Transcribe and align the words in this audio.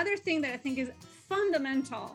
Other 0.00 0.16
thing 0.16 0.40
that 0.42 0.52
I 0.52 0.56
think 0.64 0.78
is 0.78 0.90
fundamental 1.28 2.06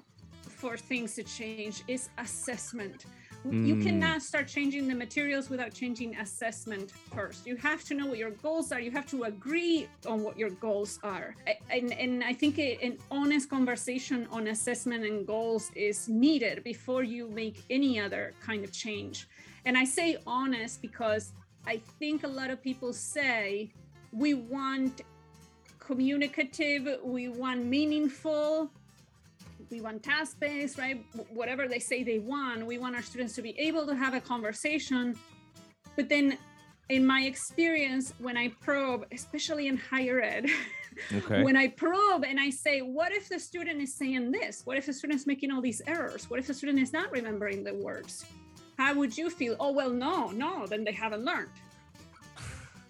for 0.61 0.77
things 0.77 1.15
to 1.15 1.23
change 1.23 1.83
is 1.87 2.09
assessment. 2.17 3.05
You 3.43 3.75
Mm. 3.75 3.83
cannot 3.85 4.21
start 4.21 4.47
changing 4.47 4.87
the 4.87 4.93
materials 5.05 5.49
without 5.49 5.73
changing 5.73 6.15
assessment 6.17 6.91
first. 7.15 7.47
You 7.49 7.55
have 7.69 7.83
to 7.85 7.95
know 7.97 8.05
what 8.11 8.19
your 8.19 8.29
goals 8.47 8.71
are. 8.71 8.79
You 8.87 8.91
have 8.99 9.07
to 9.15 9.23
agree 9.23 9.87
on 10.05 10.17
what 10.25 10.35
your 10.37 10.51
goals 10.67 10.99
are. 11.15 11.35
And, 11.77 11.91
and 12.03 12.23
I 12.23 12.33
think 12.41 12.59
a- 12.59 12.77
an 12.87 12.99
honest 13.09 13.49
conversation 13.49 14.27
on 14.29 14.41
assessment 14.55 15.01
and 15.09 15.25
goals 15.25 15.71
is 15.89 16.07
needed 16.07 16.63
before 16.63 17.03
you 17.15 17.23
make 17.29 17.57
any 17.71 17.99
other 17.99 18.23
kind 18.47 18.63
of 18.63 18.71
change. 18.71 19.27
And 19.65 19.75
I 19.75 19.85
say 19.85 20.17
honest 20.27 20.79
because 20.87 21.33
I 21.65 21.75
think 21.99 22.23
a 22.23 22.27
lot 22.39 22.49
of 22.51 22.61
people 22.61 22.93
say 22.93 23.71
we 24.23 24.31
want 24.35 25.01
communicative, 25.81 26.99
we 27.03 27.27
want 27.27 27.65
meaningful, 27.65 28.69
we 29.69 29.81
want 29.81 30.03
task 30.03 30.39
based, 30.39 30.77
right? 30.77 31.03
Whatever 31.33 31.67
they 31.67 31.79
say 31.79 32.03
they 32.03 32.19
want, 32.19 32.65
we 32.65 32.77
want 32.77 32.95
our 32.95 33.01
students 33.01 33.35
to 33.35 33.41
be 33.41 33.57
able 33.59 33.85
to 33.87 33.95
have 33.95 34.13
a 34.13 34.21
conversation. 34.21 35.17
But 35.95 36.07
then, 36.07 36.37
in 36.89 37.05
my 37.05 37.21
experience, 37.23 38.13
when 38.19 38.37
I 38.37 38.49
probe, 38.61 39.05
especially 39.11 39.67
in 39.67 39.77
higher 39.77 40.21
ed, 40.21 40.45
Okay. 41.13 41.41
when 41.41 41.55
I 41.55 41.69
probe 41.69 42.25
and 42.25 42.37
I 42.37 42.49
say, 42.49 42.81
what 42.81 43.13
if 43.13 43.29
the 43.29 43.39
student 43.39 43.81
is 43.81 43.95
saying 43.95 44.31
this? 44.31 44.63
What 44.65 44.77
if 44.77 44.85
the 44.85 44.93
student 44.93 45.21
is 45.21 45.25
making 45.25 45.49
all 45.49 45.61
these 45.61 45.81
errors? 45.87 46.29
What 46.29 46.37
if 46.37 46.47
the 46.47 46.53
student 46.53 46.79
is 46.79 46.91
not 46.91 47.09
remembering 47.11 47.63
the 47.63 47.73
words? 47.73 48.25
How 48.77 48.93
would 48.95 49.17
you 49.17 49.29
feel? 49.29 49.55
Oh, 49.59 49.71
well, 49.71 49.89
no, 49.89 50.31
no, 50.31 50.67
then 50.67 50.83
they 50.83 50.91
haven't 50.91 51.23
learned. 51.23 51.49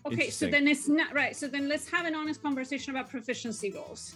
Okay, 0.06 0.30
so 0.30 0.48
then 0.48 0.68
it's 0.68 0.88
not 0.88 1.14
right. 1.14 1.36
So 1.36 1.48
then 1.48 1.70
let's 1.70 1.90
have 1.90 2.06
an 2.06 2.16
honest 2.16 2.42
conversation 2.42 2.96
about 2.96 3.10
proficiency 3.10 3.70
goals. 3.70 4.16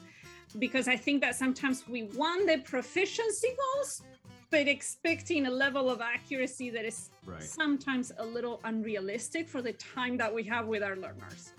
Because 0.57 0.87
I 0.87 0.95
think 0.95 1.21
that 1.21 1.35
sometimes 1.35 1.87
we 1.87 2.03
want 2.03 2.47
the 2.47 2.59
proficiency 2.59 3.49
goals, 3.75 4.01
but 4.51 4.67
expecting 4.67 5.47
a 5.47 5.49
level 5.49 5.89
of 5.89 6.01
accuracy 6.01 6.69
that 6.69 6.85
is 6.85 7.09
Right. 7.25 7.41
sometimes 7.41 8.11
a 8.19 8.25
little 8.25 8.61
unrealistic 8.63 9.49
for 9.49 9.61
the 9.61 9.73
time 9.73 10.15
that 10.17 10.33
we 10.33 10.43
have 10.43 10.67
with 10.67 10.83
our 10.83 10.95
learners. 10.95 11.53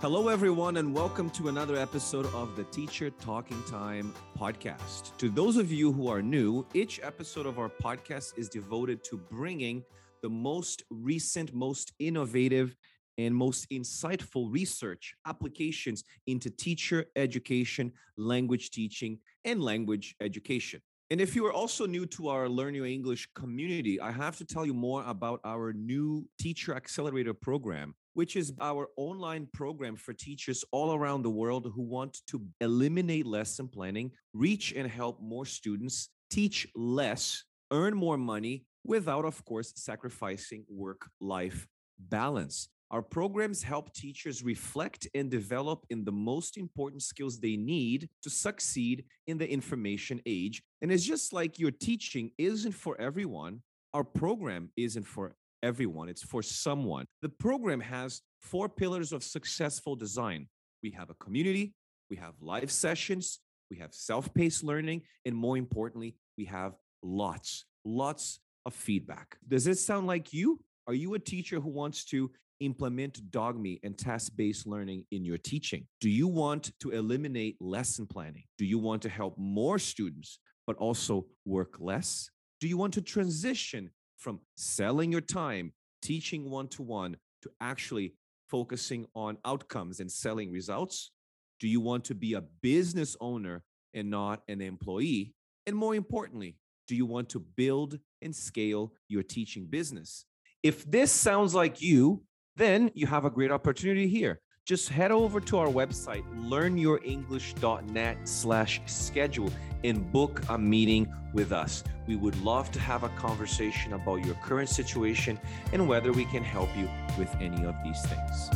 Hello, 0.00 0.28
everyone, 0.28 0.78
and 0.78 0.94
welcome 0.94 1.28
to 1.28 1.48
another 1.48 1.76
episode 1.76 2.24
of 2.32 2.56
the 2.56 2.64
Teacher 2.64 3.10
Talking 3.10 3.62
Time 3.64 4.14
podcast. 4.34 5.14
To 5.18 5.28
those 5.28 5.58
of 5.58 5.70
you 5.70 5.92
who 5.92 6.08
are 6.08 6.22
new, 6.22 6.64
each 6.72 7.00
episode 7.02 7.44
of 7.44 7.58
our 7.58 7.68
podcast 7.68 8.38
is 8.38 8.48
devoted 8.48 9.04
to 9.04 9.18
bringing 9.18 9.84
the 10.22 10.30
most 10.30 10.84
recent, 10.88 11.52
most 11.52 11.92
innovative, 11.98 12.74
and 13.18 13.36
most 13.36 13.68
insightful 13.68 14.50
research 14.50 15.12
applications 15.26 16.02
into 16.26 16.48
teacher 16.48 17.04
education, 17.14 17.92
language 18.16 18.70
teaching, 18.70 19.18
and 19.44 19.62
language 19.62 20.16
education. 20.22 20.80
And 21.10 21.20
if 21.20 21.36
you 21.36 21.44
are 21.44 21.52
also 21.52 21.84
new 21.84 22.06
to 22.06 22.28
our 22.28 22.48
Learn 22.48 22.74
Your 22.74 22.86
English 22.86 23.28
community, 23.34 24.00
I 24.00 24.12
have 24.12 24.38
to 24.38 24.46
tell 24.46 24.64
you 24.64 24.72
more 24.72 25.04
about 25.06 25.40
our 25.44 25.74
new 25.74 26.26
Teacher 26.38 26.74
Accelerator 26.74 27.34
program, 27.34 27.94
which 28.14 28.36
is 28.36 28.52
our 28.60 28.88
online 28.96 29.48
program 29.52 29.96
for 29.96 30.12
teachers 30.12 30.64
all 30.72 30.94
around 30.94 31.22
the 31.22 31.30
world 31.30 31.70
who 31.74 31.82
want 31.82 32.18
to 32.28 32.44
eliminate 32.60 33.26
lesson 33.26 33.68
planning, 33.68 34.10
reach 34.32 34.72
and 34.72 34.90
help 34.90 35.20
more 35.20 35.46
students, 35.46 36.08
teach 36.30 36.66
less, 36.74 37.44
earn 37.70 37.94
more 37.94 38.16
money 38.18 38.64
without, 38.84 39.24
of 39.24 39.44
course, 39.44 39.72
sacrificing 39.76 40.64
work 40.68 41.08
life 41.20 41.66
balance. 41.98 42.68
Our 42.90 43.02
programs 43.02 43.62
help 43.62 43.94
teachers 43.94 44.42
reflect 44.42 45.06
and 45.14 45.30
develop 45.30 45.84
in 45.90 46.04
the 46.04 46.10
most 46.12 46.56
important 46.56 47.02
skills 47.02 47.38
they 47.38 47.56
need 47.56 48.08
to 48.22 48.30
succeed 48.30 49.04
in 49.28 49.38
the 49.38 49.48
information 49.48 50.20
age. 50.26 50.60
And 50.82 50.90
it's 50.90 51.04
just 51.04 51.32
like 51.32 51.60
your 51.60 51.70
teaching 51.70 52.32
isn't 52.36 52.72
for 52.72 53.00
everyone, 53.00 53.62
our 53.94 54.02
program 54.02 54.70
isn't 54.76 55.04
for 55.04 55.34
everyone, 55.62 56.08
it's 56.08 56.22
for 56.22 56.42
someone. 56.42 57.06
The 57.22 57.28
program 57.28 57.80
has 57.80 58.22
four 58.40 58.68
pillars 58.68 59.12
of 59.12 59.22
successful 59.22 59.96
design 59.96 60.48
we 60.82 60.90
have 60.92 61.10
a 61.10 61.14
community, 61.14 61.74
we 62.08 62.16
have 62.16 62.34
live 62.40 62.70
sessions, 62.70 63.40
we 63.70 63.76
have 63.78 63.94
self 63.94 64.32
paced 64.34 64.64
learning, 64.64 65.02
and 65.24 65.34
more 65.36 65.56
importantly, 65.56 66.16
we 66.36 66.46
have 66.46 66.74
lots, 67.02 67.64
lots 67.84 68.40
of 68.66 68.74
feedback. 68.74 69.36
Does 69.46 69.64
this 69.64 69.84
sound 69.84 70.06
like 70.06 70.32
you? 70.32 70.60
Are 70.86 70.94
you 70.94 71.14
a 71.14 71.18
teacher 71.18 71.60
who 71.60 71.70
wants 71.70 72.04
to 72.06 72.30
implement 72.60 73.30
dogme 73.30 73.78
and 73.82 73.96
task 73.96 74.32
based 74.36 74.66
learning 74.66 75.04
in 75.10 75.24
your 75.24 75.38
teaching? 75.38 75.86
Do 76.00 76.10
you 76.10 76.28
want 76.28 76.72
to 76.80 76.90
eliminate 76.90 77.56
lesson 77.60 78.06
planning? 78.06 78.44
Do 78.58 78.64
you 78.64 78.78
want 78.78 79.02
to 79.02 79.08
help 79.08 79.38
more 79.38 79.78
students, 79.78 80.38
but 80.66 80.76
also 80.76 81.26
work 81.46 81.76
less? 81.78 82.30
Do 82.60 82.68
you 82.68 82.76
want 82.76 82.94
to 82.94 83.02
transition 83.02 83.90
from 84.20 84.40
selling 84.54 85.10
your 85.10 85.20
time, 85.20 85.72
teaching 86.02 86.48
one 86.48 86.68
to 86.68 86.82
one, 86.82 87.16
to 87.42 87.50
actually 87.60 88.14
focusing 88.48 89.06
on 89.14 89.38
outcomes 89.44 89.98
and 89.98 90.10
selling 90.12 90.52
results? 90.52 91.10
Do 91.58 91.66
you 91.66 91.80
want 91.80 92.04
to 92.04 92.14
be 92.14 92.34
a 92.34 92.42
business 92.62 93.16
owner 93.20 93.64
and 93.92 94.10
not 94.10 94.42
an 94.48 94.60
employee? 94.60 95.34
And 95.66 95.74
more 95.74 95.94
importantly, 95.94 96.56
do 96.86 96.94
you 96.94 97.06
want 97.06 97.28
to 97.30 97.40
build 97.40 97.98
and 98.22 98.34
scale 98.34 98.92
your 99.08 99.22
teaching 99.22 99.66
business? 99.66 100.26
If 100.62 100.88
this 100.90 101.10
sounds 101.10 101.54
like 101.54 101.80
you, 101.80 102.22
then 102.56 102.90
you 102.94 103.06
have 103.06 103.24
a 103.24 103.30
great 103.30 103.50
opportunity 103.50 104.08
here. 104.08 104.40
Just 104.70 104.88
head 104.88 105.10
over 105.10 105.40
to 105.40 105.58
our 105.58 105.66
website, 105.66 106.22
learnyourenglish.net 106.48 108.18
slash 108.22 108.80
schedule 108.86 109.52
and 109.82 110.12
book 110.12 110.42
a 110.48 110.56
meeting 110.56 111.12
with 111.32 111.50
us. 111.50 111.82
We 112.06 112.14
would 112.14 112.40
love 112.42 112.70
to 112.70 112.78
have 112.78 113.02
a 113.02 113.08
conversation 113.08 113.94
about 113.94 114.24
your 114.24 114.36
current 114.36 114.68
situation 114.68 115.40
and 115.72 115.88
whether 115.88 116.12
we 116.12 116.24
can 116.24 116.44
help 116.44 116.68
you 116.76 116.88
with 117.18 117.34
any 117.40 117.64
of 117.64 117.74
these 117.82 118.00
things. 118.06 118.48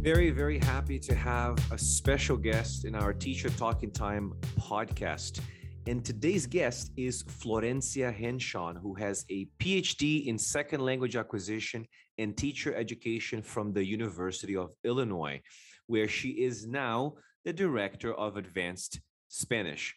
Very, 0.00 0.30
very 0.30 0.60
happy 0.60 1.00
to 1.00 1.14
have 1.16 1.58
a 1.72 1.76
special 1.76 2.36
guest 2.36 2.84
in 2.84 2.94
our 2.94 3.12
Teacher 3.12 3.50
Talking 3.50 3.90
Time 3.90 4.32
podcast. 4.60 5.40
And 5.88 6.04
today's 6.04 6.48
guest 6.48 6.90
is 6.96 7.22
Florencia 7.22 8.12
Henshaw, 8.12 8.74
who 8.74 8.94
has 8.94 9.24
a 9.30 9.46
PhD 9.60 10.26
in 10.26 10.36
second 10.36 10.80
language 10.80 11.14
acquisition 11.14 11.86
and 12.18 12.36
teacher 12.36 12.74
education 12.74 13.40
from 13.40 13.72
the 13.72 13.86
University 13.86 14.56
of 14.56 14.72
Illinois, 14.82 15.40
where 15.86 16.08
she 16.08 16.30
is 16.30 16.66
now 16.66 17.14
the 17.44 17.52
director 17.52 18.12
of 18.14 18.36
advanced 18.36 19.00
Spanish. 19.28 19.94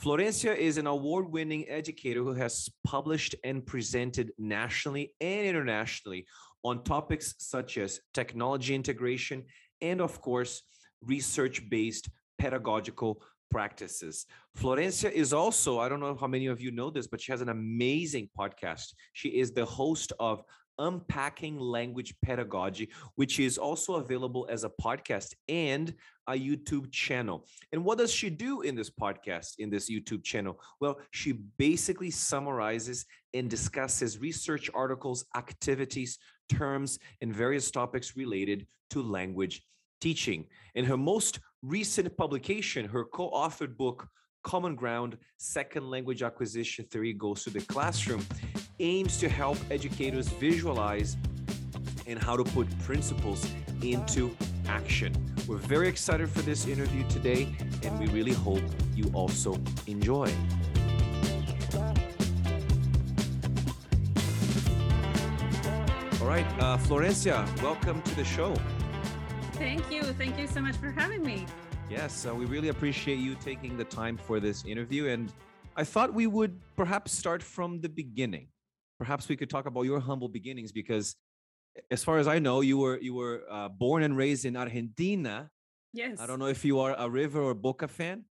Florencia 0.00 0.56
is 0.56 0.78
an 0.78 0.86
award 0.86 1.32
winning 1.32 1.68
educator 1.68 2.22
who 2.22 2.34
has 2.34 2.68
published 2.84 3.34
and 3.42 3.66
presented 3.66 4.30
nationally 4.38 5.12
and 5.20 5.44
internationally 5.44 6.24
on 6.62 6.84
topics 6.84 7.34
such 7.38 7.78
as 7.78 7.98
technology 8.14 8.76
integration 8.76 9.42
and, 9.80 10.00
of 10.00 10.20
course, 10.20 10.62
research 11.00 11.68
based 11.68 12.08
pedagogical 12.38 13.20
practices. 13.52 14.26
Florencia 14.58 15.12
is 15.12 15.32
also, 15.32 15.78
I 15.78 15.88
don't 15.88 16.00
know 16.00 16.16
how 16.18 16.26
many 16.26 16.46
of 16.46 16.60
you 16.60 16.70
know 16.72 16.90
this, 16.90 17.06
but 17.06 17.20
she 17.20 17.30
has 17.32 17.42
an 17.42 17.50
amazing 17.50 18.30
podcast. 18.36 18.94
She 19.12 19.28
is 19.28 19.52
the 19.52 19.64
host 19.64 20.12
of 20.18 20.42
Unpacking 20.78 21.58
Language 21.58 22.14
Pedagogy, 22.24 22.88
which 23.16 23.38
is 23.38 23.58
also 23.58 23.96
available 23.96 24.48
as 24.50 24.64
a 24.64 24.70
podcast 24.70 25.34
and 25.48 25.94
a 26.26 26.32
YouTube 26.32 26.90
channel. 26.90 27.46
And 27.72 27.84
what 27.84 27.98
does 27.98 28.12
she 28.12 28.30
do 28.30 28.62
in 28.62 28.74
this 28.74 28.90
podcast, 28.90 29.56
in 29.58 29.68
this 29.68 29.90
YouTube 29.90 30.24
channel? 30.24 30.58
Well, 30.80 30.98
she 31.10 31.32
basically 31.58 32.10
summarizes 32.10 33.04
and 33.34 33.50
discusses 33.50 34.18
research 34.18 34.70
articles, 34.74 35.26
activities, 35.36 36.18
terms, 36.48 36.98
and 37.20 37.34
various 37.34 37.70
topics 37.70 38.16
related 38.16 38.66
to 38.90 39.02
language 39.02 39.62
teaching. 40.02 40.44
In 40.74 40.84
her 40.84 40.96
most 40.96 41.38
recent 41.62 42.14
publication, 42.16 42.88
her 42.88 43.04
co 43.04 43.30
authored 43.30 43.76
book, 43.76 44.08
Common 44.42 44.74
Ground 44.74 45.16
Second 45.38 45.88
Language 45.88 46.24
Acquisition 46.24 46.84
Theory 46.86 47.12
Goes 47.12 47.44
to 47.44 47.50
the 47.50 47.60
Classroom 47.60 48.26
aims 48.80 49.18
to 49.18 49.28
help 49.28 49.56
educators 49.70 50.28
visualize 50.28 51.16
and 52.08 52.18
how 52.18 52.36
to 52.36 52.42
put 52.42 52.66
principles 52.80 53.46
into 53.80 54.36
action. 54.66 55.12
We're 55.46 55.58
very 55.58 55.86
excited 55.86 56.28
for 56.28 56.42
this 56.42 56.66
interview 56.66 57.08
today, 57.08 57.54
and 57.84 57.96
we 58.00 58.08
really 58.08 58.32
hope 58.32 58.64
you 58.96 59.08
also 59.14 59.56
enjoy. 59.86 60.28
All 66.20 66.28
right, 66.28 66.46
uh, 66.58 66.76
Florencia, 66.78 67.46
welcome 67.62 68.02
to 68.02 68.14
the 68.16 68.24
show. 68.24 68.56
Thank 69.62 69.92
you. 69.92 70.02
Thank 70.14 70.36
you 70.40 70.48
so 70.48 70.60
much 70.60 70.74
for 70.74 70.90
having 70.90 71.22
me. 71.22 71.46
Yes, 71.88 72.26
uh, 72.26 72.34
we 72.34 72.46
really 72.46 72.66
appreciate 72.66 73.20
you 73.20 73.36
taking 73.36 73.76
the 73.76 73.84
time 73.84 74.16
for 74.16 74.40
this 74.40 74.64
interview. 74.64 75.06
And 75.06 75.32
I 75.76 75.84
thought 75.84 76.12
we 76.12 76.26
would 76.26 76.58
perhaps 76.74 77.12
start 77.12 77.44
from 77.44 77.80
the 77.80 77.88
beginning. 77.88 78.48
Perhaps 78.98 79.28
we 79.28 79.36
could 79.36 79.48
talk 79.48 79.66
about 79.66 79.82
your 79.82 80.00
humble 80.00 80.28
beginnings 80.28 80.72
because, 80.72 81.14
as 81.92 82.02
far 82.02 82.18
as 82.18 82.26
I 82.26 82.40
know, 82.40 82.60
you 82.60 82.76
were 82.76 82.98
you 82.98 83.14
were 83.14 83.44
uh, 83.48 83.68
born 83.68 84.02
and 84.02 84.16
raised 84.16 84.44
in 84.46 84.56
Argentina. 84.56 85.48
Yes. 85.92 86.18
I 86.20 86.26
don't 86.26 86.40
know 86.40 86.46
if 86.46 86.64
you 86.64 86.80
are 86.80 86.96
a 86.98 87.08
River 87.08 87.40
or 87.40 87.54
Boca 87.54 87.86
fan. 87.86 88.24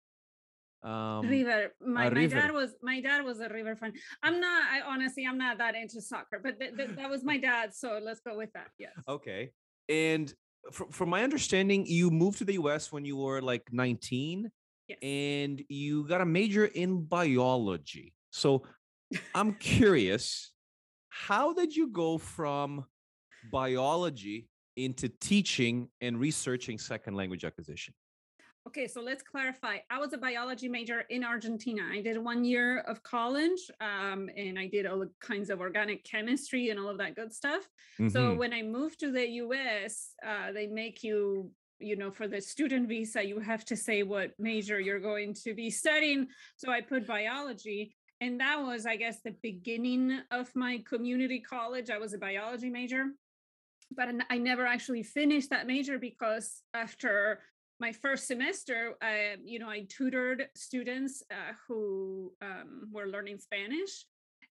Um, 0.81 1.29
River. 1.29 1.73
My, 1.79 2.09
my 2.09 2.25
dad 2.25 2.51
was 2.51 2.73
my 2.81 3.01
dad 3.01 3.23
was 3.23 3.39
a 3.39 3.49
River 3.49 3.75
fan. 3.75 3.93
I'm 4.23 4.39
not. 4.39 4.63
I 4.73 4.81
honestly, 4.81 5.27
I'm 5.29 5.37
not 5.37 5.59
that 5.59 5.75
into 5.75 6.01
soccer, 6.01 6.39
but 6.41 6.59
th- 6.59 6.75
th- 6.75 6.95
that 6.97 7.07
was 7.07 7.23
my 7.23 7.37
dad. 7.37 7.75
So 7.75 7.99
let's 8.01 8.19
go 8.19 8.35
with 8.35 8.51
that. 8.53 8.69
Yes. 8.79 8.93
Okay. 9.07 9.51
And 9.89 10.33
from, 10.71 10.89
from 10.91 11.09
my 11.09 11.23
understanding, 11.23 11.85
you 11.85 12.11
moved 12.11 12.37
to 12.39 12.45
the 12.45 12.53
U.S. 12.53 12.91
when 12.91 13.05
you 13.05 13.17
were 13.17 13.41
like 13.41 13.63
19, 13.71 14.51
yes. 14.87 14.97
and 15.01 15.63
you 15.69 16.07
got 16.07 16.21
a 16.21 16.25
major 16.25 16.65
in 16.65 17.03
biology. 17.03 18.13
So 18.31 18.63
I'm 19.33 19.53
curious, 19.59 20.51
how 21.09 21.53
did 21.53 21.75
you 21.75 21.87
go 21.87 22.17
from 22.17 22.85
biology 23.51 24.47
into 24.75 25.09
teaching 25.09 25.89
and 26.01 26.19
researching 26.19 26.77
second 26.77 27.15
language 27.15 27.43
acquisition? 27.43 27.93
Okay, 28.67 28.87
so 28.87 29.01
let's 29.01 29.23
clarify. 29.23 29.77
I 29.89 29.99
was 29.99 30.13
a 30.13 30.17
biology 30.17 30.67
major 30.67 31.03
in 31.09 31.23
Argentina. 31.23 31.81
I 31.91 32.01
did 32.01 32.17
one 32.17 32.43
year 32.43 32.79
of 32.81 33.01
college 33.03 33.71
um, 33.81 34.29
and 34.35 34.59
I 34.59 34.67
did 34.67 34.85
all 34.85 35.05
kinds 35.21 35.49
of 35.49 35.59
organic 35.59 36.03
chemistry 36.03 36.69
and 36.69 36.79
all 36.79 36.89
of 36.89 36.97
that 36.99 37.15
good 37.15 37.33
stuff. 37.33 37.67
Mm-hmm. 37.99 38.09
So 38.09 38.33
when 38.35 38.53
I 38.53 38.61
moved 38.61 38.99
to 38.99 39.11
the 39.11 39.27
US, 39.27 40.13
uh, 40.25 40.51
they 40.51 40.67
make 40.67 41.03
you 41.03 41.51
you 41.79 41.95
know 41.95 42.11
for 42.11 42.27
the 42.27 42.41
student 42.41 42.89
visa 42.89 43.25
you 43.25 43.39
have 43.39 43.63
to 43.63 43.75
say 43.75 44.03
what 44.03 44.31
major 44.37 44.79
you're 44.79 44.99
going 44.99 45.33
to 45.33 45.53
be 45.53 45.69
studying 45.69 46.27
so 46.57 46.69
i 46.69 46.81
put 46.81 47.07
biology 47.07 47.95
and 48.19 48.39
that 48.39 48.61
was 48.61 48.85
i 48.85 48.97
guess 48.97 49.21
the 49.21 49.33
beginning 49.41 50.19
of 50.31 50.53
my 50.55 50.83
community 50.85 51.39
college 51.39 51.89
i 51.89 51.97
was 51.97 52.13
a 52.13 52.17
biology 52.17 52.69
major 52.69 53.05
but 53.95 54.09
i 54.29 54.37
never 54.37 54.65
actually 54.65 55.03
finished 55.03 55.49
that 55.49 55.67
major 55.67 55.97
because 55.97 56.63
after 56.73 57.39
my 57.79 57.91
first 57.91 58.27
semester, 58.27 58.95
I, 59.01 59.37
you 59.43 59.59
know, 59.59 59.69
I 59.69 59.85
tutored 59.87 60.47
students 60.55 61.23
uh, 61.31 61.53
who 61.67 62.33
um, 62.41 62.89
were 62.91 63.07
learning 63.07 63.39
Spanish, 63.39 64.05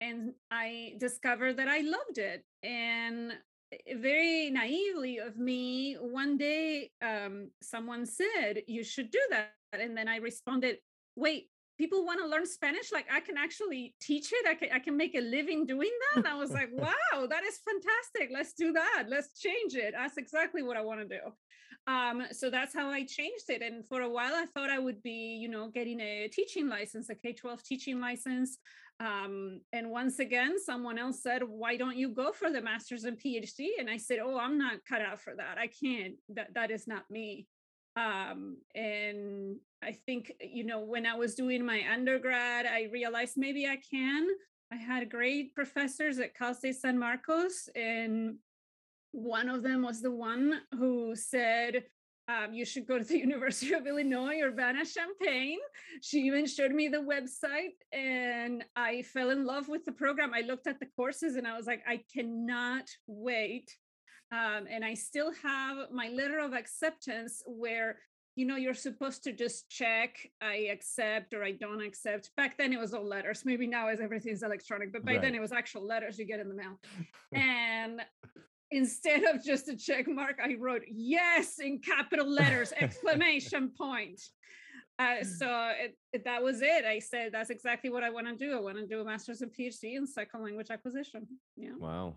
and 0.01 0.33
I 0.49 0.95
discovered 0.97 1.57
that 1.57 1.67
I 1.67 1.81
loved 1.81 2.17
it. 2.17 2.43
And 2.63 3.33
eh, 3.71 3.95
very 3.97 4.49
naively 4.49 5.19
of 5.19 5.37
me, 5.37 5.95
one 5.95 6.37
day 6.37 6.89
um, 7.01 7.51
someone 7.61 8.05
said, 8.05 8.63
"You 8.67 8.83
should 8.83 9.11
do 9.11 9.21
that," 9.29 9.53
and 9.73 9.95
then 9.95 10.07
I 10.07 10.17
responded, 10.17 10.77
"Wait." 11.15 11.50
People 11.81 12.05
want 12.05 12.19
to 12.21 12.27
learn 12.27 12.45
Spanish, 12.45 12.91
like 12.91 13.07
I 13.11 13.21
can 13.21 13.37
actually 13.37 13.95
teach 13.99 14.31
it. 14.31 14.45
I 14.47 14.53
can, 14.53 14.69
I 14.71 14.79
can 14.79 14.95
make 14.95 15.15
a 15.15 15.21
living 15.21 15.65
doing 15.65 15.89
that. 16.01 16.19
And 16.19 16.27
I 16.27 16.35
was 16.35 16.51
like, 16.51 16.69
wow, 16.85 17.27
that 17.27 17.43
is 17.43 17.59
fantastic. 17.69 18.29
Let's 18.31 18.53
do 18.53 18.71
that. 18.73 19.05
Let's 19.07 19.39
change 19.39 19.73
it. 19.73 19.95
That's 19.97 20.17
exactly 20.17 20.61
what 20.61 20.77
I 20.77 20.81
want 20.81 20.99
to 21.01 21.07
do 21.07 21.23
um, 21.87 22.23
so 22.31 22.49
that's 22.49 22.73
how 22.73 22.89
i 22.89 23.03
changed 23.03 23.49
it 23.49 23.61
and 23.61 23.85
for 23.87 24.01
a 24.01 24.09
while 24.09 24.33
i 24.33 24.45
thought 24.53 24.69
i 24.69 24.79
would 24.79 25.01
be 25.01 25.37
you 25.41 25.49
know 25.49 25.69
getting 25.69 25.99
a 25.99 26.27
teaching 26.27 26.69
license 26.69 27.09
a 27.09 27.15
k-12 27.15 27.61
teaching 27.63 27.99
license 27.99 28.57
um, 28.99 29.61
and 29.73 29.89
once 29.89 30.19
again 30.19 30.57
someone 30.63 30.99
else 30.99 31.23
said 31.23 31.41
why 31.43 31.75
don't 31.75 31.97
you 31.97 32.09
go 32.09 32.31
for 32.31 32.51
the 32.51 32.61
master's 32.61 33.03
and 33.05 33.17
phd 33.19 33.67
and 33.79 33.89
i 33.89 33.97
said 33.97 34.19
oh 34.21 34.37
i'm 34.37 34.57
not 34.57 34.73
cut 34.87 35.01
out 35.01 35.19
for 35.19 35.33
that 35.35 35.57
i 35.57 35.67
can't 35.67 36.13
that 36.29 36.53
that 36.53 36.69
is 36.69 36.87
not 36.87 37.03
me 37.09 37.47
um, 37.95 38.57
and 38.75 39.57
i 39.83 39.91
think 39.91 40.33
you 40.39 40.63
know 40.63 40.79
when 40.79 41.05
i 41.05 41.15
was 41.15 41.35
doing 41.35 41.65
my 41.65 41.81
undergrad 41.91 42.65
i 42.65 42.87
realized 42.91 43.37
maybe 43.37 43.67
i 43.67 43.77
can 43.89 44.27
i 44.71 44.75
had 44.75 45.09
great 45.09 45.53
professors 45.55 46.19
at 46.19 46.35
cal 46.35 46.53
state 46.53 46.75
san 46.75 46.97
marcos 46.97 47.69
and 47.75 48.35
one 49.11 49.49
of 49.49 49.63
them 49.63 49.83
was 49.83 50.01
the 50.01 50.11
one 50.11 50.61
who 50.77 51.15
said, 51.15 51.83
um, 52.27 52.53
you 52.53 52.65
should 52.65 52.87
go 52.87 52.97
to 52.97 53.03
the 53.03 53.17
University 53.27 53.73
of 53.73 53.85
Illinois 53.85 54.41
Urbana-Champaign. 54.41 55.59
She 56.01 56.19
even 56.19 56.45
showed 56.45 56.71
me 56.71 56.87
the 56.87 56.97
website 56.97 57.75
and 57.91 58.63
I 58.75 59.01
fell 59.01 59.31
in 59.31 59.45
love 59.45 59.67
with 59.67 59.85
the 59.85 59.91
program. 59.91 60.33
I 60.33 60.41
looked 60.41 60.67
at 60.67 60.79
the 60.79 60.87
courses 60.95 61.35
and 61.35 61.47
I 61.47 61.57
was 61.57 61.67
like, 61.67 61.83
I 61.87 62.01
cannot 62.13 62.87
wait. 63.07 63.75
Um, 64.31 64.65
and 64.69 64.83
I 64.83 64.93
still 64.93 65.31
have 65.43 65.91
my 65.91 66.09
letter 66.09 66.39
of 66.39 66.53
acceptance 66.53 67.43
where 67.45 67.97
you 68.35 68.45
know 68.45 68.55
you're 68.55 68.73
supposed 68.73 69.25
to 69.25 69.33
just 69.33 69.69
check 69.69 70.15
i 70.41 70.55
accept 70.71 71.33
or 71.33 71.43
i 71.43 71.51
don't 71.51 71.81
accept 71.81 72.29
back 72.37 72.57
then 72.57 72.71
it 72.71 72.79
was 72.79 72.93
all 72.93 73.05
letters 73.05 73.43
maybe 73.43 73.67
now 73.67 73.89
as 73.89 73.99
everything's 73.99 74.41
electronic 74.41 74.93
but 74.93 75.03
by 75.03 75.11
right. 75.11 75.21
then 75.21 75.35
it 75.35 75.41
was 75.41 75.51
actual 75.51 75.85
letters 75.85 76.17
you 76.17 76.23
get 76.23 76.39
in 76.39 76.47
the 76.47 76.55
mail 76.55 76.79
and 77.33 78.01
instead 78.71 79.23
of 79.23 79.43
just 79.43 79.67
a 79.67 79.75
check 79.75 80.07
mark, 80.07 80.39
I 80.43 80.55
wrote 80.59 80.83
yes 80.87 81.59
in 81.59 81.79
capital 81.79 82.29
letters, 82.29 82.73
exclamation 82.79 83.71
point. 83.77 84.21
Uh, 84.97 85.23
so 85.23 85.71
it, 85.79 85.97
it, 86.13 86.23
that 86.25 86.41
was 86.43 86.61
it. 86.61 86.85
I 86.85 86.99
said, 86.99 87.31
that's 87.33 87.49
exactly 87.49 87.89
what 87.89 88.03
I 88.03 88.09
want 88.09 88.27
to 88.27 88.35
do. 88.35 88.55
I 88.55 88.59
want 88.59 88.77
to 88.77 88.85
do 88.85 89.01
a 89.01 89.03
master's 89.03 89.41
and 89.41 89.51
PhD 89.51 89.95
in 89.95 90.05
second 90.05 90.43
language 90.43 90.67
acquisition. 90.69 91.27
Yeah. 91.57 91.71
Wow. 91.77 92.15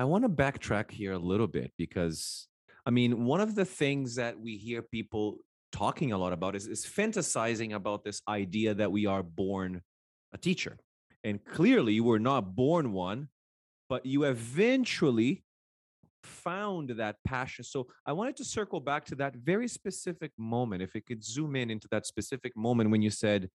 I 0.00 0.04
want 0.04 0.24
to 0.24 0.30
backtrack 0.30 0.90
here 0.90 1.12
a 1.12 1.18
little 1.18 1.46
bit 1.46 1.72
because, 1.76 2.46
I 2.86 2.90
mean, 2.90 3.26
one 3.26 3.42
of 3.42 3.54
the 3.54 3.66
things 3.66 4.14
that 4.14 4.40
we 4.40 4.56
hear 4.56 4.80
people 4.80 5.36
talking 5.72 6.12
a 6.12 6.16
lot 6.16 6.32
about 6.32 6.56
is, 6.56 6.66
is 6.66 6.86
fantasizing 6.86 7.74
about 7.74 8.02
this 8.02 8.22
idea 8.26 8.72
that 8.72 8.90
we 8.90 9.04
are 9.04 9.22
born 9.22 9.82
a 10.32 10.38
teacher. 10.38 10.78
And 11.22 11.44
clearly, 11.44 11.92
you 11.92 12.04
were 12.04 12.18
not 12.18 12.56
born 12.56 12.94
one, 12.94 13.28
but 13.90 14.06
you 14.06 14.24
eventually 14.24 15.44
found 16.22 16.88
that 16.96 17.16
passion. 17.26 17.62
So 17.62 17.86
I 18.06 18.14
wanted 18.14 18.36
to 18.36 18.44
circle 18.46 18.80
back 18.80 19.04
to 19.04 19.14
that 19.16 19.36
very 19.36 19.68
specific 19.68 20.32
moment. 20.38 20.80
If 20.80 20.96
it 20.96 21.04
could 21.04 21.22
zoom 21.22 21.56
in 21.56 21.68
into 21.70 21.88
that 21.90 22.06
specific 22.06 22.56
moment 22.56 22.88
when 22.88 23.02
you 23.02 23.10
said, 23.10 23.50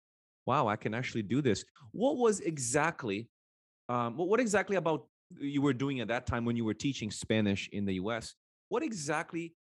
wow, 0.47 0.67
I 0.67 0.75
can 0.75 0.95
actually 0.95 1.21
do 1.21 1.39
this. 1.43 1.63
What 1.91 2.17
was 2.17 2.39
exactly, 2.39 3.29
um, 3.89 4.17
what, 4.17 4.27
what 4.27 4.39
exactly 4.39 4.77
about 4.77 5.05
you 5.39 5.61
were 5.61 5.73
doing 5.73 5.99
at 5.99 6.07
that 6.07 6.25
time 6.25 6.45
when 6.45 6.55
you 6.55 6.65
were 6.65 6.73
teaching 6.73 7.11
Spanish 7.11 7.69
in 7.71 7.85
the 7.85 7.93
US? 7.93 8.35
What 8.69 8.83
exactly 8.83 9.53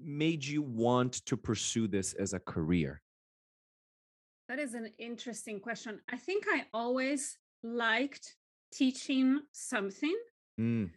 made 0.00 0.44
you 0.44 0.62
want 0.62 1.24
to 1.26 1.36
pursue 1.36 1.86
this 1.88 2.14
as 2.14 2.32
a 2.32 2.40
career? 2.40 3.00
That 4.48 4.58
is 4.58 4.74
an 4.74 4.90
interesting 4.98 5.60
question. 5.60 6.00
I 6.10 6.16
think 6.16 6.44
I 6.48 6.64
always 6.72 7.38
liked 7.62 8.36
teaching 8.72 9.40
something. 9.52 10.16
Mm. 10.60 10.90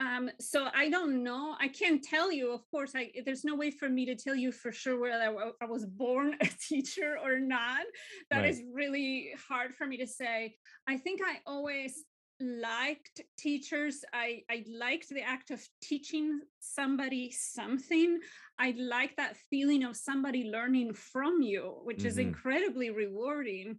Um, 0.00 0.30
so 0.40 0.68
I 0.74 0.90
don't 0.90 1.24
know. 1.24 1.56
I 1.58 1.68
can't 1.68 2.02
tell 2.02 2.30
you. 2.30 2.52
Of 2.52 2.62
course, 2.70 2.92
I, 2.94 3.10
there's 3.24 3.44
no 3.44 3.56
way 3.56 3.70
for 3.70 3.88
me 3.88 4.06
to 4.06 4.14
tell 4.14 4.34
you 4.34 4.52
for 4.52 4.70
sure 4.70 5.00
whether 5.00 5.34
I, 5.60 5.66
was 5.66 5.86
born 5.86 6.36
a 6.40 6.48
teacher 6.68 7.16
or 7.22 7.40
not. 7.40 7.82
That 8.30 8.40
right. 8.40 8.50
is 8.50 8.62
really 8.72 9.30
hard 9.48 9.74
for 9.74 9.86
me 9.86 9.96
to 9.98 10.06
say. 10.06 10.54
I 10.86 10.96
think 10.96 11.20
I 11.24 11.38
always 11.46 12.04
liked 12.40 13.20
teachers. 13.36 14.04
I, 14.12 14.42
I 14.50 14.64
liked 14.68 15.08
the 15.08 15.22
act 15.22 15.50
of 15.50 15.66
teaching 15.82 16.40
somebody 16.60 17.30
something. 17.30 18.20
I 18.58 18.74
like 18.78 19.16
that 19.16 19.36
feeling 19.50 19.84
of 19.84 19.96
somebody 19.96 20.44
learning 20.44 20.94
from 20.94 21.42
you, 21.42 21.80
which 21.84 21.98
mm-hmm. 21.98 22.06
is 22.06 22.18
incredibly 22.18 22.90
rewarding. 22.90 23.78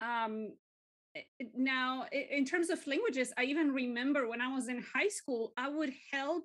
Um, 0.00 0.50
now 1.56 2.04
in 2.12 2.44
terms 2.44 2.70
of 2.70 2.86
languages 2.86 3.32
i 3.38 3.44
even 3.44 3.72
remember 3.72 4.28
when 4.28 4.40
i 4.40 4.52
was 4.52 4.68
in 4.68 4.84
high 4.94 5.08
school 5.08 5.52
i 5.56 5.68
would 5.68 5.92
help 6.12 6.44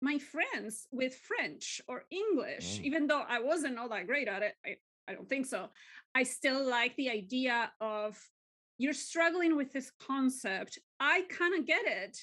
my 0.00 0.18
friends 0.18 0.86
with 0.92 1.14
french 1.14 1.80
or 1.88 2.04
english 2.10 2.78
mm. 2.78 2.84
even 2.84 3.06
though 3.06 3.22
i 3.28 3.40
wasn't 3.40 3.78
all 3.78 3.88
that 3.88 4.06
great 4.06 4.28
at 4.28 4.42
it 4.42 4.54
I, 4.64 4.76
I 5.08 5.14
don't 5.14 5.28
think 5.28 5.46
so 5.46 5.68
i 6.14 6.22
still 6.22 6.68
like 6.68 6.96
the 6.96 7.10
idea 7.10 7.70
of 7.80 8.18
you're 8.78 8.92
struggling 8.92 9.56
with 9.56 9.72
this 9.72 9.90
concept 10.06 10.78
i 11.00 11.22
kind 11.30 11.58
of 11.58 11.66
get 11.66 11.84
it 11.86 12.18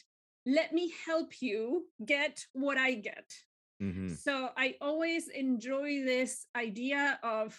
let 0.45 0.73
me 0.73 0.93
help 1.05 1.41
you 1.41 1.85
get 2.05 2.43
what 2.53 2.77
i 2.77 2.93
get 2.93 3.31
mm-hmm. 3.81 4.09
so 4.09 4.49
i 4.57 4.75
always 4.81 5.27
enjoy 5.29 6.03
this 6.03 6.45
idea 6.55 7.19
of 7.23 7.57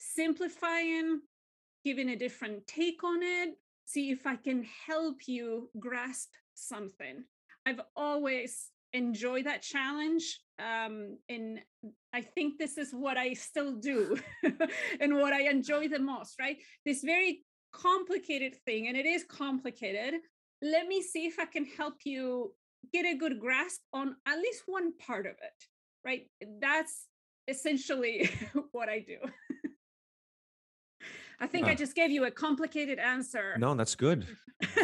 simplifying, 0.00 1.20
giving 1.84 2.08
a 2.08 2.16
different 2.16 2.66
take 2.66 3.04
on 3.04 3.22
it, 3.22 3.50
see 3.84 4.10
if 4.10 4.26
I 4.26 4.36
can 4.36 4.66
help 4.86 5.28
you 5.28 5.70
grasp 5.78 6.30
something. 6.54 7.24
I've 7.66 7.80
always 7.94 8.70
enjoyed 8.92 9.46
that 9.46 9.62
challenge. 9.62 10.40
Um, 10.58 11.18
and 11.28 11.60
I 12.12 12.22
think 12.22 12.58
this 12.58 12.76
is 12.76 12.92
what 12.92 13.16
I 13.16 13.34
still 13.34 13.76
do 13.76 14.18
and 15.00 15.16
what 15.16 15.32
I 15.32 15.42
enjoy 15.48 15.88
the 15.88 15.98
most, 15.98 16.38
right? 16.40 16.56
This 16.84 17.02
very 17.02 17.44
complicated 17.72 18.54
thing, 18.66 18.88
and 18.88 18.96
it 18.96 19.06
is 19.06 19.24
complicated. 19.24 20.20
Let 20.62 20.86
me 20.86 21.02
see 21.02 21.26
if 21.26 21.38
I 21.38 21.46
can 21.46 21.64
help 21.64 21.94
you 22.04 22.52
get 22.92 23.06
a 23.06 23.16
good 23.16 23.40
grasp 23.40 23.80
on 23.92 24.16
at 24.26 24.38
least 24.38 24.62
one 24.66 24.96
part 24.98 25.26
of 25.26 25.32
it, 25.32 25.64
right? 26.04 26.26
That's 26.60 27.06
essentially 27.48 28.30
what 28.72 28.88
I 28.88 29.00
do. 29.00 29.16
I 31.40 31.46
think 31.46 31.66
uh, 31.66 31.70
I 31.70 31.74
just 31.74 31.94
gave 31.94 32.10
you 32.10 32.26
a 32.26 32.30
complicated 32.30 32.98
answer. 32.98 33.56
No, 33.58 33.74
that's 33.74 33.94
good. 33.94 34.26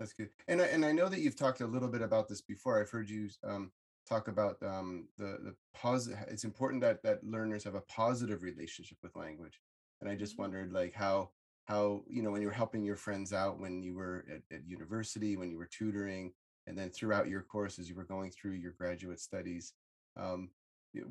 that's 0.00 0.12
good. 0.12 0.30
And 0.48 0.60
I, 0.60 0.66
and 0.66 0.84
I 0.84 0.92
know 0.92 1.08
that 1.08 1.20
you've 1.20 1.36
talked 1.36 1.60
a 1.60 1.66
little 1.66 1.88
bit 1.88 2.02
about 2.02 2.28
this 2.28 2.40
before. 2.40 2.80
I've 2.80 2.90
heard 2.90 3.08
you 3.08 3.28
um, 3.44 3.70
talk 4.08 4.26
about 4.28 4.56
um, 4.62 5.08
the 5.16 5.38
the 5.44 5.54
positive. 5.72 6.18
It's 6.28 6.44
important 6.44 6.82
that 6.82 7.02
that 7.04 7.22
learners 7.24 7.62
have 7.64 7.76
a 7.76 7.82
positive 7.82 8.42
relationship 8.42 8.98
with 9.02 9.14
language. 9.14 9.60
And 10.00 10.10
I 10.10 10.16
just 10.16 10.32
mm-hmm. 10.32 10.42
wondered, 10.42 10.72
like, 10.72 10.92
how 10.92 11.30
how 11.64 12.02
you 12.08 12.22
know 12.22 12.30
when 12.30 12.42
you 12.42 12.48
were 12.48 12.54
helping 12.54 12.84
your 12.84 12.96
friends 12.96 13.32
out 13.32 13.60
when 13.60 13.82
you 13.82 13.94
were 13.94 14.24
at, 14.30 14.56
at 14.56 14.68
university, 14.68 15.36
when 15.36 15.50
you 15.50 15.58
were 15.58 15.68
tutoring, 15.70 16.32
and 16.66 16.76
then 16.76 16.90
throughout 16.90 17.28
your 17.28 17.42
course 17.42 17.78
as 17.78 17.88
you 17.88 17.94
were 17.94 18.04
going 18.04 18.30
through 18.30 18.52
your 18.52 18.72
graduate 18.72 19.20
studies. 19.20 19.72
Um, 20.16 20.50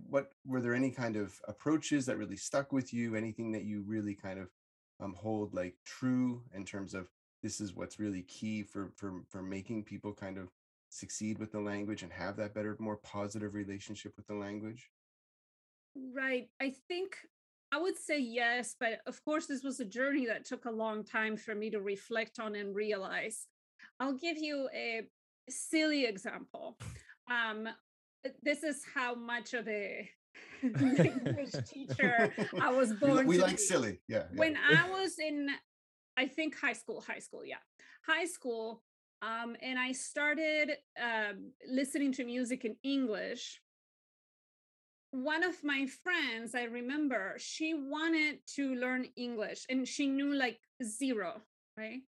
what 0.09 0.31
were 0.45 0.61
there 0.61 0.73
any 0.73 0.91
kind 0.91 1.17
of 1.17 1.33
approaches 1.47 2.05
that 2.05 2.17
really 2.17 2.37
stuck 2.37 2.71
with 2.71 2.93
you? 2.93 3.15
Anything 3.15 3.51
that 3.51 3.65
you 3.65 3.83
really 3.85 4.15
kind 4.15 4.39
of 4.39 4.49
um, 4.99 5.13
hold 5.13 5.53
like 5.53 5.75
true 5.85 6.41
in 6.53 6.65
terms 6.65 6.93
of 6.93 7.09
this 7.41 7.59
is 7.59 7.75
what's 7.75 7.99
really 7.99 8.23
key 8.23 8.63
for 8.63 8.91
for 8.95 9.21
for 9.29 9.41
making 9.41 9.83
people 9.83 10.13
kind 10.13 10.37
of 10.37 10.49
succeed 10.89 11.39
with 11.39 11.51
the 11.51 11.59
language 11.59 12.03
and 12.03 12.13
have 12.13 12.37
that 12.37 12.53
better 12.53 12.75
more 12.79 12.97
positive 12.97 13.53
relationship 13.53 14.13
with 14.15 14.27
the 14.27 14.33
language 14.33 14.89
right 16.13 16.49
i 16.61 16.71
think 16.87 17.17
i 17.73 17.79
would 17.79 17.97
say 17.97 18.19
yes 18.19 18.75
but 18.79 18.99
of 19.07 19.23
course 19.23 19.47
this 19.47 19.63
was 19.63 19.79
a 19.79 19.85
journey 19.85 20.25
that 20.25 20.45
took 20.45 20.65
a 20.65 20.71
long 20.71 21.03
time 21.03 21.35
for 21.35 21.55
me 21.55 21.69
to 21.69 21.81
reflect 21.81 22.39
on 22.39 22.55
and 22.55 22.75
realize 22.75 23.47
i'll 23.99 24.17
give 24.17 24.37
you 24.37 24.69
a 24.73 25.01
silly 25.49 26.05
example 26.05 26.77
um 27.29 27.67
this 28.41 28.63
is 28.63 28.81
how 28.93 29.15
much 29.15 29.53
of 29.53 29.67
a 29.67 30.09
language 30.63 31.53
teacher 31.67 32.33
I 32.59 32.71
was 32.71 32.93
born. 33.01 33.27
We, 33.27 33.37
we 33.37 33.41
like 33.41 33.57
be. 33.57 33.61
silly, 33.61 33.99
yeah, 34.07 34.23
yeah. 34.31 34.39
When 34.39 34.55
I 34.57 34.89
was 34.89 35.19
in, 35.19 35.49
I 36.17 36.27
think 36.27 36.57
high 36.57 36.73
school, 36.73 37.01
high 37.01 37.19
school, 37.19 37.45
yeah, 37.45 37.57
high 38.07 38.25
school, 38.25 38.81
um, 39.21 39.55
and 39.61 39.77
I 39.77 39.91
started 39.91 40.71
um, 41.01 41.51
listening 41.69 42.11
to 42.13 42.25
music 42.25 42.65
in 42.65 42.75
English. 42.83 43.61
One 45.13 45.43
of 45.43 45.63
my 45.63 45.85
friends, 45.85 46.55
I 46.55 46.63
remember, 46.63 47.35
she 47.37 47.75
wanted 47.75 48.39
to 48.55 48.73
learn 48.73 49.05
English, 49.15 49.65
and 49.69 49.87
she 49.87 50.07
knew 50.07 50.33
like 50.33 50.59
zero, 50.83 51.39
right? 51.77 52.01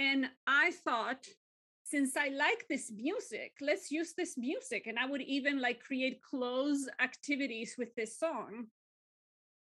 And 0.00 0.26
I 0.48 0.72
thought 0.84 1.26
since 1.84 2.16
I 2.16 2.28
like 2.28 2.66
this 2.68 2.90
music, 2.90 3.52
let's 3.60 3.90
use 3.90 4.14
this 4.16 4.38
music. 4.38 4.86
And 4.86 4.98
I 4.98 5.06
would 5.06 5.22
even 5.22 5.60
like 5.60 5.80
create 5.80 6.22
cloze 6.22 6.88
activities 7.00 7.74
with 7.76 7.94
this 7.96 8.18
song. 8.18 8.66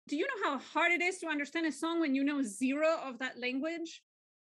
Do 0.09 0.17
you 0.17 0.27
know 0.27 0.51
how 0.51 0.59
hard 0.59 0.93
it 0.93 1.01
is 1.01 1.19
to 1.19 1.29
understand 1.29 1.67
a 1.67 1.73
song 1.73 2.01
when 2.01 2.15
you 2.15 2.25
know 2.25 2.43
zero 2.43 2.99
of 3.05 3.19
that 3.21 3.39
language? 3.39 4.03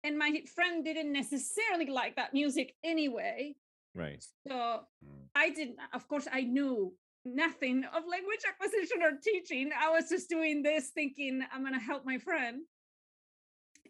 And 0.04 0.18
my 0.18 0.42
friend 0.54 0.84
didn't 0.84 1.12
necessarily 1.12 1.86
like 1.86 2.14
that 2.16 2.34
music 2.34 2.74
anyway. 2.84 3.56
Right. 3.94 4.24
So 4.46 4.54
mm. 4.54 5.26
I 5.34 5.50
didn't, 5.50 5.78
of 5.92 6.06
course, 6.06 6.28
I 6.32 6.42
knew 6.42 6.92
nothing 7.26 7.84
of 7.84 8.04
language 8.08 8.40
acquisition 8.48 9.02
or 9.02 9.12
teaching. 9.22 9.70
I 9.78 9.90
was 9.90 10.08
just 10.08 10.28
doing 10.28 10.62
this 10.62 10.90
thinking 10.94 11.42
I'm 11.52 11.62
going 11.62 11.74
to 11.74 11.80
help 11.80 12.04
my 12.04 12.18
friend. 12.18 12.62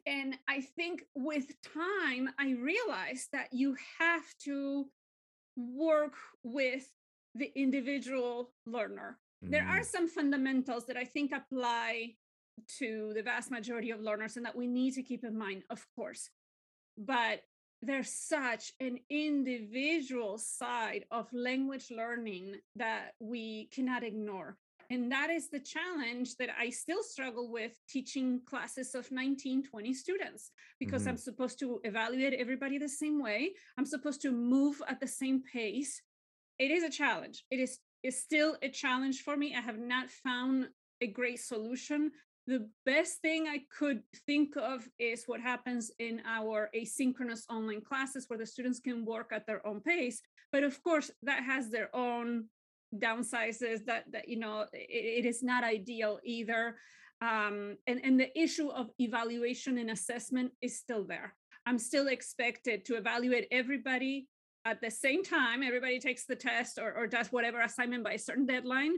And 0.06 0.36
I 0.48 0.60
think 0.60 1.02
with 1.14 1.46
time, 1.62 2.30
I 2.38 2.52
realized 2.52 3.28
that 3.32 3.48
you 3.52 3.76
have 3.98 4.24
to 4.44 4.86
work 5.56 6.14
with 6.44 6.86
the 7.34 7.52
individual 7.56 8.52
learner. 8.66 9.18
Mm. 9.44 9.50
There 9.50 9.66
are 9.66 9.80
mm. 9.80 9.84
some 9.84 10.08
fundamentals 10.08 10.86
that 10.86 10.96
I 10.96 11.04
think 11.04 11.32
apply 11.32 12.14
to 12.78 13.12
the 13.14 13.22
vast 13.22 13.50
majority 13.50 13.90
of 13.90 14.00
learners 14.00 14.36
and 14.36 14.46
that 14.46 14.56
we 14.56 14.66
need 14.66 14.94
to 14.94 15.02
keep 15.02 15.24
in 15.24 15.36
mind, 15.36 15.64
of 15.70 15.84
course. 15.94 16.30
But 16.96 17.42
there's 17.82 18.12
such 18.12 18.72
an 18.80 18.98
individual 19.10 20.38
side 20.38 21.04
of 21.10 21.28
language 21.32 21.90
learning 21.90 22.56
that 22.76 23.12
we 23.20 23.68
cannot 23.72 24.02
ignore. 24.02 24.56
And 24.90 25.10
that 25.10 25.30
is 25.30 25.48
the 25.48 25.60
challenge 25.60 26.36
that 26.36 26.50
I 26.58 26.70
still 26.70 27.02
struggle 27.02 27.50
with 27.50 27.72
teaching 27.88 28.40
classes 28.46 28.94
of 28.94 29.10
19, 29.10 29.64
20 29.64 29.94
students 29.94 30.52
because 30.78 31.02
mm-hmm. 31.02 31.10
I'm 31.10 31.16
supposed 31.16 31.58
to 31.60 31.80
evaluate 31.82 32.34
everybody 32.34 32.78
the 32.78 32.88
same 32.88 33.20
way. 33.20 33.52
I'm 33.78 33.86
supposed 33.86 34.22
to 34.22 34.30
move 34.30 34.80
at 34.88 35.00
the 35.00 35.08
same 35.08 35.42
pace. 35.42 36.00
It 36.58 36.70
is 36.70 36.84
a 36.84 36.90
challenge. 36.90 37.44
It 37.50 37.58
is 37.58 37.78
is 38.02 38.22
still 38.22 38.56
a 38.62 38.68
challenge 38.68 39.22
for 39.22 39.36
me. 39.36 39.54
I 39.56 39.60
have 39.60 39.78
not 39.78 40.10
found 40.10 40.68
a 41.00 41.06
great 41.08 41.40
solution. 41.40 42.12
The 42.46 42.68
best 42.84 43.20
thing 43.22 43.48
I 43.48 43.62
could 43.76 44.02
think 44.26 44.56
of 44.56 44.88
is 45.00 45.24
what 45.26 45.40
happens 45.40 45.90
in 45.98 46.22
our 46.24 46.70
asynchronous 46.76 47.42
online 47.50 47.80
classes 47.80 48.26
where 48.28 48.38
the 48.38 48.46
students 48.46 48.78
can 48.78 49.04
work 49.04 49.30
at 49.32 49.46
their 49.46 49.66
own 49.66 49.80
pace. 49.80 50.22
But 50.52 50.62
of 50.62 50.80
course, 50.82 51.10
that 51.22 51.42
has 51.42 51.70
their 51.70 51.94
own 51.94 52.44
downsizes 52.94 53.84
that 53.84 54.04
that 54.12 54.28
you 54.28 54.38
know 54.38 54.64
it, 54.72 55.24
it 55.24 55.26
is 55.26 55.42
not 55.42 55.64
ideal 55.64 56.20
either. 56.24 56.76
Um, 57.20 57.78
and 57.88 58.00
and 58.04 58.20
the 58.20 58.30
issue 58.38 58.68
of 58.68 58.90
evaluation 59.00 59.78
and 59.78 59.90
assessment 59.90 60.52
is 60.62 60.78
still 60.78 61.04
there. 61.04 61.34
I'm 61.66 61.78
still 61.78 62.06
expected 62.06 62.84
to 62.84 62.96
evaluate 62.96 63.48
everybody 63.50 64.28
at 64.64 64.80
the 64.80 64.90
same 64.90 65.24
time. 65.24 65.64
Everybody 65.64 65.98
takes 65.98 66.26
the 66.26 66.36
test 66.36 66.78
or, 66.78 66.92
or 66.94 67.08
does 67.08 67.32
whatever 67.32 67.60
assignment 67.60 68.04
by 68.04 68.12
a 68.12 68.18
certain 68.18 68.46
deadline 68.46 68.94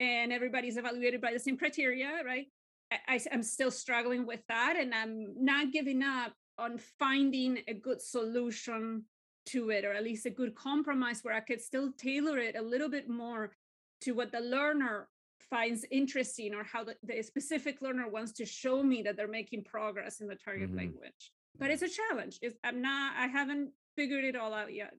and 0.00 0.32
everybody's 0.32 0.76
evaluated 0.76 1.20
by 1.20 1.32
the 1.32 1.38
same 1.38 1.56
criteria 1.56 2.10
right 2.24 2.46
I, 2.90 3.20
i'm 3.32 3.42
still 3.42 3.70
struggling 3.70 4.26
with 4.26 4.40
that 4.48 4.76
and 4.78 4.94
i'm 4.94 5.34
not 5.38 5.72
giving 5.72 6.02
up 6.02 6.32
on 6.58 6.78
finding 6.98 7.58
a 7.68 7.74
good 7.74 8.00
solution 8.00 9.04
to 9.46 9.70
it 9.70 9.84
or 9.84 9.92
at 9.92 10.04
least 10.04 10.26
a 10.26 10.30
good 10.30 10.54
compromise 10.54 11.20
where 11.22 11.34
i 11.34 11.40
could 11.40 11.60
still 11.60 11.92
tailor 11.98 12.38
it 12.38 12.56
a 12.56 12.62
little 12.62 12.88
bit 12.88 13.08
more 13.08 13.52
to 14.00 14.12
what 14.12 14.32
the 14.32 14.40
learner 14.40 15.08
finds 15.50 15.84
interesting 15.90 16.54
or 16.54 16.64
how 16.64 16.84
the, 16.84 16.94
the 17.02 17.22
specific 17.22 17.80
learner 17.80 18.08
wants 18.08 18.32
to 18.32 18.44
show 18.44 18.82
me 18.82 19.02
that 19.02 19.16
they're 19.16 19.28
making 19.28 19.64
progress 19.64 20.20
in 20.20 20.28
the 20.28 20.36
target 20.36 20.68
mm-hmm. 20.68 20.78
language. 20.78 21.32
But 21.58 21.70
it's 21.70 21.82
a 21.82 21.88
challenge. 21.88 22.38
It's, 22.42 22.56
i'm 22.64 22.80
not 22.82 23.14
i 23.16 23.26
haven't 23.26 23.70
figured 23.96 24.24
it 24.24 24.36
all 24.36 24.54
out 24.54 24.72
yet. 24.72 24.94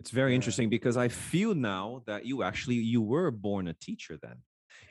It's 0.00 0.10
very 0.10 0.34
interesting 0.34 0.68
because 0.68 0.96
i 0.96 1.08
feel 1.08 1.54
now 1.54 2.02
that 2.06 2.26
you 2.26 2.42
actually 2.42 2.76
you 2.76 3.00
were 3.00 3.30
born 3.30 3.68
a 3.68 3.74
teacher 3.74 4.18
then 4.20 4.36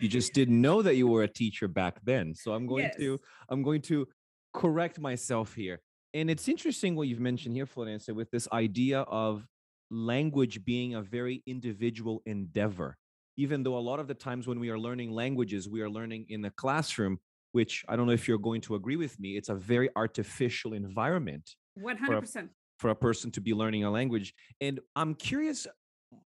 you 0.04 0.10
just 0.10 0.34
didn't 0.34 0.62
know 0.62 0.82
that 0.82 0.96
you 0.96 1.08
were 1.08 1.24
a 1.24 1.28
teacher 1.28 1.68
back 1.68 2.00
then 2.04 2.36
so 2.36 2.54
i'm 2.54 2.68
going 2.68 2.84
yes. 2.84 2.96
to 2.98 3.20
i'm 3.50 3.64
going 3.64 3.82
to 3.82 4.08
correct 4.54 5.00
myself 5.00 5.54
here 5.54 5.80
and 6.14 6.30
it's 6.30 6.48
interesting 6.48 6.96
what 6.96 7.08
you've 7.08 7.20
mentioned 7.20 7.56
here, 7.56 7.66
Florencia, 7.66 8.14
with 8.14 8.30
this 8.30 8.48
idea 8.52 9.02
of 9.02 9.48
language 9.90 10.64
being 10.64 10.94
a 10.94 11.02
very 11.02 11.42
individual 11.48 12.22
endeavor. 12.26 12.98
Even 13.36 13.64
though 13.64 13.78
a 13.78 13.80
lot 13.80 14.00
of 14.00 14.08
the 14.08 14.14
times 14.14 14.46
when 14.46 14.60
we 14.60 14.70
are 14.70 14.78
learning 14.78 15.12
languages, 15.12 15.68
we 15.68 15.82
are 15.82 15.90
learning 15.90 16.28
in 16.30 16.42
the 16.42 16.52
classroom, 16.52 17.18
which 17.52 17.84
I 17.90 17.96
don't 17.96 18.06
know 18.06 18.14
if 18.14 18.28
you're 18.28 18.38
going 18.38 18.62
to 18.62 18.76
agree 18.76 18.96
with 18.96 19.20
me, 19.20 19.38
it's 19.38 19.50
a 19.50 19.56
very 19.56 19.90
artificial 19.96 20.74
environment. 20.74 21.50
100%. 21.80 21.98
For 21.98 22.14
a, 22.14 22.50
for 22.78 22.90
a 22.92 22.96
person 22.96 23.32
to 23.32 23.42
be 23.42 23.56
learning 23.56 23.84
a 23.84 23.90
language. 23.90 24.36
And 24.62 24.80
I'm 24.96 25.16
curious 25.16 25.66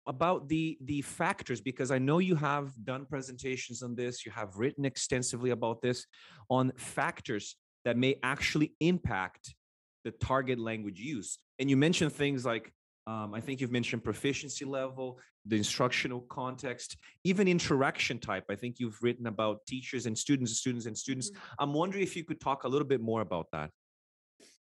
about 0.07 0.47
the 0.49 0.77
the 0.83 1.01
factors 1.01 1.61
because 1.61 1.91
i 1.91 1.97
know 1.97 2.19
you 2.19 2.35
have 2.35 2.71
done 2.83 3.05
presentations 3.05 3.81
on 3.81 3.95
this 3.95 4.25
you 4.25 4.31
have 4.31 4.55
written 4.57 4.85
extensively 4.85 5.51
about 5.51 5.81
this 5.81 6.05
on 6.49 6.71
factors 6.75 7.55
that 7.85 7.97
may 7.97 8.15
actually 8.23 8.73
impact 8.79 9.55
the 10.03 10.11
target 10.11 10.59
language 10.59 10.99
use. 10.99 11.39
And 11.59 11.69
you 11.69 11.77
mentioned 11.77 12.13
things 12.13 12.45
like 12.45 12.71
um, 13.05 13.33
I 13.33 13.41
think 13.41 13.59
you've 13.59 13.71
mentioned 13.71 14.01
proficiency 14.01 14.63
level, 14.63 15.19
the 15.45 15.57
instructional 15.57 16.21
context, 16.21 16.95
even 17.25 17.49
interaction 17.49 18.17
type. 18.17 18.45
I 18.49 18.55
think 18.55 18.79
you've 18.79 18.97
written 19.01 19.27
about 19.27 19.65
teachers 19.67 20.05
and 20.05 20.17
students, 20.17 20.57
students 20.57 20.85
and 20.85 20.97
students. 20.97 21.29
Mm-hmm. 21.29 21.53
I'm 21.59 21.73
wondering 21.73 22.03
if 22.03 22.15
you 22.15 22.23
could 22.23 22.39
talk 22.39 22.63
a 22.63 22.67
little 22.67 22.87
bit 22.87 23.01
more 23.01 23.19
about 23.19 23.47
that. 23.51 23.71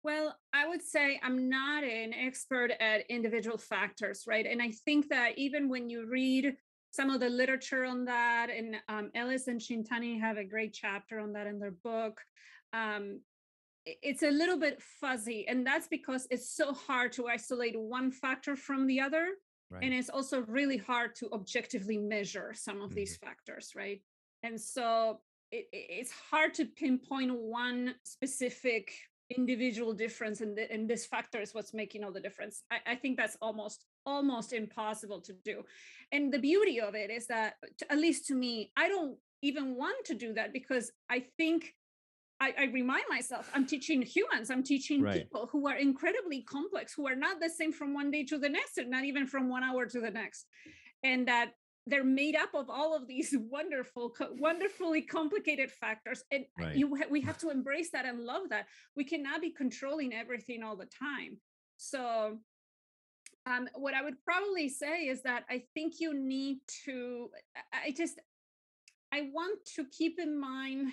Well, 0.03 0.35
I 0.51 0.67
would 0.67 0.81
say 0.81 1.19
I'm 1.23 1.49
not 1.49 1.83
an 1.83 2.13
expert 2.13 2.71
at 2.79 3.01
individual 3.09 3.57
factors, 3.57 4.23
right? 4.27 4.45
And 4.45 4.61
I 4.61 4.71
think 4.85 5.09
that 5.09 5.37
even 5.37 5.69
when 5.69 5.89
you 5.89 6.07
read 6.09 6.55
some 6.91 7.09
of 7.09 7.21
the 7.21 7.29
literature 7.29 7.85
on 7.85 8.05
that. 8.05 8.49
And 8.55 8.75
um, 8.87 9.11
Ellis 9.15 9.47
and 9.47 9.59
Shintani 9.59 10.19
have 10.19 10.37
a 10.37 10.43
great 10.43 10.73
chapter 10.73 11.19
on 11.19 11.33
that 11.33 11.47
in 11.47 11.57
their 11.59 11.71
book. 11.71 12.21
Um, 12.73 13.21
it's 13.85 14.21
a 14.21 14.29
little 14.29 14.59
bit 14.59 14.79
fuzzy, 14.99 15.47
and 15.47 15.65
that's 15.65 15.87
because 15.87 16.27
it's 16.29 16.55
so 16.55 16.71
hard 16.71 17.11
to 17.13 17.27
isolate 17.27 17.79
one 17.79 18.11
factor 18.11 18.55
from 18.55 18.85
the 18.85 18.99
other. 18.99 19.29
Right. 19.71 19.83
And 19.83 19.93
it's 19.93 20.09
also 20.09 20.41
really 20.41 20.77
hard 20.77 21.15
to 21.15 21.29
objectively 21.31 21.97
measure 21.97 22.53
some 22.53 22.81
of 22.81 22.89
mm-hmm. 22.89 22.95
these 22.97 23.17
factors, 23.17 23.71
right? 23.75 24.01
And 24.43 24.59
so 24.59 25.21
it, 25.51 25.67
it's 25.71 26.11
hard 26.11 26.53
to 26.55 26.65
pinpoint 26.65 27.33
one 27.33 27.95
specific 28.03 28.91
individual 29.35 29.93
difference 29.93 30.41
and, 30.41 30.57
and 30.57 30.89
this 30.89 31.05
factor 31.05 31.39
is 31.39 31.53
what's 31.53 31.73
making 31.73 32.03
all 32.03 32.11
the 32.11 32.19
difference 32.19 32.63
I, 32.71 32.93
I, 32.93 32.95
think 32.95 33.17
that's 33.17 33.37
almost 33.41 33.85
almost 34.05 34.53
impossible 34.53 35.21
to 35.21 35.33
do 35.45 35.63
and 36.11 36.33
the 36.33 36.39
beauty 36.39 36.79
of 36.79 36.95
it 36.95 37.09
is 37.09 37.27
that 37.27 37.55
at 37.89 37.97
least 37.97 38.27
to 38.27 38.35
me 38.35 38.71
i 38.77 38.87
don't 38.87 39.17
even 39.41 39.75
want 39.75 40.05
to 40.05 40.15
do 40.15 40.33
that 40.33 40.53
because 40.53 40.91
i 41.09 41.23
think 41.37 41.73
I, 42.41 42.53
I 42.57 42.63
remind 42.73 43.03
myself 43.07 43.51
I'm 43.53 43.67
teaching 43.67 44.01
humans, 44.01 44.49
I'm 44.49 44.63
teaching 44.63 45.03
right. 45.03 45.21
people 45.21 45.47
who 45.51 45.67
are 45.67 45.75
incredibly 45.75 46.41
complex, 46.41 46.91
who 46.91 47.07
are 47.07 47.15
not 47.15 47.39
the 47.39 47.49
same 47.49 47.71
from 47.71 47.93
one 47.93 48.09
day 48.09 48.23
to 48.25 48.39
the 48.39 48.49
next, 48.49 48.79
and 48.79 48.89
not 48.89 49.03
even 49.03 49.27
from 49.27 49.47
one 49.47 49.63
hour 49.63 49.85
to 49.85 49.99
the 50.01 50.09
next. 50.09 50.47
And 51.03 51.27
that 51.27 51.51
they're 51.87 52.03
made 52.03 52.35
up 52.35 52.53
of 52.53 52.69
all 52.69 52.95
of 52.95 53.07
these 53.07 53.35
wonderful 53.49 54.13
wonderfully 54.39 55.01
complicated 55.01 55.71
factors 55.71 56.23
and 56.31 56.45
right. 56.59 56.75
you 56.75 56.97
we 57.09 57.21
have 57.21 57.37
to 57.39 57.49
embrace 57.49 57.89
that 57.91 58.05
and 58.05 58.21
love 58.21 58.49
that. 58.49 58.67
We 58.95 59.03
cannot 59.03 59.41
be 59.41 59.51
controlling 59.51 60.13
everything 60.13 60.63
all 60.63 60.75
the 60.75 60.87
time. 60.99 61.37
So 61.77 62.37
um, 63.45 63.67
what 63.75 63.93
i 63.93 64.01
would 64.01 64.23
probably 64.23 64.69
say 64.69 65.07
is 65.07 65.23
that 65.23 65.43
i 65.49 65.63
think 65.73 65.95
you 65.99 66.13
need 66.13 66.59
to 66.85 67.29
i 67.73 67.91
just 67.91 68.19
i 69.11 69.29
want 69.33 69.59
to 69.75 69.85
keep 69.91 70.19
in 70.19 70.39
mind 70.39 70.91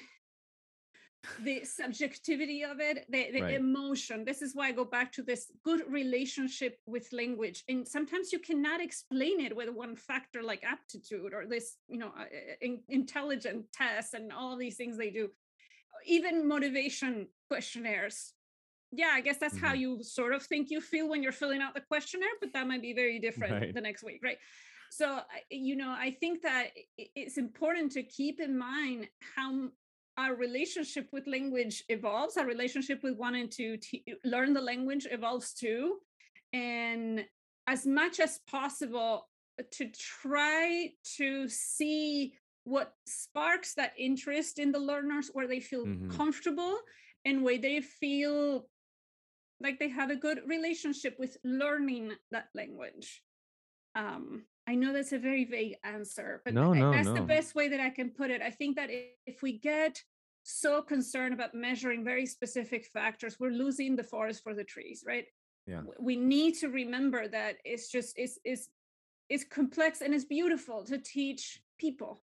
the 1.40 1.64
subjectivity 1.64 2.62
of 2.62 2.80
it 2.80 3.04
the, 3.08 3.30
the 3.32 3.42
right. 3.42 3.54
emotion 3.54 4.24
this 4.24 4.40
is 4.40 4.54
why 4.54 4.68
i 4.68 4.72
go 4.72 4.84
back 4.84 5.10
to 5.12 5.22
this 5.22 5.50
good 5.64 5.82
relationship 5.88 6.78
with 6.86 7.12
language 7.12 7.64
and 7.68 7.86
sometimes 7.86 8.32
you 8.32 8.38
cannot 8.38 8.80
explain 8.80 9.40
it 9.40 9.54
with 9.54 9.68
one 9.68 9.96
factor 9.96 10.42
like 10.42 10.62
aptitude 10.64 11.34
or 11.34 11.46
this 11.46 11.76
you 11.88 11.98
know 11.98 12.12
uh, 12.18 12.22
uh 12.22 12.54
in, 12.60 12.80
intelligent 12.88 13.64
tests 13.72 14.14
and 14.14 14.32
all 14.32 14.56
these 14.56 14.76
things 14.76 14.96
they 14.96 15.10
do 15.10 15.28
even 16.06 16.46
motivation 16.46 17.26
questionnaires 17.48 18.34
yeah 18.92 19.10
i 19.12 19.20
guess 19.20 19.38
that's 19.38 19.56
mm-hmm. 19.56 19.66
how 19.66 19.74
you 19.74 20.02
sort 20.02 20.32
of 20.32 20.42
think 20.42 20.70
you 20.70 20.80
feel 20.80 21.08
when 21.08 21.22
you're 21.22 21.32
filling 21.32 21.60
out 21.60 21.74
the 21.74 21.80
questionnaire 21.80 22.28
but 22.40 22.52
that 22.52 22.66
might 22.66 22.82
be 22.82 22.94
very 22.94 23.18
different 23.26 23.52
right. 23.52 23.74
the 23.74 23.80
next 23.80 24.04
week 24.04 24.20
right 24.22 24.38
so 24.90 25.20
you 25.50 25.76
know 25.76 25.90
i 25.90 26.16
think 26.20 26.42
that 26.42 26.68
it's 26.96 27.38
important 27.38 27.92
to 27.92 28.02
keep 28.02 28.40
in 28.40 28.56
mind 28.56 29.08
how 29.36 29.68
our 30.18 30.34
relationship 30.34 31.08
with 31.12 31.26
language 31.26 31.84
evolves 31.88 32.36
our 32.36 32.46
relationship 32.46 33.02
with 33.02 33.16
wanting 33.16 33.48
to 33.48 33.76
t- 33.76 34.04
learn 34.24 34.52
the 34.52 34.60
language 34.60 35.06
evolves 35.10 35.54
too 35.54 35.98
and 36.52 37.24
as 37.68 37.86
much 37.86 38.18
as 38.18 38.40
possible 38.50 39.28
to 39.70 39.88
try 39.96 40.90
to 41.16 41.48
see 41.48 42.34
what 42.64 42.94
sparks 43.06 43.74
that 43.74 43.92
interest 43.96 44.58
in 44.58 44.72
the 44.72 44.78
learners 44.78 45.30
where 45.32 45.46
they 45.46 45.60
feel 45.60 45.86
mm-hmm. 45.86 46.10
comfortable 46.10 46.76
and 47.24 47.42
where 47.42 47.58
they 47.58 47.80
feel 47.80 48.66
like 49.60 49.78
they 49.78 49.88
have 49.88 50.10
a 50.10 50.16
good 50.16 50.40
relationship 50.46 51.16
with 51.18 51.36
learning 51.44 52.12
that 52.30 52.48
language 52.54 53.22
um, 53.94 54.44
I 54.68 54.74
know 54.74 54.92
that's 54.92 55.12
a 55.12 55.18
very 55.18 55.46
vague 55.46 55.76
answer, 55.82 56.42
but 56.44 56.52
no, 56.52 56.74
no, 56.74 56.92
that's 56.92 57.08
no. 57.08 57.14
the 57.14 57.22
best 57.22 57.54
way 57.54 57.68
that 57.68 57.80
I 57.80 57.88
can 57.88 58.10
put 58.10 58.30
it. 58.30 58.42
I 58.42 58.50
think 58.50 58.76
that 58.76 58.90
if 59.26 59.40
we 59.40 59.52
get 59.58 60.02
so 60.42 60.82
concerned 60.82 61.32
about 61.32 61.54
measuring 61.54 62.04
very 62.04 62.26
specific 62.26 62.84
factors, 62.84 63.40
we're 63.40 63.50
losing 63.50 63.96
the 63.96 64.04
forest 64.04 64.42
for 64.42 64.52
the 64.52 64.64
trees, 64.64 65.04
right? 65.06 65.24
Yeah. 65.66 65.80
We 65.98 66.16
need 66.16 66.52
to 66.56 66.68
remember 66.68 67.28
that 67.28 67.56
it's 67.64 67.90
just 67.90 68.18
it's 68.18 68.38
it's 68.44 68.68
it's 69.30 69.44
complex 69.44 70.02
and 70.02 70.12
it's 70.12 70.26
beautiful 70.26 70.84
to 70.84 70.98
teach 70.98 71.62
people. 71.78 72.22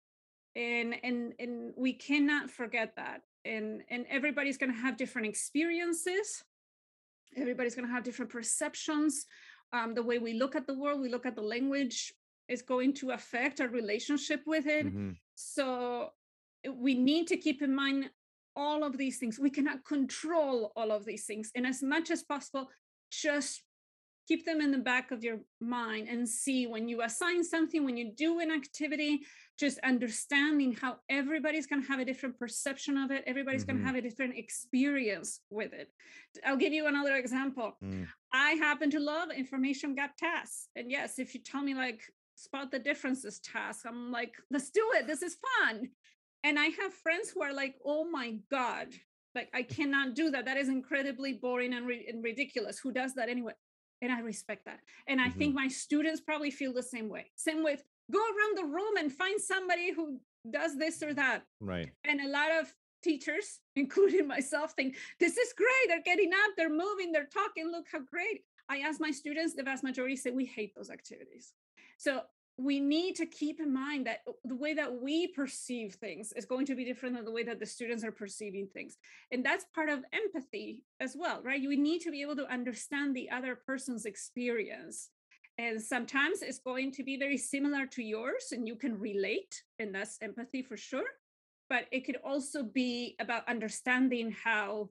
And 0.55 0.95
and 1.03 1.33
and 1.41 1.73
we 1.77 1.93
cannot 1.93 2.53
forget 2.53 2.95
that. 2.95 3.23
And 3.45 3.83
and 3.91 4.07
everybody's 4.09 4.59
gonna 4.59 4.81
have 4.81 4.97
different 4.97 5.27
experiences. 5.27 6.45
Everybody's 7.37 7.75
gonna 7.75 7.89
have 7.89 8.05
different 8.05 8.31
perceptions. 8.31 9.27
Um, 9.73 9.95
the 9.95 10.05
way 10.05 10.19
we 10.19 10.35
look 10.35 10.55
at 10.55 10.69
the 10.69 10.79
world, 10.79 11.01
we 11.01 11.11
look 11.11 11.27
at 11.27 11.35
the 11.35 11.43
language 11.43 12.15
is 12.49 12.63
going 12.63 12.95
to 12.95 13.11
affect 13.11 13.61
our 13.61 13.69
relationship 13.69 14.43
with 14.47 14.67
it. 14.67 14.87
Mm-hmm. 14.87 15.11
So 15.35 16.11
we 16.73 16.95
need 16.95 17.27
to 17.29 17.37
keep 17.37 17.63
in 17.63 17.75
mind 17.75 18.11
all 18.57 18.83
of 18.83 18.99
these 18.99 19.19
things. 19.19 19.39
We 19.39 19.51
cannot 19.51 19.85
control 19.85 20.73
all 20.75 20.91
of 20.91 21.05
these 21.05 21.27
things. 21.27 21.51
And 21.55 21.67
as 21.67 21.83
much 21.83 22.11
as 22.11 22.23
possible, 22.23 22.69
just 23.11 23.63
keep 24.27 24.45
them 24.45 24.61
in 24.61 24.71
the 24.71 24.79
back 24.79 25.11
of 25.11 25.25
your 25.25 25.39
mind 25.61 26.07
and 26.09 26.29
see 26.29 26.67
when 26.67 26.87
you 26.87 27.03
assign 27.03 27.43
something, 27.43 27.85
when 27.85 27.97
you 27.97 28.13
do 28.15 28.41
an 28.41 28.51
activity, 28.51 29.21
just 29.59 29.79
understanding 29.79 30.75
how 30.75 30.97
everybody's 31.09 31.67
going 31.67 31.81
to 31.81 31.89
have 31.89 31.99
a 31.99 32.05
different 32.05 32.39
perception 32.39 32.99
of 32.99 33.11
it. 33.11 33.25
Everybody's 33.27 33.63
mm-hmm. 33.63 33.79
going 33.79 33.81
to 33.81 33.87
have 33.87 33.97
a 33.97 34.03
different 34.03 34.37
experience 34.37 35.41
with 35.51 35.73
it. 35.73 35.89
I'll 36.45 36.59
give 36.59 36.75
you 36.75 36.87
another 36.89 37.15
example. 37.17 37.77
Mm. 37.83 38.07
I 38.33 38.51
happen 38.51 38.91
to 38.91 39.01
love 39.01 39.31
information 39.31 39.95
gap 39.95 40.17
tasks. 40.19 40.69
And 40.77 40.91
yes, 40.91 41.19
if 41.19 41.35
you 41.35 41.41
tell 41.41 41.63
me 41.63 41.75
like 41.75 42.03
spot 42.39 42.71
the 42.71 42.79
differences 42.79 43.41
task, 43.41 43.85
I'm 43.87 44.11
like, 44.11 44.35
let's 44.51 44.71
do 44.71 44.87
it. 44.95 45.07
This 45.07 45.23
is 45.23 45.37
fun. 45.59 45.89
And 46.45 46.59
I 46.59 46.67
have 46.67 46.93
friends 46.95 47.31
who 47.31 47.43
are 47.43 47.53
like, 47.53 47.75
oh 47.85 48.09
my 48.09 48.39
God, 48.51 48.89
like 49.35 49.49
I 49.53 49.63
cannot 49.63 50.15
do 50.15 50.31
that. 50.31 50.45
That 50.45 50.57
is 50.57 50.69
incredibly 50.69 51.35
boring 51.35 51.75
and, 51.75 51.87
ri- 51.87 52.07
and 52.09 52.23
ridiculous. 52.23 52.79
Who 52.79 52.93
does 52.93 53.15
that 53.15 53.29
anyway? 53.29 53.53
And 54.01 54.13
I 54.13 54.21
respect 54.21 54.65
that. 54.67 54.79
And 55.09 55.21
I 55.21 55.29
mm-hmm. 55.29 55.39
think 55.39 55.55
my 55.55 55.69
students 55.69 56.21
probably 56.21 56.53
feel 56.53 56.73
the 56.73 56.83
same 56.83 57.09
way. 57.09 57.27
Same 57.35 57.65
with 57.65 57.83
go 58.13 58.21
around 58.21 58.57
the 58.57 58.73
room 58.73 58.97
and 58.99 59.13
find 59.13 59.41
somebody 59.41 59.93
who 59.93 60.21
does 60.51 60.79
this 60.79 61.03
or 61.03 61.13
that. 61.15 61.43
Right. 61.61 61.91
And 62.05 62.21
a 62.21 62.29
lot 62.29 62.51
of 62.53 62.73
teachers, 63.03 63.61
including 63.77 64.29
myself, 64.29 64.73
think 64.73 64.97
this 65.19 65.37
is 65.37 65.53
great. 65.53 65.89
They're 65.89 66.03
getting 66.03 66.33
up, 66.33 66.53
they're 66.57 66.71
moving, 66.71 67.13
they're 67.13 67.29
talking. 67.33 67.71
Look 67.71 67.87
how 67.93 68.01
great. 68.01 68.43
I 68.69 68.79
ask 68.79 69.01
my 69.01 69.11
students, 69.11 69.55
the 69.55 69.63
vast 69.63 69.83
majority 69.83 70.15
say 70.15 70.31
we 70.31 70.45
hate 70.45 70.75
those 70.77 70.91
activities. 70.91 71.53
So 71.99 72.23
we 72.57 72.81
need 72.81 73.15
to 73.17 73.27
keep 73.27 73.61
in 73.61 73.73
mind 73.73 74.07
that 74.07 74.23
uh, 74.29 74.33
the 74.45 74.57
way 74.57 74.75
that 74.75 75.01
we 75.01 75.29
perceive 75.29 75.95
things 75.95 76.33
is 76.33 76.45
going 76.45 76.67
to 76.67 76.75
be 76.75 76.85
different 76.85 77.15
than 77.15 77.25
the 77.25 77.31
way 77.31 77.45
that 77.45 77.61
the 77.61 77.67
students 77.67 78.03
are 78.03 78.13
perceiving 78.13 78.67
things. 78.67 78.97
And 79.31 79.45
that's 79.45 79.67
part 79.75 79.89
of 79.89 80.05
empathy 80.13 80.83
as 81.01 81.15
well, 81.17 81.41
right? 81.45 81.61
We 81.61 81.77
need 81.77 82.01
to 82.01 82.11
be 82.11 82.23
able 82.23 82.37
to 82.37 82.53
understand 82.53 83.15
the 83.15 83.31
other 83.31 83.55
person's 83.55 84.07
experience. 84.07 85.11
And 85.57 85.81
sometimes 85.81 86.43
it's 86.43 86.59
going 86.59 86.93
to 86.93 87.05
be 87.05 87.17
very 87.17 87.39
similar 87.39 87.87
to 87.87 88.03
yours 88.03 88.49
and 88.53 88.67
you 88.67 88.77
can 88.77 88.99
relate, 88.99 89.63
and 89.79 89.95
that's 89.95 90.19
empathy 90.21 90.63
for 90.63 90.77
sure. 90.77 91.07
But 91.69 91.87
it 91.93 92.05
could 92.07 92.19
also 92.25 92.63
be 92.63 93.17
about 93.21 93.49
understanding 93.49 94.35
how 94.45 94.91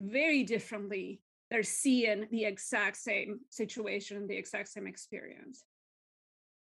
very 0.00 0.44
differently 0.44 1.20
they're 1.50 1.62
seeing 1.62 2.26
the 2.30 2.44
exact 2.44 2.96
same 2.96 3.40
situation, 3.50 4.26
the 4.26 4.36
exact 4.36 4.68
same 4.68 4.86
experience. 4.86 5.64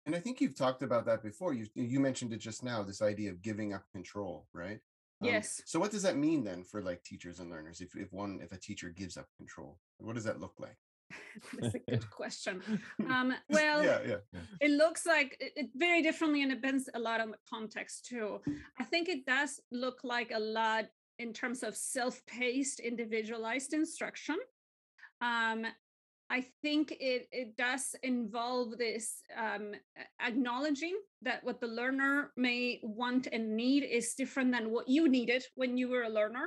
And 0.06 0.14
I 0.14 0.18
think 0.20 0.40
you've 0.40 0.56
talked 0.56 0.82
about 0.82 1.04
that 1.06 1.22
before. 1.22 1.52
You 1.52 1.66
you 1.74 2.00
mentioned 2.00 2.32
it 2.32 2.40
just 2.40 2.62
now. 2.62 2.82
This 2.82 3.02
idea 3.02 3.30
of 3.30 3.42
giving 3.42 3.72
up 3.72 3.84
control, 3.92 4.46
right? 4.52 4.80
Um, 5.22 5.28
yes. 5.28 5.62
So 5.66 5.78
what 5.78 5.90
does 5.90 6.02
that 6.02 6.16
mean 6.16 6.44
then 6.44 6.64
for 6.64 6.82
like 6.82 7.02
teachers 7.02 7.40
and 7.40 7.50
learners? 7.50 7.80
If 7.80 7.94
if 7.94 8.12
one 8.12 8.40
if 8.42 8.52
a 8.52 8.58
teacher 8.58 8.88
gives 8.88 9.16
up 9.16 9.26
control, 9.36 9.78
what 9.98 10.14
does 10.14 10.24
that 10.24 10.40
look 10.40 10.54
like? 10.58 10.76
That's 11.60 11.74
a 11.74 11.78
good 11.78 12.10
question. 12.10 12.62
Um, 13.10 13.34
well, 13.48 13.82
yeah, 13.82 13.98
yeah, 14.06 14.16
yeah, 14.32 14.40
it 14.60 14.70
looks 14.70 15.04
like 15.04 15.36
it, 15.40 15.52
it, 15.56 15.70
very 15.74 16.00
differently 16.00 16.42
and 16.42 16.52
it 16.52 16.60
depends 16.60 16.88
a 16.94 16.98
lot 16.98 17.20
on 17.20 17.30
the 17.30 17.38
context 17.48 18.06
too. 18.06 18.40
I 18.78 18.84
think 18.84 19.08
it 19.08 19.26
does 19.26 19.60
look 19.72 20.00
like 20.04 20.30
a 20.32 20.38
lot 20.38 20.86
in 21.18 21.32
terms 21.32 21.62
of 21.62 21.74
self-paced, 21.76 22.78
individualized 22.78 23.72
instruction. 23.74 24.36
Um, 25.20 25.66
I 26.31 26.45
think 26.62 26.93
it, 26.93 27.27
it 27.33 27.57
does 27.57 27.97
involve 28.05 28.79
this 28.79 29.23
um, 29.37 29.73
acknowledging 30.25 30.97
that 31.23 31.43
what 31.43 31.61
the 31.61 31.66
learner 31.66 32.31
may 32.37 32.81
want 32.85 33.27
and 33.33 33.57
need 33.57 33.83
is 33.83 34.14
different 34.14 34.53
than 34.53 34.71
what 34.71 34.88
you 34.88 35.09
needed 35.09 35.45
when 35.57 35.77
you 35.77 35.88
were 35.88 36.05
a 36.05 36.09
learner. 36.09 36.47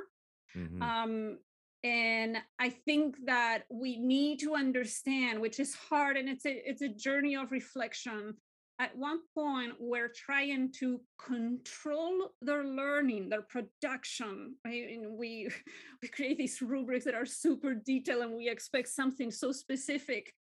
Mm-hmm. 0.56 0.82
Um, 0.82 1.38
and 1.84 2.38
I 2.60 2.70
think 2.70 3.18
that 3.26 3.64
we 3.70 3.98
need 3.98 4.40
to 4.40 4.56
understand, 4.56 5.42
which 5.42 5.60
is 5.60 5.76
hard, 5.76 6.16
and 6.16 6.30
it's 6.30 6.46
a 6.46 6.70
it's 6.70 6.82
a 6.82 6.88
journey 6.88 7.36
of 7.36 7.52
reflection 7.52 8.36
at 8.80 8.96
one 8.98 9.20
point 9.36 9.74
we're 9.80 10.12
trying 10.14 10.72
to 10.72 11.00
control 11.24 12.32
their 12.42 12.64
learning 12.64 13.30
their 13.30 13.44
production 13.44 14.56
right? 14.66 14.90
and 14.90 15.18
we 15.18 15.50
we 16.02 16.08
create 16.08 16.38
these 16.38 16.62
rubrics 16.62 17.06
that 17.06 17.16
are 17.16 17.26
super 17.26 17.74
detailed 17.76 18.24
and 18.24 18.36
we 18.36 18.50
expect 18.50 18.88
something 18.90 19.32
so 19.32 19.52
specific 19.52 20.34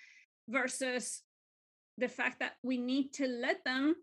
versus 0.50 1.22
the 1.98 2.08
fact 2.08 2.40
that 2.40 2.54
we 2.64 2.78
need 2.78 3.14
to 3.14 3.28
let 3.28 3.64
them 3.66 3.96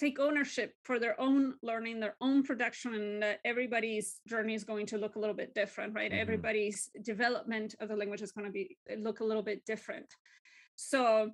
take 0.00 0.18
ownership 0.18 0.72
for 0.82 0.98
their 0.98 1.18
own 1.20 1.54
learning, 1.62 2.00
their 2.00 2.16
own 2.20 2.42
production, 2.42 2.92
and 2.94 3.22
that 3.22 3.38
everybody's 3.44 4.20
journey 4.26 4.54
is 4.54 4.64
going 4.64 4.84
to 4.84 4.98
look 4.98 5.14
a 5.14 5.18
little 5.18 5.34
bit 5.34 5.54
different, 5.54 5.94
right? 5.94 6.10
Mhm. 6.10 6.18
Everybody's 6.18 6.90
development 7.02 7.76
of 7.78 7.88
the 7.88 7.94
language 7.94 8.22
is 8.22 8.32
going 8.32 8.46
to 8.46 8.52
be 8.52 8.76
look 8.96 9.20
a 9.20 9.24
little 9.24 9.44
bit 9.44 9.64
different. 9.64 10.06
So 10.74 11.30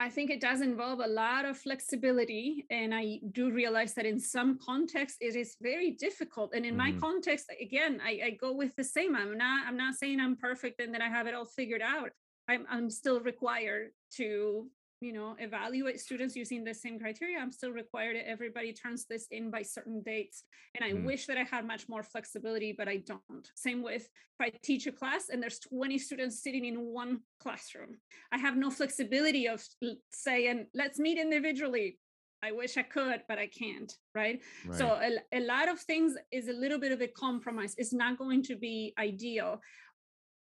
I 0.00 0.10
think 0.10 0.30
it 0.30 0.40
does 0.40 0.60
involve 0.60 1.00
a 1.00 1.06
lot 1.06 1.44
of 1.44 1.56
flexibility. 1.56 2.66
And 2.70 2.94
I 2.94 3.20
do 3.32 3.50
realize 3.50 3.94
that 3.94 4.06
in 4.06 4.18
some 4.18 4.58
contexts 4.58 5.18
it 5.20 5.36
is 5.36 5.56
very 5.60 5.92
difficult. 5.92 6.54
And 6.54 6.64
in 6.66 6.76
my 6.76 6.92
Mhm. 6.92 7.00
context, 7.00 7.46
again, 7.60 8.00
I, 8.02 8.20
I 8.24 8.30
go 8.30 8.52
with 8.52 8.74
the 8.76 8.84
same. 8.84 9.14
I'm 9.16 9.36
not, 9.36 9.66
I'm 9.66 9.76
not 9.76 9.94
saying 9.94 10.20
I'm 10.20 10.36
perfect 10.36 10.80
and 10.80 10.92
that 10.94 11.02
I 11.02 11.08
have 11.08 11.26
it 11.26 11.34
all 11.34 11.46
figured 11.46 11.82
out. 11.82 12.10
I'm 12.48 12.66
I'm 12.68 12.90
still 12.90 13.20
required 13.20 13.92
to, 14.16 14.70
you 15.04 15.12
know, 15.12 15.36
evaluate 15.38 16.00
students 16.00 16.34
using 16.34 16.64
the 16.64 16.72
same 16.72 16.98
criteria. 16.98 17.38
I'm 17.38 17.52
still 17.52 17.70
required 17.70 18.16
that 18.16 18.28
everybody 18.28 18.72
turns 18.72 19.04
this 19.04 19.26
in 19.30 19.50
by 19.50 19.62
certain 19.62 20.02
dates. 20.02 20.44
And 20.74 20.82
I 20.82 20.92
Mm. 20.92 21.04
wish 21.04 21.26
that 21.26 21.36
I 21.36 21.44
had 21.44 21.66
much 21.66 21.88
more 21.88 22.02
flexibility, 22.02 22.72
but 22.72 22.88
I 22.88 22.96
don't. 22.98 23.50
Same 23.54 23.82
with 23.82 24.02
if 24.04 24.40
I 24.40 24.50
teach 24.62 24.86
a 24.86 24.92
class 24.92 25.28
and 25.28 25.42
there's 25.42 25.58
20 25.58 25.98
students 25.98 26.42
sitting 26.42 26.64
in 26.64 26.80
one 26.80 27.22
classroom. 27.38 28.00
I 28.32 28.38
have 28.38 28.56
no 28.56 28.70
flexibility 28.70 29.46
of 29.46 29.62
saying, 30.10 30.66
let's 30.74 30.98
meet 30.98 31.18
individually. 31.18 31.98
I 32.42 32.52
wish 32.52 32.76
I 32.76 32.82
could, 32.82 33.22
but 33.26 33.38
I 33.38 33.46
can't, 33.46 33.90
right? 34.14 34.42
So 34.70 34.86
a, 35.00 35.18
a, 35.32 35.40
lot 35.40 35.68
of 35.70 35.80
things 35.80 36.14
is 36.30 36.48
a 36.48 36.52
little 36.52 36.78
bit 36.78 36.92
of 36.92 37.00
a 37.00 37.06
compromise. 37.06 37.74
It's 37.78 37.94
not 37.94 38.18
going 38.18 38.42
to 38.44 38.56
be 38.56 38.92
ideal. 38.98 39.60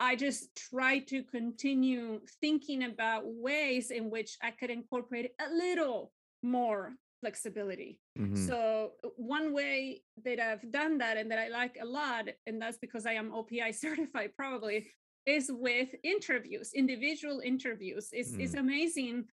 I 0.02 0.16
just 0.16 0.56
try 0.56 0.98
to 0.98 1.24
continue 1.24 2.22
thinking 2.42 2.84
about 2.84 3.22
ways 3.26 3.92
in 3.92 4.10
which 4.10 4.36
I 4.42 4.50
could 4.50 4.72
incorporate 4.72 5.32
a 5.40 5.54
little 5.54 6.12
more 6.42 6.96
flexibility. 7.22 8.00
Mhm. 8.18 8.36
So 8.48 8.94
uh, 9.04 9.10
one 9.16 9.54
way 9.54 10.02
that 10.26 10.40
I've 10.40 10.72
done 10.72 10.98
that 10.98 11.18
and 11.18 11.30
that 11.30 11.38
I 11.38 11.50
like 11.50 11.78
a 11.80 11.86
lot, 11.86 12.30
and 12.48 12.60
that's 12.60 12.80
because 12.80 13.06
I 13.06 13.14
am 13.14 13.32
OPI 13.32 13.72
certified 13.86 14.32
probably, 14.36 14.88
is 15.28 15.52
with 15.54 15.90
interviews, 16.04 16.74
individual 16.74 17.40
interviews. 17.42 18.10
It's, 18.12 18.34
it's 18.34 18.56
amazing 18.56 19.26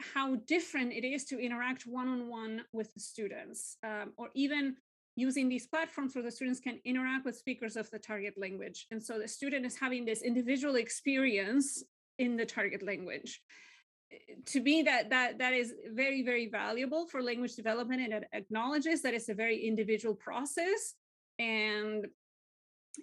how 0.00 0.36
different 0.46 0.92
it 0.94 1.04
is 1.04 1.26
to 1.26 1.38
interact 1.38 1.82
one-on-one 1.86 2.62
with 2.72 2.94
the 2.94 3.00
students 3.00 3.76
um, 3.84 4.14
or 4.16 4.30
even 4.34 4.76
using 5.18 5.48
these 5.48 5.66
platforms 5.66 6.14
where 6.14 6.22
the 6.22 6.30
students 6.30 6.60
can 6.60 6.78
interact 6.84 7.24
with 7.24 7.36
speakers 7.36 7.76
of 7.76 7.90
the 7.90 7.98
target 7.98 8.34
language. 8.36 8.86
And 8.90 9.02
so 9.02 9.18
the 9.18 9.28
student 9.28 9.66
is 9.66 9.76
having 9.76 10.04
this 10.04 10.22
individual 10.22 10.76
experience 10.76 11.82
in 12.18 12.36
the 12.36 12.46
target 12.46 12.82
language. 12.82 13.40
To 14.46 14.60
me 14.60 14.82
that 14.82 15.10
that 15.10 15.38
that 15.38 15.52
is 15.52 15.74
very 15.92 16.22
very 16.22 16.48
valuable 16.48 17.06
for 17.06 17.22
language 17.22 17.56
development 17.56 18.00
and 18.00 18.12
it 18.14 18.24
acknowledges 18.32 19.02
that 19.02 19.12
it's 19.12 19.28
a 19.28 19.34
very 19.34 19.58
individual 19.66 20.14
process 20.14 20.94
and 21.38 22.06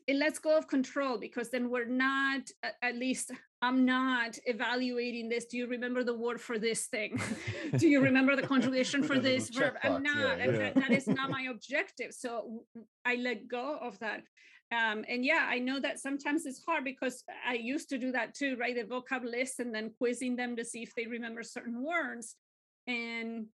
it 0.08 0.16
lets 0.16 0.40
go 0.40 0.58
of 0.58 0.68
control 0.68 1.20
because 1.20 1.52
then 1.52 1.70
we're 1.70 1.86
not 1.86 2.42
at 2.82 2.96
least 2.96 3.32
i'm 3.66 3.84
not 3.84 4.38
evaluating 4.46 5.28
this. 5.28 5.46
Do 5.46 5.58
you 5.58 5.68
remember 5.68 6.04
the 6.04 6.18
word 6.26 6.40
for 6.40 6.58
this 6.60 6.86
thing? 6.86 7.20
Do 7.78 7.88
you 7.88 8.00
remember 8.00 8.36
the 8.36 8.48
conjugation 8.54 9.02
for 9.02 9.18
this 9.18 9.50
verb? 9.50 9.74
I'm 9.84 10.06
yeah, 10.06 10.14
not. 10.14 10.38
yeah. 10.38 10.52
That, 10.58 10.76
that 10.76 10.92
is 10.92 11.08
not 11.08 11.30
my 11.38 11.44
objective. 11.50 12.14
So 12.14 12.64
I 13.04 13.16
let 13.16 13.48
go 13.48 13.78
of 13.82 13.98
that. 14.00 14.22
Um, 14.72 15.06
and 15.08 15.24
yeah 15.24 15.44
i 15.48 15.60
know 15.60 15.80
that 15.80 16.00
sometimes 16.00 16.48
it's 16.48 16.64
hard 16.68 16.84
because 16.84 17.24
i 17.48 17.54
used 17.54 17.88
to 17.90 18.00
do 18.00 18.12
that 18.14 18.34
too 18.34 18.58
right? 18.60 18.76
The 18.76 18.84
vocab 18.94 19.24
list 19.24 19.60
and 19.60 19.72
then 19.76 19.92
quizzing 20.00 20.36
them 20.36 20.56
to 20.56 20.66
see 20.66 20.82
if 20.82 20.92
they 20.96 21.06
remember 21.06 21.44
certain 21.44 21.84
words. 21.84 22.36
And 22.88 23.46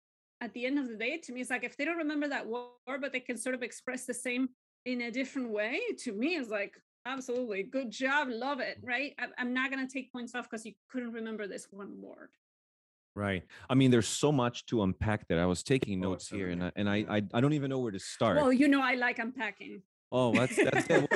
at 0.41 0.53
the 0.55 0.65
end 0.67 0.79
of 0.79 0.89
the 0.89 0.97
day 0.97 1.19
to 1.25 1.33
me 1.33 1.41
it's 1.41 1.51
like 1.51 1.65
if 1.65 1.77
they 1.77 1.85
don't 1.85 2.05
remember 2.05 2.29
that 2.29 2.47
word 2.47 3.01
but 3.01 3.13
they 3.13 3.21
can 3.29 3.37
sort 3.37 3.57
of 3.57 3.63
express 3.63 4.05
the 4.07 4.15
same 4.15 4.51
in 4.87 5.03
a 5.03 5.11
different 5.11 5.51
way 5.51 5.81
to 6.05 6.13
me 6.13 6.29
it's 6.37 6.49
like 6.49 6.75
absolutely 7.07 7.63
good 7.63 7.91
job 7.91 8.29
love 8.31 8.61
it 8.61 8.79
mm. 8.85 8.89
right 8.89 9.15
I, 9.19 9.27
i'm 9.39 9.55
not 9.55 9.71
going 9.71 9.87
to 9.87 9.93
take 9.93 10.13
points 10.13 10.35
off 10.35 10.49
because 10.49 10.65
you 10.67 10.73
couldn't 10.91 11.13
remember 11.13 11.47
this 11.47 11.67
one 11.71 12.01
word 12.01 12.31
Right. 13.17 13.43
I 13.69 13.75
mean, 13.75 13.91
there's 13.91 14.07
so 14.07 14.31
much 14.31 14.67
to 14.67 14.85
unpack 14.85 15.27
that 15.29 15.39
I 15.39 15.45
was 15.45 15.65
taking 15.65 16.03
Oh, 16.05 16.11
notes 16.11 16.29
here, 16.29 16.51
and. 16.51 16.63
I, 16.63 16.73
and 16.77 16.89
I, 16.89 17.05
I 17.11 17.23
I 17.35 17.41
don't 17.41 17.55
even 17.55 17.69
know 17.69 17.81
where 17.81 17.91
to 17.91 17.99
start. 17.99 18.37
well 18.37 18.53
you 18.53 18.69
know 18.69 18.81
i 18.81 18.95
like 18.95 19.19
unpacking 19.19 19.83
oh, 20.13 20.33
that's 20.33 20.57
that's 20.57 20.87
good. 20.89 21.09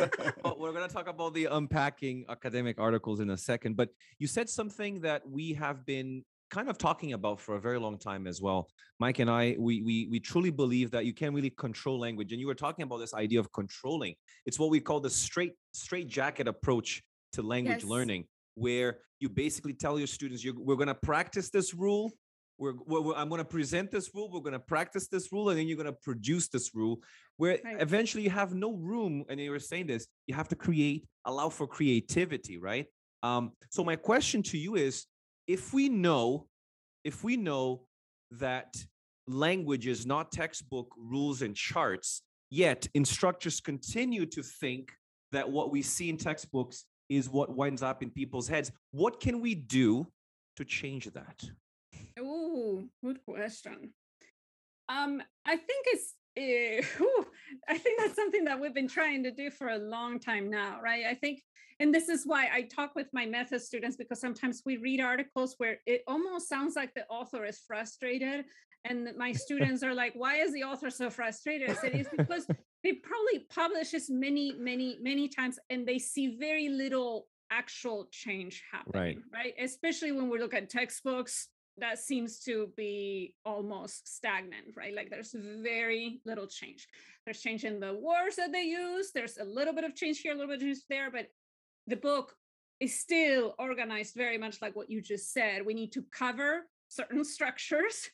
Well, 0.44 0.56
we're 0.58 0.72
going 0.72 0.86
to 0.88 0.92
talk 0.94 1.08
about 1.08 1.34
the 1.34 1.46
unpacking 1.46 2.26
academic 2.28 2.78
articles 2.78 3.20
in 3.20 3.30
a 3.30 3.36
second. 3.36 3.76
But 3.76 3.90
you 4.18 4.26
said 4.26 4.48
something 4.48 5.00
that 5.00 5.28
we 5.28 5.54
have 5.54 5.84
been 5.84 6.24
kind 6.50 6.68
of 6.68 6.78
talking 6.78 7.12
about 7.12 7.40
for 7.40 7.57
a 7.57 7.61
very 7.61 7.78
long 7.78 7.98
time 7.98 8.26
as 8.26 8.40
well. 8.40 8.68
Mike 9.00 9.18
and 9.18 9.30
I, 9.30 9.57
we 9.59 9.83
we 9.83 10.09
we 10.11 10.20
truly 10.20 10.50
believe 10.50 10.90
that 10.92 11.04
you 11.07 11.12
can't 11.12 11.35
really 11.35 11.50
control 11.50 11.98
language, 11.98 12.33
and 12.33 12.40
you 12.40 12.46
were 12.46 12.54
talking 12.54 12.83
about 12.85 12.98
this 12.98 13.14
idea 13.14 13.40
of 13.40 13.52
controlling. 13.52 14.14
It's 14.46 14.59
what 14.59 14.70
we 14.70 14.80
call 14.80 15.00
the 15.00 15.11
straight 15.11 15.54
straight 15.72 16.09
jacket 16.09 16.46
approach 16.48 17.02
to 17.33 17.42
language 17.42 17.83
Yes. 17.83 17.85
learning, 17.90 18.26
where 18.54 18.98
you 19.20 19.28
basically 19.28 19.74
tell 19.74 19.98
your 19.98 20.07
students, 20.07 20.44
you're, 20.44 20.54
we're 20.59 20.76
going 20.76 20.88
to 20.88 20.94
practice 20.94 21.50
this 21.50 21.74
rule. 21.74 22.12
We're, 22.59 22.74
we're, 22.87 23.00
we're- 23.00 23.16
I'm 23.18 23.28
going 23.28 23.40
to 23.40 23.44
present 23.44 23.90
this 23.90 24.11
rule. 24.14 24.30
We're 24.30 24.40
going 24.40 24.52
to 24.52 24.59
practice 24.61 25.09
this 25.09 25.33
rule, 25.33 25.48
and 25.50 25.59
then 25.59 25.66
you're 25.66 25.76
going 25.76 25.87
to 25.92 25.98
produce 26.04 26.48
this 26.48 26.70
rule. 26.74 27.00
Where 27.37 27.59
Right. 27.64 27.80
eventually 27.80 28.22
you 28.22 28.30
have 28.30 28.54
no 28.54 28.74
room, 28.76 29.24
and 29.28 29.40
you 29.40 29.50
were 29.50 29.59
saying 29.59 29.88
this, 29.88 30.07
you 30.28 30.35
have 30.37 30.46
to 30.48 30.57
create, 30.57 31.04
allow 31.24 31.48
for 31.48 31.66
creativity, 31.66 32.59
right? 32.59 32.87
Um, 33.24 33.52
so 33.70 33.83
my 33.83 33.96
question 33.96 34.42
to 34.44 34.59
you 34.59 34.76
is, 34.76 35.07
if 35.46 35.72
we 35.72 35.88
know, 35.88 36.46
if 37.04 37.24
we 37.24 37.37
know 37.37 37.83
that 38.30 38.74
language 39.26 39.87
is 39.87 40.07
not 40.07 40.33
textbook 40.33 40.88
rules 40.96 41.42
and 41.42 41.54
charts, 41.54 42.22
yet 42.50 42.87
instructors 42.94 43.61
continue 43.61 44.26
to 44.26 44.42
think 44.42 44.92
that 45.33 45.50
what 45.50 45.70
we 45.70 45.83
see 45.83 46.09
in 46.09 46.16
textbooks 46.16 46.85
is 47.09 47.28
what 47.28 47.54
winds 47.54 47.83
up 47.83 48.02
in 48.02 48.11
people's 48.11 48.48
heads. 48.48 48.72
What 48.92 49.20
can 49.20 49.40
we 49.40 49.54
do 49.54 50.07
to 50.57 50.64
change 50.64 51.07
that? 51.12 51.44
oh 52.18 52.85
good 53.02 53.18
question. 53.24 53.90
Um, 54.88 55.22
I 55.46 55.57
think 55.57 55.87
it's 55.87 56.14
eh, 56.37 56.83
whew, 56.96 57.26
I 57.68 57.78
think 57.78 58.00
that's 58.00 58.16
something 58.16 58.44
that 58.44 58.60
we've 58.60 58.74
been 58.74 58.88
trying 58.88 59.22
to 59.24 59.30
do 59.30 59.50
for 59.50 59.68
a 59.68 59.78
long 59.78 60.18
time 60.18 60.50
now, 60.50 60.80
right? 60.82 61.04
I 61.08 61.14
think, 61.14 61.42
and 61.80 61.94
this 61.94 62.08
is 62.08 62.22
why 62.24 62.48
I 62.52 62.62
talk 62.62 62.94
with 62.94 63.08
my 63.12 63.26
method 63.26 63.60
students 63.60 63.96
because 63.96 64.20
sometimes 64.20 64.62
we 64.64 64.76
read 64.76 65.00
articles 65.00 65.54
where 65.58 65.78
it 65.86 66.02
almost 66.06 66.48
sounds 66.48 66.76
like 66.76 66.94
the 66.94 67.06
author 67.08 67.44
is 67.44 67.60
frustrated, 67.66 68.44
and 68.84 69.08
my 69.16 69.32
students 69.44 69.82
are 69.82 69.94
like, 69.94 70.14
"Why 70.14 70.36
is 70.36 70.52
the 70.52 70.64
author 70.64 70.90
so 70.90 71.10
frustrated?" 71.10 71.70
I 71.70 71.74
said, 71.74 71.94
"It's 71.94 72.08
because 72.16 72.46
they 72.82 72.92
probably 72.92 73.40
publish 73.50 73.90
this 73.90 74.10
many, 74.10 74.52
many, 74.52 74.98
many 75.00 75.28
times, 75.28 75.58
and 75.70 75.86
they 75.86 75.98
see 75.98 76.36
very 76.38 76.68
little 76.68 77.26
actual 77.50 78.08
change 78.10 78.62
happening, 78.70 79.22
right? 79.32 79.54
Especially 79.58 80.12
when 80.12 80.28
we 80.28 80.38
look 80.38 80.54
at 80.54 80.70
textbooks, 80.70 81.48
that 81.78 81.98
seems 81.98 82.38
to 82.40 82.70
be 82.76 83.34
almost 83.44 84.14
stagnant, 84.16 84.76
right? 84.76 84.94
Like 84.94 85.10
there's 85.10 85.34
very 85.34 86.20
little 86.24 86.46
change. 86.46 86.87
There's 87.24 87.40
change 87.40 87.64
in 87.64 87.80
the 87.80 87.94
words 87.94 88.37
that 88.37 88.52
they 88.52 88.62
use. 88.62 89.10
There's 89.12 89.38
a 89.38 89.44
little 89.44 89.74
bit 89.74 89.84
of 89.84 89.94
change 89.94 90.20
here, 90.20 90.32
a 90.32 90.34
little 90.34 90.48
bit 90.48 90.58
of 90.58 90.62
change 90.62 90.78
there, 90.88 91.10
but 91.10 91.26
the 91.87 91.96
book 91.96 92.34
is 92.80 92.98
still 92.98 93.54
organized 93.58 94.14
very 94.14 94.38
much 94.38 94.60
like 94.62 94.76
what 94.76 94.90
you 94.90 95.00
just 95.00 95.32
said. 95.32 95.64
We 95.66 95.74
need 95.74 95.92
to 95.92 96.04
cover 96.16 96.66
certain 96.88 97.24
structures, 97.37 98.08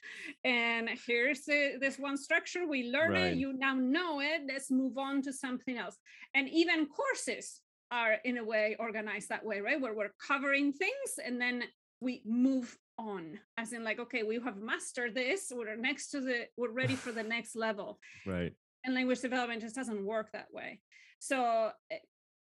and 0.45 0.89
here's 1.07 1.45
the, 1.45 1.77
this 1.81 1.99
one 1.99 2.17
structure. 2.17 2.67
We 2.67 2.91
learn 2.91 3.13
Right. 3.13 3.33
it. 3.33 3.39
You 3.39 3.53
now 3.53 3.75
know 3.75 4.21
it. 4.21 4.43
Let's 4.49 4.71
move 4.71 4.97
on 4.97 5.23
to 5.23 5.33
something 5.33 5.77
else. 5.77 5.97
And 6.35 6.49
even 6.49 6.87
courses 6.87 7.61
are 7.91 8.17
in 8.25 8.39
a 8.39 8.45
way 8.45 8.77
organized 8.79 9.29
that 9.31 9.45
way, 9.45 9.61
right? 9.61 9.81
Where 9.81 9.95
we're 9.95 10.15
covering 10.27 10.73
things 10.73 11.19
and 11.25 11.41
then 11.41 11.65
we 12.01 12.23
move 12.25 12.77
on 13.09 13.39
as 13.57 13.73
in 13.73 13.83
like 13.83 13.99
okay 13.99 14.23
we 14.23 14.39
have 14.45 14.59
mastered 14.59 15.15
this 15.15 15.51
we're 15.55 15.77
next 15.77 16.09
to 16.11 16.21
the 16.21 16.47
we're 16.57 16.71
ready 16.73 16.95
for 16.95 17.13
the 17.13 17.23
next 17.23 17.57
level 17.57 17.99
Right. 18.27 18.53
and 18.85 18.95
language 18.95 19.21
development 19.21 19.63
just 19.63 19.75
doesn't 19.75 20.05
work 20.05 20.33
that 20.33 20.49
way 20.53 20.81
so 21.19 21.71
eh, 21.91 21.97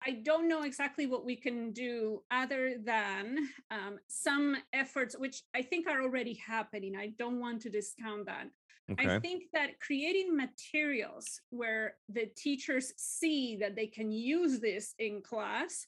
i 0.06 0.12
don't 0.24 0.48
know 0.48 0.64
exactly 0.64 1.06
what 1.06 1.24
we 1.26 1.36
can 1.36 1.72
do 1.74 2.22
other 2.32 2.76
than 2.84 3.38
um, 3.72 4.00
some 4.08 4.56
efforts 4.74 5.16
which 5.18 5.44
i 5.56 5.62
think 5.62 5.88
are 5.88 6.02
already 6.02 6.34
happening 6.34 6.96
i 6.96 7.14
don't 7.20 7.40
want 7.40 7.62
to 7.62 7.70
discount 7.70 8.26
that 8.26 8.48
Okay. 8.90 9.16
I 9.16 9.20
think 9.20 9.44
that 9.52 9.82
creating 9.82 10.34
materials 10.38 11.42
where 11.50 11.96
the 12.08 12.28
teachers 12.38 12.94
see 12.96 13.58
that 13.58 13.76
they 13.76 13.88
can 13.88 14.14
use 14.14 14.62
this 14.62 14.96
in 14.98 15.22
class 15.22 15.86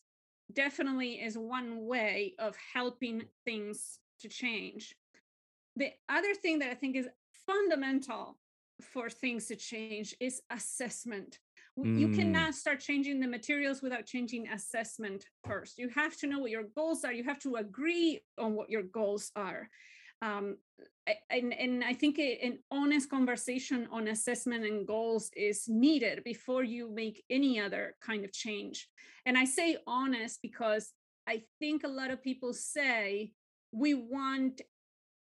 definitely 0.51 1.11
is 1.13 1.37
one 1.37 1.85
way 1.85 2.33
of 2.39 2.57
helping 2.73 3.23
things 3.45 3.99
to 4.19 4.29
change. 4.29 4.95
The 5.75 5.91
other 6.09 6.33
thing 6.35 6.59
that 6.59 6.71
I 6.71 6.75
think 6.75 6.95
is 6.95 7.07
fundamental 7.47 8.37
for 8.81 9.09
things 9.09 9.47
to 9.47 9.55
change 9.55 10.15
is 10.19 10.41
assessment. 10.49 11.39
W- 11.75 11.99
You 12.01 12.07
Mm. 12.09 12.15
cannot 12.15 12.55
start 12.55 12.79
changing 12.79 13.19
the 13.19 13.27
materials 13.27 13.81
without 13.81 14.05
changing 14.05 14.47
assessment 14.49 15.25
first. 15.45 15.77
You 15.77 15.89
have 15.89 16.15
to 16.17 16.27
know 16.27 16.39
what 16.39 16.51
your 16.51 16.63
goals 16.63 17.03
are. 17.03 17.13
You 17.13 17.23
have 17.25 17.39
to 17.39 17.55
agree 17.55 18.21
on 18.37 18.55
what 18.55 18.69
your 18.69 18.83
goals 18.83 19.31
are. 19.35 19.69
Um, 20.21 20.57
and, 21.29 21.53
and 21.53 21.83
I 21.83 21.93
think 21.93 22.19
an 22.19 22.59
honest 22.71 23.09
conversation 23.09 23.87
on 23.91 24.07
assessment 24.09 24.65
and 24.65 24.85
goals 24.85 25.29
is 25.35 25.67
needed 25.69 26.23
before 26.23 26.63
you 26.63 26.89
make 26.89 27.23
any 27.29 27.59
other 27.59 27.95
kind 28.01 28.25
of 28.25 28.31
change. 28.33 28.89
And 29.25 29.37
I 29.37 29.45
say 29.45 29.77
honest 29.87 30.41
because 30.41 30.93
I 31.27 31.43
think 31.59 31.83
a 31.83 31.87
lot 31.99 32.11
of 32.11 32.21
people 32.21 32.53
say 32.53 33.33
we 33.71 33.93
want 33.93 34.61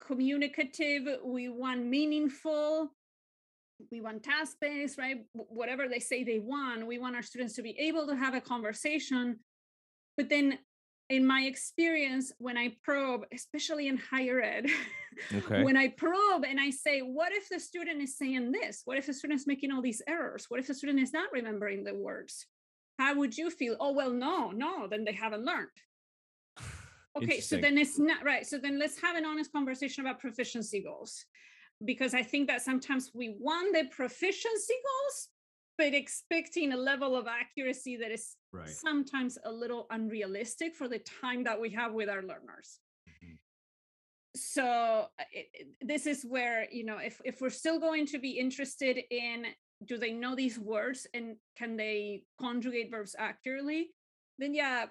communicative, 0.06 1.04
we 1.24 1.50
want 1.50 1.86
meaningful, 1.86 2.92
we 3.92 4.02
want 4.02 4.24
task 4.24 4.58
based, 4.60 4.98
right? 4.98 5.18
Whatever 5.34 5.88
they 5.88 6.00
say 6.00 6.24
they 6.24 6.40
want, 6.40 6.86
we 6.86 7.00
want 7.00 7.16
our 7.16 7.22
students 7.22 7.56
to 7.56 7.62
be 7.62 7.78
able 7.80 8.08
to 8.08 8.16
have 8.16 8.34
a 8.34 8.42
conversation. 8.42 9.40
But 10.18 10.30
then 10.30 10.60
in 11.10 11.26
my 11.26 11.42
experience, 11.42 12.32
when 12.38 12.58
I 12.58 12.76
probe, 12.84 13.22
especially 13.34 13.88
in 13.88 13.98
higher 13.98 14.42
ed, 14.42 14.68
okay. 15.34 15.64
when 15.64 15.76
I 15.76 15.90
probe 15.90 16.46
and 16.46 16.60
I 16.60 16.70
say, 16.70 17.00
what 17.00 17.32
if 17.32 17.50
the 17.50 17.60
student 17.60 18.02
is 18.02 18.18
saying 18.18 18.52
this? 18.52 18.82
What 18.86 18.98
if 18.98 19.08
the 19.08 19.14
student 19.14 19.40
is 19.40 19.48
making 19.48 19.72
all 19.72 19.82
these 19.82 20.02
errors? 20.08 20.46
What 20.50 20.60
if 20.60 20.68
the 20.68 20.76
student 20.76 21.00
is 21.00 21.14
not 21.14 21.32
remembering 21.32 21.84
the 21.84 21.96
words? 21.96 22.46
How 23.00 23.16
would 23.16 23.38
you 23.38 23.50
feel? 23.50 23.78
Oh, 23.80 23.94
well, 23.94 24.12
no, 24.12 24.52
no, 24.52 24.88
then 24.88 25.06
they 25.06 25.14
haven't 25.14 25.46
learned. 25.46 25.70
Okay, 27.24 27.42
so 27.42 27.58
then 27.58 27.78
it's 27.78 28.00
not 28.00 28.24
right. 28.24 28.46
So 28.46 28.58
then 28.58 28.80
let's 28.80 29.00
have 29.02 29.16
an 29.16 29.26
honest 29.26 29.52
conversation 29.52 30.06
about 30.06 30.20
proficiency 30.20 30.82
goals. 30.82 31.26
Because 31.86 32.14
I 32.14 32.24
think 32.24 32.48
that 32.48 32.62
sometimes 32.62 33.12
we 33.14 33.36
want 33.40 33.74
the 33.74 33.86
proficiency 33.86 34.74
goals, 34.74 35.30
but 35.80 35.94
expecting 35.94 36.74
a 36.74 36.78
level 36.78 37.16
of 37.16 37.26
accuracy 37.26 37.96
that 37.96 38.12
is 38.12 38.36
right. 38.52 38.68
sometimes 38.68 39.38
a 39.46 39.52
little 39.52 39.88
unrealistic 39.92 40.76
for 40.76 40.90
the 40.90 41.00
time 41.00 41.46
that 41.46 41.60
we 41.60 41.70
have 41.70 41.94
with 41.94 42.10
our 42.10 42.22
learners 42.22 42.80
mm-hmm. 43.08 43.34
so 44.36 45.08
uh, 45.20 45.24
it, 45.32 45.48
it, 45.54 45.68
this 45.82 46.06
is 46.06 46.24
where 46.24 46.68
you 46.70 46.84
know 46.84 46.98
if, 46.98 47.22
if 47.24 47.40
we're 47.42 47.50
still 47.50 47.80
going 47.80 48.06
to 48.06 48.20
be 48.20 48.32
interested 48.32 49.00
in 49.10 49.46
do 49.86 49.98
they 49.98 50.12
know 50.12 50.36
these 50.36 50.60
words 50.60 51.08
and 51.14 51.38
can 51.58 51.78
they 51.78 52.24
conjugate 52.40 52.92
verbs 52.92 53.16
accurately 53.18 53.92
then 54.38 54.54
yeah 54.54 54.86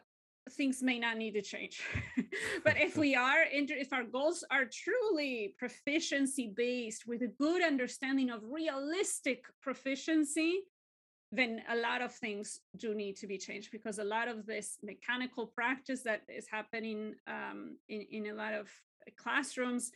things 0.52 0.82
may 0.82 0.98
not 0.98 1.16
need 1.16 1.32
to 1.32 1.42
change. 1.42 1.82
But 2.64 2.76
if 2.76 2.96
we 3.04 3.14
are 3.14 3.44
if 3.50 3.92
our 3.92 4.04
goals 4.04 4.44
are 4.50 4.64
truly 4.64 5.54
proficiency 5.58 6.52
based 6.54 7.06
with 7.06 7.22
a 7.22 7.28
good 7.28 7.62
understanding 7.62 8.30
of 8.30 8.42
realistic 8.44 9.44
proficiency 9.62 10.60
then 11.30 11.60
a 11.68 11.76
lot 11.76 12.00
of 12.00 12.12
things 12.12 12.60
do 12.78 12.94
need 12.94 13.14
to 13.16 13.26
be 13.26 13.36
changed 13.36 13.70
because 13.70 13.98
a 13.98 14.04
lot 14.04 14.28
of 14.28 14.46
this 14.46 14.78
mechanical 14.82 15.46
practice 15.46 16.02
that 16.02 16.22
is 16.28 16.46
happening 16.50 17.14
um, 17.26 17.76
in, 17.88 18.06
in 18.10 18.26
a 18.28 18.34
lot 18.34 18.54
of 18.54 18.70
classrooms 19.16 19.92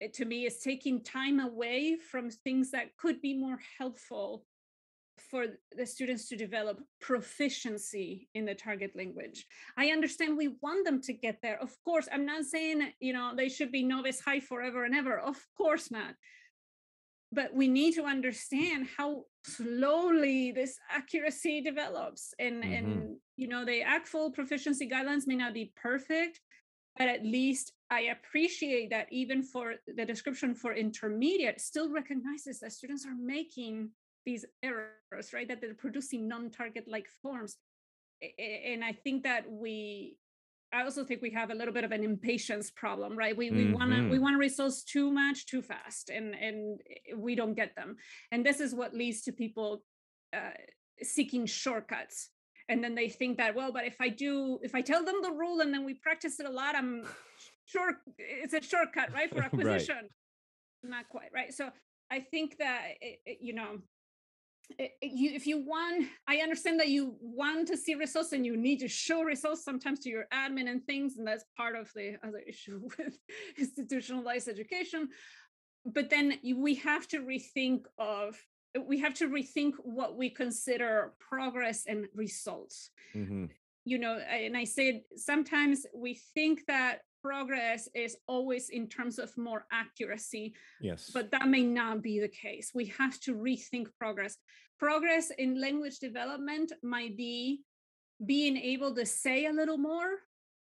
it, 0.00 0.12
to 0.14 0.24
me 0.24 0.44
is 0.46 0.58
taking 0.58 1.02
time 1.02 1.38
away 1.38 1.96
from 1.96 2.30
things 2.30 2.72
that 2.72 2.96
could 2.96 3.20
be 3.20 3.34
more 3.34 3.60
helpful 3.78 4.44
for 5.32 5.46
the 5.76 5.86
students 5.86 6.28
to 6.28 6.36
develop 6.36 6.78
proficiency 7.00 8.28
in 8.34 8.44
the 8.44 8.54
target 8.54 8.92
language. 8.94 9.46
I 9.78 9.86
understand 9.88 10.36
we 10.36 10.56
want 10.60 10.84
them 10.84 11.00
to 11.02 11.12
get 11.14 11.38
there. 11.42 11.58
Of 11.58 11.74
course, 11.84 12.06
I'm 12.12 12.26
not 12.26 12.44
saying, 12.44 12.92
you 13.00 13.14
know, 13.14 13.32
they 13.34 13.48
should 13.48 13.72
be 13.72 13.82
novice 13.82 14.20
high 14.20 14.40
forever 14.40 14.84
and 14.84 14.94
ever. 14.94 15.18
Of 15.18 15.38
course 15.56 15.90
not 15.90 16.14
but 17.34 17.54
we 17.54 17.66
need 17.66 17.94
to 17.94 18.04
understand 18.04 18.86
how 18.96 19.24
slowly 19.44 20.52
this 20.52 20.78
accuracy 20.90 21.62
develops 21.62 22.34
and 22.38 22.62
mm-hmm. 22.62 22.72
and 22.72 23.16
you 23.36 23.48
know 23.48 23.64
the 23.64 23.80
ACTFL 23.80 24.34
proficiency 24.34 24.88
guidelines 24.88 25.26
may 25.26 25.34
not 25.34 25.54
be 25.54 25.72
perfect 25.82 26.40
but 26.96 27.08
at 27.08 27.24
least 27.24 27.72
i 27.90 28.02
appreciate 28.16 28.90
that 28.90 29.06
even 29.10 29.42
for 29.42 29.74
the 29.96 30.04
description 30.04 30.54
for 30.54 30.74
intermediate 30.74 31.60
still 31.60 31.90
recognizes 31.90 32.60
that 32.60 32.72
students 32.72 33.06
are 33.06 33.16
making 33.18 33.90
these 34.24 34.44
errors 34.62 35.32
right 35.32 35.48
that 35.48 35.60
they're 35.60 35.74
producing 35.74 36.28
non-target 36.28 36.84
like 36.86 37.06
forms 37.22 37.56
and 38.38 38.84
i 38.84 38.92
think 38.92 39.24
that 39.24 39.44
we 39.50 40.16
I 40.72 40.84
also 40.84 41.04
think 41.04 41.20
we 41.20 41.30
have 41.30 41.50
a 41.50 41.54
little 41.54 41.74
bit 41.74 41.84
of 41.84 41.92
an 41.92 42.02
impatience 42.02 42.70
problem, 42.70 43.16
right? 43.16 43.36
We 43.36 43.50
we 43.50 43.64
mm-hmm. 43.64 43.74
want 43.74 43.92
to 43.92 44.08
we 44.08 44.18
want 44.18 44.38
results 44.38 44.82
too 44.82 45.10
much 45.12 45.44
too 45.46 45.60
fast, 45.60 46.08
and 46.08 46.34
and 46.34 46.80
we 47.16 47.34
don't 47.34 47.54
get 47.54 47.76
them. 47.76 47.96
And 48.30 48.44
this 48.44 48.58
is 48.58 48.74
what 48.74 48.94
leads 48.94 49.22
to 49.22 49.32
people 49.32 49.82
uh, 50.34 50.56
seeking 51.02 51.46
shortcuts. 51.46 52.30
And 52.68 52.82
then 52.82 52.94
they 52.94 53.08
think 53.08 53.36
that 53.36 53.54
well, 53.54 53.72
but 53.72 53.84
if 53.84 53.96
I 54.00 54.08
do, 54.08 54.58
if 54.62 54.74
I 54.74 54.80
tell 54.80 55.04
them 55.04 55.16
the 55.20 55.32
rule 55.32 55.60
and 55.60 55.74
then 55.74 55.84
we 55.84 55.94
practice 55.94 56.40
it 56.40 56.46
a 56.46 56.50
lot, 56.50 56.74
I'm 56.74 57.04
sure 57.66 57.98
it's 58.16 58.54
a 58.54 58.62
shortcut, 58.62 59.12
right, 59.12 59.30
for 59.30 59.42
acquisition. 59.48 59.96
right. 59.96 60.90
Not 60.90 61.08
quite, 61.10 61.30
right? 61.34 61.52
So 61.52 61.68
I 62.10 62.20
think 62.20 62.56
that 62.58 62.82
it, 63.00 63.18
it, 63.26 63.38
you 63.42 63.52
know 63.52 63.78
if 64.78 65.46
you 65.46 65.58
want, 65.64 66.06
I 66.26 66.36
understand 66.38 66.80
that 66.80 66.88
you 66.88 67.16
want 67.20 67.68
to 67.68 67.76
see 67.76 67.94
results 67.94 68.32
and 68.32 68.44
you 68.44 68.56
need 68.56 68.80
to 68.80 68.88
show 68.88 69.22
results 69.22 69.64
sometimes 69.64 70.00
to 70.00 70.10
your 70.10 70.26
admin 70.32 70.68
and 70.68 70.84
things, 70.84 71.16
and 71.16 71.26
that's 71.26 71.44
part 71.56 71.76
of 71.76 71.90
the 71.94 72.16
other 72.26 72.40
issue 72.46 72.80
with 72.98 73.18
institutionalized 73.58 74.48
education. 74.48 75.08
But 75.84 76.10
then 76.10 76.38
we 76.54 76.74
have 76.76 77.08
to 77.08 77.18
rethink 77.20 77.84
of 77.98 78.36
we 78.86 78.98
have 79.00 79.12
to 79.14 79.28
rethink 79.28 79.72
what 79.82 80.16
we 80.16 80.30
consider 80.30 81.12
progress 81.18 81.84
and 81.86 82.06
results. 82.14 82.90
Mm-hmm. 83.14 83.46
You 83.84 83.98
know, 83.98 84.18
and 84.18 84.56
I 84.56 84.64
said 84.64 85.02
sometimes 85.16 85.84
we 85.94 86.20
think 86.34 86.64
that 86.68 87.00
progress 87.22 87.88
is 87.94 88.16
always 88.26 88.68
in 88.70 88.88
terms 88.88 89.18
of 89.18 89.36
more 89.38 89.66
accuracy. 89.72 90.54
Yes. 90.80 91.10
But 91.12 91.30
that 91.30 91.48
may 91.48 91.62
not 91.62 92.02
be 92.02 92.20
the 92.20 92.28
case. 92.28 92.72
We 92.74 92.86
have 92.98 93.18
to 93.20 93.34
rethink 93.34 93.86
progress. 93.98 94.36
Progress 94.78 95.30
in 95.38 95.60
language 95.60 95.98
development 95.98 96.72
might 96.82 97.16
be 97.16 97.62
being 98.26 98.56
able 98.56 98.94
to 98.94 99.06
say 99.06 99.46
a 99.46 99.52
little 99.52 99.78
more, 99.78 100.10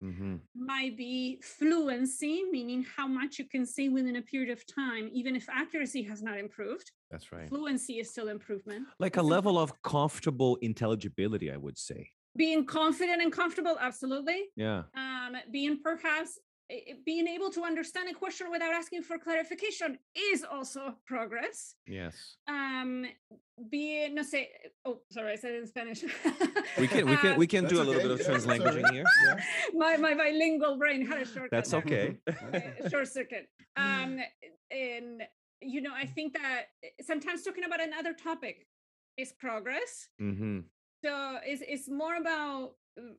mm-hmm. 0.03 0.35
might 0.55 0.97
be 0.97 1.41
fluency, 1.41 2.43
meaning 2.51 2.85
how 2.95 3.07
much 3.07 3.39
you 3.39 3.45
can 3.45 3.65
say 3.65 3.87
within 3.87 4.17
a 4.17 4.21
period 4.21 4.49
of 4.49 4.65
time, 4.67 5.09
even 5.13 5.35
if 5.35 5.47
accuracy 5.49 6.03
has 6.03 6.21
not 6.21 6.37
improved. 6.37 6.91
That's 7.09 7.31
right. 7.31 7.47
Fluency 7.47 7.99
is 7.99 8.09
still 8.09 8.27
improvement. 8.27 8.87
Like 8.99 9.17
a 9.17 9.21
level 9.21 9.57
of 9.57 9.81
comfortable 9.81 10.57
intelligibility, 10.57 11.51
I 11.51 11.57
would 11.57 11.77
say 11.77 12.11
being 12.37 12.65
confident 12.65 13.21
and 13.21 13.31
comfortable 13.31 13.77
absolutely 13.79 14.43
yeah 14.55 14.83
um 14.95 15.35
being 15.51 15.79
perhaps 15.81 16.37
being 17.05 17.27
able 17.27 17.49
to 17.49 17.63
understand 17.63 18.09
a 18.09 18.13
question 18.13 18.51
without 18.51 18.73
asking 18.73 19.01
for 19.01 19.17
clarification 19.17 19.97
is 20.15 20.43
also 20.43 20.95
progress. 21.05 21.75
Yes. 21.87 22.37
Um, 22.47 23.05
being 23.69 24.15
no 24.15 24.21
say. 24.21 24.49
Oh, 24.85 24.99
sorry, 25.09 25.33
I 25.33 25.35
said 25.35 25.53
it 25.53 25.61
in 25.61 25.67
Spanish. 25.67 26.03
we 26.77 26.87
can 26.87 27.09
we 27.09 27.17
can 27.17 27.37
we 27.37 27.47
can 27.47 27.65
do 27.65 27.81
a 27.81 27.83
little 27.83 27.95
okay. 27.95 28.07
bit 28.07 28.19
of 28.19 28.19
translanguaging 28.19 28.91
here. 28.91 29.03
Yeah. 29.25 29.39
My 29.73 29.97
my 29.97 30.13
bilingual 30.13 30.77
brain 30.77 31.05
had 31.05 31.21
a 31.21 31.25
short. 31.25 31.49
That's 31.51 31.73
okay. 31.73 32.17
short 32.89 33.07
circuit. 33.07 33.49
Um, 33.75 34.19
and 34.69 35.23
you 35.61 35.81
know, 35.81 35.93
I 35.93 36.05
think 36.05 36.33
that 36.33 36.65
sometimes 37.01 37.43
talking 37.43 37.63
about 37.63 37.81
another 37.81 38.13
topic 38.13 38.67
is 39.17 39.33
progress. 39.33 40.09
Mm-hmm. 40.21 40.59
So 41.03 41.37
it's 41.43 41.63
it's 41.67 41.89
more 41.89 42.15
about 42.17 42.73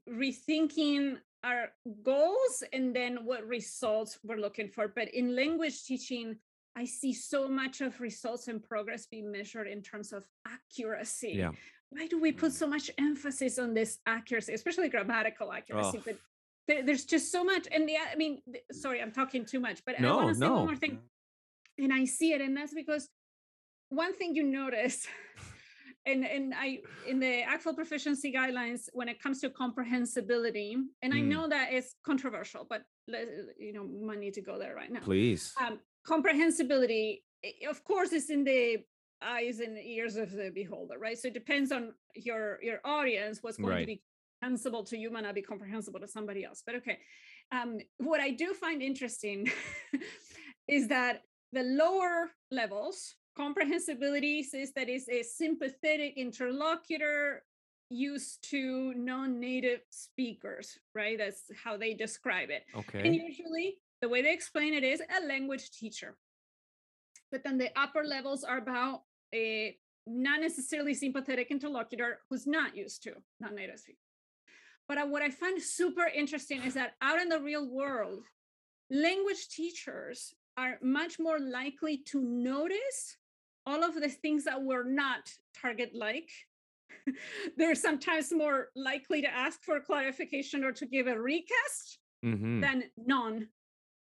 rethinking 0.09 1.17
our 1.45 1.73
goals 2.03 2.63
and 2.73 2.95
then 2.95 3.25
what 3.25 3.47
results 3.47 4.19
we're 4.23 4.37
looking 4.37 4.69
for. 4.69 4.89
But 4.89 5.09
in 5.15 5.35
language 5.35 5.85
teaching, 5.85 6.37
I 6.77 6.85
see 6.85 7.13
so 7.13 7.49
much 7.49 7.81
of 7.81 8.01
results 8.01 8.49
and 8.49 8.63
progress 8.63 9.07
being 9.07 9.31
measured 9.31 9.67
in 9.67 9.83
terms 9.83 10.13
of 10.13 10.25
accuracy. 10.47 11.35
Yeah. 11.37 11.53
Why 11.91 12.07
do 12.07 12.21
we 12.21 12.33
put 12.33 12.53
mm. 12.53 12.55
so 12.55 12.67
much 12.67 12.91
emphasis 12.99 13.59
on 13.59 13.75
this 13.75 13.99
accuracy, 14.07 14.55
especially 14.55 14.89
grammatical 14.89 15.53
accuracy? 15.53 15.99
Oh. 15.99 16.03
But 16.05 16.17
there, 16.69 16.83
there's 16.85 17.05
just 17.05 17.33
so 17.33 17.43
much. 17.43 17.67
And 17.73 17.89
the, 17.89 17.97
I 17.97 18.15
mean, 18.17 18.43
sorry, 18.71 19.03
I'm 19.03 19.11
talking 19.11 19.45
too 19.45 19.59
much, 19.59 19.83
but 19.85 20.01
no, 20.01 20.13
I 20.13 20.25
want 20.25 20.35
to 20.35 20.41
say 20.41 20.49
one 20.49 20.67
more 20.67 20.77
thing. 20.77 21.01
And 21.79 21.93
I 21.93 22.05
see 22.05 22.33
it, 22.33 22.41
and 22.41 22.57
that's 22.57 22.75
because 22.75 23.09
one 23.89 24.15
thing 24.15 24.35
you 24.35 24.45
notice 24.45 25.07
and 26.07 26.25
and 26.25 26.55
I 26.57 26.79
in 27.07 27.21
the 27.21 27.43
ACTFL 27.43 27.75
proficiency 27.75 28.33
guidelines 28.33 28.89
when 28.93 29.09
it 29.09 29.23
comes 29.23 29.41
to 29.41 29.51
comprehensibility, 29.51 30.77
and 31.03 31.13
mm. 31.13 31.17
I 31.17 31.21
know 31.21 31.49
that 31.49 31.73
it's 31.73 31.95
controversial, 32.05 32.67
but 32.69 32.83
you 33.07 33.73
know, 33.73 33.85
might 33.85 34.19
need 34.19 34.35
to 34.35 34.43
go 34.43 34.59
there 34.59 34.75
right 34.75 34.91
now. 34.91 35.01
Please. 35.01 35.53
Um, 35.61 35.79
comprehensibility, 36.07 37.23
of 37.69 37.85
course, 37.85 38.13
is 38.13 38.31
in 38.31 38.45
the 38.45 38.79
eyes 39.23 39.61
and 39.61 39.77
ears 39.79 40.17
of 40.17 40.31
the 40.31 40.51
beholder, 40.55 40.99
right? 40.99 41.19
So 41.19 41.29
it 41.29 41.35
depends 41.35 41.73
on 41.73 41.93
your 42.15 42.59
your 42.63 42.81
audience 42.85 43.39
what's 43.43 43.59
going 43.59 43.71
right. 43.71 43.81
to 43.81 43.87
be 43.87 44.03
comprehensible 44.41 44.85
to 44.85 44.97
you 44.97 45.11
might 45.11 45.25
not 45.25 45.35
be 45.35 45.43
comprehensible 45.43 46.01
to 46.01 46.09
somebody 46.09 46.45
else. 46.45 46.63
But 46.65 46.77
okay, 46.77 46.99
um, 47.53 47.79
what 47.99 48.21
I 48.21 48.31
do 48.31 48.55
find 48.55 48.83
interesting 48.83 49.51
is 50.69 50.89
that 50.89 51.23
the 51.53 51.63
lower 51.63 52.31
levels 52.51 53.17
comprehensibility 53.41 54.43
says 54.43 54.73
that 54.77 54.89
it's 54.89 55.09
a 55.09 55.23
sympathetic 55.23 56.13
interlocutor 56.17 57.43
used 57.89 58.49
to 58.51 58.95
non-native 58.95 59.81
speakers 59.91 60.79
right 60.95 61.19
that's 61.19 61.43
how 61.65 61.77
they 61.77 61.93
describe 61.93 62.51
it 62.51 62.63
okay 62.77 63.01
and 63.05 63.15
usually 63.17 63.79
the 64.01 64.09
way 64.09 64.23
they 64.23 64.33
explain 64.33 64.75
it 64.75 64.83
is 64.83 65.01
a 65.01 65.27
language 65.27 65.71
teacher. 65.73 66.17
But 67.31 67.45
then 67.45 67.59
the 67.59 67.71
upper 67.79 68.03
levels 68.03 68.45
are 68.45 68.59
about 68.59 69.03
a 69.35 69.77
not 70.07 70.41
necessarily 70.41 70.95
sympathetic 70.95 71.51
interlocutor 71.51 72.21
who's 72.29 72.47
not 72.47 72.77
used 72.77 73.03
to 73.05 73.13
non-native 73.39 73.79
speakers. 73.79 73.99
But 74.89 74.99
uh, 74.99 75.07
what 75.07 75.23
I 75.23 75.31
find 75.31 75.63
super 75.63 76.07
interesting 76.07 76.63
is 76.63 76.75
that 76.75 76.95
out 77.01 77.21
in 77.21 77.29
the 77.29 77.39
real 77.39 77.69
world, 77.69 78.25
language 78.91 79.49
teachers 79.49 80.35
are 80.57 80.79
much 80.83 81.21
more 81.21 81.39
likely 81.39 81.99
to 82.07 82.21
notice 82.21 83.17
all 83.67 83.83
of 83.85 83.95
the 83.95 84.09
things 84.09 84.45
that 84.45 84.63
were 84.63 84.85
not 84.85 85.33
target 85.61 85.95
like. 85.95 86.31
They're 87.57 87.75
sometimes 87.75 88.33
more 88.33 88.69
likely 88.75 89.23
to 89.23 89.29
ask 89.29 89.63
for 89.63 89.81
clarification 89.81 90.65
or 90.65 90.73
to 90.73 90.87
give 90.87 91.07
a 91.07 91.19
recast 91.21 91.99
Mhm. 92.25 92.61
than 92.61 92.85
non 92.97 93.49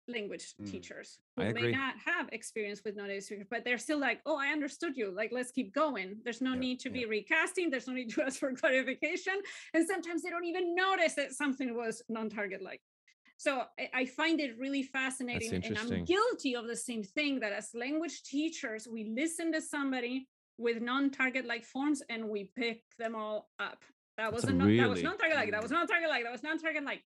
language 0.08 0.56
Mm. 0.60 0.72
teachers 0.72 1.20
I 1.38 1.46
who 1.46 1.54
may 1.54 1.60
agree. 1.60 1.72
not 1.72 1.96
have 2.00 2.30
experience 2.32 2.82
with 2.84 2.96
non-native 2.96 3.24
speakers, 3.24 3.46
but 3.48 3.64
they're 3.64 3.78
still 3.78 4.00
like, 4.00 4.22
oh, 4.26 4.38
I 4.38 4.48
understood 4.48 4.98
you. 4.98 5.12
Like, 5.12 5.32
let's 5.32 5.52
keep 5.52 5.72
going. 5.72 6.20
There's 6.24 6.42
no 6.42 6.54
Yeah, 6.54 6.60
need 6.60 6.80
to 6.80 6.90
yeah. 6.90 6.94
be 6.94 7.06
recasting. 7.06 7.70
There's 7.70 7.86
no 7.88 7.94
need 7.94 8.10
to 8.16 8.24
ask 8.26 8.40
for 8.40 8.52
clarification. 8.54 9.40
And 9.76 9.88
sometimes 9.88 10.24
they 10.24 10.32
don't 10.32 10.46
even 10.46 10.74
notice 10.74 11.14
that 11.14 11.34
something 11.34 11.76
was 11.76 12.02
non-target 12.10 12.64
like. 12.64 12.82
So 13.40 13.64
I, 13.80 13.90
I 13.94 14.06
find 14.06 14.42
it 14.42 14.60
really 14.60 14.84
fascinating. 14.84 15.64
And 15.64 15.78
I'm 15.78 16.04
guilty 16.04 16.58
of 16.58 16.68
the 16.68 16.76
same 16.76 17.04
thing 17.04 17.40
that 17.40 17.54
as 17.54 17.70
language 17.74 18.24
teachers, 18.24 18.86
we 18.86 19.14
listen 19.16 19.54
to 19.54 19.62
somebody 19.62 20.28
with 20.58 20.82
non-target 20.82 21.46
like 21.46 21.64
forms 21.64 22.04
and 22.10 22.28
we 22.28 22.52
pick 22.58 22.84
them 22.98 23.16
all 23.16 23.50
up. 23.58 23.82
That 24.18 24.34
was 24.34 24.44
a 24.44 24.52
non, 24.52 24.76
that 24.76 24.90
was 24.90 25.02
non-target 25.02 25.38
like, 25.38 25.52
that 25.52 25.62
was 25.62 25.72
mm. 25.72 25.76
non-target 25.76 26.10
like, 26.10 26.24
that 26.26 26.34
was 26.34 26.44
non-target 26.44 26.84
like 26.84 27.02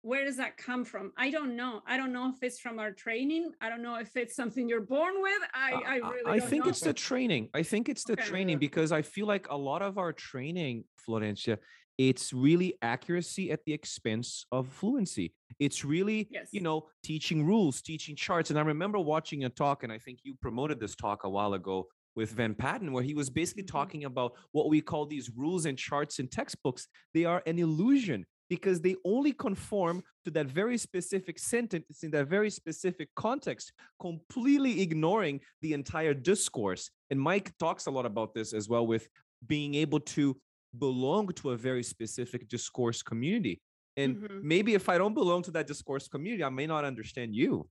where 0.00 0.24
does 0.24 0.36
that 0.36 0.56
come 0.56 0.84
from 0.84 1.12
i 1.16 1.30
don't 1.30 1.54
know 1.54 1.80
i 1.86 1.96
don't 1.96 2.12
know 2.12 2.28
if 2.28 2.42
it's 2.42 2.58
from 2.58 2.80
our 2.80 2.90
training 2.90 3.52
i 3.60 3.68
don't 3.68 3.82
know 3.82 3.94
if 3.94 4.16
it's 4.16 4.34
something 4.34 4.68
you're 4.68 4.80
born 4.80 5.14
with 5.22 5.42
i 5.54 5.80
i 5.86 5.96
really 5.98 6.22
I 6.26 6.40
think 6.40 6.64
know. 6.64 6.70
it's 6.70 6.80
the 6.80 6.92
training. 6.92 7.50
I 7.54 7.62
think 7.62 7.88
it's 7.88 8.02
the 8.02 8.14
Okay. 8.14 8.24
training 8.24 8.58
because 8.58 8.90
I 8.90 9.02
feel 9.02 9.26
like 9.26 9.46
a 9.48 9.56
lot 9.56 9.80
of 9.80 9.98
our 9.98 10.12
training, 10.12 10.84
Florencia, 11.06 11.58
it's 11.98 12.32
really 12.32 12.74
accuracy 12.82 13.50
at 13.50 13.64
the 13.64 13.72
expense 13.72 14.44
of 14.52 14.68
fluency. 14.68 15.34
It's 15.58 15.84
really, 15.84 16.28
Yes. 16.30 16.48
you 16.52 16.60
know, 16.60 16.88
teaching 17.02 17.44
rules, 17.46 17.82
teaching 17.82 18.16
charts. 18.16 18.50
And 18.50 18.58
I 18.58 18.62
remember 18.62 18.98
watching 18.98 19.44
a 19.44 19.50
talk, 19.50 19.82
and 19.82 19.92
I 19.92 19.98
think 19.98 20.20
you 20.24 20.34
promoted 20.34 20.80
this 20.80 20.94
talk 20.96 21.24
a 21.24 21.30
while 21.30 21.54
ago 21.54 21.88
with 22.14 22.30
Van 22.32 22.54
Patten, 22.54 22.92
where 22.92 23.02
he 23.02 23.14
was 23.14 23.30
basically 23.30 23.62
Mhm. 23.62 23.68
talking 23.68 24.04
about 24.04 24.32
what 24.52 24.68
we 24.68 24.80
call 24.80 25.06
these 25.06 25.30
rules 25.30 25.64
and 25.66 25.78
charts 25.78 26.18
in 26.18 26.28
textbooks. 26.28 26.88
They 27.14 27.24
are 27.24 27.42
an 27.46 27.58
illusion 27.58 28.26
because 28.50 28.82
they 28.82 28.96
only 29.04 29.32
conform 29.32 30.02
to 30.24 30.30
that 30.32 30.46
very 30.46 30.76
specific 30.76 31.38
sentence 31.38 32.02
in 32.02 32.10
that 32.10 32.28
very 32.28 32.50
specific 32.50 33.08
context, 33.14 33.72
completely 33.98 34.82
ignoring 34.82 35.40
the 35.62 35.72
entire 35.72 36.12
discourse. 36.12 36.90
And 37.10 37.18
Mike 37.20 37.56
talks 37.58 37.86
a 37.86 37.90
lot 37.90 38.04
about 38.04 38.34
this 38.34 38.52
as 38.52 38.68
well 38.68 38.86
with 38.86 39.08
being 39.46 39.74
able 39.74 40.00
to 40.00 40.38
belong 40.78 41.28
to 41.28 41.50
a 41.50 41.56
very 41.56 41.82
specific 41.82 42.48
discourse 42.48 43.02
community. 43.02 43.62
And 43.96 44.18
Mhm. 44.18 44.42
maybe 44.42 44.74
if 44.74 44.88
I 44.88 44.98
don't 44.98 45.14
belong 45.14 45.42
to 45.42 45.50
that 45.52 45.66
discourse 45.66 46.08
community, 46.08 46.44
I 46.44 46.50
may 46.50 46.66
not 46.66 46.84
understand 46.84 47.34
you, 47.34 47.68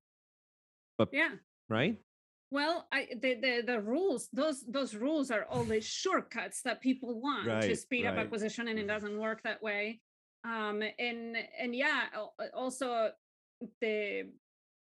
But 0.97 1.11
yeah 1.11 1.35
right? 1.69 2.01
well 2.49 2.87
i 2.91 3.07
the, 3.21 3.35
the 3.35 3.63
the 3.65 3.81
rules 3.81 4.29
those 4.33 4.65
those 4.67 4.95
rules 4.95 5.31
are 5.31 5.45
all 5.45 5.65
the 5.65 5.79
shortcuts 5.81 6.61
that 6.63 6.81
people 6.81 7.19
want 7.21 7.59
to 7.61 7.75
Right, 7.75 7.75
speed 7.75 8.05
up 8.05 8.17
acquisition 8.17 8.67
and 8.67 8.77
it 8.79 8.87
doesn't 8.87 9.17
work 9.19 9.41
that 9.43 9.61
way 9.61 10.01
um 10.43 10.81
and 10.99 11.37
and 11.57 11.75
yeah 11.75 12.07
also 12.53 13.11
the 13.81 14.31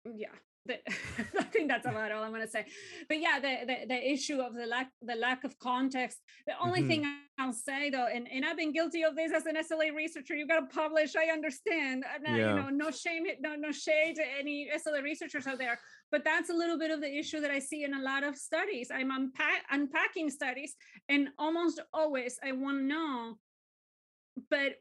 yeah 0.06 0.36
the, 0.66 0.76
I 1.40 1.44
think 1.44 1.70
that's 1.70 1.86
about 1.86 2.12
all 2.12 2.24
I'm 2.24 2.32
going 2.32 2.42
to 2.42 2.48
say. 2.48 2.66
But 3.08 3.20
yeah, 3.20 3.40
the, 3.40 3.66
the 3.66 3.88
the 3.88 4.12
issue 4.12 4.40
of 4.42 4.54
the 4.54 4.66
lack 4.66 4.90
the 5.02 5.16
lack 5.16 5.44
of 5.44 5.58
context. 5.60 6.20
The 6.48 6.54
only 6.62 6.82
Mhm. 6.84 6.88
thing 6.88 7.06
I'll 7.40 7.54
say 7.54 7.90
though, 7.90 8.08
and, 8.08 8.28
and 8.32 8.46
I've 8.46 8.58
been 8.58 8.72
guilty 8.72 9.04
of 9.04 9.16
this 9.16 9.32
as 9.34 9.46
an 9.46 9.56
SLA 9.56 9.94
researcher. 9.96 10.36
You've 10.36 10.48
got 10.50 10.60
to 10.70 10.76
publish. 10.76 11.16
I 11.16 11.26
understand. 11.32 12.04
And, 12.14 12.38
Yeah. 12.38 12.56
You 12.56 12.62
know, 12.62 12.70
no 12.70 12.92
shame, 12.92 13.24
no 13.40 13.56
no 13.56 13.72
shade 13.72 14.16
to 14.18 14.24
any 14.40 14.70
SLA 14.74 15.02
researchers 15.04 15.48
out 15.48 15.58
there. 15.58 15.80
But 16.12 16.24
that's 16.24 16.50
a 16.50 16.54
little 16.54 16.78
bit 16.78 16.92
of 16.92 17.02
the 17.02 17.12
issue 17.18 17.40
that 17.42 17.52
I 17.52 17.60
see 17.60 17.84
in 17.84 17.94
a 17.94 18.02
lot 18.02 18.24
of 18.24 18.38
studies. 18.38 18.92
I'm 18.94 19.12
unpack, 19.12 19.64
unpacking 19.72 20.30
studies, 20.30 20.76
and 21.10 21.30
almost 21.40 21.80
always 21.94 22.38
I 22.44 22.52
want 22.52 22.78
to 22.80 22.84
know. 22.84 23.38
But 24.50 24.76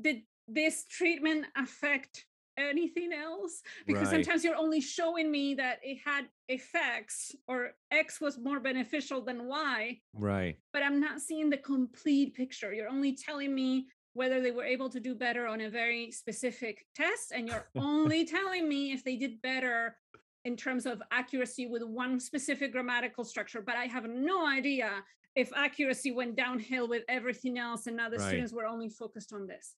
did 0.00 0.22
this 0.48 0.86
treatment 0.86 1.46
affect 1.56 2.24
anything 2.58 3.12
else? 3.12 3.62
because 3.86 4.02
Right. 4.08 4.24
sometimes 4.24 4.44
you're 4.44 4.56
only 4.56 4.80
showing 4.80 5.30
me 5.30 5.54
that 5.54 5.78
it 5.82 5.98
had 6.04 6.24
effects 6.48 7.34
or 7.48 7.72
x 7.90 8.20
was 8.20 8.38
more 8.38 8.60
beneficial 8.60 9.20
than 9.22 9.46
y 9.46 10.00
Right. 10.14 10.56
but 10.72 10.82
i'm 10.82 11.00
not 11.00 11.20
seeing 11.20 11.50
the 11.50 11.56
complete 11.58 12.34
picture 12.34 12.72
you're 12.72 12.88
only 12.88 13.14
telling 13.16 13.54
me 13.54 13.88
whether 14.14 14.40
they 14.40 14.50
were 14.52 14.64
able 14.64 14.88
to 14.90 15.00
do 15.00 15.14
better 15.14 15.46
on 15.46 15.60
a 15.62 15.68
very 15.68 16.10
specific 16.10 16.86
test 16.94 17.32
and 17.32 17.48
you're 17.48 17.68
only 17.76 18.24
telling 18.36 18.68
me 18.68 18.92
if 18.92 19.02
they 19.04 19.16
did 19.16 19.40
better 19.42 19.96
in 20.44 20.56
terms 20.56 20.86
of 20.86 21.02
accuracy 21.10 21.66
with 21.66 21.82
one 21.82 22.18
specific 22.20 22.72
grammatical 22.72 23.24
structure 23.24 23.60
but 23.60 23.76
i 23.76 23.84
have 23.86 24.04
no 24.08 24.46
idea 24.46 24.90
if 25.34 25.50
accuracy 25.54 26.12
went 26.12 26.34
downhill 26.36 26.88
with 26.88 27.02
everything 27.08 27.58
else 27.58 27.86
and 27.88 27.96
now 27.96 28.08
the 28.08 28.16
Right. 28.18 28.28
students 28.28 28.52
were 28.52 28.66
only 28.66 28.88
focused 28.88 29.32
on 29.32 29.46
this 29.46 29.74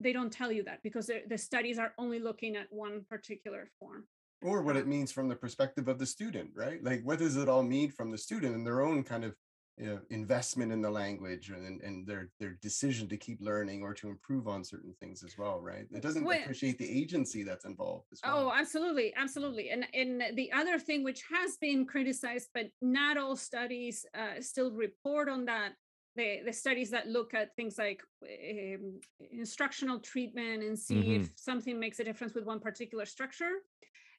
they 0.00 0.12
don't 0.12 0.32
tell 0.32 0.52
you 0.52 0.62
that 0.64 0.82
because 0.82 1.06
the- 1.28 1.38
studies 1.38 1.78
are 1.78 1.92
only 1.98 2.18
looking 2.18 2.56
at 2.56 2.66
one 2.70 3.04
particular 3.08 3.70
form 3.78 4.06
or 4.42 4.62
what 4.62 4.76
it 4.76 4.86
means 4.86 5.10
from 5.10 5.28
the 5.28 5.34
perspective 5.34 5.88
of 5.88 5.98
the 5.98 6.06
student, 6.06 6.50
right? 6.54 6.82
Like, 6.84 7.02
what 7.02 7.18
does 7.18 7.36
it 7.36 7.48
all 7.48 7.62
mean 7.62 7.90
from 7.90 8.10
the 8.10 8.18
student 8.18 8.54
and 8.54 8.66
their 8.66 8.82
own 8.82 9.02
kind 9.02 9.24
of 9.24 9.34
you 9.76 9.86
know, 9.86 10.00
investment 10.10 10.72
in 10.72 10.82
the 10.82 10.90
language 10.90 11.50
and, 11.50 11.80
and 11.82 12.04
their 12.04 12.30
their 12.40 12.58
decision 12.60 13.08
to 13.08 13.16
keep 13.16 13.38
learning 13.40 13.82
or 13.82 13.94
to 13.94 14.08
improve 14.08 14.48
on 14.48 14.64
certain 14.64 14.92
things 15.00 15.22
as 15.22 15.38
well, 15.38 15.60
right? 15.60 15.86
It 15.92 16.02
doesn't 16.02 16.24
Well- 16.24 16.40
appreciate 16.40 16.78
the 16.78 16.90
agency 16.90 17.44
that's 17.44 17.64
involved 17.64 18.06
as 18.12 18.20
well. 18.24 18.48
Oh, 18.48 18.52
absolutely, 18.52 19.14
absolutely. 19.14 19.70
And 19.70 19.86
and 19.94 20.36
the 20.36 20.50
other 20.52 20.80
thing 20.80 21.04
which 21.04 21.22
has 21.30 21.56
been 21.58 21.86
criticized, 21.86 22.48
but 22.54 22.70
not 22.82 23.16
all 23.16 23.36
studies 23.36 24.04
uh, 24.14 24.40
still 24.40 24.72
report 24.72 25.28
on 25.28 25.44
that. 25.44 25.74
The, 26.18 26.40
the 26.44 26.52
studies 26.52 26.90
that 26.90 27.06
look 27.06 27.32
at 27.32 27.54
things 27.54 27.78
like 27.78 28.02
um, 28.22 29.00
instructional 29.30 30.00
treatment 30.00 30.64
and 30.64 30.76
see 30.76 31.02
Mhm. 31.04 31.16
if 31.18 31.30
something 31.36 31.78
makes 31.78 32.00
a 32.00 32.04
difference 32.04 32.34
with 32.34 32.44
one 32.44 32.60
particular 32.68 33.06
structure, 33.06 33.52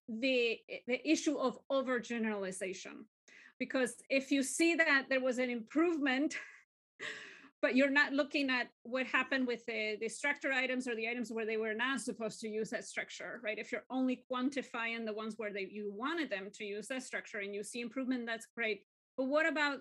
the 0.08 0.40
the 0.88 1.00
issue 1.14 1.38
of 1.38 1.60
overgeneralization, 1.70 2.96
because 3.64 3.92
if 4.10 4.32
you 4.32 4.42
see 4.44 4.76
that 4.76 5.02
there 5.10 5.24
was 5.30 5.38
an 5.40 5.50
improvement 5.50 6.38
but 7.62 7.76
you're 7.76 7.90
not 8.02 8.14
looking 8.14 8.50
at 8.50 8.68
what 8.84 9.06
happened 9.06 9.46
with 9.46 9.66
the, 9.66 9.98
the 10.00 10.08
structure 10.08 10.54
items 10.54 10.88
or 10.88 10.96
the 10.96 11.10
items 11.10 11.30
where 11.32 11.46
they 11.46 11.58
were 11.58 11.74
not 11.74 12.00
supposed 12.00 12.40
to 12.40 12.48
use 12.48 12.70
that 12.70 12.86
structure, 12.86 13.42
right? 13.44 13.60
If 13.60 13.72
you're 13.74 13.90
only 13.90 14.24
quantifying 14.32 15.06
the 15.06 15.18
ones 15.22 15.34
where 15.38 15.52
they 15.52 15.68
you 15.70 15.92
wanted 16.04 16.30
them 16.30 16.50
to 16.54 16.64
use 16.64 16.88
that 16.88 17.04
structure 17.04 17.40
and 17.40 17.54
you 17.54 17.64
see 17.64 17.82
improvement, 17.82 18.26
that's 18.26 18.48
great. 18.56 18.86
But 19.18 19.26
what 19.26 19.46
about 19.46 19.80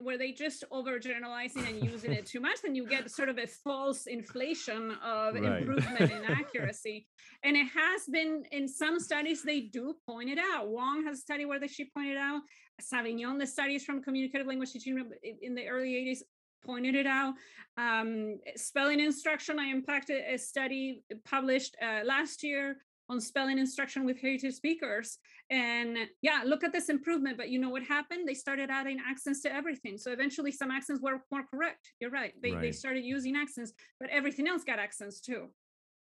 where 0.00 0.16
they 0.18 0.32
just 0.32 0.64
overgeneralizing 0.72 1.68
and 1.68 1.84
using 1.84 2.12
it 2.12 2.26
too 2.32 2.40
much, 2.40 2.62
then 2.62 2.74
you 2.74 2.86
get 2.86 3.10
sort 3.10 3.28
of 3.28 3.38
a 3.38 3.46
false 3.46 4.06
inflation 4.06 4.92
of 5.04 5.34
Right. 5.34 5.62
improvement 5.62 6.10
in 6.10 6.24
accuracy. 6.40 7.06
And 7.44 7.56
it 7.56 7.66
has 7.66 8.02
been 8.10 8.44
in 8.50 8.66
some 8.66 8.98
studies, 8.98 9.42
they 9.42 9.60
do 9.60 9.94
point 10.08 10.30
it 10.30 10.38
out. 10.38 10.68
Wong 10.68 11.04
has 11.06 11.18
a 11.18 11.20
study 11.20 11.44
where 11.44 11.60
she 11.68 11.90
pointed 11.94 12.16
out, 12.16 12.40
Savignon, 12.80 13.38
the 13.38 13.46
studies 13.46 13.84
from 13.84 14.02
communicative 14.02 14.46
language 14.46 14.72
teaching 14.72 14.98
in- 15.22 15.38
in 15.42 15.54
the 15.54 15.68
early 15.68 15.94
80s 15.94 16.22
pointed 16.64 16.94
it 16.94 17.06
out. 17.06 17.34
Um, 17.76 18.38
spelling 18.56 19.00
instruction, 19.00 19.58
I 19.58 19.66
impacted 19.66 20.22
a 20.26 20.38
study 20.38 21.02
published 21.24 21.76
uh, 21.82 22.00
last 22.04 22.42
year 22.42 22.78
on 23.10 23.20
spelling 23.20 23.58
instruction 23.58 24.06
with 24.06 24.20
heritage 24.20 24.54
speakers. 24.54 25.18
And 25.50 25.98
yeah, 26.22 26.42
look 26.46 26.62
at 26.62 26.72
this 26.72 26.88
improvement. 26.88 27.36
But 27.36 27.50
you 27.50 27.58
know 27.58 27.68
what 27.68 27.82
happened? 27.82 28.26
They 28.26 28.34
started 28.34 28.70
adding 28.70 28.98
accents 29.06 29.42
to 29.42 29.52
everything. 29.52 29.98
So 29.98 30.12
eventually 30.12 30.52
some 30.52 30.70
accents 30.70 31.02
were 31.02 31.20
more 31.30 31.44
correct. 31.52 31.92
You're 32.00 32.10
right. 32.10 32.32
They, 32.40 32.54
they 32.54 32.72
started 32.72 33.04
using 33.04 33.36
accents, 33.36 33.72
but 33.98 34.08
everything 34.10 34.46
else 34.46 34.62
got 34.64 34.78
accents 34.78 35.20
too. 35.20 35.48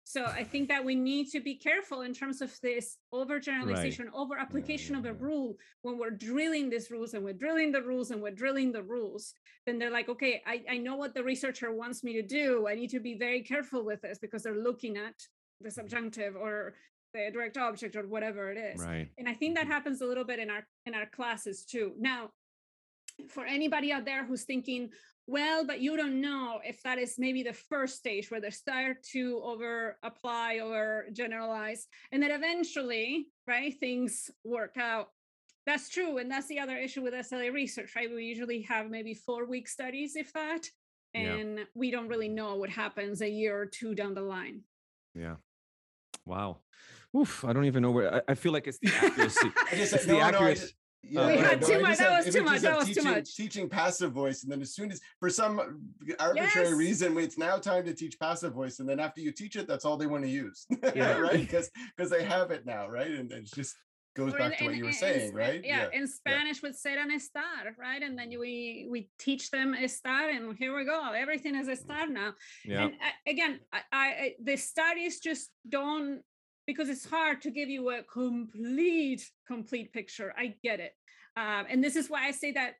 So 0.05 0.25
I 0.25 0.43
think 0.43 0.67
that 0.67 0.83
we 0.83 0.95
need 0.95 1.29
to 1.31 1.39
be 1.39 1.55
careful 1.55 2.01
in 2.01 2.13
terms 2.13 2.41
of 2.41 2.53
this 2.61 2.97
overgeneralization, 3.13 4.07
over 4.13 4.37
application 4.37 4.95
of 4.95 5.05
yeah, 5.05 5.11
a 5.11 5.13
rule. 5.13 5.55
When 5.81 5.97
we're 5.97 6.11
drilling 6.11 6.69
these 6.69 6.91
rules 6.91 7.13
and 7.13 7.23
we're 7.23 7.33
drilling 7.33 7.71
the 7.71 7.81
rules 7.81 8.11
and 8.11 8.21
we're 8.21 8.31
drilling 8.31 8.73
the 8.73 8.83
rules, 8.83 9.33
then 9.65 9.79
they're 9.79 9.91
like, 9.91 10.09
okay, 10.09 10.41
I, 10.45 10.63
I 10.69 10.77
know 10.77 10.97
what 10.97 11.13
the 11.13 11.23
researcher 11.23 11.71
wants 11.71 12.03
me 12.03 12.13
to 12.13 12.21
do. 12.21 12.67
I 12.67 12.75
need 12.75 12.89
to 12.89 12.99
be 12.99 13.17
very 13.17 13.41
careful 13.41 13.85
with 13.85 14.01
this 14.01 14.19
because 14.19 14.43
they're 14.43 14.61
looking 14.61 14.97
at 14.97 15.15
the 15.61 15.71
subjunctive 15.71 16.35
or 16.35 16.73
the 17.13 17.29
direct 17.31 17.57
object 17.57 17.95
or 17.95 18.07
whatever 18.07 18.51
it 18.51 18.57
is. 18.57 18.81
Right. 18.81 19.09
And 19.17 19.27
I 19.27 19.33
think 19.33 19.55
that 19.55 19.63
mm-hmm. 19.63 19.71
happens 19.71 20.01
a 20.01 20.05
little 20.05 20.23
bit 20.23 20.39
in 20.39 20.49
our 20.49 20.65
in 20.85 20.93
our 20.93 21.05
classes 21.05 21.65
too. 21.65 21.93
Now, 21.99 22.29
for 23.29 23.45
anybody 23.45 23.91
out 23.91 24.05
there 24.05 24.25
who's 24.25 24.43
thinking, 24.43 24.89
well, 25.27 25.65
but 25.65 25.79
you 25.79 25.95
don't 25.95 26.19
know 26.19 26.59
if 26.65 26.81
that 26.83 26.97
is 26.97 27.15
maybe 27.17 27.43
the 27.43 27.53
first 27.53 27.97
stage 27.97 28.29
where 28.29 28.41
they 28.41 28.49
start 28.49 29.03
to 29.11 29.39
over 29.43 29.97
apply 30.03 30.59
or 30.59 31.05
generalize, 31.13 31.87
and 32.11 32.21
then 32.21 32.31
eventually, 32.31 33.27
right, 33.47 33.73
things 33.79 34.29
work 34.43 34.75
out. 34.77 35.07
That's 35.65 35.87
true. 35.87 36.17
And 36.17 36.29
that's 36.29 36.47
the 36.47 36.59
other 36.59 36.75
issue 36.75 37.01
with 37.01 37.13
SLA 37.13 37.53
research, 37.53 37.95
right? 37.95 38.13
We 38.13 38.25
usually 38.25 38.63
have 38.63 38.89
maybe 38.89 39.13
four 39.13 39.45
week 39.45 39.69
studies, 39.69 40.17
if 40.17 40.33
that, 40.33 40.67
and 41.13 41.57
yeah. 41.57 41.63
we 41.73 41.89
don't 41.89 42.09
really 42.09 42.27
know 42.27 42.55
what 42.55 42.69
happens 42.69 43.21
a 43.21 43.29
year 43.29 43.57
or 43.57 43.65
two 43.65 43.95
down 43.95 44.13
the 44.13 44.21
line. 44.21 44.61
Yeah. 45.15 45.35
Wow. 46.25 46.57
Oof, 47.15 47.45
I 47.45 47.53
don't 47.53 47.65
even 47.65 47.83
know 47.83 47.91
where 47.91 48.15
I, 48.15 48.21
I 48.29 48.33
feel 48.35 48.51
like 48.51 48.67
it's 48.67 48.79
the 48.79 48.91
accuracy. 48.95 49.51
it's 49.71 50.05
the 50.05 50.13
no, 50.13 50.19
accuracy. 50.19 50.73
No, 51.11 51.23
uh, 51.23 51.27
we 51.27 51.37
had 51.37 51.61
too 51.61 51.81
much. 51.81 51.97
That 51.97 52.25
was 52.25 52.33
too 52.33 52.43
much. 52.43 52.61
That 52.61 52.77
was 52.77 52.87
teaching, 52.87 53.03
too 53.03 53.11
much. 53.11 53.35
Teaching 53.35 53.69
passive 53.69 54.11
voice, 54.11 54.43
and 54.43 54.51
then 54.51 54.61
as 54.61 54.73
soon 54.73 54.91
as, 54.91 55.01
for 55.19 55.29
some 55.29 55.59
arbitrary 56.19 56.69
yes. 56.69 56.77
reason, 56.77 57.17
it's 57.17 57.37
now 57.37 57.57
time 57.57 57.83
to 57.85 57.93
teach 57.93 58.17
passive 58.19 58.53
voice, 58.53 58.79
and 58.79 58.87
then 58.87 58.99
after 58.99 59.19
you 59.19 59.31
teach 59.31 59.55
it, 59.55 59.67
that's 59.67 59.85
all 59.85 59.97
they 59.97 60.07
want 60.07 60.23
to 60.23 60.29
use, 60.29 60.65
yeah. 60.95 61.17
right? 61.17 61.39
Because 61.39 61.69
because 61.95 62.09
they 62.09 62.23
have 62.23 62.51
it 62.51 62.65
now, 62.65 62.87
right? 62.87 63.11
And 63.11 63.31
it's 63.31 63.51
just 63.51 63.75
goes 64.15 64.33
or 64.33 64.37
back 64.37 64.53
in, 64.53 64.57
to 64.59 64.65
what 64.65 64.75
you 64.75 64.85
were 64.85 64.91
saying, 64.91 65.29
in, 65.29 65.35
right? 65.35 65.61
Yeah, 65.63 65.87
yeah. 65.91 65.99
in 65.99 66.07
Spanish 66.07 66.61
yeah. 66.63 66.69
with 66.69 66.77
ser 66.77 66.97
and 66.97 67.11
estar, 67.11 67.77
right? 67.77 68.01
And 68.01 68.17
then 68.17 68.29
we 68.39 68.87
we 68.89 69.09
teach 69.19 69.51
them 69.51 69.75
estar, 69.75 70.33
and 70.33 70.55
here 70.57 70.75
we 70.75 70.85
go. 70.85 71.11
Everything 71.11 71.55
is 71.55 71.67
estar 71.67 72.09
now. 72.09 72.33
Yeah. 72.63 72.85
And 72.85 72.93
uh, 72.93 73.29
again, 73.31 73.59
I, 73.73 73.81
I 73.91 74.33
the 74.41 74.55
studies 74.55 75.19
just 75.19 75.51
don't 75.67 76.21
because 76.65 76.89
it's 76.89 77.09
hard 77.09 77.41
to 77.41 77.51
give 77.51 77.69
you 77.69 77.89
a 77.89 78.03
complete 78.03 79.29
complete 79.47 79.93
picture. 79.93 80.33
I 80.37 80.55
get 80.63 80.79
it, 80.79 80.93
um, 81.35 81.65
and 81.69 81.83
this 81.83 81.95
is 81.95 82.09
why 82.09 82.25
I 82.25 82.31
say 82.31 82.51
that 82.53 82.73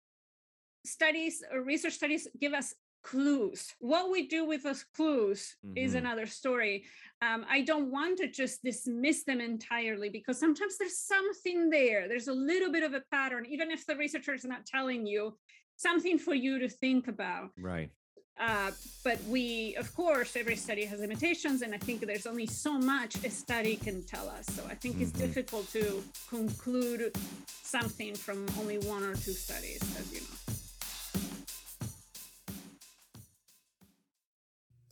studies 0.85 1.43
or 1.51 1.61
research 1.61 1.93
studies 1.93 2.27
give 2.39 2.53
us 2.53 2.73
clues. 3.03 3.73
What 3.79 4.11
we 4.11 4.27
do 4.27 4.45
with 4.45 4.63
those 4.63 4.83
clues 4.95 5.55
mm-hmm. 5.65 5.77
is 5.77 5.93
another 5.93 6.25
story. 6.25 6.85
Um, 7.21 7.45
I 7.49 7.61
don't 7.61 7.91
want 7.91 8.17
to 8.19 8.27
just 8.27 8.63
dismiss 8.63 9.23
them 9.23 9.41
entirely 9.41 10.09
because 10.09 10.39
sometimes 10.39 10.77
there's 10.77 10.97
something 10.97 11.69
there. 11.69 12.07
There's 12.07 12.29
a 12.29 12.33
little 12.33 12.71
bit 12.71 12.83
of 12.83 12.93
a 12.93 13.03
pattern, 13.11 13.45
even 13.45 13.71
if 13.71 13.85
the 13.85 13.95
researcher 13.95 14.33
is 14.33 14.45
not 14.45 14.65
telling 14.65 15.05
you 15.05 15.37
something 15.75 16.17
for 16.17 16.33
you 16.33 16.59
to 16.59 16.69
think 16.69 17.07
about. 17.07 17.49
Right. 17.59 17.91
Uh, 18.39 18.71
but 19.03 19.23
we, 19.25 19.75
of 19.75 19.93
course, 19.95 20.35
every 20.35 20.55
study 20.55 20.85
has 20.85 20.99
limitations, 20.99 21.61
and 21.61 21.73
I 21.73 21.77
think 21.77 22.01
there's 22.01 22.25
only 22.25 22.47
so 22.47 22.77
much 22.79 23.23
a 23.23 23.29
study 23.29 23.75
can 23.75 24.03
tell 24.03 24.27
us. 24.27 24.47
So 24.47 24.63
I 24.69 24.75
think 24.75 24.95
mm-hmm. 24.95 25.03
it's 25.03 25.11
difficult 25.11 25.71
to 25.73 26.03
conclude 26.29 27.15
something 27.47 28.15
from 28.15 28.45
only 28.59 28.79
one 28.79 29.03
or 29.03 29.13
two 29.15 29.33
studies, 29.33 29.81
as 29.99 30.11
you 30.11 30.21
know. 30.21 30.27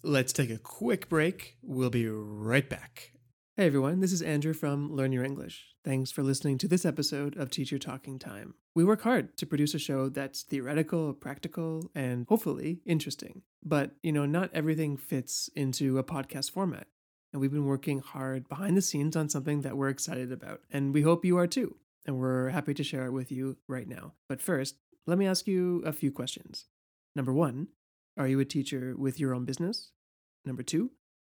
Let's 0.03 0.33
take 0.33 0.49
a 0.49 0.57
quick 0.57 1.09
break. 1.09 1.57
We'll 1.61 1.91
be 1.91 2.07
right 2.07 2.67
back. 2.67 3.11
Hey 3.61 3.67
everyone, 3.67 3.99
this 3.99 4.11
is 4.11 4.23
Andrew 4.23 4.53
from 4.53 4.91
Learn 4.91 5.11
Your 5.11 5.23
English. 5.23 5.67
Thanks 5.85 6.09
for 6.09 6.23
listening 6.23 6.57
to 6.57 6.67
this 6.67 6.83
episode 6.83 7.37
of 7.37 7.51
Teacher 7.51 7.77
Talking 7.77 8.17
Time. 8.17 8.55
We 8.73 8.83
work 8.83 9.03
hard 9.03 9.37
to 9.37 9.45
produce 9.45 9.75
a 9.75 9.77
show 9.77 10.09
that's 10.09 10.41
theoretical, 10.41 11.13
practical, 11.13 11.91
and 11.93 12.25
hopefully 12.27 12.79
interesting. 12.87 13.43
But, 13.63 13.91
you 14.01 14.13
know, 14.13 14.25
not 14.25 14.49
everything 14.51 14.97
fits 14.97 15.47
into 15.55 15.99
a 15.99 16.03
podcast 16.03 16.49
format. 16.49 16.87
And 17.31 17.39
we've 17.39 17.51
been 17.51 17.67
working 17.67 17.99
hard 17.99 18.49
behind 18.49 18.75
the 18.75 18.81
scenes 18.81 19.15
on 19.15 19.29
something 19.29 19.61
that 19.61 19.77
we're 19.77 19.89
excited 19.89 20.31
about. 20.31 20.61
And 20.71 20.91
we 20.91 21.03
hope 21.03 21.23
you 21.23 21.37
are 21.37 21.45
too. 21.45 21.75
And 22.07 22.17
we're 22.17 22.49
happy 22.49 22.73
to 22.73 22.83
share 22.83 23.05
it 23.05 23.13
with 23.13 23.31
you 23.31 23.57
right 23.67 23.87
now. 23.87 24.13
But 24.27 24.41
first, 24.41 24.77
let 25.05 25.19
me 25.19 25.27
ask 25.27 25.45
you 25.45 25.83
a 25.85 25.93
few 25.93 26.11
questions. 26.11 26.65
Number 27.15 27.31
one, 27.31 27.67
are 28.17 28.27
you 28.27 28.39
a 28.39 28.43
teacher 28.43 28.95
with 28.97 29.19
your 29.19 29.35
own 29.35 29.45
business? 29.45 29.91
Number 30.47 30.63
two, 30.63 30.89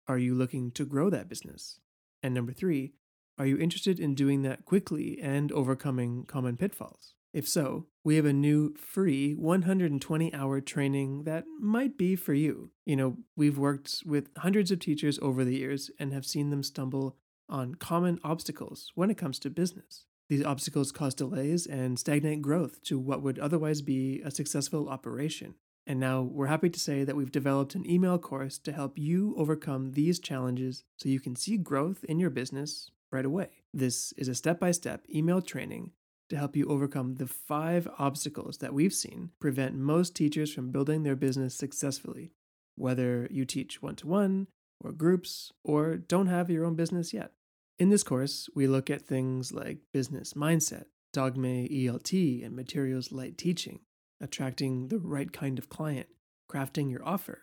are 0.08 0.18
you 0.18 0.34
looking 0.34 0.72
to 0.72 0.86
grow 0.86 1.10
that 1.10 1.28
business? 1.28 1.82
And 2.24 2.34
number 2.34 2.54
three, 2.54 2.94
are 3.38 3.46
you 3.46 3.58
interested 3.58 4.00
in 4.00 4.16
doing 4.16 4.42
that 4.44 4.66
quickly 4.66 5.20
and 5.22 5.52
overcoming 5.52 6.24
common 6.26 6.56
pitfalls? 6.56 7.16
If 7.34 7.48
so, 7.48 7.88
we 8.04 8.16
have 8.16 8.26
a 8.26 8.34
new 8.34 8.76
free 8.76 9.34
120 9.34 10.34
hour 10.34 10.62
training 10.62 11.24
that 11.24 11.46
might 11.60 11.98
be 11.98 12.16
for 12.16 12.34
you. 12.34 12.72
You 12.86 12.96
know, 12.96 13.18
we've 13.36 13.58
worked 13.58 14.04
with 14.06 14.30
hundreds 14.38 14.72
of 14.72 14.80
teachers 14.80 15.18
over 15.20 15.44
the 15.44 15.56
years 15.56 15.90
and 16.00 16.14
have 16.14 16.26
seen 16.26 16.52
them 16.52 16.64
stumble 16.64 17.18
on 17.50 17.76
common 17.76 18.20
obstacles 18.24 18.92
when 18.96 19.10
it 19.10 19.18
comes 19.18 19.40
to 19.40 19.50
business. 19.50 20.06
These 20.30 20.46
obstacles 20.46 20.92
cause 20.92 21.16
delays 21.16 21.66
and 21.66 22.00
stagnate 22.00 22.42
growth 22.42 22.82
to 22.84 23.00
what 23.00 23.22
would 23.24 23.40
otherwise 23.40 23.82
be 23.82 24.22
a 24.24 24.32
successful 24.32 24.88
operation. 24.88 25.56
And 25.86 26.00
now 26.00 26.22
we're 26.22 26.48
happy 26.48 26.70
to 26.70 26.80
say 26.80 27.04
that 27.04 27.16
we've 27.16 27.32
developed 27.32 27.76
an 27.76 27.90
email 27.90 28.18
course 28.18 28.58
to 28.60 28.72
help 28.72 28.98
you 28.98 29.36
overcome 29.38 29.92
these 29.92 30.20
challenges 30.20 30.84
so 30.98 31.10
you 31.10 31.20
can 31.20 31.36
see 31.36 31.58
growth 31.58 32.04
in 32.06 32.20
your 32.20 32.30
business 32.30 32.90
right 33.12 33.26
away. 33.26 33.64
This 33.74 34.14
is 34.14 34.28
a 34.28 34.36
step 34.36 34.60
by 34.60 34.72
step 34.72 35.06
email 35.14 35.42
training 35.42 35.92
to 36.30 36.38
help 36.38 36.56
you 36.56 36.68
overcome 36.68 37.16
the 37.16 37.28
five 37.28 37.88
obstacles 38.00 38.58
that 38.60 38.74
we've 38.74 38.94
seen 38.94 39.32
prevent 39.40 39.76
most 39.76 40.16
teachers 40.16 40.54
from 40.54 40.72
building 40.72 41.04
their 41.04 41.18
business 41.18 41.54
successfully, 41.54 42.32
whether 42.76 43.28
you 43.30 43.44
teach 43.44 43.82
one 43.82 43.96
to 43.98 44.08
one 44.08 44.48
or 44.80 44.92
groups 44.94 45.52
or 45.64 45.98
don't 45.98 46.28
have 46.28 46.50
your 46.50 46.66
own 46.66 46.76
business 46.76 47.14
yet. 47.14 47.34
In 47.78 47.90
this 47.90 48.04
course, 48.04 48.50
we 48.56 48.68
look 48.68 48.90
at 48.90 49.02
things 49.02 49.52
like 49.52 49.80
business 49.92 50.34
mindset, 50.34 50.86
Dogme 51.12 51.68
ELT, 51.68 52.46
and 52.46 52.56
materials 52.56 53.12
light 53.12 53.38
teaching 53.38 53.82
attracting 54.24 54.88
the 54.88 54.98
right 54.98 55.32
kind 55.32 55.60
of 55.60 55.70
client, 55.70 56.08
crafting 56.50 56.90
your 56.90 57.06
offer, 57.06 57.42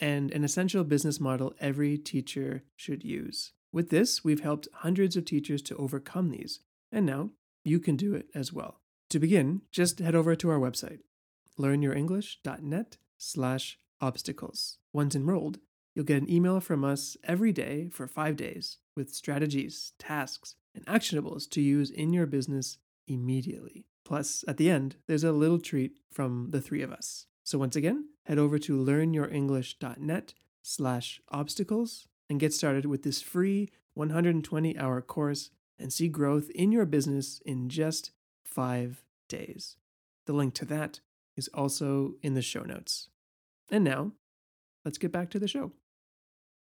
and 0.00 0.30
an 0.30 0.44
essential 0.44 0.84
business 0.84 1.20
model 1.20 1.52
every 1.60 1.98
teacher 1.98 2.62
should 2.76 3.04
use. 3.04 3.52
With 3.72 3.90
this, 3.90 4.24
we've 4.24 4.40
helped 4.40 4.68
hundreds 4.72 5.16
of 5.16 5.24
teachers 5.24 5.60
to 5.62 5.76
overcome 5.76 6.30
these, 6.30 6.60
and 6.90 7.04
now 7.04 7.30
you 7.64 7.80
can 7.80 7.96
do 7.96 8.14
it 8.14 8.26
as 8.34 8.52
well. 8.52 8.80
To 9.10 9.18
begin, 9.18 9.62
just 9.72 9.98
head 9.98 10.14
over 10.14 10.34
to 10.36 10.50
our 10.50 10.58
website, 10.58 11.00
learnyourenglish.net 11.58 12.96
slash 13.18 13.78
obstacles. 14.00 14.78
Once 14.92 15.14
enrolled, 15.14 15.58
you'll 15.94 16.04
get 16.04 16.22
an 16.22 16.30
email 16.30 16.60
from 16.60 16.84
us 16.84 17.16
every 17.24 17.52
day 17.52 17.88
for 17.90 18.06
five 18.06 18.36
days 18.36 18.78
with 18.96 19.14
strategies, 19.14 19.92
tasks, 19.98 20.54
and 20.74 20.86
actionables 20.86 21.50
to 21.50 21.60
use 21.60 21.90
in 21.90 22.12
your 22.12 22.26
business 22.26 22.78
immediately. 23.08 23.86
Plus, 24.10 24.44
at 24.48 24.56
the 24.56 24.68
end, 24.68 24.96
there's 25.06 25.22
a 25.22 25.30
little 25.30 25.60
treat 25.60 25.92
from 26.10 26.48
the 26.50 26.60
three 26.60 26.82
of 26.82 26.90
us. 26.90 27.26
So 27.44 27.60
once 27.60 27.76
again, 27.76 28.08
head 28.24 28.38
over 28.38 28.58
to 28.58 28.76
learnyourenglish.net 28.76 30.34
slash 30.62 31.20
obstacles 31.28 32.08
and 32.28 32.40
get 32.40 32.52
started 32.52 32.86
with 32.86 33.04
this 33.04 33.22
free 33.22 33.70
120 33.94 34.76
hour 34.76 35.00
course 35.00 35.50
and 35.78 35.92
see 35.92 36.08
growth 36.08 36.50
in 36.56 36.72
your 36.72 36.86
business 36.86 37.40
in 37.46 37.68
just 37.68 38.10
five 38.44 39.04
days. 39.28 39.76
The 40.26 40.32
link 40.32 40.54
to 40.54 40.64
that 40.64 40.98
is 41.36 41.46
also 41.54 42.14
in 42.20 42.34
the 42.34 42.42
show 42.42 42.62
notes. 42.62 43.10
And 43.70 43.84
now, 43.84 44.10
let's 44.84 44.98
get 44.98 45.12
back 45.12 45.30
to 45.30 45.38
the 45.38 45.46
show. 45.46 45.70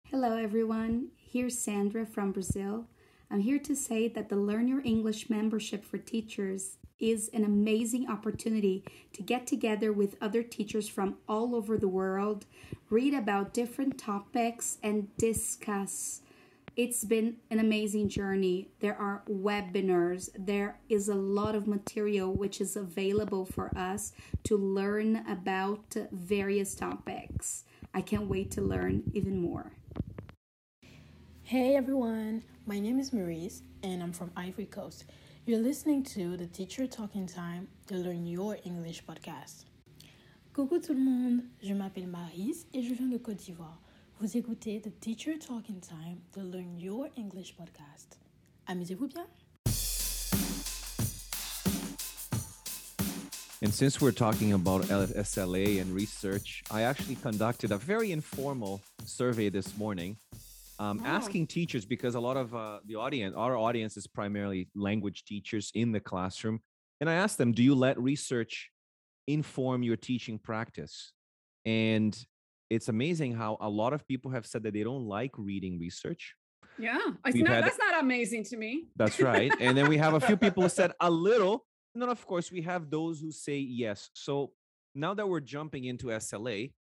Hello, 0.09 0.35
everyone. 0.35 1.09
Here's 1.15 1.59
Sandra 1.59 2.07
from 2.07 2.31
Brazil. 2.31 2.87
I'm 3.31 3.39
here 3.39 3.59
to 3.59 3.75
say 3.75 4.07
that 4.09 4.29
the 4.29 4.35
Learn 4.35 4.67
Your 4.67 4.81
English 4.83 5.29
membership 5.29 5.83
for 5.83 5.97
teachers 5.97 6.77
is 6.99 7.29
an 7.33 7.43
amazing 7.43 8.09
opportunity 8.09 8.83
to 9.13 9.23
get 9.23 9.47
together 9.47 9.91
with 9.91 10.15
other 10.21 10.43
teachers 10.43 10.87
from 10.87 11.17
all 11.27 11.55
over 11.55 11.77
the 11.77 11.87
world, 11.87 12.45
read 12.89 13.13
about 13.13 13.53
different 13.53 13.97
topics, 13.97 14.77
and 14.83 15.15
discuss. 15.17 16.21
It's 16.75 17.03
been 17.03 17.37
an 17.49 17.59
amazing 17.59 18.09
journey. 18.09 18.69
There 18.79 18.95
are 18.95 19.23
webinars, 19.29 20.29
there 20.37 20.77
is 20.87 21.09
a 21.09 21.15
lot 21.15 21.55
of 21.55 21.67
material 21.67 22.33
which 22.33 22.61
is 22.61 22.75
available 22.75 23.45
for 23.45 23.75
us 23.77 24.13
to 24.43 24.55
learn 24.55 25.25
about 25.27 25.95
various 26.11 26.75
topics. 26.75 27.63
I 27.93 28.01
can't 28.01 28.27
wait 28.27 28.51
to 28.51 28.61
learn 28.61 29.03
even 29.13 29.41
more. 29.41 29.71
Hey 31.47 31.75
everyone, 31.75 32.41
my 32.65 32.79
name 32.79 32.99
is 32.99 33.13
Maurice 33.13 33.61
and 33.83 34.01
I'm 34.01 34.11
from 34.11 34.31
Ivory 34.35 34.65
Coast. 34.65 35.05
You're 35.45 35.59
listening 35.59 36.01
to 36.05 36.37
the 36.37 36.47
Teacher 36.47 36.87
Talking 36.87 37.27
Time 37.27 37.67
to 37.85 37.93
Learn 37.93 38.25
Your 38.25 38.57
English 38.65 39.05
podcast. 39.05 39.67
Coucou 40.55 40.79
tout 40.79 40.95
le 40.95 41.03
monde, 41.03 41.43
je 41.61 41.75
m'appelle 41.75 42.07
Marise 42.07 42.65
et 42.73 42.81
je 42.81 42.95
viens 42.95 43.11
de 43.11 43.19
Côte 43.19 43.35
d'Ivoire. 43.35 43.79
Vous 44.19 44.35
écoutez 44.35 44.81
The 44.81 44.99
Teacher 44.99 45.37
Talking 45.37 45.79
Time 45.81 46.17
to 46.33 46.39
Learn 46.39 46.79
Your 46.79 47.09
English 47.15 47.55
podcast. 47.55 48.17
Amusez-vous 48.65 49.07
bien. 49.07 49.27
And 53.61 53.71
since 53.71 54.01
we're 54.01 54.11
talking 54.11 54.53
about 54.53 54.85
SLA 54.85 55.79
and 55.79 55.93
research, 55.93 56.63
I 56.71 56.81
actually 56.81 57.15
conducted 57.15 57.71
a 57.71 57.77
very 57.77 58.11
informal 58.11 58.81
survey 59.05 59.49
this 59.49 59.77
morning 59.77 60.17
um, 60.79 60.97
wow. 60.99 61.05
asking 61.07 61.47
teachers 61.47 61.85
because 61.85 62.15
a 62.15 62.19
lot 62.19 62.37
of 62.37 62.53
uh, 62.55 62.79
the 62.85 62.95
audience 62.95 63.35
our 63.35 63.55
audience 63.57 63.97
is 63.97 64.07
primarily 64.07 64.67
language 64.75 65.23
teachers 65.25 65.71
in 65.73 65.91
the 65.91 65.99
classroom 65.99 66.59
and 66.99 67.09
i 67.09 67.13
asked 67.13 67.37
them 67.37 67.51
do 67.51 67.63
you 67.63 67.75
let 67.75 67.99
research 67.99 68.69
inform 69.27 69.83
your 69.83 69.95
teaching 69.97 70.37
practice 70.37 71.11
And 71.65 72.15
it's 72.69 72.89
amazing 72.89 73.33
how 73.33 73.57
a 73.59 73.69
lot 73.69 73.93
of 73.93 74.07
people 74.07 74.31
have 74.31 74.45
said 74.45 74.63
that 74.63 74.73
they 74.73 74.83
don't 74.83 75.05
like 75.05 75.31
reading 75.37 75.79
research. 75.79 76.35
Yeah, 76.77 76.99
We've 77.33 77.43
not, 77.43 77.53
had- 77.53 77.63
that's 77.65 77.79
not 77.79 78.01
amazing 78.01 78.43
to 78.45 78.57
me. 78.57 78.85
That's 78.95 79.19
right. 79.21 79.51
and 79.59 79.77
then 79.77 79.87
we 79.87 79.97
have 79.97 80.13
a 80.13 80.19
few 80.19 80.37
people 80.37 80.63
who 80.63 80.69
said 80.69 80.91
a 80.99 81.09
little. 81.09 81.65
And 81.93 82.01
then, 82.01 82.09
of 82.09 82.25
course, 82.25 82.51
we 82.51 82.61
have 82.63 82.89
those 82.89 83.21
who 83.21 83.31
say 83.31 83.57
yes. 83.57 84.09
So 84.13 84.51
now 84.93 85.13
that 85.13 85.27
we're 85.27 85.39
jumping 85.55 85.85
into 85.85 86.07
SLA, 86.07 86.73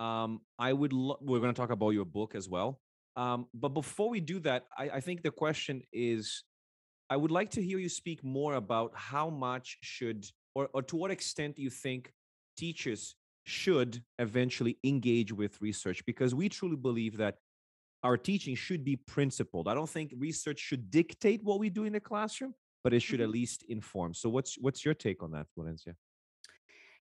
um, 0.00 0.40
I 0.58 0.72
would, 0.72 0.92
lo- 0.92 1.18
we're 1.20 1.40
going 1.40 1.52
to 1.54 1.60
talk 1.60 1.70
about 1.70 1.90
your 1.90 2.06
book 2.06 2.34
as 2.34 2.48
well. 2.48 2.80
Um, 3.16 3.46
but 3.54 3.70
before 3.70 4.10
we 4.10 4.20
do 4.20 4.40
that, 4.40 4.66
I, 4.76 4.90
I 4.90 5.00
think 5.00 5.22
the 5.22 5.30
question 5.30 5.82
is 5.92 6.42
I 7.10 7.16
would 7.16 7.30
like 7.30 7.50
to 7.50 7.62
hear 7.62 7.78
you 7.78 7.88
speak 7.88 8.24
more 8.24 8.54
about 8.54 8.92
how 8.94 9.30
much 9.30 9.78
should, 9.82 10.26
or, 10.54 10.68
or 10.74 10.82
to 10.82 10.96
what 10.96 11.10
extent 11.10 11.56
do 11.56 11.62
you 11.62 11.70
think 11.70 12.12
teachers 12.56 13.14
should 13.44 14.02
eventually 14.18 14.78
engage 14.84 15.32
with 15.32 15.60
research? 15.60 16.04
Because 16.06 16.34
we 16.34 16.48
truly 16.48 16.76
believe 16.76 17.18
that 17.18 17.36
our 18.02 18.16
teaching 18.16 18.54
should 18.54 18.84
be 18.84 18.96
principled. 18.96 19.68
I 19.68 19.74
don't 19.74 19.88
think 19.88 20.12
research 20.18 20.58
should 20.58 20.90
dictate 20.90 21.42
what 21.42 21.58
we 21.58 21.70
do 21.70 21.84
in 21.84 21.92
the 21.92 22.00
classroom, 22.00 22.54
but 22.82 22.92
it 22.92 23.00
should 23.00 23.20
Mhm. 23.20 23.24
at 23.24 23.30
least 23.30 23.62
inform. 23.68 24.12
So 24.14 24.28
what's 24.28 24.58
what's 24.58 24.84
your 24.84 24.94
take 24.94 25.22
on 25.22 25.30
that, 25.32 25.46
Florencia? 25.56 25.94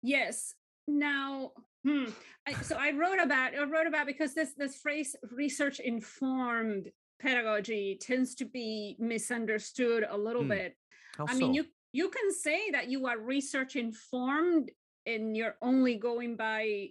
Yes. 0.03 0.55
Now, 0.91 1.53
hmm, 1.85 2.07
I, 2.47 2.53
so 2.63 2.77
I 2.77 2.91
wrote 2.93 3.21
about 3.23 3.55
I 3.55 3.63
wrote 3.65 3.87
about 3.87 4.07
because 4.07 4.35
this 4.35 4.55
this 4.57 4.77
phrase 4.77 5.15
research 5.31 5.79
informed 5.81 6.91
pedagogy 7.21 7.99
tends 8.01 8.35
to 8.37 8.45
be 8.45 8.97
misunderstood 8.99 10.05
a 10.09 10.17
little 10.17 10.43
Hmm. 10.43 10.49
bit. 10.51 10.77
How 11.17 11.27
I 11.29 11.33
so? 11.33 11.39
mean, 11.39 11.55
you 11.55 11.67
you 11.93 12.09
can 12.09 12.33
say 12.33 12.71
that 12.73 12.89
you 12.89 13.07
are 13.07 13.19
research 13.19 13.77
informed 13.77 14.71
and 15.07 15.37
you're 15.37 15.57
only 15.63 15.97
going 15.97 16.37
by 16.37 16.89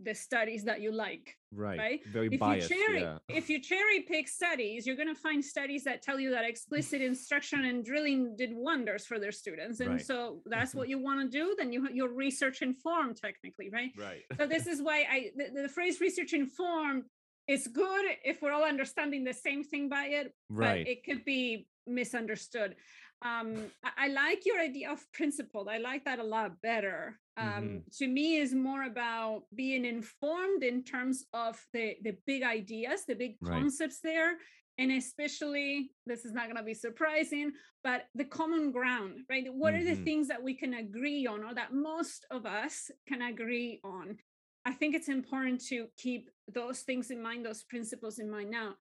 the 0.00 0.14
studies 0.14 0.62
that 0.64 0.80
you 0.80 0.92
like. 0.92 1.34
right, 1.54 1.78
right? 1.78 2.00
very 2.06 2.28
if 2.30 2.38
biased. 2.40 2.70
you 2.70 2.76
cherry 2.76 3.00
yeah. 3.00 3.18
if 3.28 3.48
you 3.48 3.58
cherry 3.60 4.00
pick 4.02 4.28
studies 4.28 4.86
you're 4.86 4.96
going 4.96 5.08
to 5.14 5.20
find 5.28 5.42
studies 5.42 5.84
that 5.84 6.02
tell 6.02 6.20
you 6.20 6.30
that 6.30 6.44
explicit 6.44 7.00
instruction 7.12 7.64
and 7.64 7.84
drilling 7.84 8.34
did 8.36 8.50
wonders 8.52 9.06
for 9.06 9.18
their 9.18 9.32
students 9.32 9.80
and 9.80 9.90
Right. 9.92 10.04
so 10.04 10.42
that's 10.46 10.70
mm-hmm. 10.70 10.78
what 10.80 10.88
you 10.90 10.98
want 10.98 11.20
to 11.22 11.28
do 11.38 11.54
then 11.58 11.72
you 11.72 11.88
you're 11.92 12.12
research 12.12 12.60
informed 12.62 13.16
technically 13.16 13.70
right 13.72 13.92
Right. 13.96 14.22
so 14.38 14.46
this 14.46 14.66
is 14.66 14.82
why 14.82 15.06
i 15.10 15.30
the, 15.38 15.62
the 15.62 15.68
phrase 15.68 16.00
research 16.00 16.32
informed 16.34 17.04
is 17.48 17.66
good 17.68 18.04
if 18.24 18.42
we're 18.42 18.52
all 18.52 18.64
understanding 18.64 19.24
the 19.24 19.32
same 19.48 19.62
thing 19.64 19.88
by 19.88 20.04
it 20.18 20.26
Right. 20.50 20.84
but 20.84 20.88
it 20.92 21.04
could 21.06 21.24
be 21.24 21.68
misunderstood 21.86 22.74
um 23.22 23.70
I, 23.84 24.04
I 24.04 24.08
like 24.08 24.44
your 24.44 24.60
idea 24.60 24.90
of 24.90 25.00
principled 25.12 25.68
i 25.68 25.78
like 25.78 26.04
that 26.04 26.18
a 26.18 26.24
lot 26.24 26.60
better 26.62 27.18
um 27.36 27.46
Mhm. 27.46 27.96
to 27.98 28.06
me 28.08 28.36
is 28.36 28.54
more 28.54 28.84
about 28.84 29.44
being 29.54 29.84
informed 29.84 30.62
in 30.62 30.84
terms 30.84 31.24
of 31.32 31.58
the 31.72 31.96
the 32.02 32.16
big 32.26 32.42
ideas 32.42 33.04
the 33.06 33.14
big 33.14 33.36
Right. 33.40 33.52
concepts 33.52 34.00
there 34.00 34.38
and 34.78 34.92
especially 34.92 35.90
this 36.04 36.24
is 36.26 36.32
not 36.32 36.44
going 36.44 36.56
to 36.56 36.62
be 36.62 36.74
surprising 36.74 37.52
but 37.82 38.04
the 38.14 38.24
common 38.24 38.70
ground 38.72 39.20
right 39.30 39.46
what 39.52 39.74
are 39.74 39.84
the 39.84 39.96
Mhm. 39.96 40.04
things 40.04 40.28
that 40.28 40.42
we 40.42 40.54
can 40.54 40.74
agree 40.74 41.26
on 41.26 41.42
or 41.44 41.54
that 41.54 41.72
most 41.72 42.26
of 42.30 42.44
us 42.44 42.90
can 43.08 43.22
agree 43.22 43.80
on 43.82 44.18
i 44.66 44.72
think 44.72 44.94
it's 44.94 45.08
important 45.08 45.60
to 45.60 45.88
keep 45.96 46.30
those 46.48 46.80
things 46.82 47.10
in 47.10 47.22
mind 47.22 47.44
those 47.46 47.64
principles 47.64 48.18
in 48.18 48.30
mind 48.30 48.50
now 48.50 48.76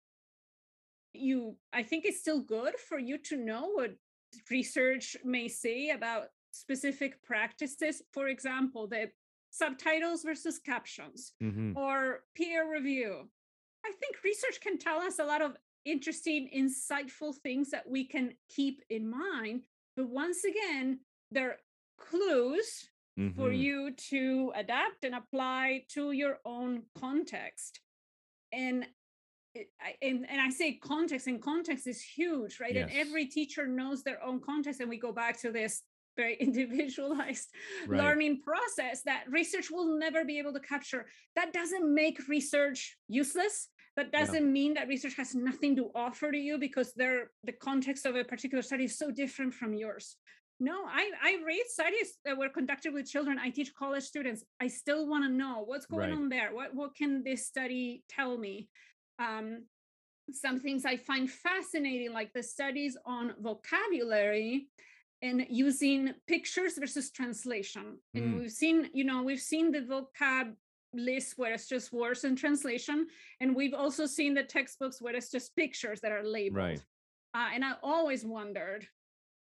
you 1.14 1.56
i 1.72 1.82
think 1.82 2.04
it's 2.04 2.20
still 2.20 2.40
good 2.40 2.78
for 2.78 2.98
you 2.98 3.18
to 3.18 3.36
know 3.36 3.68
what 3.72 3.90
research 4.50 5.16
may 5.24 5.48
say 5.48 5.90
about 5.90 6.28
specific 6.50 7.22
practices 7.22 8.02
for 8.12 8.28
example 8.28 8.86
the 8.86 9.10
subtitles 9.50 10.22
versus 10.22 10.58
captions 10.58 11.32
Mhm. 11.42 11.76
or 11.76 12.24
peer 12.34 12.70
review 12.70 13.30
i 13.84 13.92
think 13.92 14.22
research 14.22 14.60
can 14.60 14.78
tell 14.78 14.98
us 15.00 15.18
a 15.18 15.24
lot 15.24 15.42
of 15.42 15.56
interesting 15.84 16.48
insightful 16.54 17.34
things 17.42 17.70
that 17.70 17.88
we 17.88 18.04
can 18.04 18.36
keep 18.48 18.82
in 18.90 19.08
mind 19.08 19.66
but 19.96 20.08
once 20.08 20.44
again 20.44 21.00
they're 21.30 21.58
clues 21.98 22.90
for 23.36 23.50
Mhm. 23.50 23.58
you 23.58 23.90
to 23.92 24.52
adapt 24.54 25.04
and 25.04 25.14
apply 25.14 25.84
to 25.88 26.12
your 26.12 26.40
own 26.44 26.86
context 26.94 27.80
and 28.52 28.86
and, 30.00 30.26
and 30.28 30.40
I 30.40 30.50
say 30.50 30.74
context, 30.74 31.26
and 31.26 31.40
context 31.40 31.86
is 31.86 32.02
huge, 32.02 32.58
right? 32.60 32.76
And 32.76 32.90
every 32.90 33.26
teacher 33.26 33.66
knows 33.66 34.02
their 34.02 34.22
own 34.22 34.40
context. 34.40 34.80
And 34.80 34.88
we 34.88 34.98
go 34.98 35.12
back 35.12 35.40
to 35.42 35.52
this 35.52 35.82
very 36.16 36.34
individualized 36.40 37.48
Right. 37.86 37.98
learning 38.02 38.42
process 38.42 39.02
that 39.02 39.24
research 39.28 39.70
will 39.70 39.98
never 39.98 40.24
be 40.24 40.38
able 40.38 40.52
to 40.52 40.60
capture. 40.60 41.06
That 41.36 41.52
doesn't 41.52 41.92
make 41.94 42.28
research 42.28 42.96
useless. 43.08 43.68
That 43.96 44.10
Yeah. 44.12 44.20
doesn't 44.20 44.50
mean 44.50 44.74
that 44.74 44.88
research 44.88 45.14
has 45.16 45.34
nothing 45.34 45.76
to 45.76 45.90
offer 45.94 46.32
to 46.32 46.38
you 46.38 46.58
because 46.58 46.92
the 46.94 47.28
context 47.60 48.06
of 48.06 48.16
a 48.16 48.24
particular 48.24 48.62
study 48.62 48.84
is 48.84 48.98
so 48.98 49.10
different 49.10 49.52
from 49.54 49.74
yours. 49.74 50.16
No, 50.60 50.84
I, 50.86 51.10
I 51.20 51.38
read 51.44 51.64
studies 51.66 52.18
that 52.24 52.38
were 52.38 52.48
conducted 52.48 52.94
with 52.94 53.10
children. 53.10 53.38
I 53.38 53.50
teach 53.50 53.74
college 53.74 54.04
students. 54.04 54.44
I 54.60 54.68
still 54.68 55.08
want 55.08 55.24
to 55.24 55.30
know 55.30 55.64
what's 55.66 55.86
going 55.86 56.10
Right. 56.10 56.12
on 56.12 56.28
there. 56.28 56.54
What 56.54 56.72
what 56.74 56.94
can 56.94 57.24
this 57.24 57.46
study 57.46 58.04
tell 58.08 58.38
me? 58.38 58.68
Um, 59.22 59.46
some 60.30 60.58
things 60.60 60.84
I 60.84 60.96
find 60.96 61.30
fascinating, 61.30 62.12
like 62.12 62.32
the 62.32 62.42
studies 62.42 62.96
on 63.04 63.34
vocabulary 63.40 64.68
and 65.20 65.46
using 65.48 66.00
pictures 66.26 66.78
versus 66.78 67.10
translation. 67.10 67.86
And 68.14 68.24
Mm. 68.24 68.40
we've 68.40 68.52
seen, 68.62 68.90
you 68.92 69.04
know, 69.04 69.22
we've 69.22 69.46
seen 69.52 69.66
the 69.72 69.82
vocab 69.92 70.46
list 70.94 71.38
where 71.38 71.52
it's 71.54 71.68
just 71.68 71.92
words 71.92 72.24
and 72.24 72.36
translation, 72.36 72.98
and 73.40 73.54
we've 73.58 73.74
also 73.82 74.04
seen 74.06 74.34
the 74.34 74.42
textbooks 74.56 75.00
where 75.02 75.16
it's 75.18 75.30
just 75.30 75.56
pictures 75.56 76.00
that 76.00 76.12
are 76.12 76.26
labeled. 76.38 76.64
Right. 76.66 76.82
Uh, 77.34 77.48
and 77.54 77.64
I 77.64 77.72
always 77.82 78.22
wondered, 78.24 78.82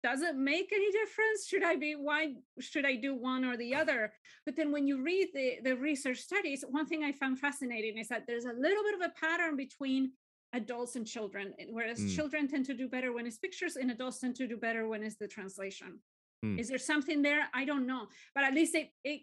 does 0.04 0.22
it 0.22 0.36
make 0.36 0.72
any 0.74 0.92
difference? 0.92 1.48
Should 1.48 1.64
I 1.64 1.76
be 1.76 1.94
why 1.96 2.34
should 2.60 2.86
I 2.86 2.96
do 2.96 3.16
one 3.16 3.44
or 3.44 3.58
the 3.58 3.74
other? 3.76 4.14
But 4.46 4.56
then 4.56 4.72
when 4.72 4.88
you 4.88 5.02
read 5.04 5.30
the, 5.34 5.58
the 5.64 5.76
research 5.76 6.20
studies, 6.20 6.64
one 6.70 6.86
thing 6.86 7.04
I 7.04 7.12
found 7.12 7.40
fascinating 7.40 7.98
is 7.98 8.08
that 8.10 8.24
there's 8.28 8.46
a 8.46 8.54
little 8.54 8.84
bit 8.84 8.96
of 8.96 9.02
a 9.02 9.14
pattern 9.20 9.56
between 9.58 10.12
adults 10.54 10.96
and 10.96 11.06
children, 11.06 11.54
whereas 11.70 12.00
Mm. 12.00 12.16
children 12.16 12.48
tend 12.48 12.66
to 12.68 12.74
do 12.74 12.88
better 12.88 13.12
when 13.12 13.26
it's 13.28 13.38
pictures 13.38 13.76
and 13.76 13.92
adults 13.92 14.20
tend 14.20 14.36
to 14.36 14.48
do 14.48 14.56
better 14.58 14.88
when 14.88 15.04
it's 15.04 15.18
the 15.18 15.28
translation. 15.28 16.00
Mm. 16.46 16.60
Is 16.60 16.70
there 16.70 16.78
something 16.78 17.22
there? 17.22 17.50
I 17.54 17.66
don't 17.66 17.86
know. 17.88 18.08
But 18.36 18.44
at 18.46 18.54
least 18.54 18.76
it 18.76 18.90
it 19.04 19.22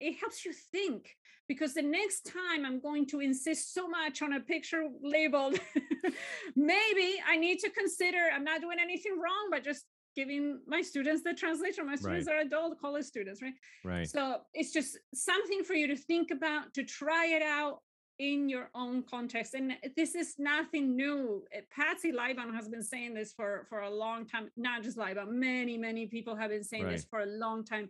it 0.00 0.14
helps 0.18 0.44
you 0.44 0.52
think 0.72 1.16
because 1.46 1.74
the 1.74 1.82
next 1.82 2.22
time 2.26 2.64
I'm 2.66 2.80
going 2.80 3.06
to 3.12 3.20
insist 3.20 3.72
so 3.72 3.86
much 3.86 4.22
on 4.22 4.32
a 4.32 4.40
picture 4.40 4.82
labeled, 5.02 5.60
maybe 6.56 7.08
I 7.26 7.36
need 7.36 7.58
to 7.60 7.70
consider 7.70 8.18
I'm 8.34 8.44
not 8.44 8.60
doing 8.60 8.78
anything 8.80 9.20
wrong, 9.20 9.48
but 9.50 9.62
just 9.64 9.84
giving 10.14 10.60
my 10.66 10.80
students 10.82 11.22
the 11.22 11.34
translation. 11.34 11.86
My 11.86 11.96
students 11.96 12.28
are 12.28 12.38
adult 12.38 12.80
college 12.80 13.04
students, 13.04 13.42
right? 13.42 13.54
Right. 13.84 14.08
So 14.08 14.38
it's 14.54 14.72
just 14.72 14.98
something 15.14 15.64
for 15.64 15.74
you 15.74 15.86
to 15.88 15.96
think 15.96 16.30
about, 16.30 16.72
to 16.74 16.84
try 16.84 17.26
it 17.26 17.42
out 17.42 17.80
in 18.20 18.48
your 18.48 18.70
own 18.74 19.02
context. 19.02 19.54
And 19.54 19.76
this 19.96 20.14
is 20.14 20.34
nothing 20.38 20.94
new. 20.94 21.42
Uh, 21.56 21.60
Patsy 21.74 22.12
Lightbown 22.12 22.54
has 22.54 22.68
been 22.68 22.82
saying 22.82 23.14
this 23.14 23.32
for, 23.32 23.66
for 23.68 23.80
a 23.80 23.90
long 23.90 24.24
time, 24.26 24.50
not 24.56 24.84
just 24.84 24.96
Lightbown, 24.96 25.30
many, 25.30 25.76
many 25.76 26.06
people 26.06 26.36
have 26.36 26.50
been 26.50 26.62
saying 26.62 26.88
this 26.88 27.04
for 27.04 27.20
a 27.20 27.26
long 27.26 27.64
time. 27.64 27.88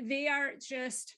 They 0.00 0.28
are 0.28 0.52
just 0.60 1.16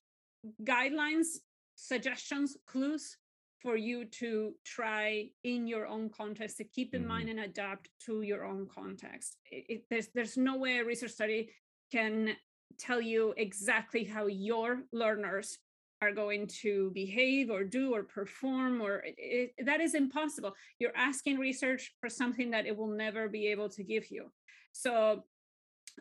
guidelines, 0.64 1.26
suggestions, 1.74 2.56
clues 2.66 3.17
for 3.62 3.76
you 3.76 4.04
to 4.04 4.54
try 4.64 5.28
in 5.42 5.66
your 5.66 5.86
own 5.86 6.08
context 6.10 6.56
to 6.58 6.64
keep 6.64 6.94
in 6.94 7.02
Mhm. 7.02 7.08
mind 7.08 7.28
and 7.28 7.40
adapt 7.40 7.90
to 8.06 8.22
your 8.22 8.44
own 8.44 8.68
context. 8.68 9.36
It, 9.50 9.64
it- 9.68 9.86
there's 9.90 10.08
there's 10.08 10.36
no 10.36 10.56
way 10.56 10.78
a 10.78 10.84
research 10.84 11.12
study 11.12 11.50
can 11.90 12.36
tell 12.78 13.00
you 13.00 13.34
exactly 13.36 14.04
how 14.04 14.26
your 14.26 14.84
learners 14.92 15.58
are 16.00 16.12
going 16.12 16.46
to 16.46 16.92
behave 16.92 17.50
or 17.50 17.64
do 17.64 17.92
or 17.92 18.04
perform 18.04 18.80
or 18.80 19.02
it, 19.04 19.52
that 19.64 19.80
is 19.80 19.94
impossible 19.94 20.54
you're 20.78 20.96
asking 20.96 21.38
research 21.38 21.92
for 22.00 22.08
something 22.08 22.50
that 22.50 22.66
it 22.66 22.76
will 22.76 22.94
never 23.06 23.28
be 23.28 23.48
able 23.48 23.68
to 23.68 23.82
give 23.82 24.08
you 24.10 24.30
so 24.70 25.24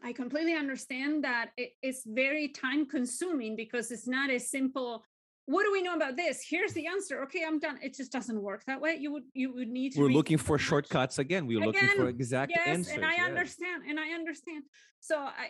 i 0.03 0.13
completely 0.13 0.53
understand 0.53 1.23
that 1.23 1.49
it, 1.57 1.71
it's 1.81 2.03
very 2.05 2.47
time 2.49 2.85
consuming 2.85 3.55
because 3.55 3.89
it's 3.89 4.07
not 4.07 4.29
a 4.29 4.37
simple 4.39 5.03
what 5.47 5.63
do 5.63 5.71
we 5.71 5.81
know 5.81 5.95
about 5.95 6.15
this 6.15 6.45
here's 6.47 6.73
the 6.73 6.85
answer 6.85 7.23
okay 7.23 7.43
i'm 7.47 7.57
done 7.57 7.79
it 7.81 7.95
just 7.95 8.11
doesn't 8.11 8.41
work 8.41 8.63
that 8.65 8.79
way 8.79 8.97
you 8.99 9.11
would 9.11 9.23
you 9.33 9.53
would 9.53 9.69
need 9.69 9.93
to 9.93 10.01
We're 10.01 10.09
looking 10.09 10.37
for 10.37 10.59
shortcuts 10.59 11.19
again. 11.19 11.47
We're 11.47 11.65
looking 11.65 11.87
for 11.89 12.03
Again, 12.03 12.15
exact 12.15 12.51
yes 12.55 12.67
answers. 12.67 12.95
and 12.95 13.05
i 13.05 13.15
yes. 13.15 13.27
understand 13.27 13.83
and 13.89 13.99
i 13.99 14.09
understand 14.09 14.63
so 14.99 15.17
i 15.17 15.47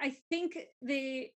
i 0.00 0.10
think 0.28 0.58
the 0.82 1.28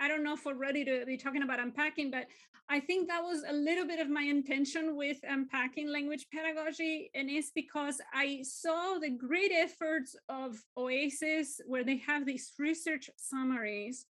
i 0.00 0.08
don't 0.08 0.24
know 0.24 0.32
if 0.32 0.44
we're 0.46 0.54
ready 0.54 0.84
to 0.84 1.04
be 1.04 1.18
talking 1.18 1.42
about 1.42 1.60
unpacking 1.60 2.10
but 2.10 2.24
i 2.70 2.80
think 2.80 3.06
that 3.06 3.22
was 3.22 3.44
a 3.46 3.52
little 3.52 3.86
bit 3.86 4.00
of 4.00 4.08
my 4.08 4.22
intention 4.22 4.96
with 4.96 5.18
unpacking 5.28 5.88
language 5.92 6.26
pedagogy 6.32 7.10
and 7.14 7.28
it's 7.28 7.52
because 7.54 8.00
i 8.14 8.40
saw 8.42 8.98
the 8.98 9.10
great 9.10 9.52
efforts 9.52 10.16
of 10.30 10.56
oasis 10.78 11.60
where 11.66 11.84
they 11.84 11.98
have 11.98 12.24
these 12.24 12.52
research 12.58 13.10
summaries 13.18 14.06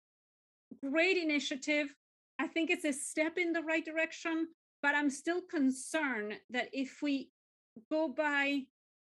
great 0.91 1.17
initiative 1.17 1.87
I 2.43 2.47
think 2.47 2.69
it's 2.69 2.83
a 2.83 2.91
step 2.91 3.37
in 3.37 3.53
the 3.53 3.61
right 3.61 3.85
direction, 3.85 4.49
but 4.81 4.95
I'm 4.95 5.09
still 5.09 5.41
concerned 5.41 6.33
that 6.49 6.67
if 6.73 7.01
we 7.01 7.31
go 7.89 8.09
by 8.09 8.63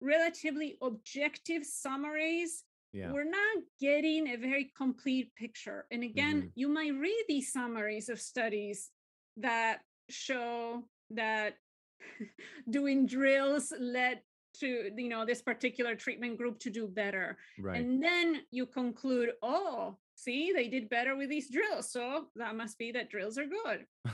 relatively 0.02 0.78
objective 0.82 1.64
summaries, 1.66 2.66
Yeah. 2.92 3.14
we're 3.14 3.24
not 3.42 3.64
getting 3.80 4.28
a 4.28 4.36
very 4.36 4.66
complete 4.76 5.34
picture. 5.36 5.88
And 5.92 6.04
again, 6.04 6.38
Mhm. 6.42 6.52
you 6.56 6.68
might 6.68 6.94
read 6.94 7.24
these 7.30 7.54
summaries 7.54 8.10
of 8.10 8.20
studies 8.20 8.92
that 9.38 9.86
show 10.10 10.90
that 11.12 11.58
doing 12.70 13.06
drills 13.06 13.72
led 13.80 14.24
to 14.56 14.92
you 14.98 15.08
know 15.08 15.24
this 15.26 15.42
particular 15.42 15.96
treatment 15.96 16.38
group 16.38 16.60
to 16.60 16.70
do 16.70 16.86
better 16.86 17.38
Right. 17.58 17.80
and 17.80 18.04
then 18.04 18.46
you 18.52 18.66
conclude 18.66 19.30
oh 19.42 19.98
see 20.22 20.51
they 20.53 20.67
did 20.67 20.89
better 20.89 21.15
with 21.15 21.30
these 21.30 21.49
drills 21.49 21.91
so 21.91 22.26
that 22.36 22.55
must 22.55 22.78
be 22.78 22.91
that 22.91 23.09
drills 23.09 23.38
are 23.38 23.45
good 23.45 23.86
the 24.05 24.11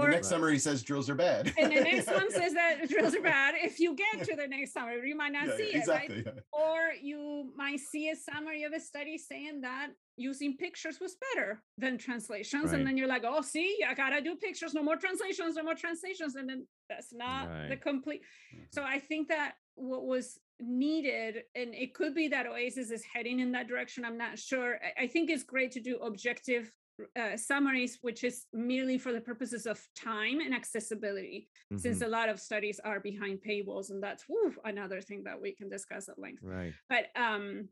or 0.00 0.10
next 0.10 0.28
summary 0.28 0.58
says 0.58 0.82
drills 0.82 1.10
are 1.10 1.14
bad. 1.14 1.52
and 1.58 1.70
the 1.70 1.80
next 1.80 2.06
one 2.06 2.30
says 2.40 2.54
that 2.54 2.88
drills 2.88 3.14
are 3.14 3.20
bad 3.22 3.54
if 3.58 3.78
you 3.78 3.94
get 3.94 4.24
to 4.24 4.34
the 4.34 4.46
next 4.46 4.72
summary 4.72 5.08
you 5.08 5.16
might 5.16 5.32
not 5.32 5.46
Yeah, 5.48 5.56
see 5.56 5.70
yeah, 5.72 5.78
it 5.80 5.88
right 5.88 6.10
yeah. 6.10 6.32
or 6.52 6.78
you 7.00 7.52
might 7.56 7.80
see 7.80 8.08
a 8.10 8.16
summary 8.16 8.62
of 8.64 8.72
a 8.72 8.80
study 8.80 9.18
saying 9.18 9.60
that 9.62 9.88
using 10.16 10.56
pictures 10.56 10.98
was 11.00 11.16
better 11.34 11.62
than 11.78 11.98
translations 11.98 12.66
Right. 12.66 12.74
and 12.78 12.86
then 12.86 12.96
you're 12.96 13.08
like 13.08 13.24
oh 13.26 13.42
see 13.42 13.78
i 13.86 13.94
gotta 13.94 14.20
do 14.20 14.34
pictures 14.36 14.74
no 14.74 14.82
more 14.82 14.96
translations 14.96 15.56
no 15.56 15.62
more 15.62 15.74
translations 15.74 16.36
and 16.36 16.48
then 16.48 16.66
that's 16.88 17.12
not 17.12 17.68
the 17.68 17.76
complete 17.76 18.22
so 18.70 18.82
mm-hmm. 18.82 18.90
i 18.94 18.98
think 18.98 19.28
that 19.28 19.54
what 19.74 20.04
was 20.04 20.38
needed 20.62 21.42
and 21.54 21.74
it 21.74 21.92
could 21.94 22.14
be 22.14 22.28
that 22.28 22.46
oasis 22.46 22.90
is 22.90 23.02
heading 23.04 23.40
in 23.40 23.50
that 23.52 23.66
direction 23.68 24.04
i'm 24.04 24.16
not 24.16 24.38
sure 24.38 24.78
i, 24.98 25.06
think 25.06 25.28
it's 25.30 25.42
great 25.42 25.70
to 25.72 25.80
do 25.80 25.96
objective 25.98 26.70
uh, 27.16 27.36
summaries 27.36 27.98
which 28.02 28.22
is 28.22 28.46
merely 28.52 28.96
for 28.98 29.12
the 29.12 29.20
purposes 29.20 29.66
of 29.66 29.80
time 29.96 30.40
and 30.40 30.54
accessibility 30.54 31.48
since 31.76 31.98
Mhm. 31.98 32.06
a 32.06 32.08
lot 32.08 32.28
of 32.28 32.38
studies 32.38 32.78
are 32.84 33.00
behind 33.00 33.40
paywalls 33.42 33.90
and 33.90 34.02
that's 34.02 34.24
whew, 34.28 34.54
another 34.64 35.00
thing 35.00 35.24
that 35.24 35.40
we 35.40 35.52
can 35.52 35.68
discuss 35.68 36.08
at 36.08 36.18
length 36.18 36.42
Right. 36.42 36.72
but 36.88 37.06
um 37.16 37.68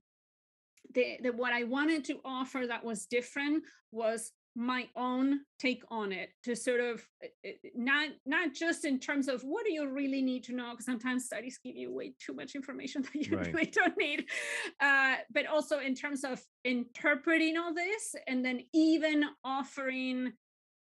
the, 0.95 1.19
the 1.23 1.33
what 1.33 1.53
i 1.53 1.63
wanted 1.65 2.05
to 2.05 2.21
offer 2.25 2.67
that 2.67 2.85
was 2.85 3.07
different 3.07 3.63
was 3.93 4.33
my 4.57 4.89
own 4.97 5.41
take 5.59 5.83
on 5.91 6.13
it 6.13 6.31
to 6.43 6.57
sort 6.57 6.81
of 6.81 7.07
uh, 7.23 7.29
uh, 7.47 7.53
not 7.75 8.09
not 8.27 8.53
just 8.53 8.85
in 8.85 8.99
terms 8.99 9.29
of 9.29 9.43
what 9.43 9.65
do 9.65 9.73
you 9.73 9.89
really 9.89 10.21
need 10.23 10.43
to 10.45 10.53
know 10.55 10.73
because 10.73 10.87
sometimes 10.87 11.25
studies 11.25 11.59
give 11.65 11.77
you 11.77 11.93
way 11.95 12.13
too 12.19 12.33
much 12.33 12.55
information 12.55 13.03
that 13.15 13.15
you 13.15 13.37
Right. 13.37 13.53
really 13.55 13.67
don't 13.67 13.97
need 13.97 14.27
uh, 14.81 15.17
but 15.33 15.47
also 15.47 15.79
in 15.79 15.95
terms 15.95 16.25
of 16.25 16.41
interpreting 16.65 17.57
all 17.57 17.73
this 17.73 18.15
and 18.27 18.45
then 18.45 18.61
even 18.75 19.25
offering 19.45 20.33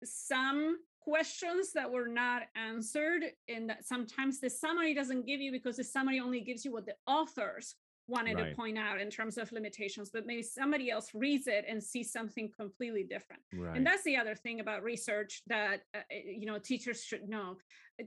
some 0.04 0.76
questions 1.00 1.72
that 1.72 1.90
were 1.90 2.06
not 2.08 2.42
answered 2.54 3.22
and 3.48 3.68
that 3.68 3.84
sometimes 3.84 4.40
the 4.40 4.50
summary 4.50 4.94
doesn't 4.94 5.26
give 5.26 5.40
you 5.40 5.50
because 5.50 5.76
the 5.76 5.84
summary 5.84 6.20
only 6.20 6.40
gives 6.40 6.64
you 6.64 6.72
what 6.72 6.86
the 6.86 6.94
authors 7.06 7.74
wanted 8.08 8.36
Right. 8.36 8.50
to 8.50 8.56
point 8.56 8.78
out 8.78 9.00
in 9.00 9.10
terms 9.10 9.36
of 9.38 9.50
limitations 9.52 10.10
but 10.12 10.26
maybe 10.26 10.42
somebody 10.42 10.90
else 10.90 11.10
reads 11.14 11.46
it 11.46 11.64
and 11.68 11.82
sees 11.82 12.10
something 12.10 12.50
completely 12.58 13.04
different 13.04 13.42
Right. 13.52 13.76
and 13.76 13.86
that's 13.86 14.02
the 14.04 14.16
other 14.16 14.34
thing 14.34 14.60
about 14.60 14.82
research 14.82 15.42
that 15.46 15.82
uh, 15.94 15.98
uh, 15.98 16.02
you 16.24 16.46
know 16.46 16.58
teachers 16.58 17.04
should 17.04 17.28
know 17.28 17.56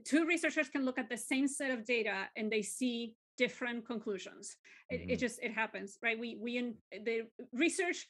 two 0.04 0.26
researchers 0.26 0.68
can 0.68 0.84
look 0.84 0.98
at 0.98 1.08
the 1.08 1.16
same 1.16 1.46
set 1.48 1.70
of 1.70 1.84
data 1.84 2.28
and 2.36 2.50
they 2.50 2.62
see 2.62 3.14
different 3.38 3.86
conclusions 3.86 4.56
it, 4.90 5.00
it 5.08 5.16
Mhm. 5.16 5.20
just 5.20 5.38
it 5.42 5.52
happens 5.52 5.98
right 6.02 6.18
we 6.18 6.36
we 6.40 6.56
in 6.58 6.76
the 7.04 7.22
research 7.52 8.08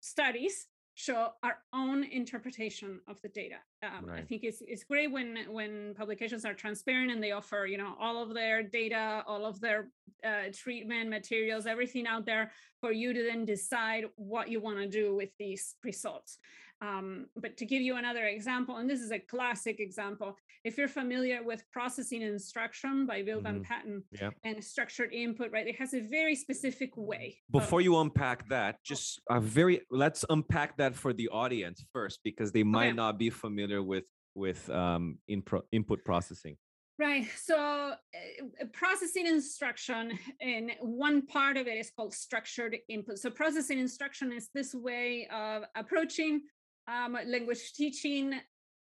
studies 0.00 0.66
show 0.94 1.30
our 1.42 1.58
own 1.72 2.04
interpretation 2.04 3.00
of 3.08 3.20
the 3.22 3.28
data. 3.28 3.56
Um, 3.82 4.08
I 4.10 4.22
think 4.22 4.44
it's 4.44 4.62
it's 4.66 4.84
great 4.84 5.10
when 5.10 5.38
when 5.50 5.94
publications 5.94 6.44
are 6.44 6.54
transparent 6.54 7.10
and 7.10 7.22
they 7.22 7.32
offer 7.32 7.66
you 7.66 7.78
know 7.78 7.94
all 8.00 8.22
of 8.22 8.32
their 8.32 8.62
data, 8.62 9.24
all 9.26 9.44
of 9.44 9.60
their 9.60 9.88
uh, 10.24 10.52
treatment 10.52 11.10
materials, 11.10 11.66
everything 11.66 12.06
out 12.06 12.24
there 12.24 12.52
for 12.80 12.92
you 12.92 13.12
to 13.12 13.22
then 13.24 13.44
decide 13.44 14.04
what 14.16 14.48
you 14.48 14.60
want 14.60 14.78
to 14.78 14.88
do 14.88 15.14
with 15.14 15.30
these 15.38 15.74
results. 15.84 16.38
Um, 16.84 17.26
but 17.36 17.56
to 17.58 17.64
give 17.66 17.82
you 17.82 17.96
another 17.96 18.24
example, 18.24 18.76
and 18.76 18.88
this 18.88 19.00
is 19.00 19.10
a 19.10 19.18
classic 19.18 19.76
example, 19.80 20.36
if 20.64 20.76
you're 20.78 20.88
familiar 21.02 21.42
with 21.42 21.62
processing 21.72 22.22
instruction 22.22 23.06
by 23.06 23.22
Bill 23.22 23.40
Van 23.40 23.60
Mhm. 23.60 23.64
Patten 23.64 24.04
Yeah. 24.20 24.30
and 24.44 24.62
structured 24.62 25.12
input, 25.12 25.50
right? 25.52 25.66
It 25.66 25.76
has 25.76 25.94
a 25.94 26.00
very 26.00 26.34
specific 26.34 26.90
way. 26.96 27.26
of- 27.48 27.52
Before 27.60 27.80
you 27.80 27.96
unpack 27.98 28.48
that, 28.48 28.82
just 28.82 29.20
a 29.30 29.40
very 29.40 29.76
let's 29.90 30.24
unpack 30.28 30.76
that 30.78 30.94
for 30.94 31.12
the 31.12 31.28
audience 31.28 31.78
first 31.92 32.20
because 32.24 32.52
they 32.52 32.62
might 32.64 32.88
Okay. 32.88 32.96
not 33.04 33.18
be 33.18 33.30
familiar 33.30 33.82
with 33.82 34.06
with 34.36 34.68
um 34.70 35.18
input 35.28 35.62
input 35.72 36.04
processing. 36.04 36.56
Right. 36.98 37.26
So 37.50 37.56
uh, 37.60 38.66
processing 38.72 39.26
instruction, 39.26 40.02
and 40.40 40.64
one 40.80 41.26
part 41.26 41.56
of 41.56 41.66
it 41.72 41.76
is 41.82 41.90
called 41.96 42.12
structured 42.14 42.74
input. 42.88 43.18
So 43.18 43.30
processing 43.30 43.78
instruction 43.86 44.32
is 44.32 44.48
this 44.58 44.74
way 44.74 45.26
of 45.28 45.64
approaching 45.74 46.42
um, 46.88 47.16
language 47.26 47.72
teaching 47.74 48.34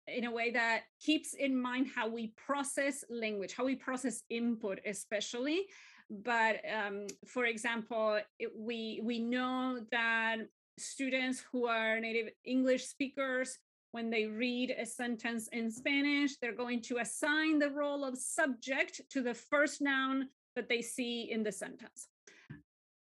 in 0.09 0.24
a 0.24 0.30
way 0.30 0.51
that 0.51 0.82
keeps 1.01 1.34
in 1.34 1.61
mind 1.61 1.89
how 1.95 2.09
we 2.09 2.32
process 2.37 3.05
language, 3.11 3.55
how 3.55 3.64
we 3.64 3.74
process 3.74 4.22
input, 4.30 4.78
especially. 4.87 5.66
But 6.09 6.61
um, 6.72 7.07
for 7.26 7.47
example, 7.47 8.20
it, 8.39 8.51
we 8.57 9.01
we 9.03 9.18
know 9.18 9.80
that 9.91 10.37
students 10.78 11.43
who 11.51 11.66
are 11.66 11.99
native 11.99 12.28
English 12.45 12.84
speakers 12.87 13.59
when 13.93 14.11
they 14.11 14.26
read 14.26 14.74
a 14.78 14.84
sentence 14.84 15.49
in 15.53 15.70
Spanish, 15.70 16.37
they're 16.37 16.53
going 16.55 16.82
to 16.82 16.99
assign 16.99 17.59
the 17.59 17.70
role 17.70 18.05
of 18.05 18.18
subject 18.18 19.01
to 19.11 19.22
the 19.22 19.32
first 19.34 19.80
noun 19.80 20.28
that 20.55 20.68
they 20.68 20.82
see 20.82 21.30
in 21.30 21.43
the 21.43 21.51
sentence. 21.51 22.09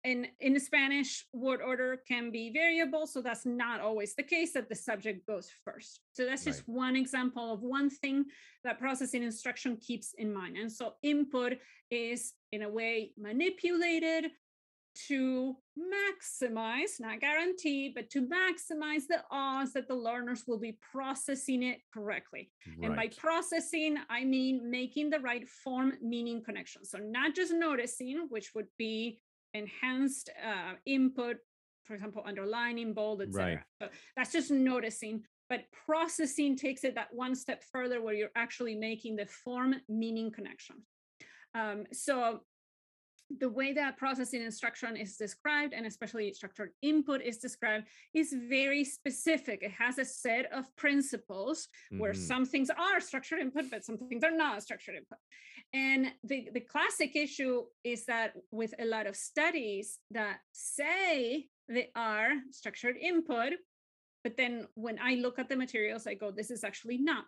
In, 0.10 0.26
in 0.40 0.60
Spanish, 0.60 1.28
word 1.34 1.62
order 1.62 2.02
can 2.08 2.32
be 2.32 2.50
variable, 2.52 3.06
so 3.06 3.22
that's 3.22 3.46
not 3.46 3.80
always 3.80 4.16
the 4.16 4.24
case 4.24 4.54
that 4.54 4.68
the 4.68 4.74
subject 4.74 5.28
goes 5.28 5.52
first. 5.64 6.00
So 6.14 6.26
that's 6.26 6.46
just 6.46 6.64
one 6.68 6.96
example 6.96 7.54
of 7.54 7.62
one 7.62 7.92
thing 7.92 8.26
that 8.64 8.80
processing 8.80 9.22
instruction 9.22 9.78
keeps 9.78 10.16
in 10.18 10.34
mind. 10.34 10.58
And 10.58 10.72
so 10.72 10.94
input 11.04 11.60
is, 11.92 12.34
in 12.52 12.64
a 12.64 12.70
way, 12.70 13.12
manipulated 13.20 14.32
to 15.08 15.56
maximize, 15.78 17.00
not 17.00 17.22
guarantee, 17.22 17.92
but 17.94 18.10
to 18.10 18.28
maximize 18.28 19.06
the 19.08 19.24
odds 19.30 19.74
that 19.74 19.88
the 19.88 19.94
learners 19.94 20.46
will 20.48 20.58
be 20.58 20.76
processing 20.92 21.62
it 21.62 21.82
correctly. 21.94 22.50
And 22.82 22.96
by 22.96 23.10
processing, 23.16 23.98
I 24.10 24.24
mean 24.26 24.72
making 24.72 25.12
the 25.12 25.20
right 25.20 25.48
form 25.64 25.94
meaning 26.02 26.44
connection. 26.44 26.84
So 26.84 26.98
not 26.98 27.36
just 27.36 27.54
noticing, 27.54 28.26
which 28.30 28.56
would 28.56 28.68
be 28.80 29.20
enhanced 29.54 30.30
uh, 30.46 30.74
input, 30.86 31.38
for 31.86 31.94
example, 31.94 32.24
underlining, 32.26 32.94
bold, 32.94 33.22
etc. 33.22 33.64
So 33.82 33.90
that's 34.16 34.32
just 34.32 34.52
noticing. 34.52 35.24
But 35.50 35.62
processing 35.86 36.56
takes 36.56 36.84
it 36.84 36.96
that 36.96 37.08
one 37.12 37.36
step 37.36 37.64
further 37.72 38.02
where 38.02 38.14
you're 38.14 38.30
actually 38.36 38.76
making 38.76 39.16
the 39.16 39.26
form 39.26 39.76
meaning 39.90 40.32
connection. 40.32 40.76
Um, 41.56 41.86
so 41.92 42.42
the 43.38 43.50
way 43.50 43.74
that 43.74 43.98
processing 43.98 44.42
instruction 44.42 44.98
is 44.98 45.16
described 45.16 45.74
and 45.74 45.86
especially 45.86 46.34
structured 46.34 46.72
input 46.82 47.22
is 47.22 47.38
described 47.38 47.86
is 48.14 48.34
very 48.50 48.84
specific 48.84 49.62
it 49.62 49.72
has 49.72 50.00
a 50.00 50.06
set 50.06 50.52
of 50.52 50.66
principles 50.76 51.68
where 51.92 52.14
Mhm. 52.14 52.28
some 52.28 52.46
things 52.46 52.70
are 52.72 53.00
structured 53.00 53.40
input 53.40 53.70
but 53.70 53.84
some 53.86 53.98
things 53.98 54.24
are 54.24 54.32
not 54.32 54.64
structured 54.64 54.96
input 54.96 55.20
and 55.74 56.12
the, 56.24 56.50
the 56.54 56.62
classic 56.62 57.16
issue 57.16 57.66
is 57.84 58.06
that 58.06 58.34
with 58.52 58.74
a 58.80 58.86
lot 58.86 59.06
of 59.06 59.16
studies 59.16 60.00
that 60.10 60.40
say 60.52 61.48
they 61.68 61.92
are 61.96 62.32
structured 62.50 62.98
input 62.98 63.54
but 64.24 64.36
then 64.38 64.68
when 64.74 64.98
i 65.00 65.14
look 65.16 65.38
at 65.38 65.50
the 65.50 65.56
materials 65.56 66.08
i 66.08 66.16
go 66.16 66.32
this 66.32 66.50
is 66.52 66.64
actually 66.64 66.98
not 66.98 67.26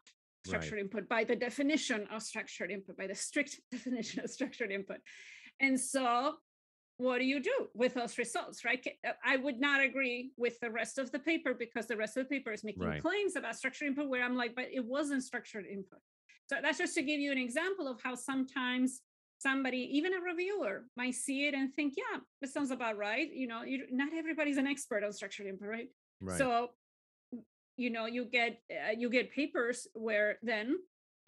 Right. 0.48 0.54
structured 0.54 0.80
input 0.80 1.08
by 1.08 1.24
the 1.24 1.36
definition 1.36 2.08
of 2.08 2.24
structured 2.24 2.72
input 2.72 2.98
by 2.98 3.06
the 3.06 3.14
strict 3.14 3.60
definition 3.72 4.24
of 4.24 4.30
structured 4.32 4.72
input 4.72 4.98
and 5.62 5.80
so, 5.80 6.34
what 6.98 7.20
do 7.20 7.26
you 7.26 7.42
do 7.42 7.68
with 7.74 7.94
those 7.94 8.18
results, 8.18 8.64
right? 8.66 8.86
Uh, 9.08 9.12
I 9.26 9.38
would 9.38 9.60
not 9.60 9.82
agree 9.82 10.32
with 10.38 10.60
the 10.60 10.70
rest 10.70 10.98
of 10.98 11.12
the 11.12 11.20
paper 11.20 11.54
because 11.54 11.88
the 11.88 11.98
rest 11.98 12.18
of 12.18 12.28
the 12.28 12.30
paper 12.30 12.52
is 12.52 12.64
making 12.64 12.84
Right. 12.84 13.02
claims 13.02 13.36
about 13.36 13.56
structured 13.56 13.88
input 13.88 14.08
where 14.08 14.24
I'm 14.24 14.36
like, 14.36 14.56
but 14.56 14.66
it 14.72 14.84
wasn't 14.86 15.24
structured 15.24 15.66
input. 15.66 16.00
So 16.48 16.58
that's 16.62 16.78
just 16.78 16.94
to 16.96 17.02
give 17.02 17.20
you 17.20 17.32
an 17.32 17.38
example 17.38 17.88
of 17.88 18.02
how 18.04 18.14
sometimes 18.16 19.02
somebody, 19.40 19.90
even 19.94 20.14
a 20.14 20.20
reviewer, 20.22 20.86
might 20.98 21.16
see 21.16 21.48
it 21.48 21.54
and 21.54 21.74
think, 21.74 21.96
yeah, 21.98 22.20
this 22.42 22.54
sounds 22.54 22.72
about 22.72 22.98
right. 22.98 23.32
You 23.34 23.48
know, 23.48 23.64
you, 23.64 23.86
not 23.92 24.10
everybody's 24.14 24.58
an 24.58 24.68
expert 24.68 25.04
on 25.04 25.14
structured 25.14 25.48
input, 25.48 25.68
right? 25.68 25.88
Right. 26.20 26.38
So, 26.38 26.72
you 27.78 27.90
know, 27.90 28.06
you 28.06 28.26
get 28.26 28.62
uh, 28.70 28.92
you 28.96 29.10
get 29.10 29.32
papers 29.32 29.88
where 29.94 30.38
then 30.44 30.78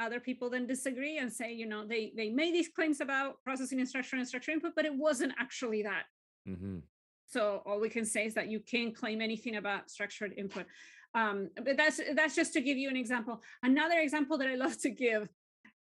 other 0.04 0.20
people 0.20 0.50
then 0.50 0.66
disagree 0.68 1.18
and 1.18 1.32
say, 1.32 1.52
you 1.54 1.66
know, 1.66 1.82
they 1.88 2.14
they 2.16 2.30
made 2.30 2.54
these 2.54 2.70
claims 2.78 3.00
about 3.02 3.30
processing 3.44 3.80
instruction 3.80 4.20
and 4.20 4.28
structure 4.28 4.52
input, 4.52 4.74
but 4.76 4.86
it 4.86 4.96
wasn't 5.08 5.34
actually 5.40 5.82
that. 5.84 6.04
Mhm. 6.48 6.82
So 7.28 7.42
all 7.66 7.80
we 7.80 7.90
can 7.90 8.06
say 8.06 8.26
is 8.26 8.34
that 8.36 8.48
you 8.54 8.60
can't 8.60 8.94
claim 8.96 9.20
anything 9.22 9.56
about 9.56 9.90
structured 9.90 10.34
input. 10.38 10.66
Um, 11.16 11.50
but 11.66 11.78
that's 11.78 12.00
that's 12.16 12.36
just 12.36 12.54
to 12.54 12.62
give 12.62 12.78
you 12.78 12.90
an 12.90 12.98
example. 12.98 13.42
Another 13.64 14.00
example 14.00 14.38
that 14.40 14.48
I 14.48 14.56
love 14.56 14.78
to 14.80 14.90
give 14.90 15.30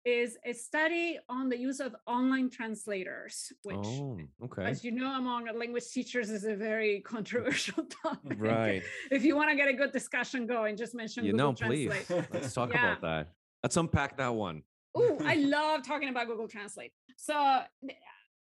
is 0.05 0.37
a 0.45 0.51
study 0.53 1.17
on 1.29 1.47
the 1.47 1.57
use 1.57 1.79
of 1.79 1.95
online 2.07 2.49
translators, 2.49 3.53
which, 3.63 3.77
Oh, 3.77 4.19
okay. 4.45 4.65
as 4.65 4.83
you 4.83 4.91
know, 4.91 5.11
among 5.15 5.45
language 5.57 5.87
teachers 5.91 6.29
is 6.29 6.43
a 6.43 6.55
very 6.57 6.99
controversial 7.01 7.85
topic. 8.03 8.37
Right. 8.37 8.83
If 9.11 9.23
you 9.23 9.33
want 9.37 9.49
to 9.51 9.55
get 9.55 9.69
a 9.69 9.73
good 9.81 9.93
discussion 9.93 10.45
going, 10.45 10.75
just 10.75 10.93
mention 10.93 11.23
You 11.23 11.31
Google 11.31 11.51
know, 11.53 11.67
please. 11.67 11.89
Translate. 11.89 12.33
Let's 12.33 12.53
talk 12.53 12.73
Yeah. 12.73 12.79
about 12.83 13.01
that. 13.01 13.33
Let's 13.63 13.77
unpack 13.77 14.17
that 14.17 14.35
one. 14.35 14.63
Oh, 14.93 15.17
I 15.21 15.35
love 15.35 15.83
talking 15.87 16.09
about 16.09 16.27
Google 16.27 16.49
Translate. 16.49 16.91
So 17.15 17.61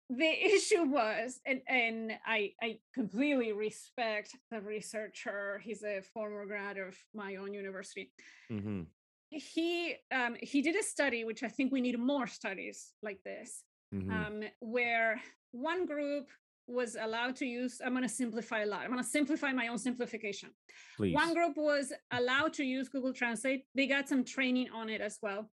the 0.08 0.44
issue 0.54 0.84
was, 0.84 1.40
and, 1.44 1.60
and 1.68 2.12
I, 2.24 2.52
I 2.62 2.78
completely 2.94 3.52
respect 3.52 4.36
the 4.50 4.60
researcher. 4.60 5.60
He's 5.62 5.82
a 5.82 6.00
former 6.14 6.46
grad 6.46 6.78
of 6.78 6.96
my 7.14 7.36
own 7.36 7.52
university. 7.52 8.12
hmm 8.48 8.82
He 9.28 9.96
um, 10.12 10.36
he 10.40 10.62
did 10.62 10.76
a 10.76 10.82
study, 10.82 11.24
which 11.24 11.42
I 11.42 11.48
think 11.48 11.72
we 11.72 11.80
need 11.80 11.98
more 11.98 12.28
studies 12.28 12.94
like 13.02 13.20
this, 13.24 13.64
hmm 13.92 14.10
um, 14.10 14.42
where 14.60 15.20
one 15.50 15.84
group 15.86 16.28
was 16.68 16.96
allowed 17.00 17.36
to 17.36 17.46
use. 17.46 17.80
I'm 17.84 17.92
going 17.92 18.02
to 18.02 18.08
simplify 18.08 18.60
a 18.62 18.66
lot. 18.66 18.82
I'm 18.82 18.90
going 18.90 19.02
to 19.02 19.08
simplify 19.08 19.52
my 19.52 19.68
own 19.68 19.78
simplification. 19.78 20.50
Please. 20.96 21.14
One 21.14 21.34
group 21.34 21.56
was 21.56 21.92
allowed 22.12 22.52
to 22.54 22.64
use 22.64 22.88
Google 22.88 23.12
Translate. 23.12 23.64
They 23.74 23.86
got 23.86 24.08
some 24.08 24.24
training 24.24 24.68
on 24.74 24.88
it 24.88 25.00
as 25.00 25.18
well. 25.22 25.50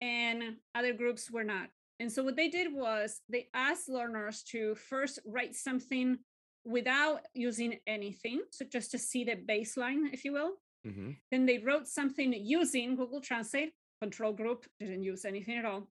And 0.00 0.56
other 0.74 0.92
groups 0.92 1.30
were 1.30 1.44
not. 1.44 1.68
And 2.00 2.10
so 2.10 2.24
what 2.24 2.36
they 2.36 2.48
did 2.48 2.72
was 2.72 3.20
they 3.28 3.48
asked 3.54 3.88
learners 3.88 4.42
to 4.50 4.74
first 4.74 5.20
write 5.24 5.54
something 5.54 6.18
without 6.64 7.20
using 7.34 7.78
anything. 7.86 8.40
So 8.50 8.64
just 8.64 8.90
to 8.92 8.98
see 8.98 9.24
the 9.24 9.36
baseline, 9.36 10.12
if 10.12 10.24
you 10.24 10.32
will. 10.32 10.54
hmm 10.84 11.10
Then 11.30 11.46
they 11.46 11.58
wrote 11.58 11.86
something 11.86 12.32
using 12.32 12.96
Google 12.96 13.20
Translate. 13.20 13.72
Control 14.00 14.32
group 14.32 14.66
didn't 14.80 15.02
use 15.02 15.24
anything 15.24 15.56
at 15.58 15.64
all. 15.64 15.88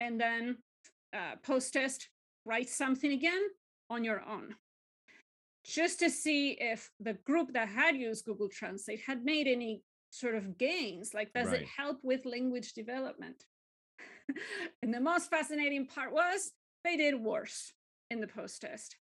And 0.00 0.20
then 0.20 0.58
uh, 1.14 1.36
post 1.42 1.72
test, 1.72 2.08
write 2.44 2.68
something 2.68 3.12
again 3.12 3.42
on 3.90 4.04
your 4.04 4.22
own. 4.28 4.54
Just 5.64 5.98
to 6.00 6.10
see 6.10 6.52
if 6.60 6.90
the 7.00 7.14
group 7.14 7.52
that 7.54 7.68
had 7.68 7.96
used 7.96 8.26
Google 8.26 8.48
Translate 8.48 9.00
had 9.06 9.24
made 9.24 9.46
any 9.46 9.82
sort 10.10 10.34
of 10.34 10.58
gains. 10.58 11.14
Like, 11.14 11.32
does 11.32 11.48
Right. 11.48 11.62
it 11.62 11.68
help 11.68 11.98
with 12.02 12.26
language 12.26 12.74
development? 12.74 13.46
and 14.82 14.92
the 14.92 15.00
most 15.00 15.30
fascinating 15.30 15.86
part 15.86 16.12
was 16.12 16.52
they 16.84 16.96
did 16.96 17.14
worse 17.14 17.72
in 18.10 18.20
the 18.20 18.26
post 18.26 18.60
test. 18.60 18.96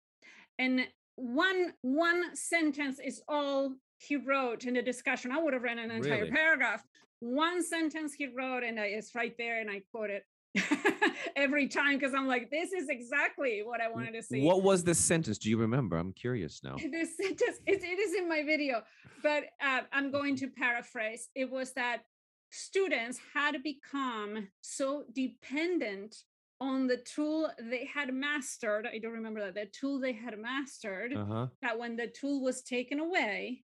And 0.59 0.87
one 1.15 1.73
one 1.81 2.35
sentence 2.35 2.99
is 2.99 3.21
all 3.27 3.75
he 3.97 4.15
wrote 4.15 4.65
in 4.65 4.75
the 4.75 4.81
discussion. 4.81 5.31
I 5.31 5.41
would 5.41 5.53
have 5.53 5.63
read 5.63 5.77
an 5.77 5.91
entire 5.91 6.19
Really? 6.19 6.31
paragraph. 6.31 6.83
One 7.19 7.63
sentence 7.63 8.13
he 8.13 8.27
wrote, 8.27 8.63
and 8.63 8.79
it's 8.79 9.13
right 9.13 9.35
there, 9.37 9.59
and 9.59 9.69
I 9.69 9.81
quote 9.91 10.09
it 10.09 10.25
every 11.35 11.67
time 11.67 11.97
because 11.97 12.13
I'm 12.13 12.27
like, 12.27 12.49
this 12.49 12.71
is 12.73 12.89
exactly 12.89 13.61
what 13.63 13.81
I 13.81 13.89
wanted 13.89 14.13
to 14.13 14.23
see. 14.23 14.41
What 14.41 14.63
was 14.63 14.83
the 14.83 14.95
sentence? 14.95 15.37
Do 15.37 15.49
you 15.49 15.57
remember? 15.57 15.97
I'm 15.97 16.13
curious 16.13 16.61
now. 16.63 16.75
This 16.91 17.15
sentence, 17.17 17.57
it, 17.65 17.81
it 17.83 17.99
is 17.99 18.13
in 18.15 18.27
my 18.27 18.43
video, 18.43 18.81
but 19.23 19.45
uh, 19.63 19.81
I'm 19.91 20.11
going 20.11 20.35
to 20.37 20.47
paraphrase. 20.47 21.29
It 21.35 21.49
was 21.49 21.73
that 21.73 22.03
students 22.51 23.19
had 23.33 23.63
become 23.63 24.49
so 24.61 25.05
dependent 25.13 26.15
on 26.59 26.85
the 26.87 26.97
tool 26.97 27.49
they 27.59 27.85
had 27.85 28.13
mastered. 28.13 28.87
I 28.93 28.99
don't 28.99 29.13
remember 29.13 29.39
that, 29.45 29.55
the 29.55 29.67
tool 29.71 29.99
they 29.99 30.13
had 30.13 30.37
mastered, 30.37 31.13
Uh 31.13 31.25
huh. 31.25 31.47
that 31.61 31.79
when 31.79 31.95
the 31.95 32.07
tool 32.07 32.43
was 32.43 32.61
taken 32.61 32.99
away, 32.99 33.63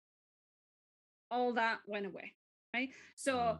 all 1.30 1.52
that 1.54 1.78
went 1.86 2.06
away. 2.06 2.34
Right. 2.74 2.90
So 3.16 3.36
Mm. 3.36 3.58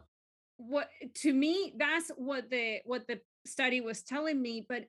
What 0.57 0.89
to 1.21 1.33
me, 1.33 1.73
that's 1.77 2.09
what 2.17 2.49
the 2.49 2.79
what 2.85 3.07
the 3.07 3.19
study 3.45 3.81
was 3.81 4.03
telling 4.03 4.41
me, 4.41 4.65
but 4.67 4.85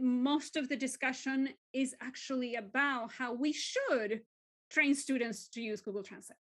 most 0.00 0.56
of 0.56 0.68
the 0.68 0.76
discussion 0.76 1.50
is 1.72 1.94
actually 2.00 2.54
about 2.54 3.12
how 3.12 3.34
we 3.34 3.52
should 3.52 4.20
train 4.70 4.94
students 4.94 5.48
to 5.48 5.60
use 5.60 5.80
Google 5.80 6.02
Translate. 6.02 6.38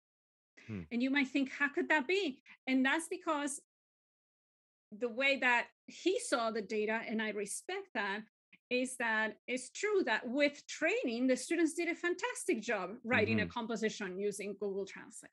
Hmm. 0.66 0.82
And 0.90 1.02
you 1.02 1.10
might 1.10 1.28
think, 1.28 1.50
how 1.50 1.68
could 1.68 1.88
that 1.90 2.06
be? 2.06 2.42
And 2.66 2.84
that's 2.84 3.08
because 3.08 3.60
the 4.98 5.08
way 5.08 5.38
that 5.40 5.66
he 5.86 6.18
saw 6.20 6.50
the 6.50 6.62
data, 6.62 7.00
and 7.06 7.20
I 7.20 7.30
respect 7.30 7.88
that, 7.94 8.20
is 8.70 8.96
that 8.96 9.36
it's 9.46 9.70
true 9.70 10.02
that 10.06 10.26
with 10.26 10.66
training, 10.66 11.26
the 11.26 11.36
students 11.36 11.74
did 11.74 11.88
a 11.88 11.94
fantastic 11.94 12.62
job 12.62 12.92
writing 13.04 13.40
a 13.40 13.46
composition 13.46 14.18
using 14.18 14.56
Google 14.58 14.86
Translate. 14.86 15.30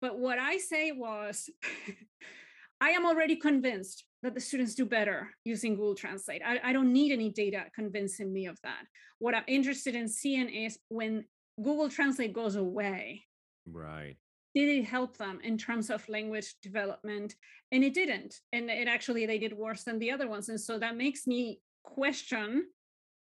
But 0.00 0.18
what 0.18 0.38
I 0.38 0.58
say 0.58 0.92
was, 0.92 1.48
I 2.80 2.90
am 2.90 3.06
already 3.06 3.36
convinced 3.36 4.04
that 4.22 4.34
the 4.34 4.40
students 4.40 4.74
do 4.74 4.84
better 4.84 5.30
using 5.44 5.76
Google 5.76 5.94
Translate. 5.94 6.42
I, 6.44 6.60
I 6.62 6.72
don't 6.72 6.92
need 6.92 7.12
any 7.12 7.30
data 7.30 7.64
convincing 7.74 8.32
me 8.32 8.46
of 8.46 8.58
that. 8.62 8.84
What 9.18 9.34
I'm 9.34 9.44
interested 9.46 9.94
in 9.94 10.08
seeing 10.08 10.48
is 10.48 10.78
when 10.88 11.24
Google 11.62 11.88
Translate 11.88 12.32
goes 12.32 12.56
away, 12.56 13.24
Right. 13.66 14.16
did 14.54 14.68
it 14.68 14.84
help 14.84 15.16
them 15.16 15.40
in 15.42 15.56
terms 15.58 15.90
of 15.90 16.06
language 16.08 16.54
development? 16.62 17.34
And 17.72 17.82
it 17.82 17.94
didn't. 17.94 18.34
And 18.52 18.70
it 18.70 18.88
actually, 18.88 19.26
they 19.26 19.38
did 19.38 19.54
worse 19.54 19.84
than 19.84 19.98
the 19.98 20.10
other 20.10 20.28
ones. 20.28 20.48
And 20.48 20.60
so 20.60 20.78
that 20.78 20.96
makes 20.96 21.26
me 21.26 21.60
question 21.82 22.66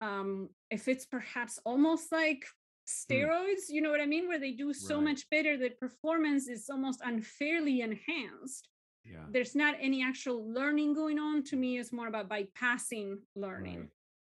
um, 0.03 0.49
if 0.71 0.89
it's 0.89 1.07
perhaps 1.07 1.59
almost 1.65 2.11
like 2.11 2.45
steroids, 2.87 3.69
you 3.69 3.81
know 3.83 3.91
what 3.91 4.01
I 4.01 4.07
mean? 4.07 4.29
Where 4.29 4.41
they 4.41 4.53
do 4.53 4.73
so 4.73 4.97
Right. 4.97 5.05
much 5.05 5.31
better, 5.31 5.57
the 5.57 5.71
performance 5.71 6.49
is 6.49 6.69
almost 6.71 7.01
unfairly 7.05 7.81
enhanced 7.83 8.69
Yeah. 9.05 9.25
there's 9.31 9.55
not 9.55 9.75
any 9.81 10.03
actual 10.03 10.53
learning 10.53 10.95
going 10.95 11.19
on 11.19 11.43
to 11.45 11.57
me 11.57 11.79
it's 11.79 11.93
more 11.93 12.09
about 12.09 12.29
bypassing 12.29 13.17
learning 13.35 13.79
Right. 13.81 13.89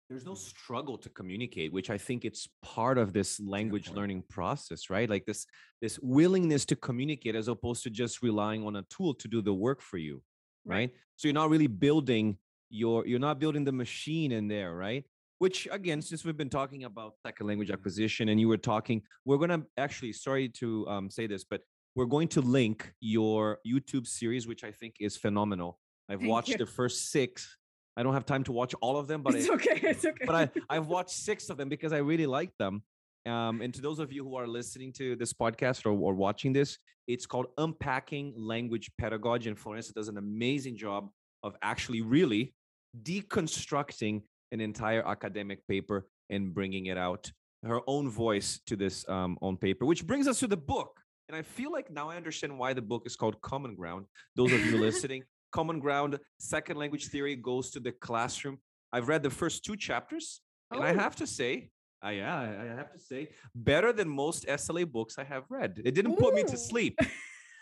There's 0.10 0.26
no 0.26 0.36
struggle 0.36 0.98
to 1.00 1.10
communicate, 1.10 1.74
which 1.74 1.90
I 1.90 1.98
think 1.98 2.24
it's 2.24 2.48
part 2.64 2.98
of 2.98 3.12
this 3.12 3.42
language 3.42 3.90
learning 3.92 4.24
process, 4.30 4.90
right? 4.90 5.10
Like 5.10 5.26
this 5.26 5.46
this 5.82 6.00
willingness 6.02 6.64
to 6.68 6.78
communicate 6.78 7.36
as 7.36 7.50
opposed 7.50 7.84
to 7.84 7.90
just 7.90 8.22
relying 8.22 8.66
on 8.66 8.78
a 8.78 8.84
tool 8.84 9.14
to 9.16 9.28
do 9.28 9.42
the 9.42 9.54
work 9.54 9.82
for 9.82 9.98
you, 9.98 10.24
Right. 10.64 10.76
right? 10.76 10.92
So 11.18 11.28
you're 11.28 11.34
not 11.44 11.50
really 11.50 11.68
building 11.68 12.38
your 12.70 13.06
you're 13.06 13.20
not 13.20 13.38
building 13.38 13.66
the 13.66 13.74
machine 13.74 14.32
in 14.32 14.48
there, 14.48 14.74
right? 14.76 15.04
Which 15.40 15.68
again, 15.72 16.02
since 16.02 16.24
we've 16.24 16.38
been 16.38 16.50
talking 16.60 16.86
about 16.86 17.16
second 17.26 17.48
language 17.48 17.70
acquisition, 17.70 18.30
and 18.30 18.40
you 18.40 18.48
were 18.48 18.64
talking, 18.74 19.02
we're 19.26 19.42
gonna 19.44 19.64
actually 19.76 20.14
sorry 20.14 20.48
to 20.62 20.88
um, 20.88 21.10
say 21.12 21.28
this, 21.28 21.44
but 21.44 21.62
we're 21.98 22.06
going 22.06 22.28
to 22.28 22.42
link 22.42 22.94
your 23.02 23.58
YouTube 23.68 24.06
series, 24.06 24.48
which 24.48 24.64
I 24.64 24.70
think 24.70 24.98
is 25.00 25.18
phenomenal. 25.18 25.80
I've 26.08 26.20
Thank 26.20 26.30
watched 26.30 26.50
you. 26.50 26.58
the 26.58 26.68
first 26.68 27.12
six. 27.12 27.58
I 27.98 28.04
don't 28.04 28.14
have 28.14 28.28
time 28.28 28.44
to 28.44 28.52
watch 28.52 28.76
all 28.82 28.98
of 28.98 29.08
them, 29.08 29.24
but 29.24 29.34
it's 29.34 29.50
I, 29.50 29.54
okay 29.56 29.80
it's 29.82 30.06
okay 30.06 30.26
but 30.28 30.36
I, 30.36 30.50
I've 30.70 30.86
watched 30.86 31.10
six 31.10 31.50
of 31.50 31.58
them 31.58 31.70
because 31.70 31.94
I 31.94 31.98
really 31.98 32.28
like 32.28 32.52
them. 32.60 32.84
Um, 33.26 33.62
and 33.62 33.74
to 33.74 33.82
those 33.82 33.98
of 33.98 34.14
you 34.14 34.24
who 34.24 34.36
are 34.36 34.46
listening 34.46 34.94
to 34.94 35.16
this 35.16 35.34
podcast 35.34 35.88
or, 35.88 35.90
or 35.90 36.14
watching 36.14 36.54
this, 36.54 36.78
it's 37.08 37.26
called 37.26 37.48
Unpacking 37.58 38.36
Language 38.38 38.92
Pedagogy. 39.00 39.50
And 39.50 39.58
Florence 39.58 39.88
does 39.88 40.08
an 40.08 40.20
amazing 40.20 40.78
job 40.78 41.10
of 41.42 41.56
actually 41.64 42.02
really 42.02 42.54
deconstructing 43.02 44.22
an 44.52 44.62
entire 44.62 45.06
academic 45.06 45.68
paper 45.68 46.08
and 46.30 46.54
bringing 46.54 46.86
it 46.86 46.98
out 46.98 47.32
her 47.66 47.82
own 47.88 48.08
voice 48.08 48.60
to 48.68 48.76
this 48.76 49.04
um, 49.10 49.36
own 49.42 49.58
paper, 49.58 49.84
which 49.84 50.06
brings 50.06 50.28
us 50.28 50.40
to 50.40 50.48
the 50.48 50.56
book. 50.56 51.02
And 51.30 51.36
I 51.36 51.42
feel 51.42 51.72
like 51.72 51.92
now 51.92 52.10
I 52.10 52.16
understand 52.16 52.58
why 52.58 52.74
the 52.74 52.82
book 52.82 53.04
is 53.06 53.16
called 53.16 53.42
Common 53.42 53.76
Ground. 53.76 54.06
Those 54.36 54.54
of 54.54 54.66
you 54.66 54.78
listening, 54.88 55.24
Common 55.52 55.80
Ground, 55.80 56.18
Second 56.40 56.78
Language 56.78 57.08
Theory 57.08 57.36
goes 57.36 57.70
to 57.72 57.80
the 57.80 57.92
classroom. 57.92 58.60
I've 58.94 59.10
read 59.10 59.24
the 59.24 59.30
first 59.30 59.66
two 59.66 59.76
chapters, 59.76 60.42
and 60.72 60.82
I 60.84 60.92
Oh. 60.92 60.98
have 60.98 61.16
to 61.18 61.28
say, 61.28 61.70
I, 62.02 62.12
yeah, 62.12 62.40
I 62.40 62.66
have 62.78 62.94
to 62.94 63.00
say, 63.00 63.30
better 63.54 63.92
than 63.92 64.08
most 64.08 64.46
SLA 64.48 64.90
books 64.90 65.18
I 65.18 65.26
have 65.26 65.44
read. 65.50 65.82
It 65.84 65.96
didn't 65.96 66.18
put 66.18 66.34
me 66.34 66.44
to 66.44 66.58
sleep. 66.58 66.98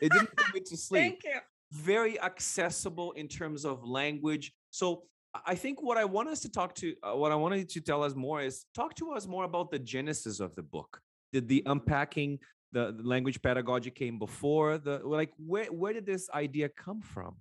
It 0.02 0.12
didn't 0.12 0.36
put 0.36 0.54
me 0.54 0.60
to 0.60 0.76
sleep 0.76 1.02
thank 1.04 1.24
you 1.24 1.40
very 1.72 2.20
accessible 2.22 3.14
in 3.14 3.30
terms 3.30 3.64
of 3.64 3.82
language. 3.88 4.52
So 4.70 5.04
I- 5.34 5.40
I 5.54 5.56
think 5.56 5.82
what 5.82 5.98
I 5.98 6.04
want 6.04 6.28
us 6.28 6.42
to 6.42 6.50
talk 6.50 6.76
to, 6.82 6.94
uh, 7.02 7.14
what 7.16 7.32
I 7.32 7.36
wanted 7.36 7.70
to 7.70 7.80
tell 7.80 8.04
us 8.04 8.14
more 8.14 8.42
is 8.42 8.66
talk 8.76 8.94
to 8.96 9.14
us 9.14 9.26
more 9.26 9.46
about 9.46 9.72
the 9.72 9.80
genesis 9.80 10.42
of 10.42 10.54
the 10.56 10.64
book. 10.64 11.00
Did 11.32 11.48
the 11.48 11.64
unpacking 11.66 12.40
the, 12.76 12.92
the 12.98 13.04
language 13.08 13.42
pedagogy 13.42 13.90
came 13.90 14.20
before 14.20 14.78
the 14.78 14.96
like 15.04 15.32
where 15.52 15.68
where 15.80 15.94
did 15.94 16.06
this 16.06 16.30
idea 16.44 16.68
come 16.70 17.02
from? 17.02 17.34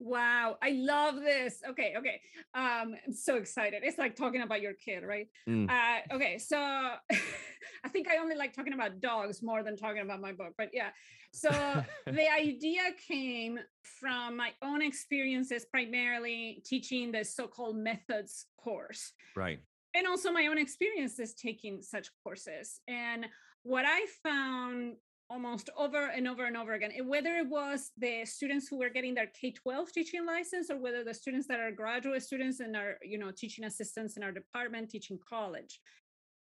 wow 0.00 0.56
i 0.60 0.70
love 0.70 1.14
this 1.30 1.62
okay 1.70 1.94
okay 1.96 2.20
um 2.54 2.94
i'm 3.06 3.12
so 3.12 3.36
excited 3.36 3.82
it's 3.84 3.96
like 3.96 4.14
talking 4.16 4.42
about 4.42 4.60
your 4.60 4.74
kid 4.74 5.02
right 5.04 5.28
Mm. 5.48 5.70
uh 5.70 6.14
okay 6.16 6.36
so 6.36 6.58
i 7.84 7.88
think 7.92 8.08
i 8.08 8.16
only 8.18 8.34
like 8.34 8.52
talking 8.52 8.74
about 8.74 9.00
dogs 9.00 9.40
more 9.42 9.62
than 9.62 9.76
talking 9.76 10.02
about 10.02 10.20
my 10.20 10.32
book 10.32 10.52
but 10.58 10.68
yeah 10.74 10.90
so 11.32 11.48
the 12.06 12.26
idea 12.46 12.82
came 13.08 13.58
from 14.00 14.36
my 14.36 14.50
own 14.62 14.82
experiences 14.82 15.64
primarily 15.64 16.60
teaching 16.66 17.12
the 17.12 17.24
so-called 17.24 17.76
methods 17.76 18.46
course 18.58 19.12
Right. 19.36 19.60
and 19.94 20.06
also 20.06 20.28
my 20.32 20.48
own 20.48 20.58
experiences 20.58 21.34
taking 21.34 21.74
such 21.82 22.08
courses. 22.22 22.80
And 22.88 23.26
what 23.64 23.84
I 23.86 24.06
found 24.22 24.96
almost 25.30 25.70
over 25.76 26.10
and 26.10 26.28
over 26.28 26.44
and 26.44 26.56
over 26.56 26.74
again. 26.74 26.92
Eh, 26.96 27.02
whether 27.02 27.34
it 27.36 27.48
was 27.48 27.90
the 27.98 28.24
students 28.24 28.68
who 28.68 28.78
were 28.78 28.90
getting 28.90 29.14
their 29.14 29.30
K-12 29.38 29.90
teaching 29.90 30.26
license 30.26 30.70
or 30.70 30.76
whether 30.76 31.02
the 31.02 31.14
students 31.14 31.48
that 31.48 31.60
are 31.60 31.72
graduate 31.72 32.22
students 32.22 32.60
and 32.60 32.76
are, 32.76 32.98
you 33.02 33.18
know, 33.18 33.30
teaching 33.30 33.64
assistants 33.64 34.16
in 34.16 34.22
our 34.22 34.32
department 34.32 34.90
teaching 34.90 35.18
college, 35.28 35.80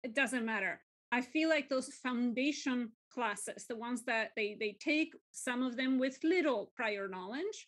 it 0.04 0.16
doesn't 0.16 0.46
matter. 0.46 0.82
I 1.12 1.22
feel 1.22 1.50
like 1.50 1.70
those 1.70 1.94
foundation 1.94 2.90
classes, 3.14 3.66
the 3.70 3.76
ones 3.76 4.04
that 4.06 4.32
they 4.36 4.58
they 4.60 4.76
take, 4.80 5.14
some 5.32 5.62
of 5.62 5.78
them 5.78 6.00
with 6.00 6.18
little 6.24 6.72
prior 6.76 7.08
knowledge, 7.08 7.68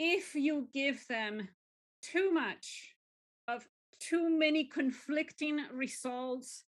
if 0.00 0.34
you 0.34 0.68
give 0.74 1.06
them 1.08 1.48
too 2.02 2.32
much 2.32 2.96
of 3.46 3.68
too 4.00 4.28
many 4.28 4.64
conflicting 4.64 5.60
results 5.72 6.64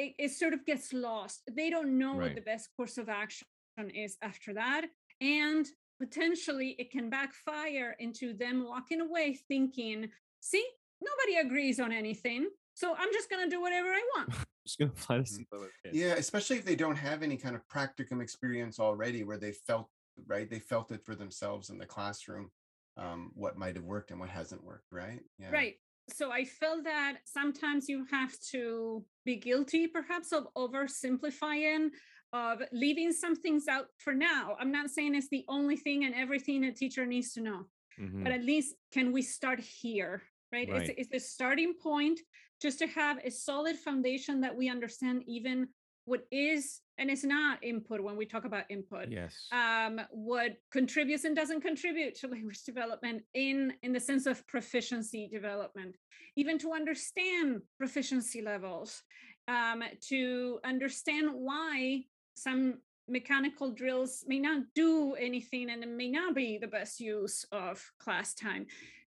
it, 0.00 0.14
it 0.18 0.30
sort 0.30 0.54
of 0.54 0.64
gets 0.64 0.92
lost. 0.92 1.42
They 1.50 1.68
don't 1.68 1.98
know 1.98 2.14
right. 2.14 2.22
what 2.22 2.34
the 2.34 2.40
best 2.40 2.70
course 2.76 2.96
of 2.96 3.08
action 3.08 3.46
is 3.94 4.16
after 4.22 4.54
that. 4.54 4.86
And 5.20 5.66
potentially 6.00 6.74
it 6.78 6.90
can 6.90 7.10
backfire 7.10 7.94
into 7.98 8.32
them 8.32 8.64
walking 8.64 9.02
away 9.02 9.38
thinking, 9.48 10.08
see, 10.40 10.66
nobody 11.02 11.46
agrees 11.46 11.78
on 11.78 11.92
anything. 11.92 12.48
So 12.74 12.94
I'm 12.98 13.12
just 13.12 13.28
going 13.28 13.44
to 13.44 13.54
do 13.54 13.60
whatever 13.60 13.88
I 13.88 14.02
want. 14.16 14.30
just 14.66 14.78
going 14.78 14.90
to 14.90 14.96
find 14.96 15.20
a 15.20 15.56
mm-hmm. 15.56 15.66
Yeah, 15.92 16.14
especially 16.14 16.56
if 16.56 16.64
they 16.64 16.76
don't 16.76 16.96
have 16.96 17.22
any 17.22 17.36
kind 17.36 17.54
of 17.54 17.62
practicum 17.68 18.22
experience 18.22 18.80
already 18.80 19.22
where 19.22 19.38
they 19.38 19.52
felt, 19.52 19.88
right? 20.26 20.48
They 20.48 20.60
felt 20.60 20.92
it 20.92 21.04
for 21.04 21.14
themselves 21.14 21.68
in 21.68 21.76
the 21.76 21.86
classroom, 21.86 22.50
um, 22.96 23.32
what 23.34 23.58
might 23.58 23.76
have 23.76 23.84
worked 23.84 24.12
and 24.12 24.20
what 24.20 24.30
hasn't 24.30 24.64
worked, 24.64 24.92
right? 24.92 25.20
Yeah. 25.38 25.50
Right 25.50 25.76
so 26.12 26.30
I 26.30 26.44
feel 26.44 26.82
that 26.84 27.18
sometimes 27.24 27.88
you 27.88 28.06
have 28.10 28.34
to 28.52 29.04
be 29.24 29.36
guilty, 29.36 29.86
perhaps, 29.86 30.32
of 30.32 30.46
oversimplifying, 30.56 31.90
of 32.32 32.62
leaving 32.72 33.12
some 33.12 33.36
things 33.36 33.66
out 33.68 33.86
for 33.98 34.14
now. 34.14 34.56
I'm 34.60 34.72
not 34.72 34.90
saying 34.90 35.14
it's 35.14 35.28
the 35.28 35.44
only 35.48 35.76
thing 35.76 36.04
and 36.04 36.14
everything 36.14 36.64
a 36.64 36.72
teacher 36.72 37.06
needs 37.06 37.32
to 37.34 37.40
know, 37.40 37.66
mm-hmm. 38.00 38.22
but 38.22 38.32
at 38.32 38.44
least 38.44 38.74
can 38.92 39.12
we 39.12 39.22
start 39.22 39.60
here, 39.60 40.22
right? 40.52 40.68
right. 40.70 40.82
It's, 40.82 41.12
it's 41.12 41.24
a 41.24 41.28
starting 41.28 41.74
point 41.74 42.20
just 42.60 42.78
to 42.80 42.86
have 42.86 43.18
a 43.24 43.30
solid 43.30 43.76
foundation 43.76 44.40
that 44.42 44.54
we 44.54 44.68
understand 44.68 45.22
even 45.26 45.68
what 46.04 46.26
is 46.30 46.80
and 47.00 47.10
it's 47.10 47.24
not 47.24 47.64
input 47.64 48.00
when 48.00 48.14
we 48.14 48.26
talk 48.26 48.44
about 48.44 48.64
input. 48.68 49.10
Yes. 49.10 49.48
Um, 49.50 50.00
what 50.10 50.52
contributes 50.70 51.24
and 51.24 51.34
doesn't 51.34 51.62
contribute 51.62 52.14
to 52.16 52.28
language 52.34 52.62
development 52.64 53.22
in 53.34 53.72
in 53.82 53.92
the 53.92 54.00
sense 54.00 54.26
of 54.26 54.46
proficiency 54.46 55.28
development 55.32 55.96
even 56.36 56.58
to 56.58 56.72
understand 56.72 57.62
proficiency 57.78 58.42
levels 58.42 59.02
um, 59.48 59.82
to 60.08 60.60
understand 60.64 61.30
why 61.32 62.02
some 62.34 62.74
mechanical 63.08 63.72
drills 63.72 64.24
may 64.28 64.38
not 64.38 64.62
do 64.74 65.14
anything 65.14 65.70
and 65.70 65.82
it 65.82 65.88
may 65.88 66.08
not 66.08 66.34
be 66.34 66.58
the 66.58 66.68
best 66.68 67.00
use 67.00 67.44
of 67.50 67.82
class 67.98 68.34
time. 68.34 68.66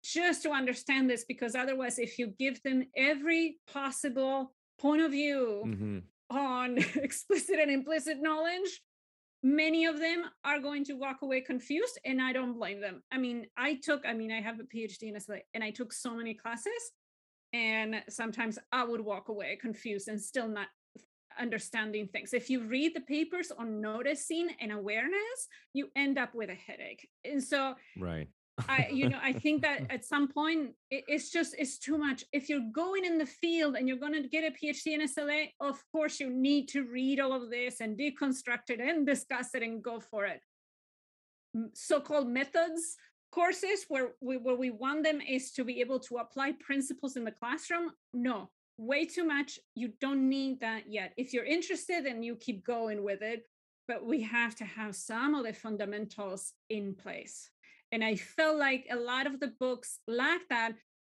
Just 0.05 0.45
to 0.45 0.51
understand 0.51 1.11
this 1.11 1.25
because 1.25 1.57
otherwise 1.57 1.99
if 1.99 2.19
you 2.19 2.29
give 2.39 2.63
them 2.63 2.85
every 2.97 3.59
possible 3.73 4.55
point 4.79 5.03
of 5.03 5.11
view 5.11 5.65
mm-hmm 5.67 5.99
on 6.31 6.79
explicit 6.97 7.59
and 7.59 7.71
implicit 7.71 8.19
knowledge, 8.21 8.81
many 9.43 9.87
of 9.87 9.99
them 9.99 10.25
are 10.45 10.59
going 10.59 10.85
to 10.85 10.95
walk 10.95 11.19
away 11.23 11.41
confused 11.41 11.99
and 12.05 12.21
i 12.21 12.33
don't 12.33 12.55
blame 12.55 12.81
them. 12.81 13.03
I 13.13 13.19
mean 13.19 13.47
i 13.57 13.79
took 13.83 14.05
i 14.05 14.13
mean 14.13 14.33
i 14.33 14.41
have 14.41 14.59
a 14.59 14.65
phd 14.65 15.03
in 15.03 15.15
SLA 15.15 15.41
and 15.55 15.63
i 15.63 15.71
took 15.71 15.93
so 15.93 16.15
many 16.15 16.35
classes 16.35 16.93
and 17.53 18.03
sometimes 18.09 18.59
i 18.73 18.83
would 18.85 19.01
walk 19.01 19.29
away 19.29 19.57
confused 19.61 20.09
and 20.09 20.21
still 20.21 20.49
not 20.49 20.67
understanding 21.39 22.09
things. 22.09 22.33
If 22.33 22.51
you 22.51 22.65
read 22.65 22.97
the 22.97 23.01
papers 23.03 23.53
on 23.57 23.81
noticing 23.81 24.49
and 24.61 24.73
awareness 24.73 25.47
you 25.73 25.89
end 25.95 26.19
up 26.19 26.35
with 26.35 26.51
a 26.51 26.55
headache. 26.55 27.09
And 27.25 27.43
so 27.43 27.75
right 27.97 28.29
I, 28.69 28.89
you 28.91 29.09
know, 29.09 29.19
I 29.23 29.33
think 29.33 29.63
that 29.63 29.83
at 29.91 30.05
some 30.05 30.29
point 30.29 30.71
it, 30.91 31.05
it's 31.09 31.31
just 31.31 31.55
it's 31.59 31.79
too 31.79 31.99
much. 31.99 32.25
If 32.33 32.49
you're 32.49 32.71
going 32.73 33.05
in 33.05 33.19
the 33.19 33.27
field 33.27 33.77
and 33.77 33.87
you're 33.89 33.99
going 33.99 34.21
to 34.21 34.29
get 34.29 34.45
a 34.45 34.51
PhD 34.51 34.95
in 34.95 35.01
SLA, 35.03 35.51
of 35.61 35.83
course 35.93 36.21
you 36.21 36.31
need 36.31 36.69
to 36.69 36.85
read 36.85 37.21
all 37.21 37.33
of 37.33 37.51
this 37.51 37.81
and 37.81 37.99
deconstruct 37.99 38.71
it 38.71 38.81
and 38.81 39.07
discuss 39.07 39.55
it 39.55 39.63
and 39.63 39.83
go 39.83 40.01
for 40.01 40.25
it. 40.25 40.41
So-called 41.75 42.29
methods 42.29 42.97
courses 43.31 43.85
where 43.89 44.11
we 44.21 44.37
where 44.37 44.57
we 44.57 44.71
want 44.71 45.05
them 45.05 45.21
is 45.21 45.53
to 45.53 45.65
be 45.65 45.81
able 45.81 46.01
to 46.01 46.17
apply 46.17 46.53
principles 46.61 47.17
in 47.17 47.25
the 47.25 47.31
classroom. 47.31 47.91
No, 48.13 48.51
way 48.79 49.05
too 49.05 49.25
much. 49.25 49.59
You 49.75 49.93
don't 50.01 50.29
need 50.29 50.61
that 50.61 50.85
yet. 50.89 51.13
If 51.17 51.33
you're 51.33 51.45
interested, 51.45 52.07
and 52.07 52.25
you 52.25 52.37
keep 52.37 52.65
going 52.65 53.03
with 53.03 53.23
it. 53.23 53.43
But 53.87 54.05
we 54.05 54.21
have 54.21 54.55
to 54.57 54.67
have 54.67 54.95
some 54.95 55.35
of 55.35 55.47
the 55.47 55.55
fundamentals 55.55 56.53
in 56.69 56.95
place. 56.95 57.49
And 57.93 58.05
I 58.05 58.17
felt 58.17 58.59
like 58.59 58.87
a 58.91 58.97
lot 58.97 59.27
of 59.27 59.41
the 59.41 59.53
books 59.59 60.01
lack 60.07 60.41
that. 60.51 60.73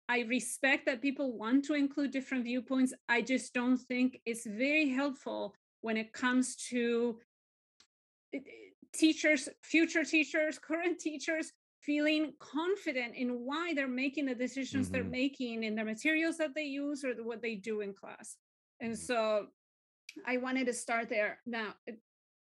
I 0.09 0.23
respect 0.23 0.87
that 0.87 1.03
people 1.03 1.39
want 1.39 1.65
to 1.67 1.75
include 1.75 2.11
different 2.11 2.43
viewpoints. 2.43 2.93
I 3.09 3.23
just 3.23 3.55
don't 3.55 3.79
think 3.79 4.21
it's 4.27 4.45
very 4.45 4.89
helpful 4.89 5.55
when 5.83 5.97
it 5.97 6.13
comes 6.13 6.57
to 6.71 7.19
eh, 8.35 8.39
eh, 8.39 8.51
teachers, 8.93 9.49
future 9.63 10.03
teachers, 10.03 10.59
current 10.59 10.99
teachers 10.99 11.53
feeling 11.81 12.35
confident 12.41 13.15
in 13.15 13.29
why 13.31 13.73
they're 13.75 13.89
making 13.89 14.27
the 14.27 14.35
decisions 14.35 14.87
mm-hmm. 14.87 14.95
they're 14.95 15.05
making 15.05 15.65
in 15.65 15.75
the 15.75 15.85
materials 15.85 16.37
that 16.37 16.55
they 16.55 16.65
use 16.65 17.05
or 17.05 17.15
what 17.23 17.41
they 17.41 17.55
do 17.55 17.81
in 17.81 17.95
class. 17.95 18.37
And 18.81 18.93
mm-hmm. 18.93 19.01
so 19.01 19.47
I 20.27 20.37
wanted 20.37 20.67
to 20.67 20.73
start 20.73 21.09
there. 21.09 21.39
Now, 21.47 21.75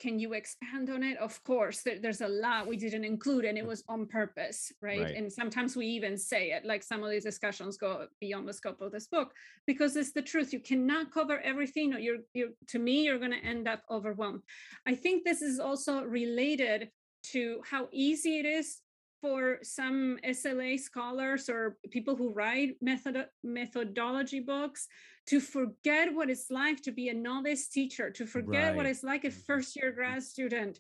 can 0.05 0.19
you 0.19 0.35
expand 0.35 0.91
on 0.91 1.03
it 1.03 1.17
of 1.17 1.43
course 1.45 1.81
there, 1.81 1.99
there's 1.99 2.21
a 2.21 2.29
lot 2.29 2.67
we 2.67 2.77
didn't 2.77 3.07
include 3.07 3.47
and 3.47 3.57
it 3.57 3.65
mm. 3.65 3.69
was 3.69 3.83
on 3.89 4.05
purpose 4.05 4.71
right? 4.83 5.01
right? 5.01 5.17
and 5.17 5.33
sometimes 5.33 5.77
we 5.77 5.87
even 5.87 6.15
say 6.19 6.51
it 6.51 6.63
like 6.67 6.83
some 6.83 7.03
of 7.03 7.11
these 7.11 7.25
discussions 7.25 7.79
go 7.79 8.07
beyond 8.21 8.47
the 8.47 8.53
scope 8.53 8.83
of 8.83 8.93
this 8.93 9.07
book 9.07 9.33
because 9.67 9.97
it's 9.97 10.13
the 10.13 10.21
truth 10.21 10.53
you 10.53 10.61
cannot 10.61 11.11
cover 11.11 11.41
everything 11.41 11.95
or 11.95 11.99
you're, 11.99 12.19
you're 12.35 12.51
to 12.67 12.79
me 12.79 13.05
you're 13.05 13.19
going 13.19 13.39
to 13.39 13.49
end 13.53 13.67
up 13.67 13.81
overwhelmed 13.91 14.43
i 14.87 14.95
think 14.95 15.25
this 15.25 15.41
is 15.41 15.59
also 15.59 16.03
related 16.03 16.91
to 17.23 17.63
how 17.71 17.89
easy 17.91 18.39
it 18.39 18.45
is 18.45 18.83
for 19.23 19.59
some 19.63 20.19
SLA 20.23 20.79
scholars 20.79 21.49
or 21.49 21.79
people 21.91 22.15
who 22.15 22.29
write 22.29 22.77
method 22.83 23.27
methodology 23.43 24.41
books 24.41 24.87
to 25.27 25.41
forget 25.41 26.15
what 26.15 26.29
it's 26.29 26.51
like 26.51 26.83
to 26.83 26.93
be 26.93 27.09
a 27.09 27.15
novice 27.15 27.69
teacher, 27.69 28.11
to 28.11 28.27
forget 28.27 28.69
right. 28.69 28.77
what 28.77 28.87
it's 28.87 29.03
like 29.03 29.25
a 29.25 29.29
mm-hmm. 29.29 29.41
first 29.47 29.77
year 29.77 29.91
grad 29.93 30.23
student. 30.23 30.79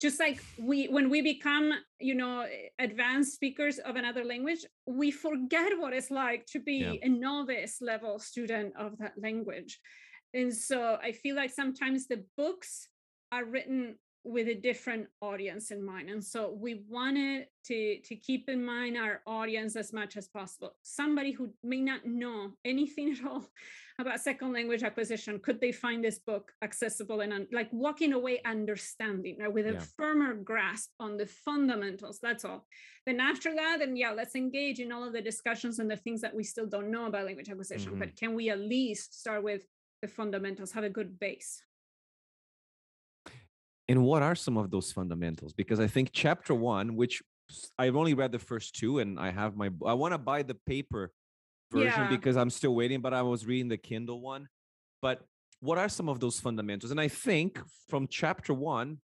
Just 0.00 0.18
like 0.18 0.42
we, 0.58 0.88
when 0.88 1.10
we 1.10 1.22
become, 1.22 1.72
you 2.00 2.16
know, 2.16 2.44
advanced 2.80 3.34
speakers 3.34 3.78
of 3.78 3.94
another 3.94 4.24
language, 4.24 4.66
we 4.84 5.12
forget 5.12 5.78
what 5.78 5.92
it's 5.92 6.10
like 6.10 6.44
to 6.46 6.58
be 6.58 6.98
yeah. 7.00 7.06
a 7.06 7.08
novice 7.08 7.76
level 7.80 8.18
student 8.18 8.72
of 8.76 8.98
that 8.98 9.12
language. 9.16 9.78
And 10.34 10.52
so 10.52 10.98
I 11.00 11.12
feel 11.12 11.36
like 11.36 11.50
sometimes 11.50 12.08
the 12.08 12.24
books 12.36 12.88
are 13.30 13.44
written 13.44 13.96
with 14.24 14.46
a 14.48 14.54
different 14.54 15.08
audience 15.20 15.72
in 15.72 15.84
mind 15.84 16.08
and 16.08 16.22
so 16.22 16.56
we 16.60 16.84
wanted 16.88 17.46
to 17.64 17.98
to 18.04 18.14
keep 18.14 18.48
in 18.48 18.64
mind 18.64 18.96
our 18.96 19.20
audience 19.26 19.74
as 19.74 19.92
much 19.92 20.16
as 20.16 20.28
possible 20.28 20.74
somebody 20.82 21.32
who 21.32 21.52
may 21.64 21.80
not 21.80 22.06
know 22.06 22.52
anything 22.64 23.12
at 23.18 23.26
all 23.26 23.44
about 23.98 24.20
second 24.20 24.52
language 24.52 24.84
acquisition 24.84 25.40
could 25.40 25.60
they 25.60 25.72
find 25.72 26.04
this 26.04 26.20
book 26.20 26.52
accessible 26.62 27.20
and 27.20 27.48
like 27.52 27.68
walking 27.72 28.12
away 28.12 28.40
understanding 28.44 29.36
right, 29.40 29.52
with 29.52 29.66
a 29.66 29.72
yeah. 29.72 29.80
firmer 29.96 30.34
grasp 30.34 30.90
on 31.00 31.16
the 31.16 31.26
fundamentals 31.26 32.20
that's 32.22 32.44
all 32.44 32.64
then 33.06 33.18
after 33.18 33.52
that 33.54 33.80
and 33.82 33.98
yeah 33.98 34.12
let's 34.12 34.36
engage 34.36 34.78
in 34.78 34.92
all 34.92 35.04
of 35.04 35.12
the 35.12 35.22
discussions 35.22 35.80
and 35.80 35.90
the 35.90 35.96
things 35.96 36.20
that 36.20 36.34
we 36.34 36.44
still 36.44 36.66
don't 36.66 36.90
know 36.90 37.06
about 37.06 37.26
language 37.26 37.48
acquisition 37.48 37.90
mm-hmm. 37.90 38.00
but 38.00 38.16
can 38.16 38.34
we 38.34 38.50
at 38.50 38.60
least 38.60 39.18
start 39.18 39.42
with 39.42 39.66
the 40.00 40.08
fundamentals 40.08 40.70
have 40.70 40.84
a 40.84 40.90
good 40.90 41.18
base 41.18 41.62
and 43.92 44.02
what 44.02 44.22
are 44.22 44.34
some 44.34 44.56
of 44.56 44.70
those 44.70 44.90
fundamentals? 44.90 45.52
Because 45.52 45.78
I 45.78 45.86
think 45.86 46.10
chapter 46.12 46.54
one, 46.54 46.96
which 46.96 47.22
I've 47.78 47.94
only 47.94 48.14
read 48.14 48.32
the 48.32 48.38
first 48.38 48.74
two, 48.74 49.00
and 49.00 49.20
I 49.20 49.30
have 49.30 49.54
my, 49.54 49.68
I 49.84 49.92
want 49.92 50.12
to 50.12 50.18
buy 50.18 50.42
the 50.42 50.54
paper 50.54 51.12
version 51.70 52.04
yeah. 52.04 52.08
because 52.08 52.38
I'm 52.38 52.48
still 52.48 52.74
waiting, 52.74 53.02
but 53.02 53.12
I 53.12 53.20
was 53.20 53.44
reading 53.44 53.68
the 53.68 53.76
Kindle 53.76 54.22
one. 54.22 54.48
But 55.02 55.20
what 55.60 55.76
are 55.76 55.90
some 55.90 56.08
of 56.08 56.20
those 56.20 56.40
fundamentals? 56.40 56.90
And 56.90 56.98
I 56.98 57.08
think 57.08 57.60
from 57.90 58.08
chapter 58.08 58.54
one, 58.54 58.96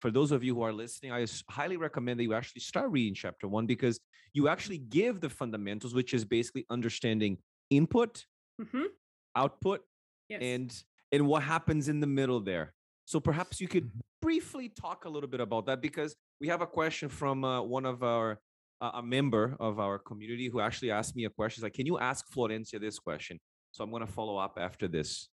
for 0.00 0.10
those 0.10 0.30
of 0.30 0.44
you 0.44 0.54
who 0.54 0.60
are 0.60 0.74
listening, 0.74 1.10
I 1.10 1.24
highly 1.48 1.78
recommend 1.78 2.20
that 2.20 2.24
you 2.24 2.34
actually 2.34 2.60
start 2.60 2.90
reading 2.90 3.14
chapter 3.14 3.48
one 3.48 3.64
because 3.64 3.98
you 4.34 4.48
actually 4.48 4.78
give 4.78 5.22
the 5.22 5.30
fundamentals, 5.30 5.94
which 5.94 6.12
is 6.12 6.22
basically 6.26 6.66
understanding 6.68 7.38
input, 7.70 8.26
mm-hmm. 8.60 8.88
output, 9.34 9.80
yes. 10.28 10.40
and 10.42 10.84
and 11.12 11.26
what 11.26 11.42
happens 11.42 11.88
in 11.88 12.00
the 12.00 12.06
middle 12.06 12.40
there. 12.40 12.74
So 13.06 13.20
perhaps 13.20 13.60
you 13.60 13.68
could 13.68 13.84
mm-hmm. 13.84 14.00
Briefly 14.24 14.70
talk 14.70 15.04
a 15.04 15.08
little 15.08 15.28
bit 15.28 15.40
about 15.40 15.66
that 15.66 15.80
because 15.82 16.16
we 16.40 16.48
have 16.48 16.62
a 16.62 16.66
question 16.66 17.08
from 17.08 17.44
uh, 17.44 17.60
one 17.60 17.84
of 17.84 18.02
our 18.02 18.40
uh, 18.80 18.92
a 18.94 19.02
member 19.02 19.56
of 19.60 19.78
our 19.78 19.98
community 19.98 20.48
who 20.48 20.60
actually 20.60 20.90
asked 20.90 21.14
me 21.14 21.24
a 21.26 21.30
question. 21.30 21.60
He's 21.60 21.66
like, 21.68 21.74
"Can 21.74 21.86
you 21.86 21.98
ask 21.98 22.20
Florencia 22.34 22.80
this 22.80 22.98
question?" 22.98 23.38
So 23.72 23.84
I'm 23.84 23.90
going 23.90 24.06
to 24.06 24.12
follow 24.20 24.36
up 24.36 24.54
after 24.58 24.88
this. 24.88 25.28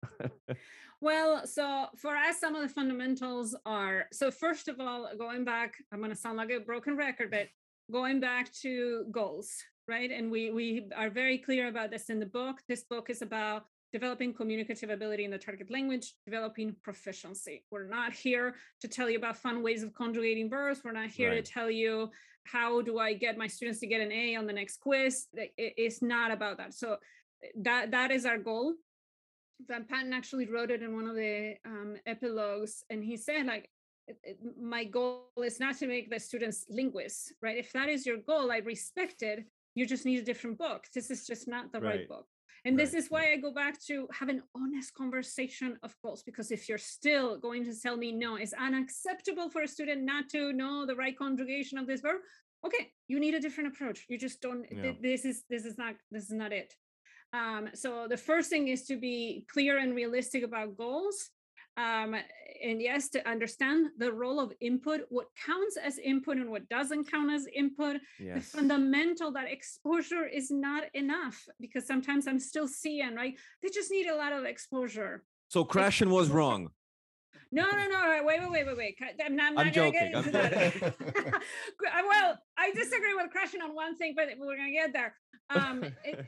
Well, 1.02 1.48
so 1.48 1.88
for 1.96 2.14
us, 2.14 2.42
some 2.42 2.56
of 2.56 2.62
the 2.62 2.68
fundamentals 2.68 3.56
are 3.66 4.08
so, 4.12 4.30
first 4.32 4.68
of 4.68 4.82
all, 4.82 5.10
going 5.18 5.46
back, 5.46 5.76
I'm 5.92 6.00
going 6.00 6.12
to 6.12 6.22
sound 6.26 6.36
like 6.36 6.52
a 6.52 6.60
broken 6.60 6.98
record, 6.98 7.32
but 7.32 7.48
going 7.90 8.20
back 8.20 8.52
to 8.64 9.06
goals, 9.10 9.50
right? 9.88 10.12
And 10.12 10.30
we 10.30 10.52
we 10.52 10.90
are 11.02 11.10
very 11.10 11.38
clear 11.38 11.70
about 11.70 11.90
this 11.90 12.10
in 12.10 12.20
the 12.20 12.26
book. 12.26 12.58
This 12.68 12.84
book 12.84 13.10
is 13.10 13.22
about 13.22 13.64
developing 13.92 14.34
communicative 14.34 14.90
ability 14.90 15.26
in 15.26 15.32
the 15.32 15.38
target 15.38 15.72
language, 15.72 16.14
developing 16.26 16.76
proficiency. 16.84 17.64
We're 17.72 17.88
not 17.88 18.14
here 18.14 18.56
to 18.82 18.88
tell 18.88 19.10
you 19.10 19.18
about 19.18 19.38
fun 19.38 19.64
ways 19.64 19.84
of 19.84 19.94
conjugating 19.94 20.50
verbs. 20.50 20.82
We're 20.84 20.92
not 20.92 21.10
here 21.10 21.32
Right. 21.32 21.44
to 21.44 21.52
tell 21.52 21.72
you 21.72 22.12
how 22.46 22.82
do 22.82 23.00
I 23.00 23.14
get 23.14 23.38
my 23.38 23.48
students 23.48 23.80
to 23.82 23.88
get 23.88 24.02
an 24.02 24.12
A 24.12 24.36
on 24.36 24.46
the 24.48 24.54
next 24.54 24.78
quiz. 24.78 25.28
It's 25.58 26.02
not 26.02 26.32
about 26.32 26.58
that. 26.58 26.74
So 26.74 26.98
that 27.62 27.92
that 27.92 28.12
is 28.12 28.26
our 28.26 28.38
goal. 28.38 28.76
Van 29.68 29.86
Patten 29.86 30.14
actually 30.14 30.46
wrote 30.46 30.72
it 30.72 30.82
in 30.82 30.96
one 30.96 31.08
of 31.08 31.16
the 31.16 31.56
um, 31.66 31.98
epilogues, 32.06 32.84
and 32.90 33.04
he 33.04 33.18
said 33.18 33.46
like. 33.46 33.70
My 34.60 34.86
goal 34.86 35.28
is 35.38 35.60
not 35.60 35.78
to 35.78 35.88
make 35.88 36.10
the 36.10 36.20
students 36.20 36.66
linguists, 36.68 37.32
right? 37.44 37.58
If 37.60 37.72
that 37.74 37.90
is 37.90 38.08
your 38.08 38.18
goal, 38.18 38.52
I 38.52 38.58
respect 38.58 39.22
it. 39.22 39.46
You 39.80 39.86
just 39.86 40.06
need 40.06 40.20
a 40.20 40.28
different 40.32 40.58
book. 40.58 40.82
This 40.94 41.10
is 41.10 41.26
just 41.32 41.48
not 41.56 41.72
the 41.72 41.80
right 41.80 42.00
Right. 42.02 42.10
book. 42.14 42.28
And 42.66 42.78
this 42.78 42.94
is 43.00 43.06
why 43.14 43.24
I 43.32 43.38
go 43.38 43.52
back 43.64 43.76
to 43.90 43.96
have 44.20 44.28
an 44.36 44.42
honest 44.54 44.90
conversation 45.02 45.70
of 45.86 45.96
goals. 46.04 46.22
Because 46.30 46.48
if 46.58 46.62
you're 46.68 46.86
still 46.98 47.30
going 47.48 47.64
to 47.70 47.74
tell 47.84 47.96
me 48.04 48.10
no, 48.12 48.32
it's 48.36 48.52
unacceptable 48.68 49.48
for 49.54 49.62
a 49.62 49.68
student 49.76 50.02
not 50.14 50.26
to 50.36 50.42
know 50.52 50.86
the 50.86 50.98
right 51.04 51.18
conjugation 51.18 51.78
of 51.78 51.86
this 51.88 52.02
verb. 52.02 52.20
Okay, 52.68 52.84
you 53.12 53.18
need 53.24 53.36
a 53.36 53.40
different 53.46 53.68
approach. 53.74 54.00
You 54.10 54.18
just 54.28 54.38
don't. 54.42 54.64
th- 54.82 54.98
This 55.08 55.22
is 55.32 55.38
this 55.54 55.64
is 55.70 55.76
not 55.84 55.94
this 56.14 56.24
is 56.30 56.36
not 56.44 56.52
it. 56.62 56.70
Um, 57.40 57.64
so 57.84 57.90
the 58.14 58.22
first 58.30 58.48
thing 58.50 58.68
is 58.76 58.82
to 58.90 58.96
be 59.08 59.46
clear 59.54 59.74
and 59.84 59.96
realistic 60.02 60.42
about 60.50 60.76
goals. 60.84 61.18
Um, 61.78 62.12
and 62.64 62.82
yes, 62.82 63.10
to 63.10 63.30
understand 63.30 63.88
the 63.98 64.12
role 64.12 64.40
of 64.40 64.54
input, 64.62 65.02
what 65.10 65.28
counts 65.46 65.78
as 65.78 65.98
input 65.98 66.38
and 66.38 66.50
what 66.50 66.68
doesn't 66.70 67.10
count 67.10 67.32
as 67.32 67.48
input 67.54 67.98
the 68.20 68.42
fundamental 68.42 69.32
that 69.32 69.52
exposure 69.52 70.26
is 70.26 70.52
not 70.52 70.84
enough 70.94 71.48
because 71.60 71.86
sometimes 71.86 72.28
I'm 72.28 72.40
still 72.40 72.68
seeing, 72.68 73.16
right? 73.16 73.36
They 73.62 73.70
just 73.70 73.92
need 73.92 74.08
a 74.08 74.16
lot 74.16 74.34
of 74.34 74.46
exposure. 74.46 75.24
So 75.48 75.66
Krashen 75.66 76.10
was 76.10 76.30
wrong. 76.30 76.70
No, 77.52 77.64
no, 77.72 77.88
no. 77.88 78.22
Wait, 78.24 78.40
wait, 78.40 78.52
wait, 78.52 78.66
wait, 78.68 78.78
wait. 78.78 78.98
I'm 79.26 79.36
not, 79.36 79.52
I'm 79.52 79.58
I'm 79.58 79.66
not 79.66 79.74
gonna 79.74 79.92
get 79.92 80.14
joking, 80.14 80.16
I'm 80.16 80.24
into 80.26 80.32
that. 80.32 80.94
Uh, 81.90 82.02
well, 82.08 82.38
I 82.58 82.72
disagree 82.72 83.16
with 83.16 83.32
Krashen 83.36 83.64
on 83.64 83.74
one 83.74 83.98
thing, 83.98 84.14
but 84.16 84.28
we're 84.38 84.56
gonna 84.56 84.72
get 84.72 84.94
there. 84.94 85.16
Um, 85.50 85.82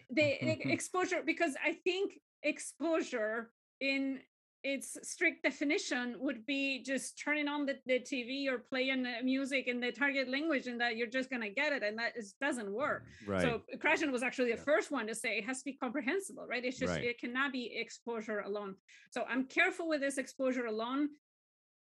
the, 0.09 0.37
the 0.41 0.57
exposure, 0.71 1.21
because 1.23 1.55
I 1.63 1.73
think 1.73 2.13
exposure 2.41 3.51
in 3.79 4.19
its 4.63 4.97
strict 5.01 5.43
definition 5.43 6.15
would 6.19 6.45
be 6.45 6.83
just 6.83 7.19
turning 7.19 7.47
on 7.47 7.65
the, 7.65 7.77
the 7.87 7.99
TV 7.99 8.47
or 8.47 8.59
playing 8.59 9.01
the 9.01 9.15
music 9.23 9.67
in 9.67 9.79
the 9.79 9.91
target 9.91 10.29
language, 10.29 10.67
and 10.67 10.79
that 10.79 10.97
you're 10.97 11.07
just 11.07 11.29
gonna 11.29 11.49
get 11.49 11.73
it, 11.73 11.81
and 11.83 11.97
that 11.97 12.15
is, 12.15 12.33
doesn't 12.39 12.71
work. 12.71 13.03
Right. 13.25 13.41
So 13.41 13.61
Krashen 13.77 14.11
was 14.11 14.21
actually 14.23 14.51
the 14.51 14.57
Yeah. 14.57 14.63
first 14.63 14.91
one 14.91 15.07
to 15.07 15.15
say 15.15 15.37
it 15.39 15.45
has 15.45 15.59
to 15.59 15.65
be 15.65 15.73
comprehensible, 15.73 16.45
right? 16.47 16.63
It's 16.63 16.77
just 16.77 16.93
Right. 16.93 17.05
it 17.05 17.19
cannot 17.19 17.51
be 17.51 17.75
exposure 17.75 18.39
alone. 18.41 18.75
So 19.09 19.23
I'm 19.27 19.45
careful 19.45 19.87
with 19.87 20.01
this 20.01 20.17
exposure 20.17 20.67
alone, 20.67 21.09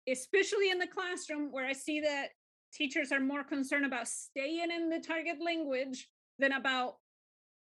especially 0.07 0.71
in 0.71 0.79
the 0.79 0.87
classroom 0.87 1.51
where 1.51 1.65
I 1.65 1.73
see 1.73 1.99
that 2.01 2.29
teachers 2.73 3.11
are 3.11 3.19
more 3.19 3.43
concerned 3.43 3.85
about 3.85 4.07
staying 4.07 4.71
in 4.71 4.89
the 4.89 4.99
target 4.99 5.39
language 5.39 6.09
than 6.39 6.53
about 6.53 6.97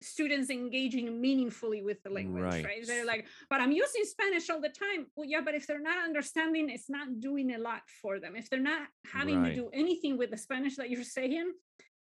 students 0.03 0.49
engaging 0.49 1.19
meaningfully 1.19 1.81
with 1.81 2.01
the 2.03 2.09
language, 2.09 2.43
right? 2.43 2.65
Right. 2.65 2.85
They're 2.87 3.05
like, 3.05 3.25
but 3.49 3.61
I'm 3.61 3.71
using 3.71 4.03
Spanish 4.05 4.49
all 4.49 4.61
the 4.61 4.69
time. 4.69 5.07
Well, 5.15 5.27
yeah, 5.27 5.41
but 5.41 5.55
if 5.55 5.65
they're 5.67 5.79
not 5.81 5.97
understanding, 6.03 6.69
it's 6.69 6.89
not 6.89 7.19
doing 7.19 7.53
a 7.55 7.57
lot 7.57 7.81
for 8.01 8.19
them. 8.19 8.35
If 8.35 8.49
they're 8.49 8.59
not 8.59 8.87
having 9.11 9.41
Right. 9.41 9.49
to 9.55 9.61
do 9.61 9.69
anything 9.73 10.17
with 10.17 10.31
the 10.31 10.37
Spanish 10.37 10.75
that 10.77 10.89
you're 10.89 11.03
saying, 11.03 11.53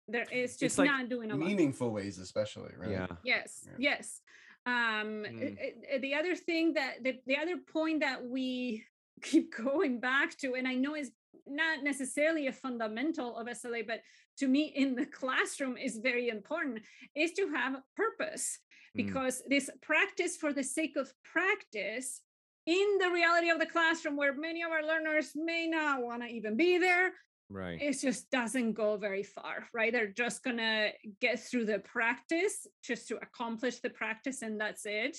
there 0.09 0.27
is 0.31 0.57
just 0.57 0.79
like 0.79 0.89
not 0.91 1.09
doing 1.09 1.31
a 1.31 1.37
lot. 1.37 1.47
Meaningful 1.47 1.91
ways, 1.91 2.19
especially, 2.19 2.73
right? 2.77 2.91
Yeah. 2.91 3.07
Yes, 3.25 3.67
Yeah. 3.67 3.77
yes. 3.91 4.21
Um, 4.67 5.25
Mm. 5.25 6.01
the 6.01 6.15
other 6.15 6.35
thing 6.35 6.75
that 6.75 7.03
the, 7.03 7.21
the 7.27 7.37
other 7.37 7.57
point 7.59 8.01
that 8.01 8.25
we 8.25 8.85
keep 9.23 9.55
going 9.57 10.01
back 10.01 10.37
to, 10.39 10.55
and 10.55 10.67
I 10.69 10.75
know 10.75 10.95
is 10.95 11.11
not 11.47 11.83
necessarily 11.83 12.47
a 12.47 12.53
fundamental 12.53 13.37
of 13.37 13.47
SLA, 13.49 13.87
but 13.87 14.01
to 14.39 14.49
me 14.49 14.73
in 14.75 14.95
the 14.95 15.07
classroom 15.07 15.77
is 15.77 15.99
very 15.99 16.29
important, 16.29 16.81
is 17.15 17.33
to 17.33 17.49
have 17.55 17.81
purpose 17.97 18.59
Mm. 18.97 19.05
because 19.07 19.43
this 19.49 19.69
practice 19.83 20.37
for 20.37 20.53
the 20.53 20.63
sake 20.63 20.97
of 20.97 21.13
practice 21.25 22.23
in 22.67 22.99
the 22.99 23.11
reality 23.11 23.51
of 23.51 23.59
the 23.59 23.67
classroom 23.67 24.17
where 24.17 24.33
many 24.35 24.63
of 24.63 24.71
our 24.73 24.83
learners 24.83 25.33
may 25.35 25.67
not 25.67 26.03
want 26.03 26.23
to 26.23 26.29
even 26.29 26.57
be 26.57 26.79
there 26.79 27.13
Right. 27.49 27.81
it 27.81 27.93
just 28.01 28.29
doesn't 28.31 28.73
go 28.73 28.97
very 28.97 29.23
far, 29.23 29.69
right? 29.73 29.93
They're 29.93 30.09
just 30.09 30.43
gonna 30.43 30.91
get 31.21 31.39
through 31.39 31.67
the 31.67 31.79
practice 31.79 32.67
just 32.83 33.07
to 33.09 33.17
accomplish 33.19 33.79
the 33.81 33.91
practice, 33.91 34.43
and 34.43 34.61
that's 34.61 34.85
it. 34.85 35.17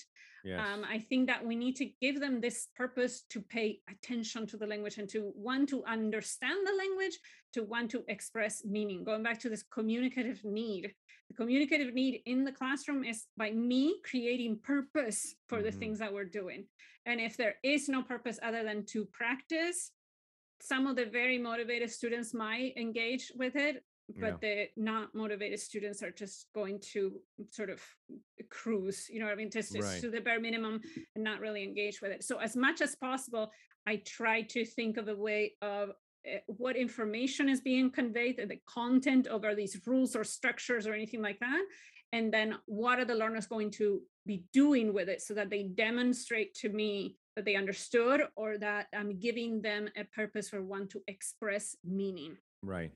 Yes. 0.48 0.62
Um, 0.66 0.86
I 0.90 1.00
think 1.00 1.28
that 1.28 1.46
we 1.46 1.56
need 1.56 1.76
to 1.76 1.90
give 2.02 2.22
them 2.22 2.40
this 2.40 2.70
purpose 2.76 3.24
to 3.32 3.42
pay 3.42 3.82
attention 3.90 4.48
to 4.48 4.56
the 4.56 4.66
language 4.66 4.98
and 4.98 5.10
to 5.10 5.34
want 5.36 5.68
to 5.70 5.84
understand 5.84 6.66
the 6.66 6.74
language, 6.74 7.20
to 7.54 7.64
want 7.64 7.92
to 7.92 8.06
express 8.08 8.64
meaning. 8.64 9.04
Going 9.04 9.24
back 9.24 9.40
to 9.42 9.50
this 9.50 9.64
communicative 9.64 10.40
need, 10.46 10.94
the 11.30 11.34
communicative 11.36 11.94
need 11.94 12.22
in 12.26 12.46
the 12.46 12.54
classroom 12.54 13.04
is 13.04 13.26
by 13.36 13.52
me 13.52 14.00
creating 14.10 14.60
purpose 14.60 15.36
for 15.50 15.62
the 15.62 15.72
Mhm. 15.72 15.80
things 15.80 16.00
that 16.00 16.14
we're 16.14 16.24
doing. 16.42 16.66
And 17.06 17.20
if 17.20 17.36
there 17.36 17.56
is 17.64 17.90
no 17.90 18.02
purpose 18.02 18.40
other 18.42 18.64
than 18.64 18.86
to 18.94 19.06
practice, 19.08 19.92
some 20.62 20.88
of 20.88 20.96
the 20.96 21.06
very 21.06 21.38
motivated 21.38 21.92
students 21.92 22.34
might 22.34 22.78
engage 22.78 23.32
with 23.36 23.56
it 23.58 23.84
but 24.16 24.42
the 24.42 24.68
not 24.78 25.14
motivated 25.14 25.60
students 25.60 26.02
are 26.02 26.12
just 26.12 26.48
going 26.56 26.80
to 26.80 27.20
sort 27.50 27.70
of 27.70 27.82
cruise 28.50 29.08
you 29.10 29.20
know 29.20 29.26
what 29.26 29.34
i 29.34 29.36
mean 29.36 29.52
just, 29.52 29.74
just 29.74 29.88
Right. 29.94 30.02
to 30.02 30.10
the 30.10 30.22
bare 30.22 30.40
minimum 30.40 30.80
and 31.16 31.24
not 31.24 31.40
really 31.40 31.64
engage 31.64 32.02
with 32.02 32.12
it 32.12 32.24
so 32.24 32.38
as 32.38 32.56
much 32.56 32.82
as 32.82 32.96
possible 32.96 33.52
i 33.86 33.98
try 34.06 34.42
to 34.44 34.66
think 34.66 34.98
of 34.98 35.08
a 35.08 35.16
way 35.16 35.54
of 35.62 35.90
uh, 36.28 36.40
what 36.48 36.76
information 36.76 37.50
is 37.50 37.62
being 37.62 37.92
conveyed 37.92 38.38
the 38.38 38.60
content 38.68 39.28
of 39.28 39.44
are 39.44 39.56
these 39.56 39.80
rules 39.86 40.16
or 40.16 40.24
structures 40.24 40.88
or 40.88 40.94
anything 40.94 41.22
like 41.22 41.40
that 41.40 41.64
and 42.14 42.34
then 42.34 42.56
what 42.66 43.00
are 43.00 43.06
the 43.06 43.16
learners 43.16 43.48
going 43.48 43.70
to 43.72 44.02
be 44.26 44.44
doing 44.54 44.94
with 44.94 45.10
it 45.10 45.22
so 45.22 45.34
that 45.34 45.50
they 45.50 45.64
demonstrate 45.64 46.54
to 46.54 46.70
me 46.70 47.18
that 47.36 47.46
they 47.46 47.56
understood 47.56 48.22
or 48.36 48.58
that 48.58 48.88
i'm 48.94 49.20
giving 49.20 49.62
them 49.62 49.90
a 49.98 50.04
purpose 50.06 50.54
or 50.54 50.64
want 50.64 50.90
to 50.90 51.02
express 51.08 51.76
meaning 51.84 52.38
Right. 52.64 52.92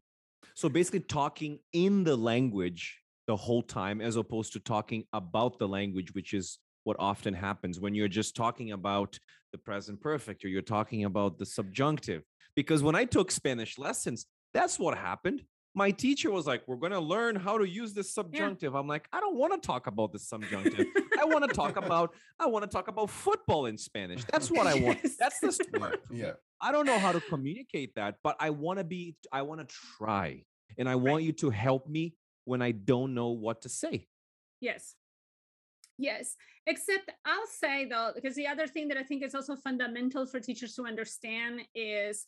So 0.56 0.70
basically, 0.70 1.02
talking 1.02 1.60
in 1.74 2.04
the 2.04 2.16
language 2.16 3.02
the 3.28 3.36
whole 3.36 3.62
time, 3.62 4.02
as 4.02 4.16
opposed 4.16 4.54
to 4.54 4.60
talking 4.60 5.06
about 5.14 5.60
the 5.60 5.68
language, 5.68 6.14
which 6.14 6.34
is 6.34 6.60
what 6.84 6.98
often 7.00 7.34
happens 7.34 7.80
when 7.80 7.94
you're 7.94 8.08
just 8.08 8.36
talking 8.36 8.72
about 8.72 9.18
the 9.52 9.58
present 9.58 10.02
perfect 10.02 10.44
or 10.44 10.48
you're 10.48 10.62
talking 10.62 11.06
about 11.06 11.38
the 11.38 11.46
subjunctive. 11.46 12.24
Because 12.56 12.84
when 12.84 12.96
I 12.96 13.06
took 13.06 13.32
Spanish 13.32 13.78
lessons, 13.78 14.26
that's 14.54 14.80
what 14.80 14.98
happened. 14.98 15.44
My 15.74 15.92
teacher 15.92 16.32
was 16.32 16.46
like, 16.46 16.64
We're 16.68 16.76
going 16.76 16.92
to 16.92 17.00
learn 17.00 17.36
how 17.36 17.58
to 17.58 17.68
use 17.68 17.94
this 17.94 18.14
subjunctive. 18.14 18.76
I'm 18.76 18.88
like, 18.88 19.08
I 19.14 19.20
don't 19.20 19.36
want 19.36 19.54
to 19.54 19.66
talk 19.66 19.88
about 19.88 20.12
the 20.12 20.20
subjunctive. 20.20 20.88
I 21.20 21.26
want 21.26 21.48
to 21.48 21.56
talk 21.56 21.78
about, 21.84 22.14
I 22.40 22.48
want 22.48 22.64
to 22.64 22.70
talk 22.70 22.88
about 22.88 23.10
football 23.10 23.68
in 23.68 23.78
Spanish. 23.78 24.24
That's 24.26 24.52
what 24.52 24.68
I 24.68 24.76
want. 24.76 25.00
Yes. 25.04 25.16
That's 25.18 25.40
the 25.40 25.68
Yeah, 25.80 25.96
yeah. 26.26 26.32
I 26.62 26.72
don't 26.72 26.86
know 26.86 27.00
how 27.00 27.12
to 27.12 27.22
communicate 27.22 27.96
that, 27.96 28.16
but 28.24 28.36
I 28.40 28.50
want 28.50 28.80
to 28.80 28.84
be, 28.84 29.16
I 29.32 29.42
want 29.44 29.68
to 29.68 29.76
try. 29.98 30.44
And 30.78 30.88
I 30.88 30.96
want 30.96 31.24
you 31.24 31.34
to 31.34 31.50
help 31.50 31.88
me 31.88 32.16
when 32.46 32.62
I 32.62 32.72
don't 32.72 33.14
know 33.14 33.30
what 33.30 33.62
to 33.64 33.70
say. 33.70 34.08
Yes. 34.60 34.96
Yes. 35.98 36.36
Except 36.66 37.12
I'll 37.26 37.48
say 37.48 37.86
though, 37.86 38.12
because 38.14 38.36
the 38.36 38.48
other 38.48 38.68
thing 38.68 38.88
that 38.90 38.98
I 38.98 39.04
think 39.04 39.24
is 39.24 39.36
also 39.36 39.56
fundamental 39.56 40.26
for 40.26 40.40
teachers 40.40 40.76
to 40.76 40.86
understand 40.86 41.62
is 41.76 42.26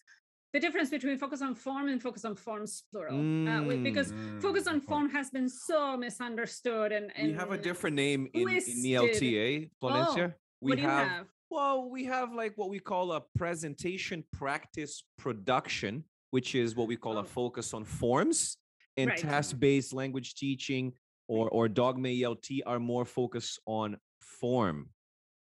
the 0.53 0.59
difference 0.59 0.89
between 0.91 1.17
focus 1.17 1.41
on 1.41 1.55
form 1.55 1.87
and 1.89 2.01
focus 2.01 2.23
on 2.25 2.35
forms 2.35 2.83
plural. 2.91 3.19
Uh, 3.47 3.63
because 3.83 4.11
Mm, 4.11 4.41
focus 4.41 4.67
on 4.67 4.79
form 4.79 5.09
has 5.09 5.29
been 5.31 5.49
so 5.49 5.97
misunderstood 5.97 6.91
and, 6.91 7.11
and 7.17 7.29
we 7.29 7.33
have 7.33 7.51
a 7.51 7.57
different 7.57 7.95
name 7.95 8.27
in, 8.33 8.47
in 8.47 8.81
the. 8.83 8.93
LTA, 8.93 9.69
Florencia. 9.81 10.33
we 10.61 10.69
what 10.71 10.75
do 10.77 10.81
you 10.83 10.87
have? 10.87 11.25
Well, 11.49 11.89
we 11.89 12.05
have 12.05 12.33
like 12.33 12.53
what 12.55 12.69
we 12.69 12.79
call 12.79 13.11
a 13.13 13.21
presentation 13.35 14.23
practice 14.31 15.03
production, 15.17 16.03
which 16.31 16.55
is 16.55 16.75
what 16.75 16.87
we 16.87 16.97
call 16.97 17.17
Oh. 17.17 17.21
a 17.21 17.23
focus 17.23 17.73
on 17.73 17.83
forms 17.83 18.57
and 18.97 19.09
Right. 19.09 19.17
task-based 19.17 19.91
language 19.93 20.35
teaching 20.35 20.93
or 21.27 21.49
or 21.49 21.67
Dogme 21.67 22.05
ELT 22.21 22.61
are 22.65 22.79
more 22.79 23.05
focused 23.05 23.59
on 23.65 23.97
form, 24.19 24.89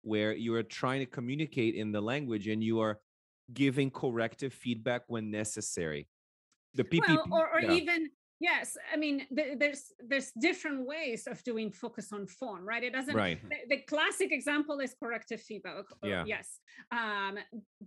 where 0.01 0.33
you 0.33 0.53
are 0.55 0.63
trying 0.63 0.99
to 1.01 1.05
communicate 1.05 1.75
in 1.75 1.91
the 1.91 2.01
language 2.01 2.47
and 2.47 2.63
you 2.63 2.79
are 2.79 2.99
giving 3.53 3.91
corrective 3.91 4.53
feedback 4.53 5.03
when 5.07 5.31
necessary. 5.31 6.07
The 6.73 6.83
PPP, 6.83 7.07
well, 7.07 7.27
or, 7.31 7.53
or 7.53 7.61
yeah. 7.61 7.71
even 7.71 8.09
Yes, 8.39 8.75
I 8.93 8.97
mean 8.97 9.25
th- 9.33 9.57
there's 9.57 9.93
there's 10.05 10.31
different 10.39 10.85
ways 10.85 11.25
of 11.25 11.41
doing 11.43 11.71
focus 11.71 12.11
on 12.11 12.27
form, 12.27 12.67
right? 12.67 12.83
It 12.83 12.91
doesn't. 12.91 13.15
Right. 13.15 13.39
The, 13.49 13.75
the 13.75 13.81
classic 13.83 14.31
example 14.31 14.79
is 14.79 14.93
corrective 15.01 15.41
feedback. 15.41 15.85
Yeah. 16.03 16.25
Yes. 16.27 16.59
Um, 16.91 17.37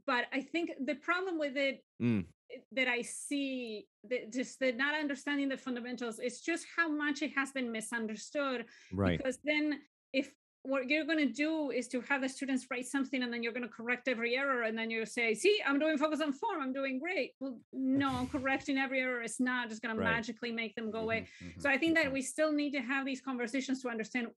but 0.06 0.24
I 0.32 0.40
think 0.40 0.70
the 0.84 0.94
problem 0.96 1.38
with 1.38 1.56
it 1.56 1.84
Mm. 2.00 2.24
that 2.72 2.88
I 2.88 3.02
see, 3.02 3.86
the, 4.08 4.20
just 4.32 4.58
the 4.60 4.72
not 4.72 4.94
understanding 4.94 5.48
the 5.48 5.58
fundamentals, 5.58 6.18
is 6.18 6.40
just 6.40 6.64
how 6.76 6.88
much 6.88 7.20
it 7.20 7.32
has 7.36 7.50
been 7.52 7.70
misunderstood. 7.70 8.64
Right. 8.92 9.18
Because 9.18 9.38
then, 9.44 9.80
if 10.14 10.30
what 10.68 10.88
you're 10.88 11.04
going 11.04 11.18
to 11.26 11.32
do 11.32 11.70
is 11.70 11.88
to 11.88 12.00
have 12.02 12.20
the 12.20 12.28
students 12.28 12.66
write 12.70 12.86
something 12.86 13.22
and 13.22 13.32
then 13.32 13.42
you're 13.42 13.52
going 13.52 13.62
to 13.62 13.68
correct 13.80 14.06
every 14.06 14.36
error 14.36 14.62
and 14.62 14.76
then 14.76 14.90
you 14.90 15.04
say 15.06 15.34
see 15.34 15.58
i'm 15.66 15.78
doing 15.78 15.96
focus 15.96 16.20
on 16.20 16.32
form 16.32 16.60
i'm 16.60 16.72
doing 16.72 16.98
great 16.98 17.32
well 17.40 17.58
no 17.72 18.28
correcting 18.32 18.76
every 18.76 19.00
error 19.00 19.22
is 19.22 19.40
not 19.40 19.68
just 19.70 19.80
going 19.82 19.96
Right. 19.96 20.04
to 20.04 20.10
magically 20.12 20.52
make 20.52 20.74
them 20.76 20.90
go 20.90 20.98
away 21.00 21.26
Mhm, 21.42 21.60
so 21.62 21.70
i 21.70 21.78
think 21.78 21.96
that 21.96 22.12
we 22.12 22.20
still 22.22 22.52
need 22.52 22.72
to 22.72 22.80
have 22.80 23.06
these 23.06 23.20
conversations 23.20 23.80
to 23.82 23.88
understand 23.88 24.28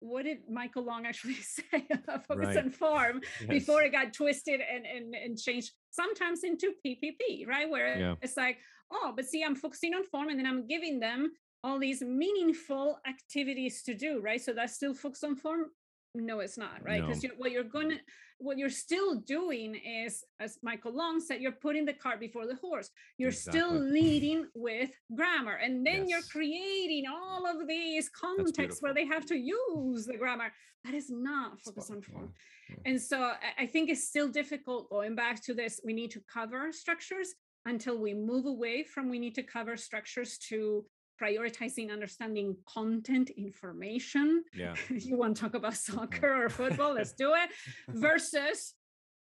what 0.00 0.24
did 0.24 0.38
michael 0.50 0.84
long 0.84 1.06
actually 1.06 1.34
say 1.56 1.86
about 1.90 2.26
focus 2.26 2.48
Right. 2.48 2.58
on 2.64 2.70
form 2.70 3.20
Yes. 3.40 3.48
before 3.48 3.80
it 3.82 3.92
got 3.92 4.12
twisted 4.12 4.60
and, 4.60 4.84
and 4.94 5.14
and 5.14 5.38
changed 5.38 5.70
sometimes 5.90 6.44
into 6.44 6.72
ppp 6.84 7.46
right 7.48 7.68
where 7.70 7.98
Yeah. 7.98 8.14
it's 8.20 8.36
like 8.36 8.58
oh 8.92 9.12
but 9.16 9.24
see 9.26 9.42
i'm 9.42 9.56
focusing 9.56 9.94
on 9.94 10.04
form 10.04 10.28
and 10.28 10.38
then 10.38 10.46
i'm 10.46 10.66
giving 10.66 11.00
them 11.00 11.32
all 11.64 11.78
these 11.78 12.02
meaningful 12.02 12.98
activities 13.08 13.82
to 13.82 13.94
do 13.94 14.20
right? 14.20 14.40
So 14.40 14.52
that's 14.52 14.74
still 14.74 14.94
focus 14.94 15.24
on 15.24 15.36
form? 15.36 15.66
No 16.14 16.40
it's 16.40 16.58
not 16.58 16.84
right? 16.84 17.02
Because 17.06 17.22
No. 17.22 17.30
what 17.36 17.50
you're 17.52 17.64
going 17.64 17.90
to 17.90 17.98
what 18.40 18.56
you're 18.56 18.70
still 18.70 19.16
doing 19.16 19.74
is 19.74 20.24
as 20.38 20.58
michael 20.62 20.92
long 20.94 21.18
said 21.20 21.40
you're 21.42 21.50
putting 21.50 21.84
the 21.84 21.92
cart 21.92 22.20
before 22.20 22.46
the 22.46 22.54
horse. 22.56 22.88
You're 23.18 23.32
still 23.32 23.72
leading 23.72 24.46
with 24.54 24.90
grammar 25.14 25.54
and 25.54 25.84
then 25.86 26.08
you're 26.08 26.22
creating 26.30 27.04
all 27.10 27.46
of 27.46 27.66
these 27.66 28.08
contexts 28.08 28.80
where 28.80 28.94
they 28.94 29.06
have 29.06 29.26
to 29.26 29.36
use 29.36 30.06
the 30.06 30.16
grammar. 30.16 30.52
That 30.84 30.94
is 30.94 31.10
not 31.10 31.60
focus 31.60 31.86
Spot 31.86 31.96
on 31.96 32.02
form. 32.02 32.32
yeah. 32.70 32.76
and 32.86 33.02
so 33.02 33.32
I 33.58 33.66
think 33.66 33.90
it's 33.90 34.06
still 34.06 34.28
difficult 34.28 34.88
going 34.90 35.16
back 35.16 35.42
to 35.46 35.52
this. 35.52 35.80
We 35.84 35.92
need 35.92 36.12
to 36.12 36.22
cover 36.32 36.70
structures 36.72 37.34
until 37.66 37.98
we 37.98 38.14
move 38.14 38.46
away 38.46 38.84
from 38.84 39.08
we 39.10 39.18
need 39.18 39.34
to 39.34 39.42
cover 39.42 39.76
structures 39.76 40.38
to 40.50 40.84
prioritizing 41.20 41.90
understanding 41.90 42.56
content 42.66 43.30
information. 43.30 44.44
Yeah. 44.54 44.74
you 44.90 45.16
want 45.16 45.36
to 45.36 45.42
talk 45.42 45.54
about 45.54 45.74
soccer 45.74 46.34
oh. 46.34 46.42
or 46.42 46.48
football, 46.48 46.94
let's 46.94 47.12
do 47.12 47.34
it. 47.34 47.50
Versus 47.88 48.74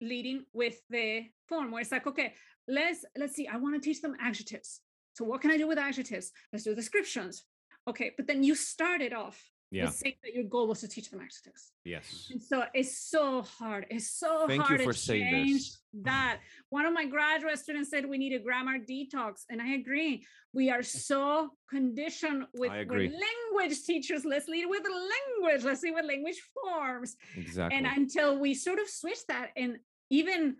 leading 0.01 0.45
with 0.53 0.77
the 0.89 1.23
form 1.47 1.71
where 1.71 1.81
it's 1.81 1.91
like, 1.91 2.07
okay, 2.07 2.33
let's 2.67 3.05
let's 3.17 3.35
see. 3.35 3.47
I 3.47 3.57
want 3.57 3.75
to 3.75 3.81
teach 3.81 4.01
them 4.01 4.15
adjectives. 4.19 4.81
So 5.13 5.25
what 5.25 5.41
can 5.41 5.51
I 5.51 5.57
do 5.57 5.67
with 5.67 5.77
adjectives? 5.77 6.31
Let's 6.51 6.65
do 6.65 6.75
descriptions. 6.75 7.43
Okay, 7.87 8.11
but 8.17 8.27
then 8.27 8.43
you 8.43 8.55
started 8.55 9.13
off 9.13 9.41
Yeah. 9.73 9.89
saying 9.89 10.15
that 10.23 10.35
your 10.35 10.43
goal 10.43 10.67
was 10.67 10.81
to 10.81 10.87
teach 10.87 11.09
them 11.09 11.19
adjectives. 11.19 11.71
Yes. 11.83 12.29
And 12.31 12.41
so 12.41 12.63
it's 12.75 12.95
so 12.97 13.41
hard. 13.41 13.87
It's 13.89 14.11
so 14.11 14.45
Thank 14.47 14.61
you 14.61 14.67
hard 14.67 14.81
for 14.83 14.93
to 14.93 14.99
saying 14.99 15.31
change 15.31 15.53
this. 15.53 15.79
that. 16.03 16.39
One 16.69 16.85
of 16.85 16.93
my 16.93 17.05
graduate 17.05 17.57
students 17.57 17.89
said 17.89 18.07
we 18.07 18.19
need 18.19 18.33
a 18.33 18.39
grammar 18.39 18.77
detox, 18.77 19.45
and 19.49 19.59
I 19.61 19.73
agree. 19.73 20.25
We 20.53 20.69
are 20.69 20.83
so 21.09 21.49
conditioned 21.69 22.45
with 22.53 22.71
language 22.71 23.83
teachers. 23.85 24.25
Let's 24.25 24.47
lead 24.47 24.67
with 24.67 24.83
language. 24.83 25.63
Let's 25.63 25.81
lead 25.81 25.95
with 25.95 26.05
language 26.05 26.41
forms. 26.53 27.15
Exactly. 27.35 27.77
And 27.77 27.87
until 27.87 28.37
we 28.37 28.53
sort 28.53 28.79
of 28.79 28.87
switch 28.87 29.25
that 29.27 29.49
and 29.57 29.77
even 30.11 30.57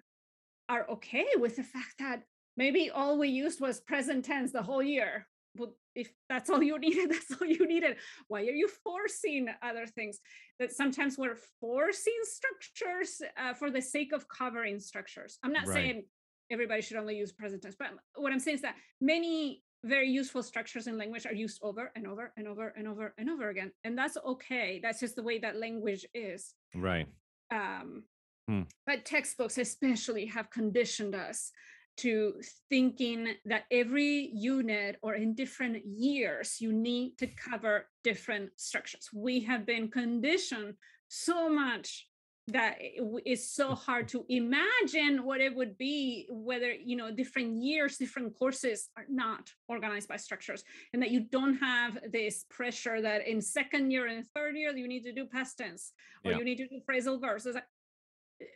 are 0.70 0.90
okay 0.90 1.28
with 1.36 1.56
the 1.56 1.64
fact 1.64 1.96
that 2.00 2.24
maybe 2.58 2.90
all 2.90 3.20
we 3.20 3.28
used 3.28 3.62
was 3.62 3.80
present 3.82 4.26
tense 4.26 4.52
the 4.52 4.64
whole 4.64 4.82
year. 4.82 5.28
Well, 5.56 5.76
if 5.96 6.12
that's 6.30 6.50
all 6.50 6.64
you 6.64 6.78
needed, 6.88 7.12
that's 7.12 7.32
all 7.40 7.48
you 7.48 7.68
needed. 7.68 7.98
Why 8.28 8.42
are 8.42 8.44
you 8.64 8.68
forcing 8.84 9.48
other 9.62 9.86
things? 9.86 10.20
That 10.60 10.72
sometimes 10.72 11.18
we're 11.18 11.38
forcing 11.60 12.20
structures 12.24 13.22
uh, 13.38 13.54
for 13.54 13.70
the 13.70 13.82
sake 13.82 14.14
of 14.14 14.28
covering 14.28 14.80
structures. 14.80 15.38
I'm 15.44 15.54
not 15.54 15.68
Right. 15.68 15.74
saying 15.76 16.04
everybody 16.52 16.82
should 16.82 16.98
only 16.98 17.18
use 17.18 17.32
present 17.32 17.62
tense, 17.62 17.76
but 17.78 17.90
what 18.16 18.32
I'm 18.34 18.40
saying 18.40 18.56
is 18.56 18.62
that 18.62 18.76
many 19.02 19.64
very 19.86 20.10
useful 20.10 20.42
structures 20.44 20.88
in 20.88 20.98
language 20.98 21.26
are 21.26 21.34
used 21.34 21.60
over 21.62 21.92
and 21.96 22.08
over 22.08 22.32
and 22.38 22.48
over 22.48 22.70
and 22.78 22.88
over 22.88 23.14
and 23.18 23.30
over 23.30 23.50
again. 23.50 23.72
And 23.84 23.98
that's 23.98 24.18
okay. 24.26 24.80
That's 24.82 25.00
just 25.02 25.16
the 25.16 25.24
way 25.24 25.40
that 25.40 25.58
language 25.58 26.06
is 26.14 26.54
right. 26.76 27.08
um, 27.52 28.04
Hmm. 28.50 28.64
but 28.86 29.06
textbooks 29.06 29.58
especially 29.58 30.26
have 30.26 30.50
conditioned 30.50 31.16
us 31.16 31.50
to 31.98 32.34
thinking 32.70 33.36
that 33.46 33.64
every 33.72 34.32
unit 34.34 34.98
or 35.02 35.16
in 35.16 35.36
different 35.36 35.86
years 35.86 36.58
you 36.60 36.74
need 36.74 37.18
to 37.18 37.28
cover 37.28 37.88
different 38.04 38.50
structures. 38.58 39.10
We 39.14 39.42
have 39.42 39.66
been 39.66 39.90
conditioned 39.90 40.76
so 41.08 41.50
much 41.50 42.08
that 42.48 42.76
it's 42.80 43.56
so 43.56 43.68
mm-hmm. 43.68 43.86
hard 43.86 44.08
to 44.10 44.26
imagine 44.28 45.24
what 45.24 45.40
it 45.40 45.56
would 45.56 45.78
be 45.78 46.28
whether 46.30 46.74
you 46.74 46.98
know 46.98 47.10
different 47.10 47.64
years 47.64 47.96
different 47.98 48.38
courses 48.38 48.90
are 48.98 49.06
not 49.08 49.50
organized 49.70 50.10
by 50.10 50.18
structures 50.18 50.62
and 50.92 51.02
that 51.02 51.10
you 51.10 51.22
don't 51.22 51.56
have 51.56 51.98
this 52.12 52.44
pressure 52.50 53.02
that 53.02 53.26
in 53.26 53.42
second 53.42 53.92
year 53.92 54.08
and 54.08 54.26
third 54.36 54.58
year 54.58 54.76
you 54.76 54.90
need 54.90 55.04
to 55.04 55.14
do 55.14 55.26
past 55.26 55.58
tense 55.58 55.94
or 56.26 56.32
Yeah. 56.32 56.38
you 56.40 56.46
need 56.46 56.58
to 56.58 56.68
do 56.68 56.82
phrasal 56.88 57.20
verbs. 57.20 57.46
Like, 57.46 57.66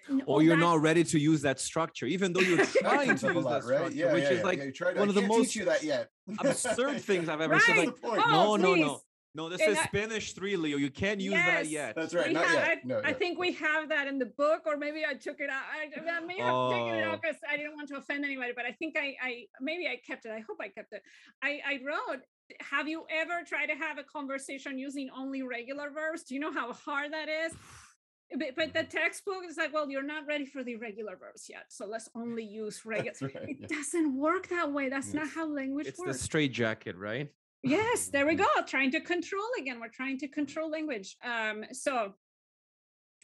n- 0.09 0.23
Or 0.25 0.41
you're 0.41 0.57
not 0.57 0.81
ready 0.81 1.03
to 1.03 1.19
use 1.19 1.41
that 1.43 1.59
structure, 1.59 2.05
even 2.05 2.33
though 2.33 2.41
you're 2.41 2.65
trying 2.81 3.15
to 3.17 3.27
use 3.33 3.43
lot, 3.45 3.61
that 3.61 3.67
right? 3.67 3.77
structure, 3.77 3.95
Yeah, 3.95 4.13
which 4.13 4.23
yeah, 4.23 4.29
is 4.31 4.37
yeah, 4.39 4.43
like 4.43 4.57
yeah, 4.59 4.63
you 4.65 4.85
one 4.99 5.07
I 5.07 5.09
of 5.09 5.15
the 5.15 5.21
most 5.21 5.55
you 5.55 5.65
that 5.65 5.83
yet. 5.83 6.09
absurd 6.39 7.01
things 7.09 7.29
I've 7.29 7.41
ever 7.41 7.59
said. 7.59 7.77
Right. 7.77 7.77
Like, 7.77 7.87
That's 7.87 8.01
the 8.01 8.07
point. 8.07 8.21
Oh, 8.25 8.55
no, 8.55 8.55
no, 8.55 8.73
please. 8.73 8.81
no, 8.81 8.99
no. 9.35 9.49
This 9.49 9.61
And 9.61 9.71
is 9.73 9.77
I- 9.77 9.85
Spanish 9.85 10.33
three, 10.33 10.55
Leo. 10.55 10.77
You 10.77 10.89
can't 10.89 11.19
use 11.21 11.33
that 11.33 11.67
yet. 11.67 11.95
That's 11.95 12.13
right. 12.13 12.27
We 12.27 12.33
Not 12.33 12.45
have- 12.45 12.53
yet. 12.67 12.85
No, 12.85 12.99
I 13.03 13.09
yeah. 13.09 13.13
think 13.13 13.37
we 13.39 13.51
have 13.53 13.89
that 13.89 14.07
in 14.07 14.17
the 14.19 14.25
book, 14.37 14.61
or 14.65 14.77
maybe 14.77 15.03
I 15.07 15.13
took 15.13 15.39
it 15.39 15.49
out. 15.49 15.63
I, 15.71 15.83
I 15.99 16.19
may 16.21 16.39
have 16.39 16.71
taken 16.71 16.93
it 16.95 17.03
Oh. 17.05 17.11
out 17.11 17.21
because 17.21 17.37
I 17.49 17.55
didn't 17.57 17.75
want 17.75 17.87
to 17.89 17.97
offend 17.97 18.25
anybody, 18.25 18.53
but 18.55 18.65
I 18.65 18.71
think 18.71 18.95
I, 18.97 19.15
I 19.21 19.43
maybe 19.61 19.87
I 19.87 19.99
kept 20.05 20.25
it. 20.25 20.31
I 20.31 20.39
hope 20.47 20.57
I 20.59 20.69
kept 20.69 20.93
it. 20.93 21.01
I, 21.43 21.59
I 21.65 21.79
wrote, 21.85 22.21
have 22.61 22.87
you 22.87 23.03
ever 23.11 23.41
tried 23.45 23.67
to 23.67 23.75
have 23.75 23.97
a 23.97 24.03
conversation 24.03 24.79
using 24.79 25.09
only 25.15 25.41
regular 25.43 25.89
verbs? 25.91 26.23
Do 26.23 26.33
you 26.33 26.39
know 26.39 26.51
how 26.53 26.71
hard 26.73 27.11
that 27.13 27.27
is? 27.29 27.53
But, 28.35 28.55
but 28.57 28.73
the 28.73 28.83
textbook 28.83 29.43
is 29.47 29.55
like, 29.57 29.73
well, 29.73 29.89
you're 29.89 30.03
not 30.03 30.27
ready 30.27 30.45
for 30.45 30.63
the 30.63 30.73
irregular 30.73 31.15
verbs 31.15 31.47
yet. 31.49 31.65
So 31.69 31.85
let's 31.85 32.09
only 32.13 32.43
use 32.43 32.85
regular. 32.85 33.13
Right. 33.21 33.49
It 33.49 33.57
yeah. 33.61 33.67
doesn't 33.67 34.17
work 34.17 34.49
that 34.49 34.71
way. 34.71 34.89
That's 34.89 35.13
not 35.13 35.29
how 35.29 35.47
language 35.47 35.87
It's 35.87 35.97
the 35.99 36.07
works. 36.07 36.21
straight 36.21 36.51
jacket, 36.51 36.97
right? 36.97 37.29
Yes, 37.63 38.07
there 38.09 38.25
we 38.27 38.35
go. 38.35 38.45
Trying 38.67 38.91
to 38.91 38.99
control 39.01 39.47
again. 39.59 39.79
We're 39.79 39.87
trying 39.89 40.17
to 40.19 40.27
control 40.27 40.69
language. 40.69 41.15
Um, 41.23 41.63
so 41.71 42.13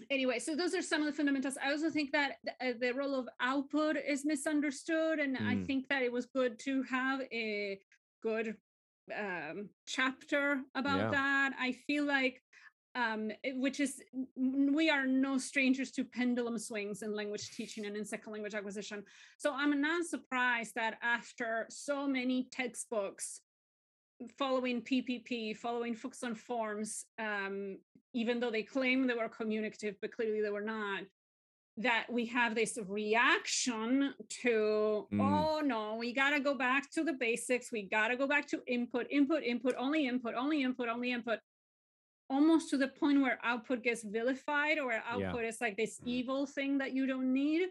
anyway, 0.10 0.40
so 0.40 0.56
those 0.56 0.74
are 0.74 0.82
some 0.82 1.02
of 1.02 1.08
the 1.08 1.14
fundamentals. 1.14 1.58
I 1.64 1.72
also 1.72 1.90
think 1.90 2.12
that 2.14 2.34
the, 2.44 2.52
uh, 2.70 2.74
the 2.80 2.94
role 2.94 3.16
of 3.16 3.28
output 3.42 3.96
is 3.98 4.26
misunderstood, 4.26 5.20
and 5.20 5.38
I 5.38 5.56
Mm. 5.56 5.68
think 5.68 5.88
that 5.90 6.02
it 6.02 6.12
was 6.12 6.26
good 6.26 6.60
to 6.60 6.84
have 6.84 7.22
a 7.32 7.80
good 8.22 8.58
um, 9.18 9.70
chapter 9.86 10.62
about 10.76 11.00
Yeah. 11.00 11.12
that. 11.12 11.54
I 11.60 11.74
feel 11.74 12.06
like. 12.06 12.43
Um, 12.96 13.32
which 13.56 13.80
is 13.80 14.02
we 14.36 14.90
are 14.92 15.08
no 15.08 15.40
strangers 15.40 15.90
to 15.94 16.04
pendulum 16.04 16.60
swings 16.60 17.02
in 17.02 17.16
language 17.16 17.50
teaching 17.50 17.88
and 17.88 17.98
in 17.98 18.06
second 18.06 18.34
language 18.34 18.54
acquisition. 18.54 19.04
So 19.38 19.52
I'm 19.52 19.82
not 19.82 20.06
surprised 20.06 20.76
that 20.76 21.00
after 21.02 21.66
so 21.72 22.08
many 22.08 22.48
textbooks 22.52 23.42
following 24.38 24.84
PPP, 24.84 25.58
following 25.58 25.96
focus 25.96 26.24
on 26.24 26.36
forms, 26.36 27.06
um, 27.18 27.80
even 28.14 28.40
though 28.40 28.52
they 28.52 28.62
claim 28.62 29.08
they 29.08 29.16
were 29.16 29.28
communicative, 29.28 29.96
but 30.00 30.12
clearly 30.12 30.42
they 30.42 30.52
were 30.52 30.62
not, 30.62 31.02
that 31.78 32.06
we 32.12 32.28
have 32.28 32.54
this 32.54 32.78
reaction 32.88 34.14
to, 34.44 35.08
Mm. 35.12 35.20
oh 35.20 35.62
no, 35.62 35.96
we 35.96 36.14
got 36.14 36.30
to 36.30 36.40
go 36.40 36.54
back 36.54 36.92
to 36.92 37.04
the 37.04 37.14
basics. 37.14 37.72
We 37.72 37.82
got 37.82 38.10
to 38.10 38.16
go 38.18 38.28
back 38.28 38.46
to 38.50 38.62
input, 38.68 39.08
input, 39.10 39.42
input, 39.44 39.74
only 39.80 40.06
input, 40.08 40.36
only 40.36 40.62
input, 40.62 40.88
only 40.90 41.12
input. 41.12 41.40
Almost 42.30 42.70
to 42.70 42.78
the 42.78 42.88
point 42.88 43.22
where 43.22 43.40
output 43.44 43.84
gets 43.84 44.04
vilified 44.04 44.78
or 44.78 44.88
where 44.88 45.04
Yeah. 45.06 45.28
output 45.30 45.46
is 45.46 45.60
like 45.62 45.76
this 45.78 46.00
Mm. 46.00 46.08
evil 46.08 46.46
thing 46.46 46.78
that 46.80 46.94
you 46.94 47.06
don't 47.06 47.32
need. 47.34 47.70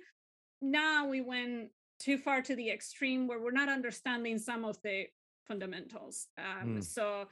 Now 0.61 1.09
we 1.09 1.21
went 1.21 1.73
too 1.99 2.19
far 2.19 2.43
to 2.43 2.55
the 2.55 2.71
extreme 2.71 3.27
where 3.27 3.39
we're 3.41 3.51
not 3.53 3.69
understanding 3.69 4.39
some 4.39 4.65
of 4.65 4.81
the 4.83 5.09
fundamentals. 5.47 6.29
Um, 6.37 6.77
Mm. 6.79 6.85
So 6.85 7.29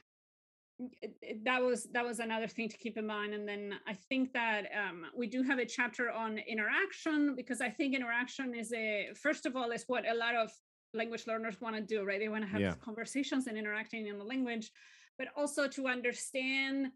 it- 1.01 1.17
it- 1.21 1.43
that 1.43 1.61
was 1.61 1.83
that 1.91 2.03
was 2.03 2.19
another 2.19 2.47
thing 2.47 2.67
to 2.67 2.77
keep 2.77 2.97
in 2.97 3.05
mind. 3.05 3.33
And 3.35 3.47
then 3.47 3.79
I 3.85 3.93
think 3.93 4.33
that 4.33 4.63
um, 4.75 5.11
we 5.15 5.27
do 5.27 5.43
have 5.43 5.59
a 5.59 5.65
chapter 5.65 6.09
on 6.09 6.39
interaction 6.39 7.35
because 7.35 7.61
I 7.61 7.69
think 7.69 7.93
interaction 7.93 8.55
is 8.55 8.73
a 8.73 9.13
first 9.13 9.45
of 9.45 9.55
all 9.55 9.71
is 9.71 9.87
what 9.87 10.07
a 10.07 10.13
lot 10.15 10.35
of 10.35 10.51
language 10.93 11.27
learners 11.27 11.61
want 11.61 11.75
to 11.75 11.81
do, 11.81 12.03
right? 12.03 12.19
They 12.19 12.29
want 12.29 12.43
to 12.43 12.47
have 12.49 12.61
Yeah. 12.61 12.75
conversations 12.77 13.45
and 13.47 13.57
interacting 13.57 14.07
in 14.07 14.17
the 14.17 14.25
language, 14.25 14.71
but 15.17 15.27
also 15.35 15.67
to 15.67 15.87
understand 15.87 16.91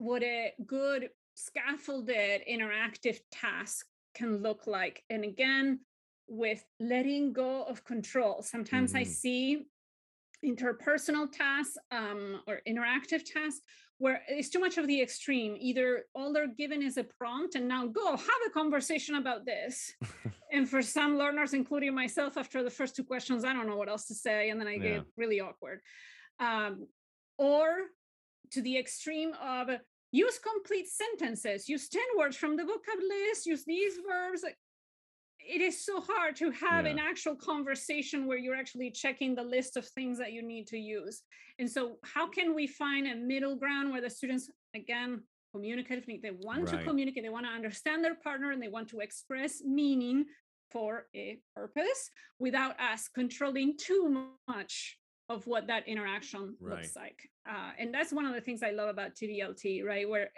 what 0.00 0.22
a 0.22 0.52
good 0.66 1.10
scaffolded 1.34 2.40
interactive 2.50 3.18
task 3.30 3.86
can 4.14 4.38
look 4.38 4.66
like. 4.66 5.04
And 5.10 5.24
again, 5.24 5.80
with 6.26 6.64
letting 6.80 7.34
go 7.34 7.64
of 7.64 7.84
control. 7.84 8.42
Sometimes 8.42 8.94
I 8.94 9.02
Mhm. 9.02 9.06
see 9.06 9.66
interpersonal 10.42 11.30
tasks 11.30 11.76
um, 11.90 12.42
or 12.46 12.62
interactive 12.66 13.24
tasks 13.24 13.60
where 13.98 14.22
it's 14.26 14.48
too 14.48 14.58
much 14.58 14.78
of 14.78 14.86
the 14.86 15.02
extreme 15.02 15.54
either 15.60 16.06
all 16.14 16.32
they're 16.32 16.46
given 16.46 16.80
is 16.82 16.96
a 16.96 17.04
prompt 17.04 17.56
and 17.56 17.68
now 17.68 17.86
go 17.86 18.16
have 18.16 18.42
a 18.46 18.50
conversation 18.50 19.16
about 19.16 19.44
this 19.44 19.92
and 20.50 20.66
for 20.66 20.80
some 20.80 21.18
learners 21.18 21.52
including 21.52 21.94
myself 21.94 22.38
after 22.38 22.62
the 22.62 22.70
first 22.70 22.96
two 22.96 23.04
questions 23.04 23.44
i 23.44 23.52
don't 23.52 23.66
know 23.66 23.76
what 23.76 23.90
else 23.90 24.06
to 24.06 24.14
say 24.14 24.48
and 24.48 24.58
then 24.58 24.66
i 24.66 24.76
Yeah. 24.76 24.82
get 24.98 25.04
really 25.18 25.40
awkward 25.40 25.82
um, 26.38 26.86
or 27.36 27.66
to 28.52 28.62
the 28.62 28.78
extreme 28.78 29.34
of 29.42 29.68
use 30.12 30.38
complete 30.38 30.88
sentences. 30.88 31.68
Use 31.68 31.88
10 31.88 32.02
words 32.18 32.36
from 32.36 32.56
the 32.56 32.62
vocab 32.62 33.00
list. 33.08 33.46
Use 33.46 33.64
these 33.64 33.94
verbs. 34.08 34.44
It 35.42 35.60
is 35.60 35.84
so 35.84 36.00
hard 36.00 36.36
to 36.36 36.50
have 36.50 36.84
an 36.84 36.98
actual 36.98 37.34
conversation 37.34 38.26
where 38.26 38.36
you're 38.36 38.54
actually 38.54 38.90
checking 38.90 39.34
the 39.34 39.42
list 39.42 39.76
of 39.76 39.86
things 39.86 40.18
that 40.18 40.32
you 40.32 40.42
need 40.42 40.66
to 40.68 40.78
use. 40.78 41.22
And 41.58 41.68
so 41.68 41.96
how 42.04 42.28
can 42.28 42.54
we 42.54 42.66
find 42.66 43.06
a 43.06 43.14
middle 43.14 43.56
ground 43.56 43.90
where 43.90 44.00
the 44.00 44.10
students 44.10 44.50
again 44.74 45.22
communicative 45.52 46.06
need 46.06 46.22
they 46.22 46.30
want 46.30 46.68
to 46.68 46.82
communicate 46.84 47.24
they 47.24 47.28
want 47.28 47.44
to 47.44 47.50
understand 47.50 48.04
their 48.04 48.14
partner 48.14 48.52
and 48.52 48.62
they 48.62 48.68
want 48.68 48.88
to 48.88 49.00
express 49.00 49.62
meaning 49.64 50.24
for 50.70 51.06
a 51.16 51.38
purpose 51.56 52.10
without 52.38 52.78
us 52.80 53.08
controlling 53.08 53.76
too 53.76 54.28
much 54.46 54.96
of 55.30 55.46
what 55.46 55.68
that 55.68 55.86
interaction 55.86 56.56
looks 56.60 56.96
like. 56.96 57.30
Uh, 57.48 57.70
and 57.78 57.94
that's 57.94 58.12
one 58.12 58.26
of 58.26 58.34
the 58.34 58.40
things 58.40 58.62
i 58.62 58.70
love 58.70 58.88
about 58.88 59.14
TBLT 59.14 59.84
right 59.84 60.06
where 60.06 60.28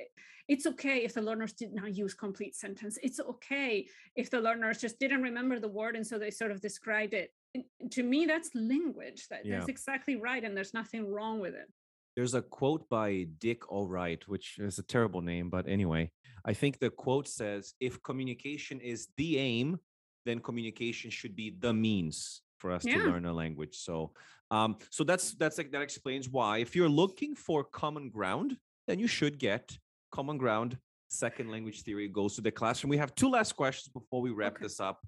it's 0.48 0.66
okay 0.66 0.98
if 0.98 1.14
the 1.14 1.22
learners 1.22 1.54
did 1.54 1.72
not 1.72 1.96
use 1.96 2.12
complete 2.12 2.54
sentence. 2.54 2.98
It's 3.02 3.18
okay 3.18 3.86
if 4.16 4.28
the 4.30 4.40
learners 4.40 4.78
just 4.78 4.98
didn't 4.98 5.22
remember 5.22 5.58
the 5.58 5.68
word 5.68 5.96
and 5.96 6.06
so 6.06 6.18
they 6.18 6.30
sort 6.30 6.50
of 6.50 6.60
described 6.60 7.14
it. 7.14 7.32
And 7.54 7.64
to 7.90 8.02
me 8.02 8.26
that's 8.26 8.50
language. 8.54 9.28
That, 9.28 9.46
Yeah. 9.46 9.58
that's 9.58 9.70
exactly 9.70 10.16
right 10.16 10.44
and 10.44 10.54
there's 10.54 10.74
nothing 10.74 11.10
wrong 11.10 11.40
with 11.40 11.54
it. 11.54 11.68
There's 12.14 12.34
a 12.34 12.42
quote 12.42 12.86
by 12.90 13.26
Dick 13.38 13.62
Allwright, 13.62 14.24
which 14.24 14.58
is 14.58 14.78
a 14.78 14.82
terrible 14.82 15.22
name, 15.22 15.48
but 15.48 15.66
anyway, 15.66 16.10
I 16.44 16.52
think 16.52 16.78
the 16.78 16.90
quote 16.90 17.26
says 17.26 17.72
if 17.80 18.02
communication 18.02 18.78
is 18.80 19.08
the 19.16 19.38
aim, 19.38 19.78
then 20.26 20.38
communication 20.40 21.10
should 21.10 21.34
be 21.34 21.56
the 21.58 21.72
means 21.72 22.42
for 22.58 22.70
us 22.70 22.84
to 22.84 22.96
learn 22.96 23.26
a 23.26 23.32
language. 23.32 23.74
So, 23.76 24.12
um, 24.52 24.76
so 24.90 25.02
that's 25.02 25.34
that's 25.40 25.56
like 25.58 25.72
that 25.72 25.82
explains 25.82 26.28
why 26.28 26.58
if 26.58 26.76
you're 26.76 26.88
looking 27.02 27.34
for 27.34 27.64
common 27.64 28.10
ground, 28.10 28.56
then 28.86 28.98
you 28.98 29.08
should 29.08 29.38
get 29.38 29.64
common 30.12 30.36
ground. 30.38 30.76
Second 31.08 31.50
language 31.50 31.82
theory 31.82 32.08
goes 32.08 32.36
to 32.36 32.42
the 32.42 32.50
classroom. 32.50 32.90
We 32.90 32.98
have 32.98 33.14
two 33.14 33.30
last 33.30 33.52
questions 33.56 33.88
before 33.92 34.20
we 34.22 34.30
wrap 34.30 34.54
Okay. 34.56 34.64
this 34.64 34.78
up. 34.80 34.98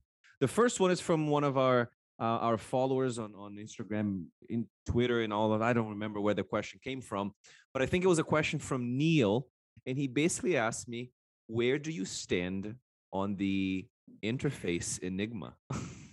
The 0.41 0.49
first 0.49 0.81
one 0.81 0.91
is 0.91 1.01
from 1.01 1.29
one 1.29 1.45
of 1.45 1.57
our 1.57 1.91
uh, 2.21 2.39
our 2.49 2.59
followers 2.59 3.19
on 3.19 3.35
on 3.35 3.57
Instagram, 3.57 4.27
in 4.49 4.67
Twitter, 4.87 5.21
and 5.23 5.33
all 5.33 5.53
of. 5.53 5.61
I 5.63 5.73
don't 5.73 5.91
remember 5.97 6.21
where 6.21 6.35
the 6.35 6.45
question 6.55 6.81
came 6.83 7.01
from, 7.01 7.33
but 7.73 7.83
I 7.83 7.87
think 7.87 8.05
it 8.05 8.09
was 8.09 8.19
a 8.19 8.25
question 8.35 8.59
from 8.59 8.97
Neil, 8.99 9.47
and 9.87 9.99
he 9.99 10.07
basically 10.09 10.57
asked 10.57 10.89
me, 10.89 11.11
"Where 11.49 11.79
do 11.79 11.91
you 11.91 12.05
stand 12.05 12.77
on 13.13 13.37
the 13.37 13.87
interface 14.23 14.99
enigma?" 15.01 15.55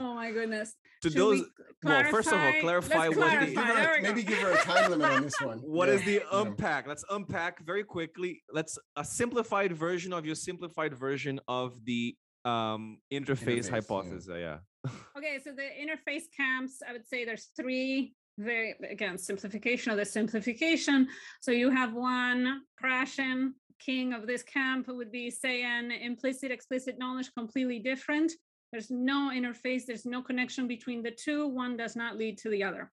oh 0.00 0.14
my 0.14 0.30
goodness 0.30 0.74
to 1.02 1.10
Should 1.10 1.18
those, 1.18 1.40
we 1.40 1.46
well, 1.84 2.04
first 2.10 2.28
of 2.28 2.34
all, 2.34 2.40
Let's 2.40 2.60
clarify 2.62 3.08
what 3.08 3.16
clarify. 3.16 3.44
the 3.46 3.52
Give 3.52 3.64
her 3.64 3.74
There 3.74 3.92
a- 3.94 3.96
we 3.96 4.02
go. 4.02 4.08
maybe 4.08 4.22
give 4.22 4.38
her 4.38 4.52
a 4.52 4.62
time 4.62 4.90
limit 4.90 5.10
on 5.10 5.22
this 5.22 5.40
one. 5.40 5.58
What 5.76 5.88
Yeah, 5.88 5.94
is 5.94 6.02
the 6.04 6.12
yeah. 6.14 6.40
unpack? 6.40 6.86
Let's 6.86 7.04
unpack 7.10 7.64
very 7.64 7.84
quickly. 7.84 8.42
Let's 8.52 8.78
a 8.96 9.04
simplified 9.04 9.72
version 9.72 10.12
of 10.12 10.24
your 10.24 10.34
simplified 10.34 10.94
version 10.94 11.38
of 11.48 11.84
the 11.84 12.16
um 12.44 12.98
interface, 13.12 13.66
Interface, 13.66 13.70
hypothesis. 13.70 14.28
uh, 14.30 14.36
Yeah. 14.36 14.58
Okay, 15.18 15.38
so 15.44 15.50
the 15.52 15.68
interface 15.84 16.24
camps, 16.36 16.74
I 16.88 16.92
would 16.92 17.06
say 17.06 17.24
there's 17.24 17.48
three 17.60 18.14
very 18.38 18.74
again 18.88 19.16
simplification 19.18 19.90
of 19.92 19.98
the 19.98 20.04
simplification. 20.04 21.08
So 21.40 21.50
you 21.52 21.70
have 21.70 21.92
one 21.94 22.62
Krashen, 22.82 23.52
king 23.80 24.12
of 24.12 24.26
this 24.26 24.42
camp, 24.42 24.86
would 24.88 25.10
be 25.10 25.30
saying 25.30 25.90
implicit, 25.90 26.50
explicit 26.50 26.98
knowledge 26.98 27.30
completely 27.36 27.78
different. 27.80 28.32
There's 28.76 28.90
no 28.90 29.30
interface, 29.32 29.86
there's 29.86 30.04
no 30.04 30.20
connection 30.20 30.68
between 30.68 31.02
the 31.02 31.10
two. 31.10 31.48
One 31.48 31.78
does 31.78 31.96
not 31.96 32.18
lead 32.18 32.36
to 32.40 32.50
the 32.50 32.62
other. 32.62 32.92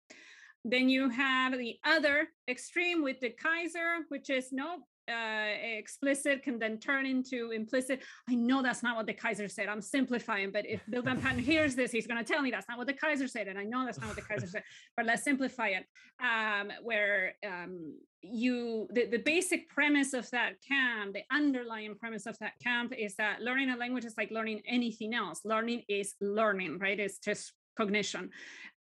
Then 0.65 0.89
you 0.89 1.09
have 1.09 1.57
the 1.57 1.79
other 1.85 2.27
extreme 2.49 3.05
with 3.05 3.21
DeKeyser, 3.21 4.01
which 4.09 4.29
is 4.29 4.51
no 4.51 4.79
uh, 5.09 5.55
explicit 5.63 6.43
can 6.43 6.59
then 6.59 6.79
turn 6.79 7.07
into 7.07 7.51
implicit. 7.51 8.03
I 8.29 8.35
know 8.35 8.63
that's 8.63 8.83
not 8.83 8.97
what 8.97 9.07
DeKeyser 9.07 9.51
said. 9.51 9.69
I'm 9.69 9.81
simplifying, 9.81 10.51
but 10.53 10.67
if 10.67 10.81
Bill 10.91 11.03
VanPatten 11.03 11.41
hears 11.41 11.75
this, 11.75 11.91
he's 11.91 12.07
going 12.07 12.23
to 12.23 12.33
tell 12.33 12.43
me 12.43 12.51
that's 12.51 12.69
not 12.69 12.79
what 12.79 12.89
DeKeyser 12.89 13.29
said, 13.29 13.49
and 13.49 13.59
I 13.59 13.65
know 13.65 13.85
that's 13.85 14.01
not 14.01 14.09
what 14.09 14.17
DeKeyser 14.17 14.49
said. 14.49 14.63
But 14.97 15.07
let's 15.07 15.25
simplify 15.25 15.69
it. 15.69 15.85
Um, 16.21 16.73
where 16.83 17.35
um, 17.47 17.95
you 18.23 18.89
the, 18.93 19.07
the 19.07 19.19
basic 19.19 19.69
premise 19.69 20.13
of 20.13 20.29
that 20.31 20.55
camp, 20.67 21.15
the 21.15 21.23
underlying 21.31 21.95
premise 21.95 22.27
of 22.27 22.39
that 22.39 22.53
camp 22.63 22.93
is 22.97 23.15
that 23.17 23.41
learning 23.41 23.71
a 23.71 23.77
language 23.77 24.05
is 24.05 24.15
like 24.17 24.31
learning 24.31 24.63
anything 24.67 25.15
else. 25.15 25.41
Learning 25.45 25.83
is 25.89 26.15
learning, 26.21 26.79
right? 26.79 26.99
It's 26.99 27.19
just 27.19 27.53
cognition. 27.79 28.31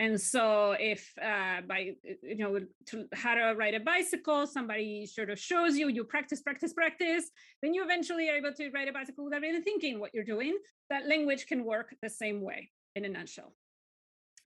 And 0.00 0.20
so 0.20 0.76
if 0.78 1.12
uh, 1.20 1.60
by 1.66 1.80
you 2.22 2.36
know 2.36 2.60
to 2.86 3.06
how 3.14 3.34
to 3.34 3.54
ride 3.56 3.74
a 3.74 3.80
bicycle, 3.80 4.46
somebody 4.46 5.06
sort 5.06 5.30
of 5.30 5.38
shows 5.38 5.76
you, 5.76 5.88
you 5.88 6.04
practice, 6.04 6.40
practice, 6.40 6.72
practice, 6.72 7.24
then 7.62 7.74
you 7.74 7.82
eventually 7.82 8.28
are 8.30 8.36
able 8.36 8.52
to 8.52 8.70
ride 8.70 8.88
a 8.88 8.92
bicycle 8.92 9.24
without 9.24 9.44
even 9.44 9.62
thinking 9.62 9.98
what 9.98 10.14
you're 10.14 10.30
doing. 10.36 10.56
That 10.90 11.08
language 11.08 11.46
can 11.46 11.64
work 11.64 11.94
the 12.02 12.10
same 12.10 12.42
way 12.42 12.70
in 12.96 13.04
a 13.04 13.08
nutshell. 13.08 13.54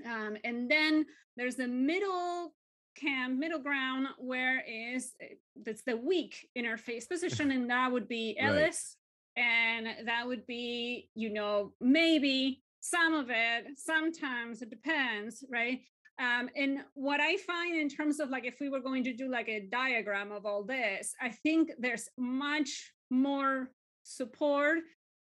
Um, 0.07 0.37
and 0.45 0.71
then 0.71 1.07
there's 1.37 1.57
the 1.57 1.69
middle 1.69 2.55
camp, 2.97 3.39
middle 3.39 3.61
ground, 3.61 4.07
where 4.19 4.63
is 4.67 5.13
uh, 5.23 5.35
that's 5.65 5.83
the 5.83 5.97
weak 5.97 6.49
interface 6.57 7.09
position, 7.09 7.51
and 7.55 7.69
that 7.69 7.93
would 7.93 8.09
be 8.09 8.37
Right. 8.41 8.49
Ellis, 8.49 8.97
and 9.37 9.87
that 10.07 10.27
would 10.27 10.47
be 10.47 11.11
you 11.15 11.31
know 11.31 11.73
maybe 11.81 12.62
some 12.83 13.15
of 13.15 13.27
it 13.31 13.67
sometimes 13.77 14.61
it 14.61 14.69
depends 14.71 15.45
right 15.51 15.81
um, 16.19 16.51
and 16.57 16.79
what 16.95 17.21
i 17.21 17.37
find 17.37 17.77
in 17.77 17.89
terms 17.89 18.19
of 18.21 18.29
like 18.29 18.45
if 18.45 18.57
we 18.61 18.69
were 18.69 18.81
going 18.81 19.05
to 19.05 19.13
do 19.15 19.31
like 19.31 19.49
a 19.49 19.61
diagram 19.71 20.33
of 20.33 20.45
all 20.45 20.65
this 20.65 21.15
i 21.23 21.29
think 21.29 21.71
there's 21.79 22.09
much 22.19 22.93
more 23.11 23.71
support 24.03 24.81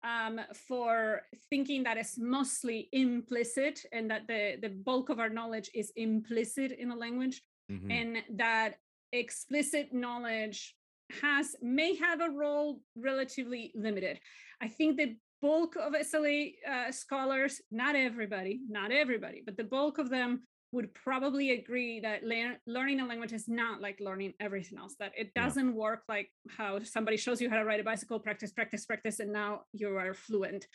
um, 0.03 0.39
for 0.67 1.21
thinking 1.49 1.83
that 1.83 1.97
it's 1.97 2.17
mostly 2.19 2.87
implicit 2.91 3.79
and 3.91 4.11
that 4.11 4.27
the, 4.27 4.57
the 4.61 4.69
bulk 4.69 5.09
of 5.09 5.19
our 5.19 5.29
knowledge 5.29 5.69
is 5.73 5.91
implicit 5.95 6.71
in 6.71 6.91
a 6.91 6.95
language 6.95 7.41
Mhm. 7.69 7.91
and 7.91 8.37
that 8.37 8.75
explicit 9.11 9.93
knowledge 9.93 10.73
has 11.21 11.53
may 11.61 11.95
have 11.95 12.21
a 12.21 12.29
role 12.29 12.79
relatively 12.95 13.71
limited 13.75 14.19
i 14.61 14.67
think 14.69 14.95
the 14.97 15.15
bulk 15.41 15.75
of 15.75 15.93
sla 15.93 16.51
uh, 16.69 16.91
scholars 16.91 17.61
not 17.71 17.95
everybody 17.95 18.59
not 18.69 18.91
everybody 18.91 19.41
but 19.45 19.57
the 19.57 19.63
bulk 19.63 19.97
of 19.97 20.09
them 20.09 20.41
would 20.73 20.93
probably 20.93 21.51
agree 21.51 21.99
that 22.01 22.23
lear- 22.23 22.59
learning 22.67 22.99
a 22.99 23.05
language 23.05 23.31
is 23.31 23.47
not 23.47 23.81
like 23.81 23.97
learning 24.01 24.33
everything 24.39 24.77
else 24.77 24.95
that 24.99 25.13
it 25.17 25.33
doesn't 25.33 25.73
work 25.73 26.03
like 26.09 26.29
how 26.49 26.77
somebody 26.83 27.15
shows 27.15 27.39
you 27.39 27.49
how 27.49 27.57
to 27.57 27.63
ride 27.63 27.79
a 27.79 27.83
bicycle 27.83 28.19
practice 28.19 28.51
practice 28.51 28.85
practice 28.85 29.19
and 29.19 29.31
now 29.31 29.61
you 29.71 29.95
are 29.95 30.13
fluent 30.13 30.67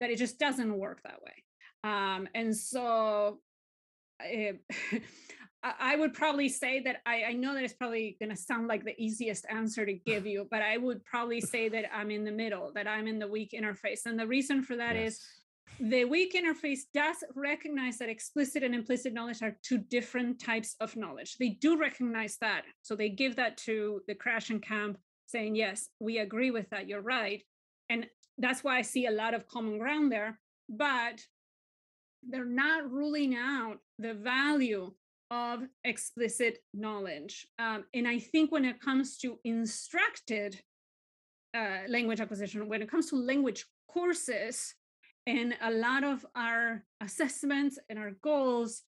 that 0.00 0.10
it 0.10 0.18
just 0.18 0.38
doesn't 0.38 0.76
work 0.76 1.02
that 1.04 1.20
way. 1.22 1.44
Um, 1.84 2.28
and 2.34 2.56
so 2.56 3.38
eh, 4.24 4.52
I 5.62 5.96
would 5.96 6.14
probably 6.14 6.48
say 6.48 6.80
that 6.80 7.02
I, 7.04 7.24
I 7.24 7.32
know 7.32 7.52
that 7.54 7.62
it's 7.62 7.74
probably 7.74 8.16
going 8.18 8.30
to 8.30 8.36
sound 8.36 8.66
like 8.66 8.82
the 8.84 8.98
easiest 9.00 9.44
answer 9.50 9.84
to 9.84 9.92
give 9.92 10.26
you, 10.26 10.48
but 10.50 10.62
I 10.62 10.78
would 10.78 11.04
probably 11.04 11.40
say 11.54 11.68
that 11.68 11.84
I'm 11.94 12.10
in 12.10 12.24
the 12.24 12.32
middle, 12.32 12.72
that 12.74 12.86
I'm 12.86 13.06
in 13.06 13.18
the 13.18 13.28
weak 13.28 13.50
interface. 13.52 14.06
And 14.06 14.18
the 14.18 14.26
reason 14.26 14.62
for 14.62 14.76
that 14.76 14.96
is 14.96 15.20
Yes. 15.78 15.90
the 15.90 16.04
weak 16.06 16.34
interface 16.34 16.80
does 16.94 17.16
recognize 17.34 17.98
that 17.98 18.08
explicit 18.08 18.62
and 18.62 18.74
implicit 18.74 19.12
knowledge 19.12 19.42
are 19.42 19.56
two 19.62 19.78
different 19.78 20.40
types 20.40 20.76
of 20.80 20.96
knowledge. 20.96 21.36
They 21.36 21.50
do 21.50 21.78
recognize 21.78 22.38
that. 22.40 22.62
So 22.80 22.96
they 22.96 23.10
give 23.10 23.36
that 23.36 23.58
to 23.58 24.00
the 24.08 24.14
Krashen 24.14 24.62
camp, 24.62 24.98
saying, 25.26 25.56
yes, 25.56 25.90
we 26.00 26.18
agree 26.18 26.50
with 26.50 26.70
that. 26.70 26.88
You're 26.88 27.02
right. 27.02 27.42
And 27.90 28.06
that's 28.38 28.64
why 28.64 28.78
I 28.78 28.82
see 28.82 29.06
a 29.06 29.10
lot 29.10 29.34
of 29.34 29.46
common 29.46 29.78
ground 29.78 30.10
there. 30.10 30.38
But 30.70 31.20
they're 32.22 32.44
not 32.44 32.90
ruling 32.90 33.34
out 33.34 33.78
the 33.98 34.14
value 34.14 34.92
of 35.30 35.62
explicit 35.84 36.58
knowledge. 36.74 37.46
Um, 37.58 37.84
and 37.94 38.06
I 38.06 38.18
think 38.18 38.50
when 38.50 38.64
it 38.64 38.80
comes 38.80 39.18
to 39.18 39.38
instructed 39.44 40.60
uh, 41.56 41.80
language 41.88 42.20
acquisition, 42.20 42.68
when 42.68 42.82
it 42.82 42.90
comes 42.90 43.10
to 43.10 43.16
language 43.16 43.66
courses, 43.88 44.74
and 45.26 45.54
a 45.62 45.70
lot 45.70 46.02
of 46.02 46.24
our 46.34 46.82
assessments 47.02 47.78
and 47.88 47.98
our 47.98 48.12
goals, 48.22 48.82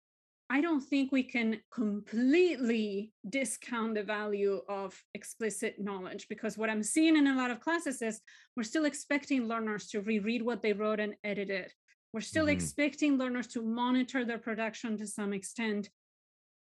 I 0.50 0.60
don't 0.60 0.80
think 0.80 1.10
we 1.10 1.22
can 1.22 1.60
completely 1.72 3.12
discount 3.28 3.94
the 3.94 4.02
value 4.02 4.60
of 4.68 5.02
explicit 5.14 5.76
knowledge 5.78 6.26
because 6.28 6.56
what 6.56 6.70
I'm 6.70 6.82
seeing 6.82 7.16
in 7.16 7.26
a 7.26 7.36
lot 7.36 7.50
of 7.50 7.60
classes 7.60 8.02
is 8.02 8.20
we're 8.56 8.62
still 8.62 8.84
expecting 8.84 9.46
learners 9.48 9.88
to 9.88 10.00
reread 10.00 10.42
what 10.42 10.62
they 10.62 10.72
wrote 10.72 11.00
and 11.00 11.14
edit 11.24 11.50
it. 11.50 11.72
We're 12.12 12.20
still 12.20 12.46
Mhm. 12.46 12.52
expecting 12.52 13.18
learners 13.18 13.46
to 13.48 13.62
monitor 13.62 14.24
their 14.24 14.38
production 14.38 14.96
to 14.98 15.06
some 15.06 15.32
extent. 15.32 15.90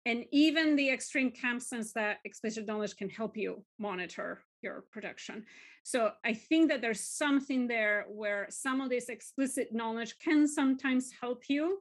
And 0.09 0.25
even 0.31 0.75
the 0.75 0.89
extreme 0.89 1.29
camp 1.29 1.61
sense 1.61 1.93
that 1.93 2.17
explicit 2.25 2.65
knowledge 2.65 2.95
can 2.95 3.11
help 3.11 3.37
you 3.37 3.63
monitor 3.77 4.41
your 4.63 4.85
production. 4.91 5.45
So 5.83 6.13
I 6.25 6.33
think 6.33 6.67
that 6.69 6.81
there's 6.81 7.03
something 7.03 7.67
there 7.67 8.07
where 8.09 8.47
some 8.49 8.81
of 8.81 8.89
this 8.89 9.07
explicit 9.09 9.67
knowledge 9.71 10.15
can 10.17 10.47
sometimes 10.47 11.11
help 11.21 11.43
you 11.47 11.77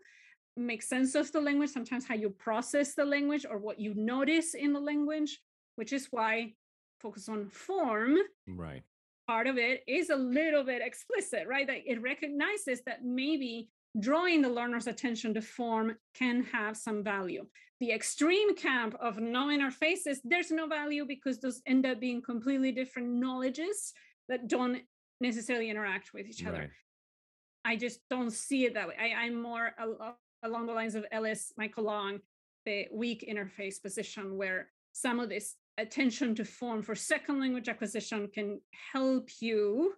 make 0.58 0.82
sense 0.82 1.14
of 1.14 1.32
the 1.32 1.40
language, 1.40 1.70
sometimes 1.70 2.06
how 2.06 2.16
you 2.16 2.28
process 2.28 2.92
the 2.94 3.04
language 3.06 3.46
or 3.50 3.56
what 3.56 3.80
you 3.80 3.94
notice 3.94 4.52
in 4.52 4.74
the 4.74 4.80
language, 4.80 5.40
which 5.76 5.94
is 5.94 6.08
why 6.10 6.52
focus 7.00 7.30
on 7.30 7.48
form 7.48 8.18
Right. 8.46 8.82
part 9.26 9.46
of 9.46 9.56
it 9.56 9.84
is 9.88 10.10
a 10.10 10.16
little 10.16 10.64
bit 10.64 10.82
explicit, 10.82 11.48
right? 11.48 11.66
That 11.66 11.80
it 11.86 12.02
recognizes 12.02 12.82
that 12.84 13.06
maybe 13.06 13.70
drawing 14.00 14.42
the 14.42 14.48
learner's 14.48 14.86
attention 14.86 15.34
to 15.34 15.42
form 15.42 15.96
can 16.14 16.44
have 16.44 16.76
some 16.76 17.02
value. 17.02 17.46
The 17.80 17.92
extreme 17.92 18.54
camp 18.56 18.96
of 19.00 19.18
no 19.18 19.46
interfaces, 19.46 20.18
there's 20.24 20.50
no 20.50 20.66
value 20.66 21.04
because 21.06 21.38
those 21.38 21.62
end 21.66 21.86
up 21.86 22.00
being 22.00 22.20
completely 22.22 22.72
different 22.72 23.08
knowledges 23.08 23.92
that 24.28 24.48
don't 24.48 24.82
necessarily 25.20 25.70
interact 25.70 26.12
with 26.12 26.26
each 26.26 26.44
other. 26.44 26.58
Right. 26.58 26.70
I 27.64 27.76
just 27.76 28.00
don't 28.08 28.30
see 28.32 28.64
it 28.66 28.74
that 28.74 28.88
way. 28.88 28.94
I, 29.00 29.24
I'm 29.24 29.40
more 29.40 29.70
al- 29.78 30.18
along 30.42 30.66
the 30.66 30.72
lines 30.72 30.94
of 30.94 31.04
Ellis, 31.12 31.52
Michael 31.56 31.84
Long, 31.84 32.20
the 32.66 32.86
weak 32.92 33.28
interface 33.30 33.80
position, 33.82 34.36
where 34.36 34.68
some 34.92 35.20
of 35.20 35.28
this 35.28 35.54
attention 35.78 36.34
to 36.34 36.44
form 36.44 36.82
for 36.82 36.94
second 36.94 37.40
language 37.40 37.68
acquisition 37.68 38.28
can 38.32 38.60
help 38.92 39.28
you 39.40 39.94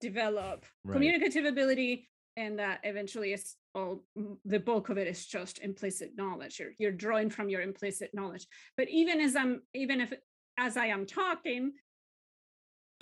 develop 0.00 0.64
Right. 0.84 0.94
communicative 0.94 1.44
ability, 1.44 2.08
and 2.36 2.58
that 2.58 2.80
eventually 2.84 3.32
is 3.32 3.56
all 3.74 4.04
the 4.44 4.60
bulk 4.60 4.88
of 4.88 4.98
it 4.98 5.06
is 5.06 5.26
just 5.26 5.58
implicit 5.60 6.12
knowledge. 6.16 6.58
You're 6.58 6.72
you're 6.78 6.92
drawing 6.92 7.30
from 7.30 7.48
your 7.48 7.62
implicit 7.62 8.10
knowledge. 8.14 8.46
But 8.76 8.88
even 8.88 9.20
as 9.20 9.36
I'm 9.36 9.62
even 9.74 10.00
if 10.00 10.12
as 10.58 10.76
I 10.76 10.86
am 10.86 11.06
talking, 11.06 11.72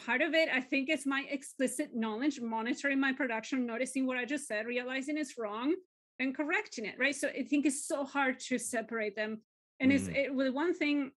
part 0.05 0.20
of 0.23 0.35
it 0.35 0.48
i 0.52 0.61
think 0.61 0.90
is 0.90 1.06
my 1.06 1.24
explicit 1.31 1.90
knowledge 1.94 2.40
monitoring 2.40 2.98
my 2.98 3.12
production 3.12 3.65
noticing 3.65 4.06
what 4.06 4.16
i 4.16 4.24
just 4.24 4.48
said 4.48 4.66
realizing 4.66 5.16
it's 5.16 5.39
wrong 5.39 5.73
and 6.19 6.36
correcting 6.36 6.85
it 6.85 6.97
right 6.98 7.15
so 7.15 7.28
i 7.28 7.44
think 7.44 7.65
it's 7.65 7.86
so 7.86 8.05
hard 8.05 8.39
to 8.40 8.59
separate 8.59 9.15
them 9.15 9.40
and 9.81 9.93
it's 9.93 10.09
Mm. 10.09 10.16
it, 10.16 10.35
well, 10.35 10.52
one 10.52 10.74
thing 10.74 11.11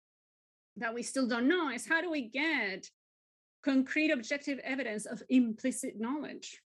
that 0.77 0.93
we 0.95 1.03
still 1.03 1.27
don't 1.27 1.49
know 1.49 1.71
is 1.71 1.87
how 1.87 2.01
do 2.01 2.11
we 2.11 2.29
get 2.29 2.91
concrete 3.65 4.11
objective 4.11 4.59
evidence 4.61 5.07
of 5.07 5.23
implicit 5.29 5.99
knowledge 5.99 6.61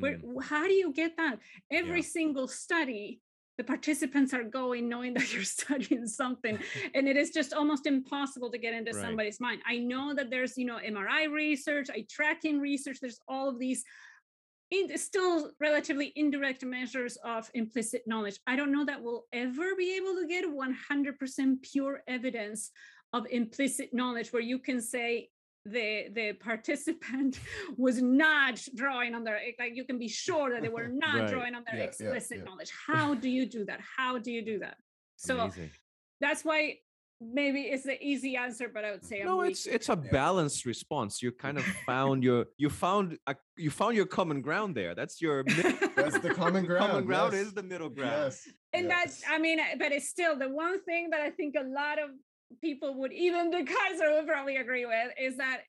where 0.00 0.18
Mm. 0.18 0.42
how 0.42 0.66
do 0.66 0.72
you 0.74 0.92
get 0.92 1.16
that 1.16 1.38
every 1.70 2.02
Yeah. 2.02 2.08
single 2.08 2.48
study 2.48 3.20
the 3.58 3.64
participants 3.64 4.32
are 4.32 4.44
going 4.44 4.88
knowing 4.88 5.12
that 5.18 5.32
you're 5.34 5.44
studying 5.44 6.06
something 6.06 6.58
and 6.94 7.06
it 7.08 7.16
is 7.16 7.30
just 7.30 7.52
almost 7.52 7.86
impossible 7.86 8.50
to 8.50 8.58
get 8.58 8.72
into 8.74 8.92
Right. 8.92 9.02
somebody's 9.04 9.40
mind 9.40 9.60
i 9.66 9.76
know 9.78 10.14
that 10.14 10.30
there's 10.30 10.56
you 10.56 10.64
know 10.64 10.78
mri 10.78 11.30
research 11.30 11.88
eye 11.90 12.06
tracking 12.08 12.58
research 12.60 12.98
there's 13.00 13.20
all 13.28 13.48
of 13.48 13.58
these 13.58 13.84
in, 14.70 14.96
still 14.96 15.50
relatively 15.60 16.12
indirect 16.16 16.64
measures 16.64 17.16
of 17.24 17.50
implicit 17.54 18.02
knowledge 18.06 18.38
i 18.46 18.56
don't 18.56 18.72
know 18.72 18.84
that 18.84 19.02
we'll 19.02 19.26
ever 19.32 19.74
be 19.76 19.96
able 19.96 20.14
to 20.20 20.26
get 20.26 20.44
100% 20.46 21.62
pure 21.62 22.02
evidence 22.08 22.70
of 23.12 23.26
implicit 23.30 23.92
knowledge 23.92 24.32
where 24.32 24.42
you 24.42 24.58
can 24.58 24.80
say 24.80 25.28
the 25.66 26.08
the 26.14 26.32
participant 26.34 27.38
was 27.76 28.00
not 28.00 28.56
drawing 28.74 29.14
on 29.14 29.24
their 29.24 29.38
like 29.58 29.76
you 29.76 29.84
can 29.84 29.98
be 29.98 30.08
sure 30.08 30.50
that 30.52 30.62
they 30.62 30.68
were 30.68 30.88
not 31.04 31.14
Right. 31.20 31.28
drawing 31.30 31.54
on 31.54 31.64
their 31.66 31.74
Yeah, 31.76 31.82
yeah, 31.82 31.88
explicit 31.88 32.38
yeah. 32.38 32.44
knowledge 32.44 32.72
how 32.86 33.14
do 33.14 33.28
you 33.28 33.44
do 33.46 33.64
that 33.66 33.80
how 33.96 34.18
do 34.18 34.30
you 34.32 34.42
do 34.42 34.58
that 34.60 34.76
so 35.16 35.38
Amazing. 35.38 35.70
that's 36.20 36.44
why 36.44 36.76
maybe 37.20 37.60
it's 37.72 37.84
the 37.84 38.02
easy 38.02 38.34
answer 38.36 38.70
but 38.72 38.82
i 38.86 38.90
would 38.92 39.04
say 39.04 39.20
I'm 39.20 39.26
no, 39.26 39.36
weak. 39.38 39.50
it's 39.50 39.66
it's 39.66 39.90
a 39.90 39.96
balanced 39.96 40.64
response. 40.64 41.20
You 41.22 41.30
kind 41.32 41.58
of 41.58 41.64
found 41.84 42.24
your 42.24 42.46
you 42.56 42.70
found 42.70 43.18
a, 43.26 43.36
you 43.58 43.70
found 43.70 43.94
your 43.94 44.06
common 44.06 44.40
ground 44.40 44.74
there. 44.74 44.94
That's 44.94 45.20
your 45.20 45.44
mid- 45.56 45.78
That's 45.94 46.18
the 46.20 46.30
common 46.42 46.64
ground. 46.64 46.86
common 46.90 47.04
ground 47.04 47.34
yes. 47.34 47.48
is 47.48 47.52
the 47.52 47.62
middle 47.62 47.90
ground. 47.90 48.22
Yes. 48.32 48.48
and 48.72 48.84
yes. 48.88 48.96
that's 48.96 49.16
i 49.34 49.36
mean 49.38 49.60
uh, 49.60 49.64
but 49.78 49.92
it's 49.92 50.08
still 50.08 50.34
the 50.44 50.48
one 50.48 50.76
thing 50.88 51.10
that 51.10 51.20
i 51.20 51.30
think 51.38 51.54
a 51.64 51.66
lot 51.82 51.98
of 52.04 52.08
people 52.60 52.94
would 53.00 53.12
even 53.12 53.50
DeKeyser 53.52 54.16
would 54.16 54.26
probably 54.26 54.56
agree 54.56 54.86
with 54.86 55.12
is 55.20 55.36
that 55.36 55.60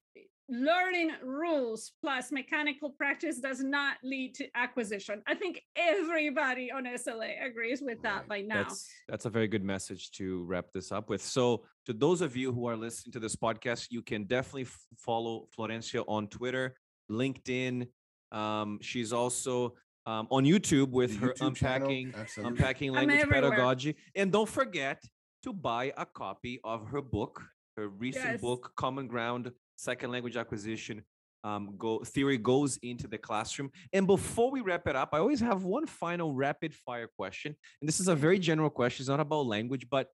learning 0.49 1.11
rules 1.23 1.93
plus 2.01 2.29
mechanical 2.31 2.89
practice 2.89 3.39
does 3.39 3.61
not 3.63 3.95
lead 4.03 4.35
to 4.35 4.45
acquisition 4.55 5.21
i 5.25 5.33
think 5.33 5.61
everybody 5.77 6.69
on 6.69 6.83
sla 6.85 7.45
agrees 7.45 7.81
with 7.81 8.01
that 8.01 8.19
Right. 8.21 8.27
by 8.27 8.41
now 8.41 8.63
That's 8.63 8.89
that's 9.07 9.25
a 9.25 9.29
very 9.29 9.47
good 9.47 9.63
message 9.63 10.11
to 10.13 10.43
wrap 10.43 10.65
this 10.73 10.91
up 10.91 11.09
with. 11.09 11.21
So, 11.23 11.63
to 11.85 11.93
those 11.93 12.21
of 12.21 12.35
you 12.35 12.51
who 12.51 12.65
are 12.67 12.75
listening 12.75 13.13
to 13.13 13.19
this 13.19 13.35
podcast, 13.35 13.87
you 13.91 14.01
can 14.01 14.25
definitely 14.25 14.63
f- 14.63 14.77
follow 14.97 15.47
Florencia 15.57 16.03
on 16.07 16.27
Twitter, 16.27 16.75
LinkedIn. 17.09 17.87
Um, 18.31 18.79
she's 18.81 19.11
also 19.13 19.75
um, 20.05 20.27
on 20.31 20.43
YouTube 20.45 20.89
with 20.89 21.11
The 21.19 21.27
her 21.27 21.33
YouTube 21.33 21.47
unpacking 21.47 22.13
unpacking 22.37 22.91
language 22.91 23.29
pedagogy. 23.29 23.95
And 24.15 24.31
don't 24.31 24.49
forget 24.49 25.01
to 25.43 25.53
buy 25.53 25.93
a 25.97 26.05
copy 26.05 26.59
of 26.63 26.87
her 26.89 27.01
book, 27.01 27.43
her 27.77 27.87
recent 27.87 28.25
Yes. 28.33 28.41
book, 28.41 28.73
Common 28.75 29.07
Ground: 29.07 29.51
Second 29.75 30.11
Language 30.11 30.37
Acquisition. 30.37 31.03
Um, 31.43 31.73
go 31.75 32.03
theory 32.03 32.37
goes 32.37 32.77
into 32.83 33.07
the 33.07 33.17
classroom. 33.17 33.71
And 33.93 34.05
before 34.05 34.51
we 34.51 34.61
wrap 34.61 34.87
it 34.87 34.95
up, 34.95 35.09
I 35.11 35.17
always 35.17 35.39
have 35.39 35.63
one 35.63 35.87
final 35.87 36.35
rapid 36.35 36.75
fire 36.75 37.07
question. 37.17 37.55
And 37.81 37.87
this 37.87 37.99
is 37.99 38.07
a 38.07 38.15
very 38.15 38.37
general 38.37 38.69
question. 38.69 39.01
It's 39.01 39.09
not 39.09 39.19
about 39.19 39.47
language, 39.47 39.87
but 39.89 40.07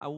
I 0.00 0.16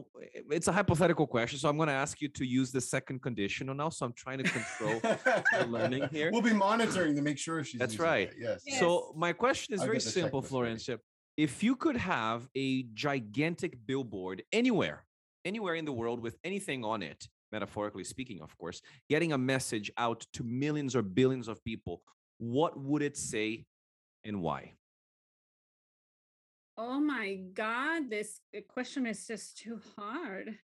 it's 0.51 0.67
a 0.67 0.71
hypothetical 0.71 1.25
question. 1.25 1.57
So 1.57 1.69
I'm 1.69 1.77
going 1.77 1.87
to 1.87 1.93
ask 1.93 2.21
you 2.21 2.27
to 2.29 2.45
use 2.45 2.71
the 2.71 2.81
second 2.81 3.23
conditional 3.23 3.73
now. 3.73 3.89
So 3.89 4.05
I'm 4.05 4.13
trying 4.13 4.37
to 4.37 4.43
control 4.43 4.99
the 5.01 5.65
learning 5.67 6.07
here. 6.11 6.29
We'll 6.31 6.43
be 6.43 6.53
monitoring 6.53 7.15
to 7.15 7.23
make 7.23 7.39
sure 7.39 7.63
she's. 7.63 7.79
That's 7.79 7.93
using 7.93 8.05
right. 8.05 8.29
it, 8.29 8.35
Yes. 8.39 8.61
Yes. 8.67 8.79
So 8.79 9.11
my 9.17 9.33
question 9.33 9.73
is 9.73 9.81
I'll 9.81 9.87
very 9.87 9.99
simple. 10.01 10.43
Florencia. 10.43 10.99
If 11.37 11.63
you 11.63 11.75
could 11.75 11.97
have 11.97 12.47
a 12.55 12.83
gigantic 12.93 13.77
billboard 13.87 14.43
anywhere, 14.51 15.05
anywhere 15.45 15.75
in 15.75 15.85
the 15.85 15.91
world 15.91 16.19
with 16.19 16.37
anything 16.43 16.83
on 16.83 17.01
it, 17.01 17.27
metaphorically 17.51 18.03
speaking, 18.03 18.41
of 18.41 18.55
course, 18.57 18.81
getting 19.09 19.33
a 19.33 19.37
message 19.37 19.91
out 19.97 20.25
to 20.33 20.43
millions 20.43 20.95
or 20.95 21.01
billions 21.01 21.47
of 21.47 21.63
people, 21.63 22.01
what 22.37 22.79
would 22.79 23.01
it 23.01 23.17
say 23.17 23.65
and 24.23 24.41
why? 24.41 24.73
Oh 26.77 26.99
my 26.99 27.35
God, 27.53 28.09
this 28.09 28.39
uh, 28.55 28.61
question 28.67 29.05
is 29.07 29.25
just 29.27 29.57
too 29.57 29.79
hard. 29.97 30.57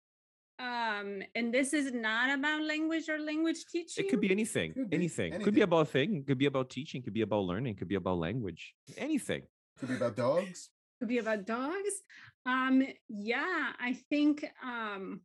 Um, 0.58 1.22
and 1.34 1.54
this 1.54 1.72
is 1.72 1.92
not 1.92 2.36
about 2.36 2.62
language 2.62 3.08
or 3.08 3.18
language 3.18 3.64
teaching. 3.70 4.04
It 4.04 4.10
could 4.10 4.20
be 4.20 4.30
anything, 4.30 4.74
Could 4.74 4.90
be 4.90 4.96
anything. 4.96 5.40
Could 5.40 5.54
be 5.54 5.60
about 5.60 5.88
thing, 5.88 6.24
could 6.26 6.38
be 6.38 6.46
about 6.46 6.68
teaching, 6.68 7.00
could 7.00 7.14
be 7.14 7.20
about 7.22 7.44
learning, 7.44 7.76
could 7.76 7.88
be 7.88 7.94
about 7.94 8.18
language, 8.18 8.74
anything. 8.96 9.42
Could 9.78 9.88
be 9.88 9.96
about 9.96 10.16
dogs. 10.16 10.70
Could 10.98 11.08
be 11.08 11.18
about 11.18 11.46
dogs. 11.46 12.02
Um, 12.46 12.82
yeah, 13.08 13.72
I 13.80 13.92
think 14.10 14.44
um 14.62 15.20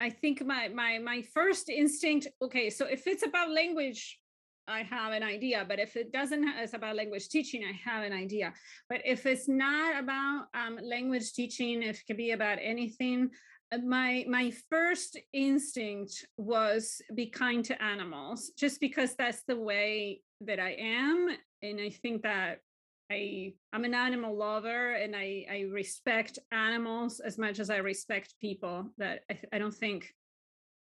I 0.00 0.08
think 0.08 0.44
my 0.44 0.68
my 0.68 0.98
my 0.98 1.22
first 1.22 1.68
instinct, 1.68 2.26
okay, 2.42 2.70
so 2.70 2.86
if 2.86 3.06
it's 3.06 3.24
about 3.24 3.50
language, 3.50 4.18
I 4.66 4.82
have 4.82 5.12
an 5.12 5.22
idea, 5.22 5.64
but 5.68 5.78
if 5.78 5.94
it 5.96 6.10
doesn't 6.10 6.44
it's 6.58 6.74
about 6.74 6.96
language 6.96 7.28
teaching, 7.28 7.62
I 7.64 7.90
have 7.90 8.02
an 8.04 8.12
idea. 8.12 8.54
But 8.88 9.02
if 9.04 9.26
it's 9.26 9.48
not 9.48 10.02
about 10.02 10.46
um, 10.54 10.78
language 10.82 11.32
teaching, 11.34 11.82
if 11.82 11.96
it 12.00 12.06
could 12.06 12.16
be 12.16 12.30
about 12.30 12.58
anything, 12.62 13.30
uh, 13.72 13.78
my 13.78 14.24
my 14.28 14.52
first 14.70 15.18
instinct 15.34 16.26
was 16.38 17.02
be 17.14 17.26
kind 17.26 17.62
to 17.66 17.82
animals, 17.82 18.52
just 18.58 18.80
because 18.80 19.14
that's 19.16 19.42
the 19.46 19.56
way 19.56 20.22
that 20.40 20.58
I 20.58 20.76
am, 20.80 21.36
and 21.62 21.80
I 21.80 21.90
think 21.90 22.22
that 22.22 22.60
I 23.10 23.54
I'm 23.72 23.84
an 23.84 23.94
animal 23.94 24.36
lover, 24.36 24.92
and 24.94 25.16
I 25.16 25.46
I 25.50 25.66
respect 25.72 26.38
animals 26.52 27.20
as 27.20 27.38
much 27.38 27.58
as 27.58 27.70
I 27.70 27.78
respect 27.78 28.34
people. 28.40 28.90
That 28.98 29.22
I, 29.30 29.38
I 29.54 29.58
don't 29.58 29.74
think 29.74 30.14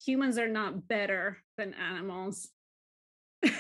humans 0.04 0.38
are 0.38 0.48
not 0.50 0.88
better 0.88 1.38
than 1.58 1.74
animals. 1.74 2.50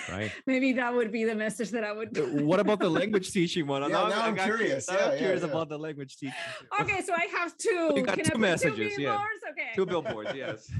Right. 0.10 0.31
Maybe 0.48 0.73
that 0.73 0.94
would 0.94 1.11
be 1.11 1.23
the 1.23 1.35
message 1.35 1.69
that 1.72 1.84
I 1.84 1.94
would. 1.94 2.18
Uh, 2.18 2.23
What 2.44 2.60
about 2.60 2.80
the 2.80 2.89
language 2.89 3.31
teaching 3.31 3.68
one? 3.68 3.84
Yeah, 3.84 3.88
Now 3.89 4.07
now 4.07 4.22
I 4.22 4.27
I'm 4.27 4.35
got 4.35 4.45
curious. 4.45 4.88
Yeah, 4.89 4.98
I'm 4.98 5.11
yeah, 5.14 5.18
curious 5.18 5.44
yeah. 5.44 5.49
about 5.49 5.69
the 5.69 5.77
language 5.77 6.18
teaching. 6.18 6.35
okay, 6.81 7.02
so 7.02 7.14
I 7.14 7.27
have 7.38 7.56
two. 7.65 7.94
You 7.95 8.03
got 8.03 8.15
Can 8.15 8.26
two 8.26 8.35
I 8.35 8.38
messages, 8.39 8.95
Two 8.95 9.02
yeah. 9.02 9.10
billboards? 9.10 9.44
Okay. 9.52 9.69
Two 9.76 9.85
billboards, 9.85 10.31
yes. 10.35 10.72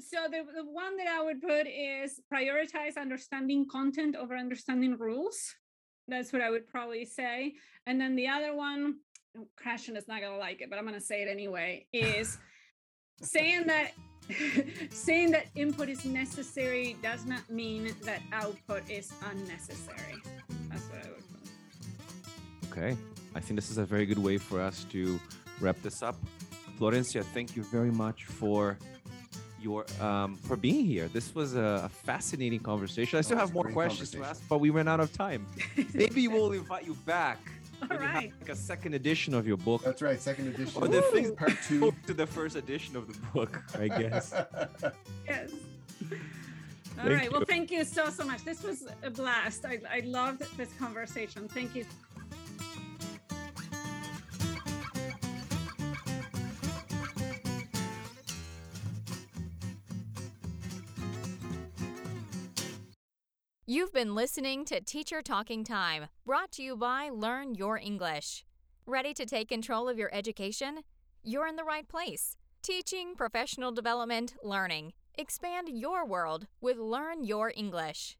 So 0.00 0.18
the, 0.30 0.42
the 0.54 0.64
one 0.64 0.96
that 0.98 1.06
I 1.06 1.22
would 1.22 1.40
put 1.40 1.66
is 1.66 2.20
prioritize 2.32 2.96
understanding 3.00 3.66
content 3.70 4.14
over 4.16 4.36
understanding 4.36 4.96
rules. 4.98 5.54
That's 6.08 6.32
what 6.32 6.42
I 6.42 6.50
would 6.50 6.68
probably 6.68 7.04
say. 7.04 7.54
And 7.86 8.00
then 8.00 8.16
the 8.16 8.28
other 8.28 8.54
one, 8.54 8.96
oh, 9.36 9.46
Krashen 9.62 9.96
is 9.96 10.08
not 10.08 10.20
gonna 10.20 10.38
like 10.38 10.60
it, 10.60 10.70
but 10.70 10.78
I'm 10.78 10.84
gonna 10.84 11.00
say 11.00 11.22
it 11.22 11.28
anyway, 11.28 11.86
is 11.92 12.38
saying 13.22 13.66
that 13.66 13.92
saying 14.90 15.30
that 15.32 15.46
input 15.54 15.88
is 15.88 16.04
necessary 16.04 16.96
does 17.02 17.26
not 17.26 17.48
mean 17.50 17.94
that 18.04 18.22
output 18.32 18.88
is 18.90 19.12
unnecessary. 19.30 20.16
That's 20.70 20.84
what 20.86 21.04
I 21.04 21.10
would 21.10 21.24
put. 21.28 22.70
Okay. 22.70 22.96
I 23.34 23.40
think 23.40 23.58
this 23.58 23.70
is 23.70 23.78
a 23.78 23.84
very 23.84 24.06
good 24.06 24.18
way 24.18 24.38
for 24.38 24.60
us 24.60 24.84
to 24.90 25.20
wrap 25.60 25.80
this 25.82 26.02
up. 26.02 26.16
Florencia, 26.78 27.22
thank 27.22 27.56
you 27.56 27.62
very 27.64 27.90
much 27.90 28.24
for 28.24 28.78
your 29.64 29.86
um, 30.00 30.36
for 30.36 30.56
being 30.56 30.84
here. 30.84 31.08
This 31.08 31.34
was 31.34 31.56
a, 31.56 31.82
a 31.84 31.88
fascinating 31.88 32.60
conversation. 32.60 33.18
I 33.18 33.22
still 33.22 33.38
Oh, 33.38 33.40
have 33.40 33.54
more 33.54 33.64
questions 33.64 34.10
to 34.12 34.22
ask, 34.22 34.42
but 34.48 34.58
we 34.58 34.70
ran 34.70 34.86
out 34.86 35.00
of 35.00 35.12
time. 35.12 35.46
Maybe 35.94 36.28
we'll 36.28 36.52
invite 36.52 36.86
you 36.86 36.94
back. 37.06 37.38
All 37.82 37.88
when 37.88 38.00
you 38.00 38.06
have, 38.06 38.22
like 38.40 38.48
a 38.50 38.56
second 38.56 38.94
edition 38.94 39.34
of 39.34 39.46
your 39.46 39.56
book. 39.56 39.82
That's 39.82 40.00
right. 40.02 40.20
Second 40.20 40.48
edition. 40.48 40.80
Or 40.82 40.86
the 40.88 41.02
things 41.02 41.32
part 41.32 41.56
two. 41.66 41.92
to 42.06 42.14
the 42.14 42.26
first 42.26 42.54
edition 42.54 42.96
of 42.96 43.08
the 43.08 43.18
book, 43.32 43.62
I 43.78 43.88
guess. 43.88 44.32
Yes. 45.26 45.50
All 46.96 47.06
Thank 47.06 47.18
right. 47.18 47.32
Well, 47.32 47.42
thank 47.44 47.70
you 47.72 47.82
so, 47.82 48.08
so 48.08 48.24
much. 48.24 48.44
This 48.44 48.62
was 48.62 48.86
a 49.02 49.10
blast. 49.10 49.64
I, 49.64 49.80
I 49.90 50.00
loved 50.04 50.42
this 50.56 50.72
conversation. 50.78 51.48
Thank 51.48 51.74
you. 51.74 51.84
You've 63.74 63.92
been 63.92 64.14
listening 64.14 64.64
to 64.66 64.80
Teacher 64.80 65.20
Talking 65.20 65.64
Time, 65.64 66.06
brought 66.24 66.52
to 66.52 66.62
you 66.62 66.76
by 66.76 67.08
Learn 67.08 67.56
Your 67.56 67.76
English. 67.76 68.44
Ready 68.86 69.12
to 69.14 69.26
take 69.26 69.48
control 69.48 69.88
of 69.88 69.98
your 69.98 70.14
education? 70.14 70.82
You're 71.24 71.48
in 71.48 71.56
the 71.56 71.64
right 71.64 71.88
place. 71.88 72.36
Teaching, 72.62 73.16
professional 73.16 73.72
development, 73.72 74.36
learning. 74.44 74.92
Expand 75.18 75.70
your 75.70 76.06
world 76.06 76.46
with 76.60 76.78
Learn 76.78 77.24
Your 77.24 77.52
English. 77.56 78.16